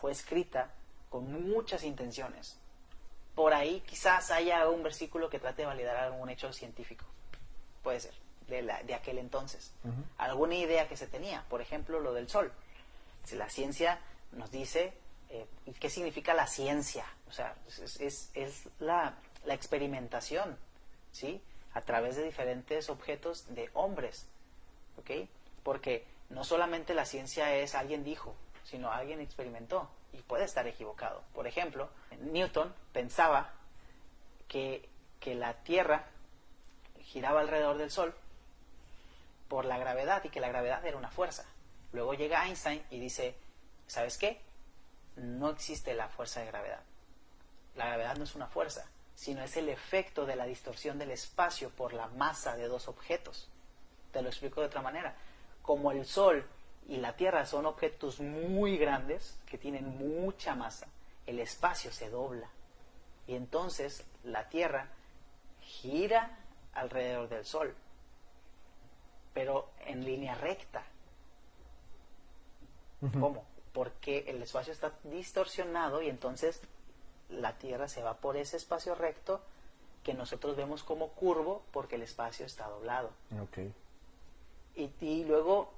Fue 0.00 0.12
escrita 0.12 0.70
con 1.10 1.48
muchas 1.48 1.82
intenciones. 1.82 2.56
Por 3.34 3.52
ahí 3.52 3.82
quizás 3.86 4.30
haya 4.30 4.68
un 4.68 4.82
versículo 4.82 5.28
que 5.28 5.38
trate 5.40 5.62
de 5.62 5.66
validar 5.66 5.96
algún 5.96 6.28
hecho 6.28 6.52
científico. 6.52 7.04
Puede 7.82 8.00
ser, 8.00 8.14
de, 8.48 8.62
la- 8.62 8.82
de 8.82 8.94
aquel 8.94 9.18
entonces. 9.18 9.72
Alguna 10.16 10.54
idea 10.56 10.88
que 10.88 10.96
se 10.96 11.06
tenía, 11.06 11.44
por 11.48 11.60
ejemplo, 11.60 12.00
lo 12.00 12.12
del 12.14 12.28
sol. 12.28 12.52
Si 13.24 13.36
la 13.36 13.48
ciencia 13.48 14.00
nos 14.32 14.50
dice 14.50 14.92
eh, 15.30 15.46
qué 15.78 15.90
significa 15.90 16.32
la 16.34 16.46
ciencia, 16.46 17.04
o 17.28 17.32
sea, 17.32 17.54
es, 17.66 18.00
es- 18.00 18.30
es 18.34 18.68
la, 18.80 19.14
la 19.44 19.54
experimentación, 19.54 20.56
¿sí? 21.12 21.42
A 21.74 21.82
través 21.82 22.16
de 22.16 22.24
diferentes 22.24 22.88
objetos 22.88 23.46
de 23.54 23.70
hombres, 23.74 24.26
¿ok? 24.96 25.28
Porque 25.62 26.06
no 26.30 26.44
solamente 26.44 26.94
la 26.94 27.04
ciencia 27.04 27.54
es 27.54 27.74
alguien 27.74 28.04
dijo, 28.04 28.34
sino 28.64 28.90
alguien 28.90 29.20
experimentó 29.20 29.90
y 30.12 30.18
puede 30.22 30.44
estar 30.44 30.66
equivocado. 30.66 31.22
Por 31.34 31.46
ejemplo, 31.46 31.90
Newton 32.20 32.74
pensaba 32.92 33.52
que, 34.48 34.88
que 35.20 35.34
la 35.34 35.54
Tierra 35.62 36.06
giraba 37.02 37.40
alrededor 37.40 37.76
del 37.78 37.90
Sol 37.90 38.14
por 39.48 39.64
la 39.64 39.78
gravedad 39.78 40.22
y 40.24 40.28
que 40.28 40.40
la 40.40 40.48
gravedad 40.48 40.84
era 40.84 40.96
una 40.96 41.10
fuerza. 41.10 41.44
Luego 41.92 42.14
llega 42.14 42.46
Einstein 42.46 42.82
y 42.90 43.00
dice, 43.00 43.34
¿sabes 43.86 44.18
qué? 44.18 44.40
No 45.16 45.50
existe 45.50 45.94
la 45.94 46.08
fuerza 46.08 46.40
de 46.40 46.46
gravedad. 46.46 46.82
La 47.74 47.86
gravedad 47.86 48.16
no 48.16 48.24
es 48.24 48.34
una 48.34 48.46
fuerza, 48.46 48.88
sino 49.14 49.42
es 49.42 49.56
el 49.56 49.68
efecto 49.68 50.26
de 50.26 50.36
la 50.36 50.44
distorsión 50.44 50.98
del 50.98 51.10
espacio 51.10 51.70
por 51.70 51.92
la 51.92 52.08
masa 52.08 52.56
de 52.56 52.68
dos 52.68 52.88
objetos. 52.88 53.50
Te 54.12 54.22
lo 54.22 54.28
explico 54.28 54.60
de 54.60 54.66
otra 54.66 54.82
manera. 54.82 55.16
Como 55.62 55.92
el 55.92 56.06
Sol 56.06 56.46
y 56.88 56.98
la 56.98 57.16
Tierra 57.16 57.44
son 57.46 57.66
objetos 57.66 58.20
muy 58.20 58.78
grandes, 58.78 59.38
que 59.46 59.58
tienen 59.58 59.98
mucha 59.98 60.54
masa, 60.54 60.88
el 61.26 61.40
espacio 61.40 61.92
se 61.92 62.10
dobla. 62.10 62.48
Y 63.26 63.34
entonces 63.34 64.04
la 64.24 64.48
Tierra 64.48 64.88
gira 65.60 66.38
alrededor 66.72 67.28
del 67.28 67.44
Sol, 67.44 67.74
pero 69.38 69.68
en 69.86 70.04
línea 70.04 70.34
recta. 70.34 70.82
¿Cómo? 73.20 73.44
Porque 73.72 74.24
el 74.26 74.42
espacio 74.42 74.72
está 74.72 74.90
distorsionado 75.04 76.02
y 76.02 76.08
entonces 76.08 76.60
la 77.28 77.56
Tierra 77.56 77.86
se 77.86 78.02
va 78.02 78.14
por 78.16 78.36
ese 78.36 78.56
espacio 78.56 78.96
recto 78.96 79.40
que 80.02 80.12
nosotros 80.12 80.56
vemos 80.56 80.82
como 80.82 81.10
curvo 81.10 81.62
porque 81.70 81.94
el 81.94 82.02
espacio 82.02 82.46
está 82.46 82.66
doblado. 82.66 83.10
Ok. 83.40 83.58
Y, 84.74 84.90
y 85.00 85.24
luego, 85.24 85.72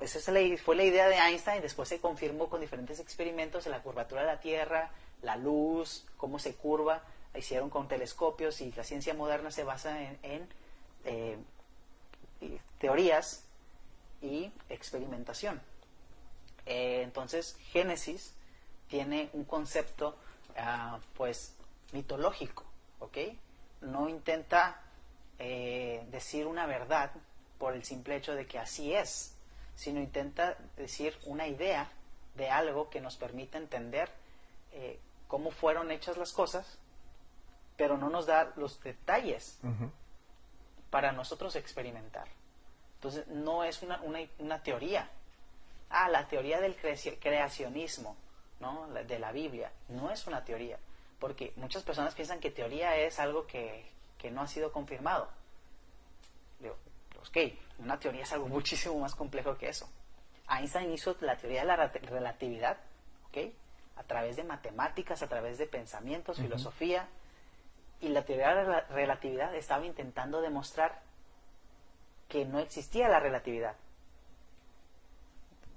esa 0.00 0.18
es 0.18 0.28
la- 0.28 0.58
fue 0.58 0.76
la 0.76 0.84
idea 0.84 1.08
de 1.08 1.16
Einstein, 1.16 1.62
después 1.62 1.88
se 1.88 1.98
confirmó 1.98 2.50
con 2.50 2.60
diferentes 2.60 3.00
experimentos 3.00 3.64
en 3.64 3.72
la 3.72 3.82
curvatura 3.82 4.20
de 4.20 4.26
la 4.26 4.40
Tierra, 4.40 4.90
la 5.22 5.36
luz, 5.36 6.04
cómo 6.18 6.38
se 6.38 6.54
curva, 6.54 7.02
hicieron 7.34 7.70
con 7.70 7.88
telescopios 7.88 8.60
y 8.60 8.72
la 8.72 8.84
ciencia 8.84 9.14
moderna 9.14 9.50
se 9.50 9.64
basa 9.64 10.02
en, 10.02 10.18
en, 10.22 10.48
eh, 11.06 11.38
teorías 12.78 13.44
y 14.22 14.52
experimentación. 14.68 15.60
Eh, 16.66 17.02
entonces, 17.02 17.56
Génesis 17.70 18.34
tiene 18.88 19.30
un 19.32 19.44
concepto, 19.44 20.16
ah, 20.56 20.98
pues, 21.16 21.54
mitológico, 21.92 22.64
¿ok? 22.98 23.18
No 23.82 24.08
intenta 24.08 24.80
eh, 25.38 26.06
decir 26.10 26.46
una 26.46 26.66
verdad 26.66 27.12
por 27.58 27.74
el 27.74 27.84
simple 27.84 28.16
hecho 28.16 28.34
de 28.34 28.46
que 28.46 28.58
así 28.58 28.94
es, 28.94 29.34
sino 29.74 30.00
intenta 30.00 30.56
decir 30.76 31.16
una 31.24 31.46
idea 31.46 31.90
de 32.34 32.50
algo 32.50 32.90
que 32.90 33.00
nos 33.00 33.16
permita 33.16 33.58
entender 33.58 34.10
eh, 34.72 34.98
cómo 35.28 35.50
fueron 35.50 35.90
hechas 35.90 36.16
las 36.16 36.32
cosas, 36.32 36.78
pero 37.76 37.96
no 37.96 38.08
nos 38.10 38.26
da 38.26 38.52
los 38.56 38.82
detalles 38.82 39.58
para 40.96 41.12
nosotros 41.12 41.54
experimentar. 41.56 42.26
Entonces, 42.94 43.26
no 43.28 43.64
es 43.64 43.82
una, 43.82 44.00
una, 44.38 44.62
teoría. 44.62 45.10
Ah, 45.90 46.08
la 46.08 46.26
teoría 46.26 46.58
del 46.58 46.74
creacionismo, 46.74 48.16
¿no? 48.60 48.88
De 48.88 49.18
la 49.18 49.30
Biblia. 49.30 49.70
No 49.90 50.10
es 50.10 50.26
una 50.26 50.42
teoría. 50.42 50.78
Porque 51.18 51.52
muchas 51.56 51.82
personas 51.82 52.14
piensan 52.14 52.40
que 52.40 52.50
teoría 52.50 52.96
es 52.96 53.18
algo 53.18 53.46
que, 53.46 53.84
que 54.16 54.30
no 54.30 54.40
ha 54.40 54.48
sido 54.48 54.72
confirmado. 54.72 55.28
Digo, 56.60 56.78
ok, 57.20 57.52
una 57.80 58.00
teoría 58.00 58.22
es 58.22 58.32
algo 58.32 58.48
muchísimo 58.58 58.98
más 58.98 59.14
complejo 59.14 59.54
que 59.58 59.68
eso. 59.68 59.86
Einstein 60.48 60.90
hizo 60.94 61.14
la 61.20 61.36
teoría 61.36 61.60
de 61.60 61.66
la 61.66 61.88
relatividad, 61.88 62.78
¿ok? 63.28 63.52
A 63.96 64.02
través 64.04 64.36
de 64.36 64.44
matemáticas, 64.44 65.20
a 65.20 65.28
través 65.28 65.58
de 65.58 65.66
pensamientos, 65.66 66.38
filosofía. 66.38 67.06
Y 68.00 68.08
la 68.08 68.24
teoría 68.24 68.54
de 68.54 68.64
la 68.64 68.80
relatividad 68.82 69.54
estaba 69.54 69.86
intentando 69.86 70.40
demostrar 70.40 71.00
que 72.28 72.44
no 72.44 72.58
existía 72.58 73.08
la 73.08 73.20
relatividad. 73.20 73.76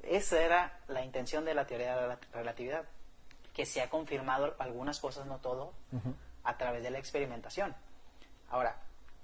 Esa 0.04 0.42
era 0.42 0.80
la 0.88 1.04
intención 1.04 1.46
de 1.46 1.54
la 1.54 1.66
teoría 1.66 1.96
de 1.96 2.08
la 2.08 2.20
relatividad, 2.34 2.86
que 3.54 3.66
se 3.66 3.82
ha 3.82 3.90
confirmado 3.90 4.56
algunas 4.60 5.00
cosas, 5.00 5.26
no 5.28 5.40
todo, 5.40 5.74
a 6.44 6.58
través 6.58 6.84
de 6.84 6.90
la 6.90 7.00
experimentación. 7.00 7.76
Ahora, 8.50 8.78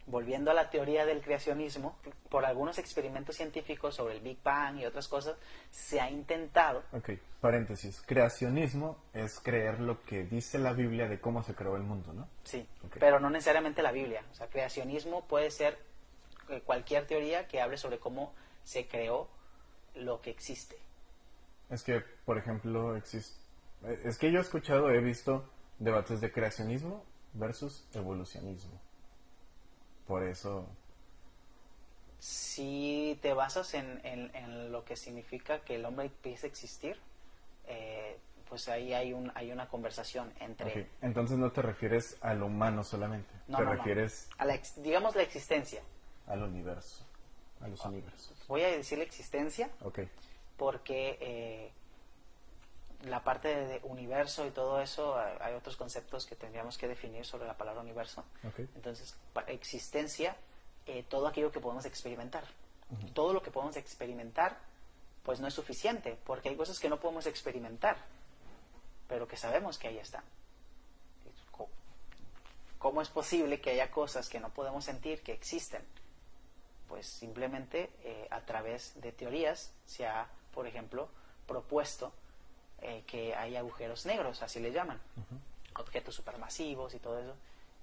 volviendo 0.07 0.51
a 0.51 0.53
la 0.53 0.69
teoría 0.69 1.05
del 1.05 1.21
creacionismo, 1.21 1.97
por 2.29 2.45
algunos 2.45 2.77
experimentos 2.77 3.35
científicos 3.35 3.95
sobre 3.95 4.15
el 4.15 4.21
Big 4.21 4.37
Bang 4.43 4.77
y 4.79 4.85
otras 4.85 5.07
cosas, 5.07 5.35
se 5.71 5.99
ha 5.99 6.09
intentado... 6.09 6.83
Ok, 6.91 7.11
paréntesis. 7.41 8.01
Creacionismo 8.05 8.97
es 9.13 9.39
creer 9.39 9.79
lo 9.79 10.03
que 10.03 10.23
dice 10.23 10.59
la 10.59 10.73
Biblia 10.73 11.07
de 11.07 11.19
cómo 11.19 11.41
se 11.43 11.55
creó 11.55 11.75
el 11.75 11.83
mundo, 11.83 12.13
¿no? 12.13 12.27
Sí, 12.43 12.67
pero 12.99 13.19
no 13.19 13.29
necesariamente 13.29 13.81
la 13.81 13.91
Biblia. 13.91 14.23
O 14.31 14.35
sea, 14.35 14.47
creacionismo 14.47 15.25
puede 15.27 15.49
ser 15.49 15.77
eh, 16.49 16.61
cualquier 16.63 17.07
teoría 17.07 17.47
que 17.47 17.61
hable 17.61 17.77
sobre 17.77 17.97
cómo 17.97 18.33
se 18.63 18.87
creó 18.87 19.27
lo 19.95 20.21
que 20.21 20.29
existe. 20.29 20.77
Es 21.69 21.83
que, 21.83 22.03
por 22.25 22.37
ejemplo, 22.37 22.95
existe... 22.95 23.39
Eh, 23.83 24.01
es 24.05 24.17
que 24.17 24.31
yo 24.31 24.37
he 24.37 24.41
escuchado, 24.41 24.91
he 24.91 24.99
visto 24.99 25.49
debates 25.79 26.21
de 26.21 26.31
creacionismo 26.31 27.03
versus 27.33 27.87
evolucionismo. 27.93 28.79
Por 30.07 30.23
eso... 30.23 30.67
Si 32.19 33.19
te 33.21 33.33
basas 33.33 33.73
en, 33.75 34.01
en, 34.03 34.71
lo 34.71 34.83
que 34.83 34.95
significa 34.95 35.59
que 35.59 35.75
el 35.75 35.85
hombre 35.85 36.05
empiece 36.07 36.47
a 36.47 36.49
existir, 36.49 36.97
eh, 37.67 38.17
pues 38.49 38.67
ahí 38.67 38.93
hay, 38.93 39.13
un, 39.13 39.31
hay 39.35 39.51
una 39.51 39.67
conversación 39.67 40.33
entre... 40.39 40.89
Entonces 41.01 41.37
no 41.37 41.51
te 41.51 41.61
refieres 41.61 42.17
al 42.21 42.41
humano 42.41 42.83
solamente, 42.83 43.29
no, 43.47 43.57
te 43.57 43.65
refieres... 43.65 44.29
A 44.37 44.45
la, 44.45 44.59
digamos 44.77 45.15
la 45.15 45.21
existencia. 45.21 45.81
Al 46.25 46.41
universo, 46.41 47.05
a 47.61 47.67
los 47.67 47.83
universos. 47.85 48.43
Voy 48.47 48.61
a 48.61 48.69
decir 48.69 48.97
la 48.97 49.03
existencia, 49.03 49.69
okay. 49.81 50.09
porque 50.57 51.19
eh, 51.21 51.71
la 53.03 53.23
parte 53.23 53.47
de 53.49 53.79
universo 53.83 54.45
y 54.45 54.51
todo 54.51 54.81
eso, 54.81 55.15
hay 55.39 55.53
otros 55.53 55.75
conceptos 55.75 56.25
que 56.25 56.35
tendríamos 56.35 56.77
que 56.77 56.87
definir 56.87 57.25
sobre 57.25 57.47
la 57.47 57.57
palabra 57.57 57.81
universo. 57.81 58.23
Entonces, 58.75 59.15
existencia, 59.47 60.35
eh, 60.85 61.03
todo 61.07 61.27
aquello 61.27 61.51
que 61.51 61.59
podemos 61.59 61.85
experimentar. 61.85 62.43
Todo 63.13 63.33
lo 63.33 63.41
que 63.41 63.51
podemos 63.51 63.75
experimentar, 63.77 64.57
pues 65.23 65.39
no 65.39 65.47
es 65.47 65.53
suficiente, 65.53 66.17
porque 66.25 66.49
hay 66.49 66.55
cosas 66.55 66.79
que 66.79 66.89
no 66.89 66.99
podemos 66.99 67.25
experimentar, 67.25 67.97
pero 69.07 69.27
que 69.27 69.37
sabemos 69.37 69.77
que 69.77 69.87
ahí 69.87 69.97
están. 69.97 70.23
¿Cómo 72.77 73.01
es 73.01 73.09
posible 73.09 73.61
que 73.61 73.71
haya 73.71 73.89
cosas 73.89 74.29
que 74.29 74.39
no 74.39 74.49
podemos 74.49 74.85
sentir 74.85 75.23
que 75.23 75.33
existen? 75.33 75.83
Pues 76.87 77.07
simplemente 77.07 77.89
eh, 78.03 78.27
a 78.29 78.41
través 78.41 78.93
de 79.01 79.11
teorías 79.11 79.73
se 79.87 80.05
ha, 80.05 80.27
por 80.53 80.67
ejemplo, 80.67 81.09
propuesto 81.47 82.13
eh, 82.81 83.03
que 83.07 83.33
hay 83.35 83.55
agujeros 83.55 84.05
negros, 84.05 84.41
así 84.41 84.59
le 84.59 84.71
llaman, 84.71 84.99
objetos 85.77 86.15
supermasivos 86.15 86.93
y 86.93 86.99
todo 86.99 87.19
eso. 87.19 87.35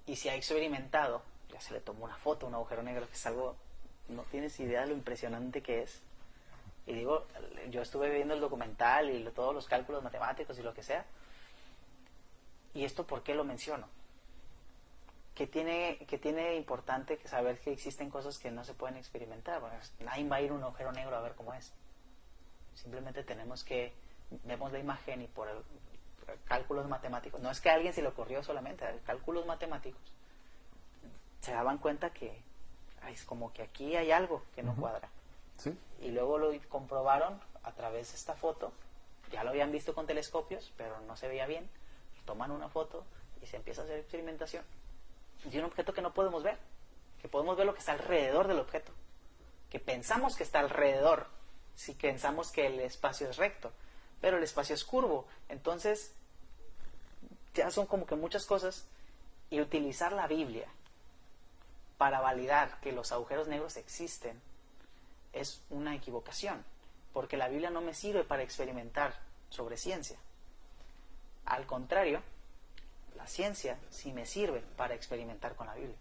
Y 0.07 0.17
se 0.17 0.31
ha 0.31 0.35
experimentado, 0.35 1.23
ya 1.51 1.61
se 1.61 1.75
le 1.75 1.81
tomó 1.81 2.05
una 2.05 2.17
foto 2.17 2.47
a 2.47 2.49
un 2.49 2.55
agujero 2.55 2.83
negro, 2.83 3.07
que 3.07 3.15
es 3.15 3.27
algo, 3.27 3.57
no 4.09 4.23
tienes 4.25 4.59
idea 4.61 4.83
de 4.83 4.89
lo 4.89 4.93
impresionante 4.95 5.63
que 5.63 5.83
es. 5.83 6.03
Y 6.87 6.93
digo, 6.95 7.27
yo 7.71 7.83
estuve 7.83 8.11
viendo 8.11 8.35
el 8.35 8.41
documental 8.41 9.11
y 9.11 9.23
todos 9.31 9.55
los 9.55 9.67
cálculos 9.67 10.03
matemáticos 10.03 10.59
y 10.59 10.63
lo 10.63 10.75
que 10.75 10.83
sea. 10.83 11.05
¿Y 12.75 12.85
esto 12.85 13.07
por 13.07 13.23
qué 13.23 13.35
lo 13.35 13.45
menciono? 13.45 13.87
¿Qué 15.35 15.47
tiene, 15.47 15.99
que 16.09 16.19
tiene 16.19 16.57
importante 16.57 17.19
saber 17.27 17.59
que 17.61 17.73
existen 17.73 18.11
cosas 18.11 18.39
que 18.39 18.51
no 18.51 18.65
se 18.65 18.75
pueden 18.75 18.97
experimentar? 18.97 19.63
nadie 20.01 20.29
va 20.29 20.37
a 20.37 20.43
ir 20.43 20.51
a 20.51 20.55
un 20.55 20.63
agujero 20.63 20.93
negro 20.93 21.17
a 21.17 21.21
ver 21.21 21.35
cómo 21.35 21.55
es. 21.55 21.73
Simplemente 22.75 23.23
tenemos 23.23 23.65
que 23.65 23.93
vemos 24.45 24.73
la 24.73 24.79
imagen 24.79 25.23
y 25.23 25.27
por 25.27 25.49
cálculos 26.45 26.89
matemáticos, 26.89 27.41
no 27.41 27.51
es 27.51 27.61
que 27.61 27.71
a 27.71 27.75
alguien 27.75 27.93
se 27.93 28.03
le 28.03 28.09
ocurrió 28.09 28.43
solamente, 28.43 28.85
cálculos 29.05 29.47
matemáticos, 29.47 30.01
se 31.41 31.53
daban 31.53 31.79
cuenta 31.79 32.11
que 32.11 32.43
es 33.09 33.25
como 33.25 33.53
que 33.53 33.63
aquí 33.63 33.97
hay 33.97 34.13
algo 34.13 34.43
que 34.55 34.63
no 34.63 34.75
cuadra. 34.75 35.09
Y 36.01 36.11
luego 36.11 36.39
lo 36.39 36.53
comprobaron 36.69 37.41
a 37.63 37.73
través 37.73 38.11
de 38.11 38.17
esta 38.17 38.35
foto, 38.35 38.73
ya 39.31 39.45
lo 39.45 39.51
habían 39.51 39.73
visto 39.73 39.95
con 39.95 40.07
telescopios, 40.07 40.73
pero 40.77 41.01
no 41.03 41.17
se 41.17 41.29
veía 41.29 41.47
bien, 41.47 41.69
toman 42.25 42.51
una 42.51 42.69
foto 42.69 43.05
y 43.41 43.47
se 43.47 43.57
empieza 43.57 43.83
a 43.83 43.85
hacer 43.85 43.99
experimentación. 43.99 44.65
Y 45.51 45.59
un 45.59 45.65
objeto 45.65 45.93
que 45.93 46.03
no 46.03 46.15
podemos 46.15 46.43
ver, 46.43 46.59
que 47.21 47.29
podemos 47.29 47.57
ver 47.57 47.67
lo 47.67 47.75
que 47.75 47.81
está 47.81 47.93
alrededor 47.93 48.49
del 48.49 48.59
objeto, 48.59 48.93
que 49.71 49.81
pensamos 49.81 50.37
que 50.37 50.43
está 50.43 50.61
alrededor, 50.61 51.27
si 51.75 51.95
pensamos 51.95 52.51
que 52.51 52.67
el 52.67 52.81
espacio 52.81 53.29
es 53.31 53.37
recto, 53.37 53.73
pero 54.23 54.39
el 54.39 54.45
espacio 54.45 54.75
es 54.75 54.85
curvo. 54.85 55.27
Entonces, 55.51 56.15
ya 57.55 57.71
son 57.71 57.87
como 57.87 58.07
que 58.07 58.15
muchas 58.15 58.47
cosas. 58.47 58.87
Y 59.51 59.61
utilizar 59.61 60.13
la 60.15 60.27
Biblia 60.27 60.67
para 61.99 62.21
validar 62.21 62.81
que 62.81 62.93
los 62.93 63.13
agujeros 63.13 63.49
negros 63.49 63.77
existen 63.77 64.41
es 65.35 65.61
una 65.69 65.95
equivocación, 65.95 66.65
porque 67.13 67.37
la 67.37 67.49
Biblia 67.49 67.69
no 67.69 67.83
me 67.83 67.93
sirve 67.93 68.25
para 68.25 68.43
experimentar 68.43 69.15
sobre 69.51 69.77
ciencia. 69.77 70.17
Al 71.45 71.67
contrario, 71.67 72.23
la 73.17 73.27
ciencia 73.27 73.79
sí 73.91 74.13
me 74.13 74.25
sirve 74.25 74.63
para 74.77 74.95
experimentar 74.95 75.55
con 75.55 75.67
la 75.67 75.75
Biblia. 75.75 75.97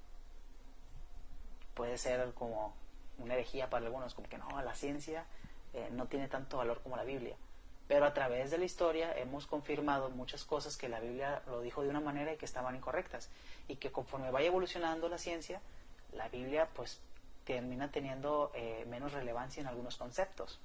Puede 1.73 1.98
ser 1.98 2.34
como 2.35 2.73
una 3.18 3.34
herejía 3.34 3.69
para 3.69 3.85
algunos, 3.85 4.14
como 4.14 4.30
que 4.30 4.38
no, 4.38 4.61
la 4.61 4.76
ciencia 4.76 5.26
eh, 5.73 5.89
no 5.91 6.06
tiene 6.07 6.27
tanto 6.27 6.57
valor 6.57 6.81
como 6.81 6.95
la 6.95 7.03
Biblia. 7.03 7.35
Pero 7.91 8.05
a 8.05 8.13
través 8.13 8.51
de 8.51 8.57
la 8.57 8.63
historia 8.63 9.11
hemos 9.18 9.47
confirmado 9.47 10.09
muchas 10.11 10.45
cosas 10.45 10.77
que 10.77 10.88
la 10.88 11.01
Biblia 11.01 11.41
lo 11.47 11.59
dijo 11.59 11.84
de 11.84 11.89
una 11.89 11.99
manera 11.99 12.31
y 12.31 12.38
que 12.38 12.45
estaban 12.45 12.73
incorrectas. 12.73 13.30
Y 13.68 13.76
que 13.76 13.91
conforme 13.91 14.31
vaya 14.31 14.47
evolucionando 14.47 15.09
la 15.09 15.18
ciencia, 15.18 15.59
la 16.13 16.30
Biblia 16.30 16.69
pues 16.73 17.01
termina 17.43 17.91
teniendo 17.91 18.53
eh, 18.55 18.85
menos 18.88 19.11
relevancia 19.11 19.59
en 19.59 19.68
algunos 19.68 19.97
conceptos. 19.97 20.61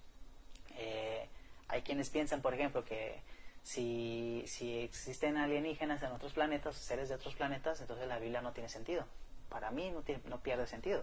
Eh, 0.76 1.26
hay 1.66 1.82
quienes 1.82 2.10
piensan, 2.10 2.42
por 2.42 2.54
ejemplo, 2.54 2.84
que 2.84 3.20
si, 3.64 4.44
si 4.46 4.78
existen 4.78 5.36
alienígenas 5.36 6.00
en 6.04 6.12
otros 6.12 6.32
planetas, 6.32 6.76
seres 6.76 7.08
de 7.08 7.16
otros 7.16 7.34
planetas, 7.34 7.80
entonces 7.80 8.06
la 8.06 8.20
Biblia 8.20 8.40
no 8.40 8.52
tiene 8.52 8.68
sentido. 8.68 9.04
Para 9.48 9.72
mí 9.72 9.90
no, 9.90 10.02
tiene, 10.02 10.22
no 10.26 10.38
pierde 10.38 10.68
sentido. 10.68 11.02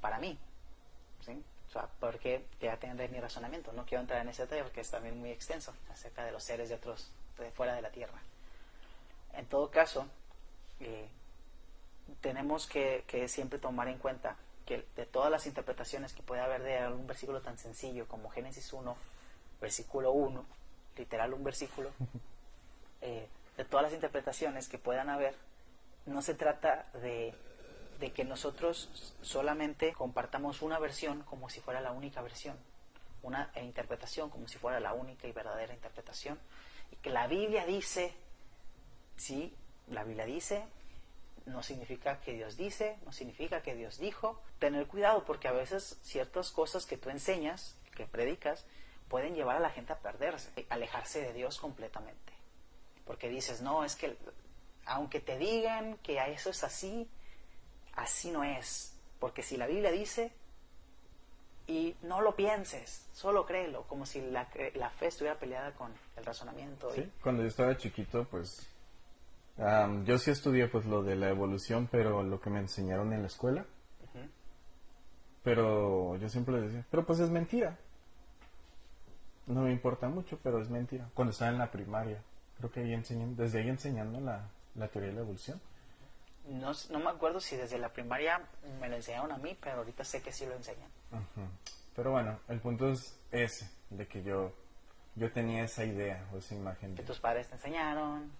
Para 0.00 0.18
mí. 0.18 0.38
¿sí? 1.20 1.44
Porque 2.00 2.46
ya 2.60 2.76
tendré 2.76 3.08
mi 3.08 3.20
razonamiento. 3.20 3.72
No 3.72 3.84
quiero 3.84 4.02
entrar 4.02 4.20
en 4.20 4.28
ese 4.28 4.42
detalle 4.42 4.62
porque 4.62 4.80
es 4.80 4.90
también 4.90 5.18
muy 5.18 5.30
extenso 5.30 5.74
acerca 5.90 6.24
de 6.24 6.32
los 6.32 6.42
seres 6.42 6.68
de 6.68 6.76
otros, 6.76 7.10
de 7.38 7.50
fuera 7.50 7.74
de 7.74 7.82
la 7.82 7.90
Tierra. 7.90 8.20
En 9.32 9.46
todo 9.46 9.70
caso, 9.70 10.06
eh, 10.80 11.08
tenemos 12.20 12.66
que, 12.66 13.04
siempre 13.28 13.58
tomar 13.58 13.88
en 13.88 13.98
cuenta 13.98 14.36
que 14.66 14.86
de 14.96 15.06
todas 15.06 15.30
las 15.30 15.46
interpretaciones 15.46 16.12
que 16.12 16.22
puede 16.22 16.40
haber 16.40 16.62
de 16.62 16.78
algún 16.78 17.06
versículo 17.06 17.40
tan 17.42 17.58
sencillo 17.58 18.06
como 18.06 18.30
Génesis 18.30 18.72
1, 18.72 18.96
versículo 19.60 20.12
1, 20.12 20.44
literal 20.96 21.34
un 21.34 21.44
versículo, 21.44 21.90
eh, 23.00 23.28
de 23.56 23.64
todas 23.64 23.84
las 23.84 23.92
interpretaciones 23.92 24.68
que 24.68 24.78
puedan 24.78 25.10
haber, 25.10 25.34
no 26.06 26.22
se 26.22 26.34
trata 26.34 26.86
de 26.94 27.34
de 28.00 28.12
que 28.12 28.24
nosotros 28.24 29.14
solamente 29.22 29.92
compartamos 29.92 30.62
una 30.62 30.78
versión 30.78 31.22
como 31.22 31.48
si 31.48 31.60
fuera 31.60 31.80
la 31.80 31.92
única 31.92 32.20
versión, 32.22 32.56
una 33.22 33.50
interpretación 33.62 34.30
como 34.30 34.48
si 34.48 34.58
fuera 34.58 34.80
la 34.80 34.92
única 34.92 35.26
y 35.26 35.32
verdadera 35.32 35.74
interpretación, 35.74 36.38
y 36.90 36.96
que 36.96 37.10
la 37.10 37.26
Biblia 37.26 37.64
dice, 37.66 38.14
sí, 39.16 39.54
la 39.88 40.04
Biblia 40.04 40.24
dice, 40.24 40.64
no 41.46 41.62
significa 41.62 42.20
que 42.20 42.32
Dios 42.32 42.56
dice, 42.56 42.98
no 43.04 43.12
significa 43.12 43.62
que 43.62 43.74
Dios 43.74 43.98
dijo. 43.98 44.40
Tener 44.58 44.86
cuidado 44.86 45.24
porque 45.24 45.48
a 45.48 45.52
veces 45.52 45.98
ciertas 46.02 46.50
cosas 46.50 46.86
que 46.86 46.96
tú 46.96 47.10
enseñas, 47.10 47.76
que 47.94 48.06
predicas, 48.06 48.64
pueden 49.08 49.34
llevar 49.34 49.56
a 49.56 49.60
la 49.60 49.70
gente 49.70 49.92
a 49.92 49.98
perderse, 49.98 50.66
alejarse 50.70 51.20
de 51.20 51.32
Dios 51.32 51.58
completamente. 51.58 52.32
Porque 53.04 53.28
dices, 53.28 53.60
no, 53.60 53.84
es 53.84 53.96
que 53.96 54.16
aunque 54.86 55.20
te 55.20 55.36
digan 55.36 55.98
que 55.98 56.18
eso 56.32 56.50
es 56.50 56.64
así, 56.64 57.08
así 57.96 58.30
no 58.30 58.44
es. 58.44 58.96
Porque 59.18 59.42
si 59.42 59.56
la 59.56 59.66
Biblia 59.66 59.90
dice, 59.90 60.32
y 61.66 61.96
no 62.02 62.20
lo 62.20 62.36
pienses, 62.36 63.06
solo 63.12 63.46
créelo, 63.46 63.84
como 63.84 64.04
si 64.06 64.20
la, 64.20 64.48
la 64.74 64.90
fe 64.90 65.06
estuviera 65.06 65.38
peleada 65.38 65.72
con 65.72 65.92
el 66.16 66.24
razonamiento. 66.24 66.92
Sí, 66.94 67.10
cuando 67.22 67.42
yo 67.42 67.48
estaba 67.48 67.76
chiquito, 67.76 68.24
pues 68.30 68.68
yo 70.04 70.18
sí 70.18 70.30
estudié 70.30 70.68
pues 70.68 70.84
lo 70.84 71.02
de 71.02 71.16
la 71.16 71.28
evolución, 71.30 71.88
pero 71.90 72.22
lo 72.22 72.40
que 72.40 72.50
me 72.50 72.58
enseñaron 72.60 73.12
en 73.12 73.22
la 73.22 73.28
escuela. 73.28 73.64
Pero 75.42 76.16
yo 76.16 76.28
siempre 76.30 76.54
les 76.54 76.64
decía, 76.64 76.86
pero 76.90 77.04
pues 77.04 77.20
es 77.20 77.28
mentira. 77.28 77.76
No 79.46 79.60
me 79.60 79.72
importa 79.72 80.08
mucho, 80.08 80.38
pero 80.42 80.60
es 80.60 80.70
mentira. 80.70 81.10
Cuando 81.12 81.32
estaba 81.32 81.50
en 81.50 81.58
la 81.58 81.70
primaria, 81.70 82.22
creo 82.56 82.70
que 82.70 82.80
ahí 82.80 82.94
enseñan, 82.94 83.36
desde 83.36 83.60
ahí 83.60 83.68
enseñando 83.68 84.20
la, 84.20 84.48
la 84.74 84.88
teoría 84.88 85.10
de 85.10 85.16
la 85.16 85.20
evolución. 85.20 85.60
No, 86.48 86.72
no 86.90 86.98
me 86.98 87.10
acuerdo 87.10 87.40
si 87.40 87.56
desde 87.56 87.78
la 87.78 87.92
primaria 87.92 88.40
me 88.80 88.88
lo 88.88 88.96
enseñaron 88.96 89.32
a 89.32 89.38
mí, 89.38 89.56
pero 89.60 89.78
ahorita 89.78 90.04
sé 90.04 90.22
que 90.22 90.30
sí 90.32 90.44
lo 90.46 90.54
enseñan. 90.54 90.90
Pero 91.96 92.10
bueno, 92.10 92.38
el 92.48 92.60
punto 92.60 92.90
es 92.90 93.18
ese, 93.30 93.70
de 93.90 94.06
que 94.06 94.22
yo, 94.22 94.52
yo 95.14 95.32
tenía 95.32 95.64
esa 95.64 95.84
idea 95.84 96.28
o 96.32 96.38
esa 96.38 96.54
imagen. 96.54 96.94
Que 96.94 97.02
tus 97.02 97.20
padres 97.20 97.48
te 97.48 97.54
enseñaron. 97.54 98.30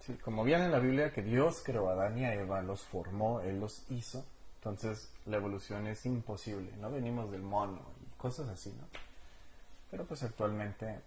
Sí, 0.00 0.14
como 0.14 0.44
viene 0.44 0.66
en 0.66 0.72
la 0.72 0.78
Biblia 0.78 1.12
que 1.12 1.22
Dios 1.22 1.62
creó 1.64 1.90
a 1.90 1.92
Adán 1.92 2.16
y 2.18 2.24
a 2.24 2.34
Eva, 2.34 2.62
los 2.62 2.82
formó, 2.82 3.40
Él 3.40 3.60
los 3.60 3.84
hizo, 3.90 4.24
entonces 4.56 5.12
la 5.26 5.36
evolución 5.36 5.86
es 5.86 6.06
imposible, 6.06 6.72
no 6.78 6.90
venimos 6.90 7.30
del 7.30 7.42
mono 7.42 7.82
y 8.00 8.16
cosas 8.16 8.48
así, 8.48 8.70
¿no? 8.70 8.86
Pero 9.90 10.04
pues 10.06 10.22
actualmente 10.22 11.00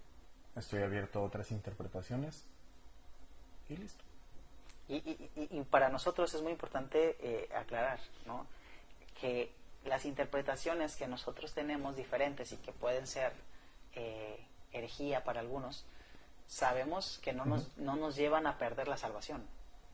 estoy 0.56 0.84
abierto 0.84 1.20
a 1.20 1.24
otras 1.24 1.52
interpretaciones 1.52 2.46
y 3.70 3.78
listo. 3.78 4.04
Y, 4.88 5.62
para 5.70 5.88
nosotros 5.88 6.34
es 6.34 6.42
muy 6.42 6.52
importante 6.52 7.16
eh, 7.22 7.50
aclarar 7.56 8.00
¿no? 8.26 8.46
que 9.20 9.50
las 9.86 10.06
interpretaciones 10.06 10.96
que 10.96 11.08
nosotros 11.08 11.54
tenemos 11.54 11.96
diferentes 11.96 12.52
y 12.52 12.58
que 12.58 12.74
pueden 12.74 13.08
ser 13.08 13.32
eh, 13.96 14.38
herejía 14.74 15.24
para 15.24 15.40
algunos, 15.40 15.86
sabemos 16.48 17.20
que 17.24 17.34
no 17.34 17.46
nos, 17.46 17.78
no 17.78 17.96
nos 17.96 18.16
llevan 18.16 18.48
a 18.48 18.58
perder 18.58 18.88
la 18.88 18.98
salvación, 18.98 19.46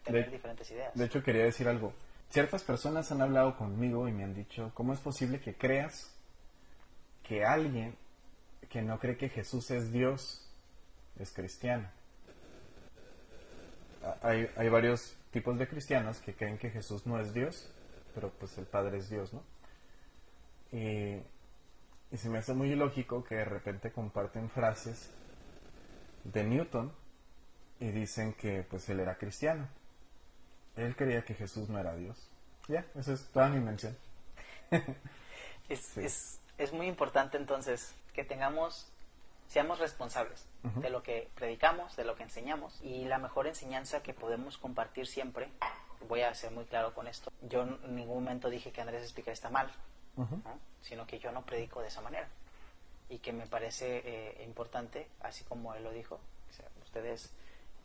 tener 0.04 0.32
diferentes 0.32 0.70
ideas. 0.72 0.94
De 0.96 1.06
hecho, 1.06 1.22
quería 1.24 1.44
decir 1.44 1.68
algo. 1.68 1.94
Ciertas 2.30 2.64
personas 2.64 3.12
han 3.12 3.22
hablado 3.22 3.56
conmigo 3.56 4.08
y 4.08 4.12
me 4.12 4.24
han 4.24 4.34
dicho, 4.34 4.72
¿cómo 4.74 4.94
es 4.94 5.00
posible 5.00 5.40
que 5.40 5.56
creas 5.56 6.12
que 7.24 7.46
alguien 7.46 7.96
que 8.70 8.82
no 8.82 9.00
cree 9.00 9.18
que 9.18 9.30
Jesús 9.30 9.72
es 9.72 9.92
Dios 9.92 10.50
es 11.20 11.32
cristiano? 11.32 11.90
Hay, 14.22 14.50
hay 14.56 14.70
varios 14.70 15.16
tipos 15.32 15.58
de 15.58 15.68
cristianos 15.68 16.20
que 16.20 16.34
creen 16.34 16.58
que 16.58 16.70
Jesús 16.70 17.06
no 17.06 17.20
es 17.20 17.34
Dios, 17.34 17.72
pero 18.14 18.32
pues 18.32 18.58
el 18.58 18.66
Padre 18.66 18.98
es 18.98 19.10
Dios, 19.10 19.34
¿no? 19.34 19.44
Y, 20.72 21.22
y 22.12 22.18
se 22.18 22.30
me 22.30 22.40
hace 22.40 22.54
muy 22.54 22.72
ilógico 22.72 23.24
que 23.24 23.36
de 23.36 23.46
repente 23.46 23.92
comparten 23.92 24.50
frases 24.50 25.10
de 26.24 26.44
Newton 26.44 26.92
y 27.80 27.92
dicen 27.92 28.34
que 28.34 28.64
pues 28.64 28.88
él 28.90 29.00
era 29.00 29.18
cristiano. 29.18 29.68
Él 30.76 30.96
creía 30.96 31.24
que 31.24 31.34
Jesús 31.34 31.70
no 31.70 31.80
era 31.80 31.96
Dios. 31.96 32.30
Ya, 32.68 32.86
esa 32.96 33.14
es 33.14 33.26
toda 33.28 33.50
mi 33.50 33.60
mención. 33.60 33.98
es, 35.70 35.98
es, 35.98 36.40
es, 36.58 36.74
muy 36.74 36.88
importante 36.88 37.38
entonces 37.38 37.96
que 38.14 38.24
tengamos 38.24 38.92
seamos 39.48 39.80
responsables 39.80 40.48
de 40.64 40.90
lo 40.90 41.02
que 41.02 41.30
predicamos, 41.36 41.96
de 41.96 42.04
lo 42.04 42.16
que 42.16 42.24
enseñamos 42.24 42.82
y 42.82 43.06
la 43.06 43.18
mejor 43.18 43.48
enseñanza 43.48 44.04
que 44.04 44.14
podemos 44.14 44.58
compartir 44.58 45.08
siempre, 45.08 45.50
voy 46.08 46.22
a 46.22 46.34
ser 46.34 46.52
muy 46.52 46.66
claro 46.66 46.94
con 46.94 47.08
esto, 47.08 47.32
yo 47.42 47.64
en 47.64 47.96
ningún 47.96 48.24
momento 48.24 48.50
dije 48.50 48.72
que 48.72 48.82
Andrés 48.82 49.04
Explicar 49.04 49.34
está 49.34 49.50
mal, 49.50 49.72
sino 50.82 51.06
que 51.08 51.20
yo 51.20 51.32
no 51.32 51.46
predico 51.46 51.82
de 51.82 51.88
esa 51.88 52.02
manera. 52.02 52.28
Y 53.10 53.20
que 53.20 53.32
me 53.32 53.48
parece 53.48 54.02
eh, 54.04 54.44
importante, 54.44 55.08
así 55.22 55.46
como 55.46 55.74
él 55.74 55.84
lo 55.84 55.92
dijo, 55.92 56.20
ustedes 56.84 57.32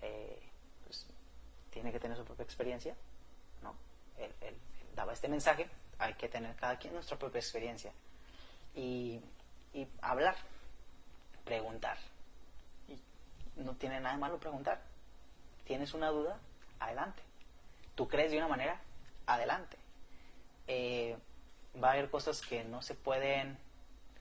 eh, 0.01 0.43
pues, 0.85 1.07
tienen 1.71 1.93
que 1.93 2.01
tener 2.01 2.17
su 2.17 2.25
propia 2.25 2.43
experiencia, 2.43 2.97
¿no? 3.63 3.77
Él, 4.19 4.35
él, 4.41 4.57
daba 4.97 5.13
este 5.13 5.29
mensaje, 5.29 5.69
hay 5.99 6.15
que 6.15 6.29
tener 6.29 6.57
cada 6.57 6.77
quien 6.77 6.93
nuestra 6.93 7.17
propia 7.17 7.39
experiencia 7.39 7.93
y, 8.75 9.21
y 9.73 9.87
hablar 10.03 10.37
preguntar. 11.45 11.99
Y 12.89 12.99
no 13.61 13.75
tiene 13.75 14.01
nada 14.01 14.15
de 14.15 14.21
malo 14.21 14.39
preguntar. 14.39 14.81
¿Tienes 15.65 15.95
una 15.95 16.09
duda? 16.09 16.39
Adelante. 16.81 17.23
¿Tú 17.95 18.09
crees 18.09 18.31
de 18.31 18.39
una 18.39 18.49
manera? 18.49 18.81
Adelante. 19.27 19.77
Eh, 20.67 21.17
va 21.83 21.89
a 21.89 21.93
haber 21.93 22.11
cosas 22.11 22.41
que 22.41 22.65
no 22.65 22.83
se 22.83 22.95
pueden 22.95 23.59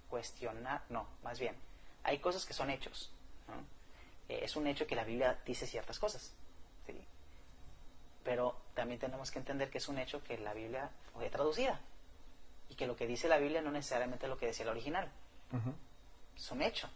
cuestionar. 0.10 0.82
No, 0.90 1.08
más 1.24 1.40
bien. 1.40 1.56
Hay 2.04 2.20
cosas 2.20 2.46
que 2.46 2.54
son 2.54 2.70
hechos. 2.70 3.12
Eh, 4.30 4.42
es 4.44 4.56
un 4.56 4.68
hecho 4.68 4.88
que 4.88 4.96
la 4.96 5.04
Biblia 5.04 5.40
dice 5.46 5.66
ciertas 5.66 6.00
cosas. 6.00 6.34
Pero 8.24 8.56
también 8.76 9.00
tenemos 9.00 9.32
que 9.32 9.40
entender 9.40 9.72
que 9.72 9.80
es 9.80 9.88
un 9.88 9.98
hecho 9.98 10.24
que 10.24 10.38
la 10.38 10.54
Biblia 10.54 10.92
fue 11.14 11.30
traducida. 11.30 11.80
Y 12.70 12.76
que 12.76 12.86
lo 12.86 12.96
que 12.96 13.08
dice 13.08 13.28
la 13.28 13.38
Biblia 13.38 13.62
no 13.62 13.72
necesariamente 13.72 14.26
es 14.26 14.30
lo 14.30 14.38
que 14.38 14.46
decía 14.46 14.64
el 14.64 14.70
original. 14.70 15.10
Es 16.36 16.52
un 16.52 16.62
hecho. 16.62 16.88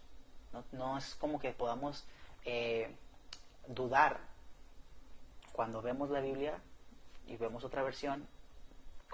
No, 0.72 0.98
es 0.98 1.16
como 1.16 1.40
que 1.40 1.52
podamos 1.52 2.06
eh, 2.44 2.94
dudar 3.68 4.20
cuando 5.52 5.82
vemos 5.82 6.10
la 6.10 6.20
Biblia 6.20 6.60
y 7.28 7.38
vemos 7.38 7.64
otra 7.64 7.84
versión 7.84 8.28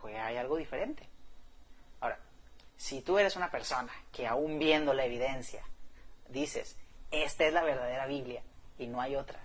que 0.01 0.17
hay 0.17 0.37
algo 0.37 0.57
diferente. 0.57 1.07
Ahora, 1.99 2.19
si 2.77 3.01
tú 3.01 3.17
eres 3.17 3.35
una 3.35 3.51
persona 3.51 3.91
que 4.11 4.27
aún 4.27 4.57
viendo 4.59 4.93
la 4.93 5.05
evidencia 5.05 5.63
dices, 6.29 6.77
esta 7.11 7.45
es 7.45 7.53
la 7.53 7.63
verdadera 7.63 8.07
Biblia 8.07 8.41
y 8.77 8.87
no 8.87 8.99
hay 9.01 9.15
otra, 9.15 9.39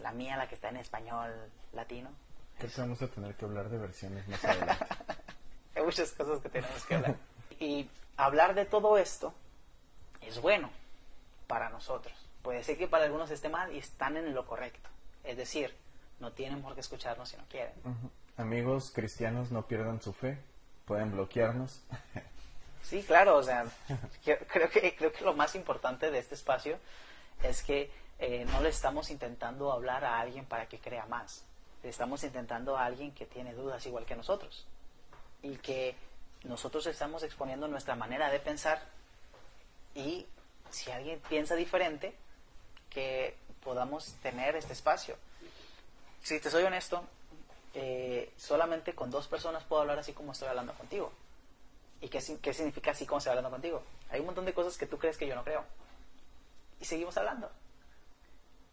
la 0.00 0.12
mía, 0.12 0.36
la 0.36 0.48
que 0.48 0.54
está 0.54 0.68
en 0.70 0.78
español 0.78 1.30
latino. 1.72 2.10
Creo 2.58 2.70
que 2.72 2.80
vamos 2.80 3.02
a 3.02 3.08
tener 3.08 3.34
que 3.34 3.44
hablar 3.44 3.68
de 3.68 3.78
versiones 3.78 4.26
más 4.28 4.44
adelante. 4.44 4.86
hay 5.74 5.82
muchas 5.82 6.12
cosas 6.12 6.40
que 6.40 6.48
tenemos 6.48 6.84
que 6.86 6.94
hablar. 6.94 7.16
Y 7.60 7.90
hablar 8.16 8.54
de 8.54 8.64
todo 8.64 8.96
esto 8.96 9.34
es 10.20 10.40
bueno 10.40 10.70
para 11.46 11.68
nosotros. 11.68 12.14
Puede 12.42 12.62
ser 12.62 12.78
que 12.78 12.88
para 12.88 13.04
algunos 13.04 13.30
esté 13.30 13.48
mal 13.48 13.72
y 13.74 13.78
están 13.78 14.16
en 14.16 14.34
lo 14.34 14.46
correcto. 14.46 14.88
Es 15.24 15.36
decir, 15.36 15.74
no 16.20 16.32
tienen 16.32 16.62
por 16.62 16.74
qué 16.74 16.80
escucharnos 16.80 17.28
si 17.28 17.36
no 17.36 17.44
quieren. 17.48 17.74
Amigos 18.36 18.90
cristianos, 18.94 19.50
no 19.50 19.66
pierdan 19.66 20.00
su 20.00 20.12
fe. 20.12 20.38
Pueden 20.84 21.10
bloquearnos. 21.10 21.82
sí, 22.82 23.02
claro. 23.02 23.36
O 23.36 23.42
sea, 23.42 23.66
creo 24.24 24.70
que, 24.70 24.94
creo 24.94 25.12
que 25.12 25.24
lo 25.24 25.34
más 25.34 25.54
importante 25.54 26.10
de 26.10 26.18
este 26.18 26.34
espacio 26.34 26.78
es 27.42 27.62
que 27.62 27.90
eh, 28.18 28.46
no 28.52 28.60
le 28.60 28.68
estamos 28.68 29.10
intentando 29.10 29.72
hablar 29.72 30.04
a 30.04 30.20
alguien 30.20 30.46
para 30.46 30.66
que 30.66 30.78
crea 30.78 31.06
más. 31.06 31.44
Le 31.82 31.90
estamos 31.90 32.22
intentando 32.24 32.76
a 32.76 32.84
alguien 32.84 33.12
que 33.12 33.26
tiene 33.26 33.54
dudas 33.54 33.84
igual 33.86 34.06
que 34.06 34.16
nosotros. 34.16 34.66
Y 35.42 35.56
que 35.56 35.96
nosotros 36.44 36.86
estamos 36.86 37.22
exponiendo 37.22 37.66
nuestra 37.68 37.96
manera 37.96 38.30
de 38.30 38.38
pensar 38.38 38.80
y 39.96 40.26
si 40.70 40.90
alguien 40.90 41.20
piensa 41.28 41.54
diferente, 41.54 42.14
que 42.90 43.34
podamos 43.64 44.12
tener 44.22 44.54
este 44.54 44.74
espacio. 44.74 45.16
Si 46.22 46.38
te 46.38 46.50
soy 46.50 46.64
honesto, 46.64 47.02
eh, 47.74 48.32
solamente 48.36 48.94
con 48.94 49.10
dos 49.10 49.26
personas 49.26 49.64
puedo 49.64 49.82
hablar 49.82 49.98
así 49.98 50.12
como 50.12 50.32
estoy 50.32 50.48
hablando 50.48 50.74
contigo. 50.74 51.12
¿Y 52.02 52.08
qué, 52.08 52.22
qué 52.42 52.52
significa 52.52 52.90
así 52.90 53.06
como 53.06 53.18
estoy 53.18 53.30
hablando 53.30 53.50
contigo? 53.50 53.82
Hay 54.10 54.20
un 54.20 54.26
montón 54.26 54.44
de 54.44 54.52
cosas 54.52 54.76
que 54.76 54.86
tú 54.86 54.98
crees 54.98 55.16
que 55.16 55.26
yo 55.26 55.34
no 55.34 55.44
creo. 55.44 55.64
Y 56.78 56.84
seguimos 56.84 57.16
hablando. 57.16 57.50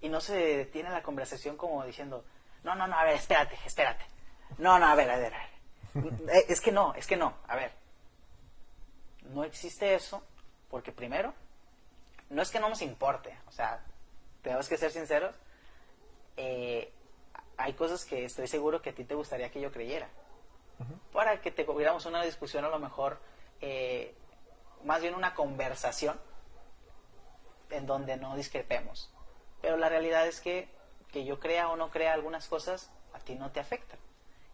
Y 0.02 0.10
no 0.10 0.20
se 0.20 0.36
detiene 0.36 0.90
la 0.90 1.04
conversación 1.04 1.56
como 1.56 1.86
diciendo, 1.86 2.26
no, 2.64 2.76
no, 2.76 2.86
no, 2.86 3.00
a 3.00 3.06
ver, 3.06 3.16
espérate, 3.16 3.58
espérate. 3.66 4.06
No, 4.58 4.78
no, 4.78 4.88
a 4.88 4.96
ver, 4.96 5.10
a 5.10 5.18
ver, 5.18 5.34
a 5.34 5.38
ver. 5.38 5.54
Eh, 6.34 6.46
es 6.50 6.60
que 6.60 6.72
no, 6.72 6.94
es 6.96 7.08
que 7.08 7.16
no, 7.16 7.38
a 7.48 7.56
ver. 7.56 7.72
No 9.30 9.44
existe 9.44 9.94
eso 9.94 10.24
porque 10.74 10.92
primero, 10.92 11.36
no 12.32 12.42
es 12.42 12.50
que 12.50 12.60
no 12.60 12.68
nos 12.68 12.82
importe, 12.82 13.38
o 13.46 13.52
sea, 13.52 13.86
tenemos 14.42 14.68
que 14.68 14.76
ser 14.76 14.90
sinceros, 14.90 15.36
eh, 16.36 16.92
hay 17.58 17.74
cosas 17.74 18.06
que 18.06 18.26
estoy 18.26 18.48
seguro 18.48 18.82
que 18.82 18.90
a 18.90 18.96
ti 18.96 19.04
te 19.04 19.14
gustaría 19.14 19.52
que 19.52 19.62
yo 19.62 19.72
creyera. 19.72 20.10
Para 21.12 21.42
que 21.42 21.52
te 21.52 21.64
tuviéramos 21.64 22.08
una 22.08 22.24
discusión 22.24 22.66
a 22.66 22.70
lo 22.70 22.80
mejor, 22.80 23.20
eh, 23.62 24.16
más 24.84 25.00
bien 25.00 25.14
una 25.14 25.36
conversación 25.36 26.20
en 27.70 27.86
donde 27.86 28.18
no 28.18 28.36
discrepemos. 28.36 29.14
Pero 29.62 29.78
la 29.78 29.90
realidad 29.90 30.26
es 30.26 30.42
que 30.42 30.70
que 31.12 31.24
yo 31.24 31.40
crea 31.40 31.70
o 31.70 31.76
no 31.76 31.92
crea 31.92 32.14
algunas 32.14 32.48
cosas, 32.48 32.90
a 33.14 33.20
ti 33.20 33.36
no 33.36 33.52
te 33.52 33.60
afectan 33.60 34.00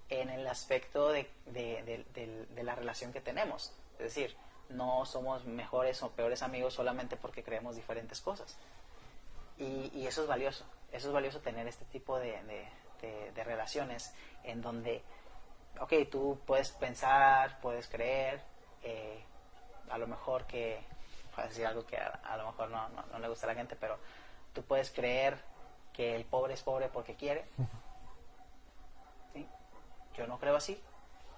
en 0.10 0.30
el 0.30 0.46
aspecto 0.48 1.14
de, 1.14 1.30
de 1.46 2.64
la 2.64 2.76
relación 2.76 3.14
que 3.14 3.22
tenemos. 3.22 3.72
Es 3.94 4.14
decir, 4.14 4.36
no 4.70 5.06
somos 5.06 5.46
mejores 5.46 6.02
o 6.04 6.12
peores 6.12 6.44
amigos 6.44 6.74
solamente 6.74 7.18
porque 7.18 7.44
creemos 7.44 7.76
diferentes 7.76 8.22
cosas. 8.22 8.58
Y, 9.58 9.91
y 9.94 10.08
eso 10.08 10.22
es 10.22 10.28
valioso. 10.28 10.66
Eso 10.91 11.08
es 11.08 11.14
valioso 11.14 11.40
tener 11.40 11.68
este 11.68 11.86
tipo 11.86 12.18
de, 12.18 12.41
de, 13.02 13.32
de, 13.32 13.44
relaciones 13.44 14.14
en 14.44 14.62
donde, 14.62 15.04
ok, 15.80 15.94
tú 16.10 16.40
puedes 16.46 16.72
pensar, 16.72 17.60
puedes 17.62 17.88
creer, 17.88 18.41
eh, 18.84 19.24
a 19.90 19.98
lo 19.98 20.08
mejor 20.08 20.46
que, 20.46 20.82
para 21.36 21.48
decir 21.48 21.66
algo 21.66 21.86
que 21.86 21.98
a, 21.98 22.38
lo 22.38 22.48
mejor 22.48 22.70
no, 22.70 22.90
no, 22.90 23.04
no, 23.12 23.20
le 23.20 23.28
gusta 23.28 23.46
a 23.46 23.50
la 23.50 23.56
gente, 23.56 23.76
pero 23.76 23.98
tú 24.54 24.64
puedes 24.64 24.90
creer 24.91 25.38
que 25.94 26.16
el 26.16 26.26
pobre 26.26 26.54
es 26.54 26.64
pobre 26.64 26.90
porque 26.90 27.16
quiere. 27.16 27.46
¿Sí? 29.34 29.48
Yo 30.16 30.26
no 30.26 30.40
creo 30.40 30.56
así, 30.56 30.82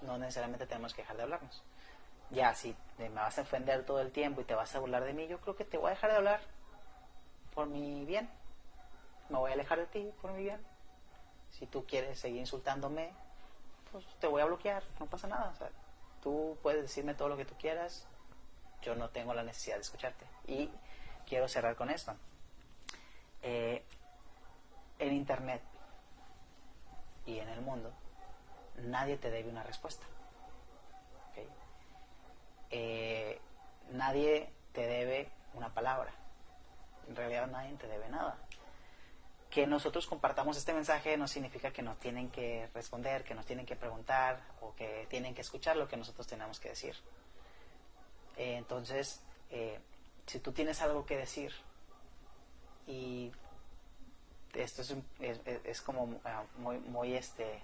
no 0.02 0.16
necesariamente 0.18 0.66
tenemos 0.66 0.94
que 0.94 1.02
dejar 1.02 1.16
de 1.16 1.22
hablarnos. 1.24 1.62
Ya, 2.32 2.54
si 2.54 2.74
me 2.98 3.10
vas 3.10 3.38
a 3.38 3.42
ofender 3.42 3.84
todo 3.84 4.00
el 4.00 4.10
tiempo 4.10 4.40
y 4.40 4.44
te 4.44 4.54
vas 4.54 4.74
a 4.74 4.78
burlar 4.78 5.04
de 5.04 5.12
mí, 5.12 5.28
yo 5.28 5.38
creo 5.40 5.54
que 5.54 5.66
te 5.66 5.76
voy 5.76 5.88
a 5.88 5.90
dejar 5.90 6.10
de 6.10 6.16
hablar 6.16 6.40
por 7.54 7.66
mi 7.66 8.06
bien. 8.06 8.28
Me 9.28 9.36
voy 9.36 9.50
a 9.50 9.54
alejar 9.54 9.78
de 9.78 9.86
ti 9.86 10.10
por 10.22 10.32
mi 10.32 10.44
bien. 10.44 10.60
Si 11.50 11.66
tú 11.66 11.84
quieres 11.84 12.18
seguir 12.18 12.40
insultándome, 12.40 13.12
pues 13.90 14.06
te 14.18 14.26
voy 14.26 14.40
a 14.40 14.46
bloquear, 14.46 14.82
no 14.98 15.06
pasa 15.06 15.28
nada. 15.28 15.52
O 15.60 16.22
tú 16.22 16.58
puedes 16.62 16.80
decirme 16.80 17.14
todo 17.14 17.28
lo 17.28 17.36
que 17.36 17.44
tú 17.44 17.54
quieras, 17.58 18.06
yo 18.80 18.94
no 18.94 19.10
tengo 19.10 19.34
la 19.34 19.42
necesidad 19.42 19.76
de 19.76 19.82
escucharte. 19.82 20.24
Y 20.46 20.70
quiero 21.26 21.48
cerrar 21.48 21.76
con 21.76 21.90
esto. 21.90 22.14
Eh, 23.42 23.84
en 24.98 25.12
Internet 25.12 25.60
y 27.26 27.38
en 27.38 27.48
el 27.48 27.60
mundo, 27.60 27.92
nadie 28.78 29.18
te 29.18 29.30
debe 29.30 29.50
una 29.50 29.64
respuesta. 29.64 30.06
Eh, 32.72 33.38
nadie 33.90 34.50
te 34.72 34.86
debe 34.86 35.30
una 35.54 35.72
palabra. 35.72 36.12
En 37.06 37.14
realidad 37.14 37.46
nadie 37.46 37.76
te 37.76 37.86
debe 37.86 38.08
nada. 38.08 38.38
Que 39.50 39.66
nosotros 39.66 40.06
compartamos 40.06 40.56
este 40.56 40.72
mensaje 40.72 41.16
no 41.18 41.28
significa 41.28 41.70
que 41.70 41.82
nos 41.82 41.98
tienen 41.98 42.30
que 42.30 42.68
responder, 42.74 43.22
que 43.22 43.34
nos 43.34 43.44
tienen 43.44 43.66
que 43.66 43.76
preguntar 43.76 44.40
o 44.62 44.74
que 44.74 45.06
tienen 45.10 45.34
que 45.34 45.42
escuchar 45.42 45.76
lo 45.76 45.86
que 45.86 45.98
nosotros 45.98 46.26
tenemos 46.26 46.58
que 46.58 46.70
decir. 46.70 46.96
Eh, 48.38 48.56
entonces, 48.56 49.20
eh, 49.50 49.78
si 50.26 50.38
tú 50.38 50.52
tienes 50.52 50.80
algo 50.80 51.04
que 51.04 51.18
decir 51.18 51.52
y 52.86 53.30
esto 54.54 54.80
es, 54.80 54.94
es, 55.20 55.40
es 55.64 55.82
como 55.82 56.20
ah, 56.24 56.44
muy, 56.56 56.78
muy 56.78 57.14
este, 57.14 57.60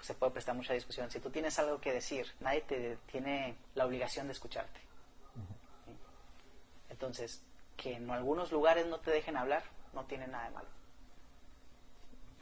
se 0.00 0.14
puede 0.14 0.32
prestar 0.32 0.54
mucha 0.54 0.74
discusión. 0.74 1.10
Si 1.10 1.20
tú 1.20 1.30
tienes 1.30 1.58
algo 1.58 1.80
que 1.80 1.92
decir, 1.92 2.26
nadie 2.40 2.62
te 2.62 2.96
tiene 3.06 3.56
la 3.74 3.86
obligación 3.86 4.26
de 4.26 4.32
escucharte. 4.32 4.80
Entonces, 6.88 7.42
que 7.76 7.94
en 7.94 8.10
algunos 8.10 8.52
lugares 8.52 8.86
no 8.86 9.00
te 9.00 9.10
dejen 9.10 9.36
hablar, 9.36 9.64
no 9.92 10.04
tiene 10.04 10.26
nada 10.26 10.44
de 10.44 10.54
malo. 10.54 10.68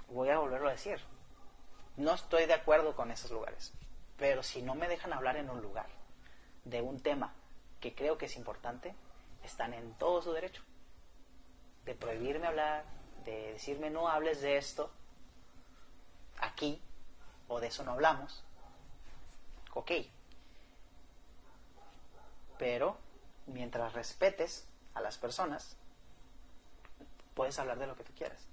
Voy 0.08 0.28
a 0.28 0.38
volverlo 0.38 0.68
a 0.68 0.72
decir. 0.72 1.00
No 1.96 2.14
estoy 2.14 2.46
de 2.46 2.54
acuerdo 2.54 2.94
con 2.94 3.10
esos 3.10 3.30
lugares. 3.30 3.72
Pero 4.16 4.42
si 4.42 4.62
no 4.62 4.74
me 4.74 4.88
dejan 4.88 5.12
hablar 5.12 5.36
en 5.36 5.50
un 5.50 5.60
lugar 5.60 5.88
de 6.64 6.82
un 6.82 7.00
tema 7.00 7.34
que 7.80 7.94
creo 7.94 8.16
que 8.16 8.26
es 8.26 8.36
importante, 8.36 8.94
están 9.42 9.74
en 9.74 9.94
todo 9.94 10.22
su 10.22 10.32
derecho. 10.32 10.62
De 11.84 11.94
prohibirme 11.94 12.46
hablar, 12.46 12.84
de 13.24 13.52
decirme 13.52 13.90
no 13.90 14.08
hables 14.08 14.40
de 14.40 14.56
esto 14.56 14.90
aquí, 16.38 16.80
o 17.48 17.60
de 17.60 17.68
eso 17.68 17.84
no 17.84 17.92
hablamos, 17.92 18.42
ok. 19.74 19.92
Pero 22.58 22.96
mientras 23.46 23.92
respetes 23.92 24.66
a 24.94 25.00
las 25.00 25.18
personas, 25.18 25.76
puedes 27.34 27.58
hablar 27.58 27.78
de 27.78 27.86
lo 27.86 27.96
que 27.96 28.04
tú 28.04 28.12
quieras. 28.14 28.46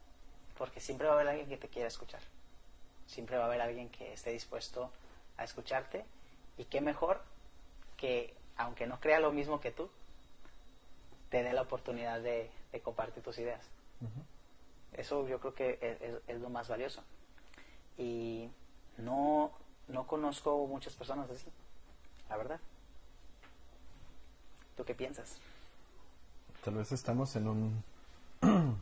Porque 0.57 0.79
siempre 0.79 1.07
va 1.07 1.13
a 1.13 1.15
haber 1.15 1.29
alguien 1.29 1.49
que 1.49 1.57
te 1.57 1.69
quiera 1.69 1.87
escuchar. 1.87 2.21
Siempre 3.07 3.37
va 3.37 3.43
a 3.43 3.47
haber 3.47 3.61
alguien 3.61 3.89
que 3.89 4.13
esté 4.13 4.31
dispuesto 4.31 4.91
a 5.37 5.43
escucharte. 5.43 6.05
Y 6.57 6.65
qué 6.65 6.81
mejor 6.81 7.21
que, 7.97 8.35
aunque 8.57 8.87
no 8.87 8.99
crea 8.99 9.19
lo 9.19 9.31
mismo 9.31 9.59
que 9.59 9.71
tú, 9.71 9.89
te 11.29 11.43
dé 11.43 11.53
la 11.53 11.61
oportunidad 11.61 12.19
de, 12.21 12.51
compartir 12.83 13.23
tus 13.23 13.37
ideas. 13.37 13.65
Eso 14.93 15.27
yo 15.27 15.39
creo 15.39 15.53
que 15.53 16.21
es, 16.27 16.39
lo 16.39 16.49
más 16.49 16.67
valioso. 16.67 17.03
Y 17.97 18.49
no, 19.01 19.51
no 19.87 20.07
conozco 20.07 20.65
muchas 20.67 20.95
personas 20.95 21.29
así, 21.29 21.47
la 22.29 22.37
verdad. 22.37 22.59
¿Tú 24.75 24.85
qué 24.85 24.95
piensas? 24.95 25.39
Tal 26.63 26.75
vez 26.75 26.91
estamos 26.91 27.35
en 27.35 27.47
un 27.47 27.83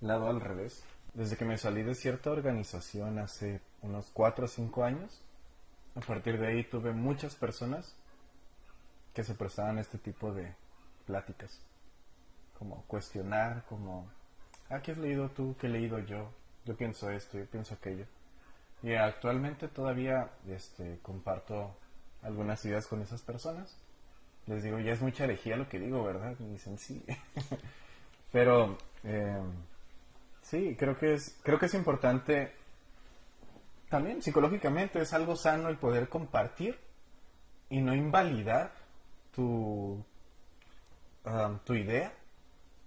lado 0.00 0.28
al 0.28 0.40
revés. 0.40 0.84
Desde 1.14 1.36
que 1.36 1.44
me 1.44 1.58
salí 1.58 1.82
de 1.82 1.94
cierta 1.94 2.30
organización 2.30 3.18
hace 3.18 3.60
unos 3.82 4.10
4 4.12 4.44
o 4.44 4.48
5 4.48 4.84
años, 4.84 5.22
a 5.96 6.00
partir 6.00 6.38
de 6.38 6.46
ahí 6.46 6.64
tuve 6.64 6.92
muchas 6.92 7.34
personas 7.34 7.96
que 9.12 9.24
se 9.24 9.34
prestaban 9.34 9.78
este 9.78 9.98
tipo 9.98 10.32
de 10.32 10.54
pláticas. 11.06 11.60
Como 12.58 12.84
cuestionar, 12.84 13.64
como, 13.68 14.08
ah, 14.68 14.80
¿qué 14.80 14.92
has 14.92 14.98
leído 14.98 15.30
tú? 15.30 15.56
¿Qué 15.58 15.66
he 15.66 15.70
leído 15.70 15.98
yo? 15.98 16.30
Yo 16.64 16.76
pienso 16.76 17.10
esto, 17.10 17.38
yo 17.38 17.46
pienso 17.46 17.74
aquello. 17.74 18.06
Y 18.82 18.94
actualmente 18.94 19.68
todavía 19.68 20.30
este, 20.48 20.98
comparto 21.02 21.76
algunas 22.22 22.64
ideas 22.64 22.86
con 22.86 23.02
esas 23.02 23.22
personas. 23.22 23.76
Les 24.46 24.62
digo, 24.62 24.78
ya 24.80 24.92
es 24.92 25.02
mucha 25.02 25.24
herejía 25.24 25.56
lo 25.56 25.68
que 25.68 25.78
digo, 25.78 26.02
¿verdad? 26.02 26.34
Y 26.38 26.44
dicen, 26.44 26.78
sí. 26.78 27.04
Pero 28.32 28.78
em, 29.04 29.52
sí, 30.42 30.76
creo 30.78 30.96
que, 30.96 31.14
es, 31.14 31.38
creo 31.42 31.58
que 31.58 31.66
es 31.66 31.74
importante 31.74 32.52
también 33.88 34.22
psicológicamente, 34.22 35.00
es 35.02 35.12
algo 35.12 35.34
sano 35.34 35.68
el 35.68 35.76
poder 35.76 36.08
compartir 36.08 36.78
y 37.68 37.80
no 37.80 37.94
invalidar 37.94 38.72
tu, 39.34 40.04
tu 41.64 41.74
idea, 41.74 42.12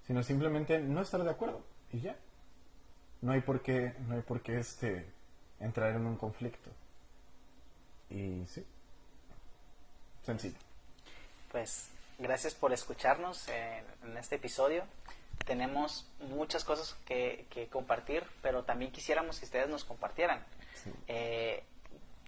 sino 0.07 0.23
simplemente 0.23 0.79
no 0.79 1.01
estar 1.01 1.21
de 1.23 1.29
acuerdo 1.29 1.61
y 1.91 1.99
ya. 1.99 2.15
No 3.21 3.33
hay 3.33 3.41
por 3.41 3.61
qué, 3.61 3.95
no 4.07 4.15
hay 4.15 4.21
por 4.21 4.41
qué 4.41 4.59
este, 4.59 5.05
entrar 5.63 5.91
en 5.95 6.05
un 6.05 6.17
conflicto. 6.17 6.69
Y 8.09 8.45
sí, 8.47 8.65
sencillo. 10.23 10.57
Pues 11.51 11.89
gracias 12.19 12.53
por 12.53 12.73
escucharnos 12.73 13.47
en, 13.47 14.17
este 14.17 14.35
episodio. 14.35 14.83
Tenemos 15.45 16.07
muchas 16.19 16.63
cosas 16.63 16.95
que, 17.05 17.47
compartir, 17.71 18.23
pero 18.41 18.63
también 18.63 18.91
quisiéramos 18.91 19.39
que 19.39 19.45
ustedes 19.45 19.67
nos 19.67 19.83
compartieran. 19.83 20.43
Eh, 21.07 21.63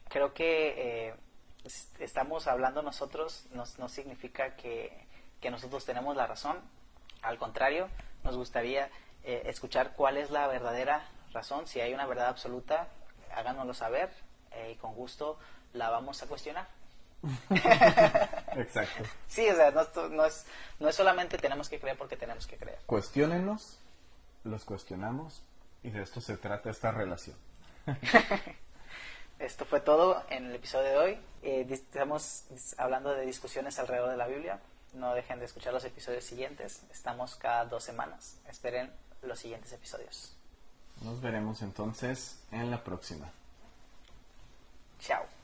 creo 0.09 0.33
que 0.33 1.07
eh, 1.07 1.13
estamos 1.99 2.47
hablando 2.47 2.81
nosotros 2.81 3.45
no, 3.51 3.63
no 3.77 3.89
significa 3.89 4.55
que, 4.55 5.05
que, 5.41 5.51
nosotros 5.51 5.85
tenemos 5.85 6.15
la 6.15 6.27
razón. 6.27 6.57
Al 7.21 7.37
contrario, 7.37 7.89
nos 8.23 8.37
gustaría 8.37 8.89
eh, 9.23 9.43
escuchar 9.45 9.93
cuál 9.95 10.17
es 10.17 10.31
la 10.31 10.47
verdadera 10.47 11.07
razón. 11.33 11.67
Si 11.67 11.79
hay 11.79 11.93
una 11.93 12.05
verdad 12.05 12.27
absoluta, 12.27 12.87
háganoslo 13.33 13.73
saber 13.73 14.09
eh, 14.51 14.71
y 14.73 14.75
con 14.75 14.93
gusto 14.93 15.39
la 15.73 15.89
vamos 15.89 16.21
a 16.23 16.27
cuestionar. 16.27 16.67
Exacto. 18.55 19.03
Sí, 19.27 19.47
o 19.49 19.55
sea, 19.55 19.71
no, 19.71 19.85
no, 20.09 20.25
es, 20.25 20.45
no 20.79 20.89
es 20.89 20.95
solamente 20.95 21.37
tenemos 21.37 21.69
que 21.69 21.79
creer 21.79 21.97
porque 21.97 22.17
tenemos 22.17 22.45
que 22.45 22.57
creer. 22.57 22.79
Cuestiónenos, 22.85 23.79
los 24.43 24.63
cuestionamos 24.63 25.43
y 25.83 25.89
de 25.89 26.01
esto 26.01 26.21
se 26.21 26.37
trata 26.37 26.69
esta 26.69 26.91
relación. 26.91 27.37
esto 29.39 29.65
fue 29.65 29.81
todo 29.81 30.23
en 30.29 30.45
el 30.45 30.55
episodio 30.55 30.89
de 30.89 30.97
hoy. 30.97 31.19
Eh, 31.43 31.65
estamos 31.69 32.45
hablando 32.77 33.11
de 33.13 33.25
discusiones 33.25 33.77
alrededor 33.79 34.09
de 34.09 34.17
la 34.17 34.27
Biblia. 34.27 34.59
No 34.93 35.13
dejen 35.13 35.39
de 35.39 35.45
escuchar 35.45 35.73
los 35.73 35.83
episodios 35.83 36.23
siguientes. 36.23 36.83
Estamos 36.91 37.35
cada 37.35 37.65
dos 37.65 37.83
semanas. 37.83 38.39
Esperen 38.47 38.91
los 39.21 39.39
siguientes 39.39 39.71
episodios. 39.73 40.34
Nos 41.01 41.21
veremos 41.21 41.61
entonces 41.61 42.39
en 42.51 42.71
la 42.71 42.83
próxima. 42.83 43.29
Chao. 44.99 45.34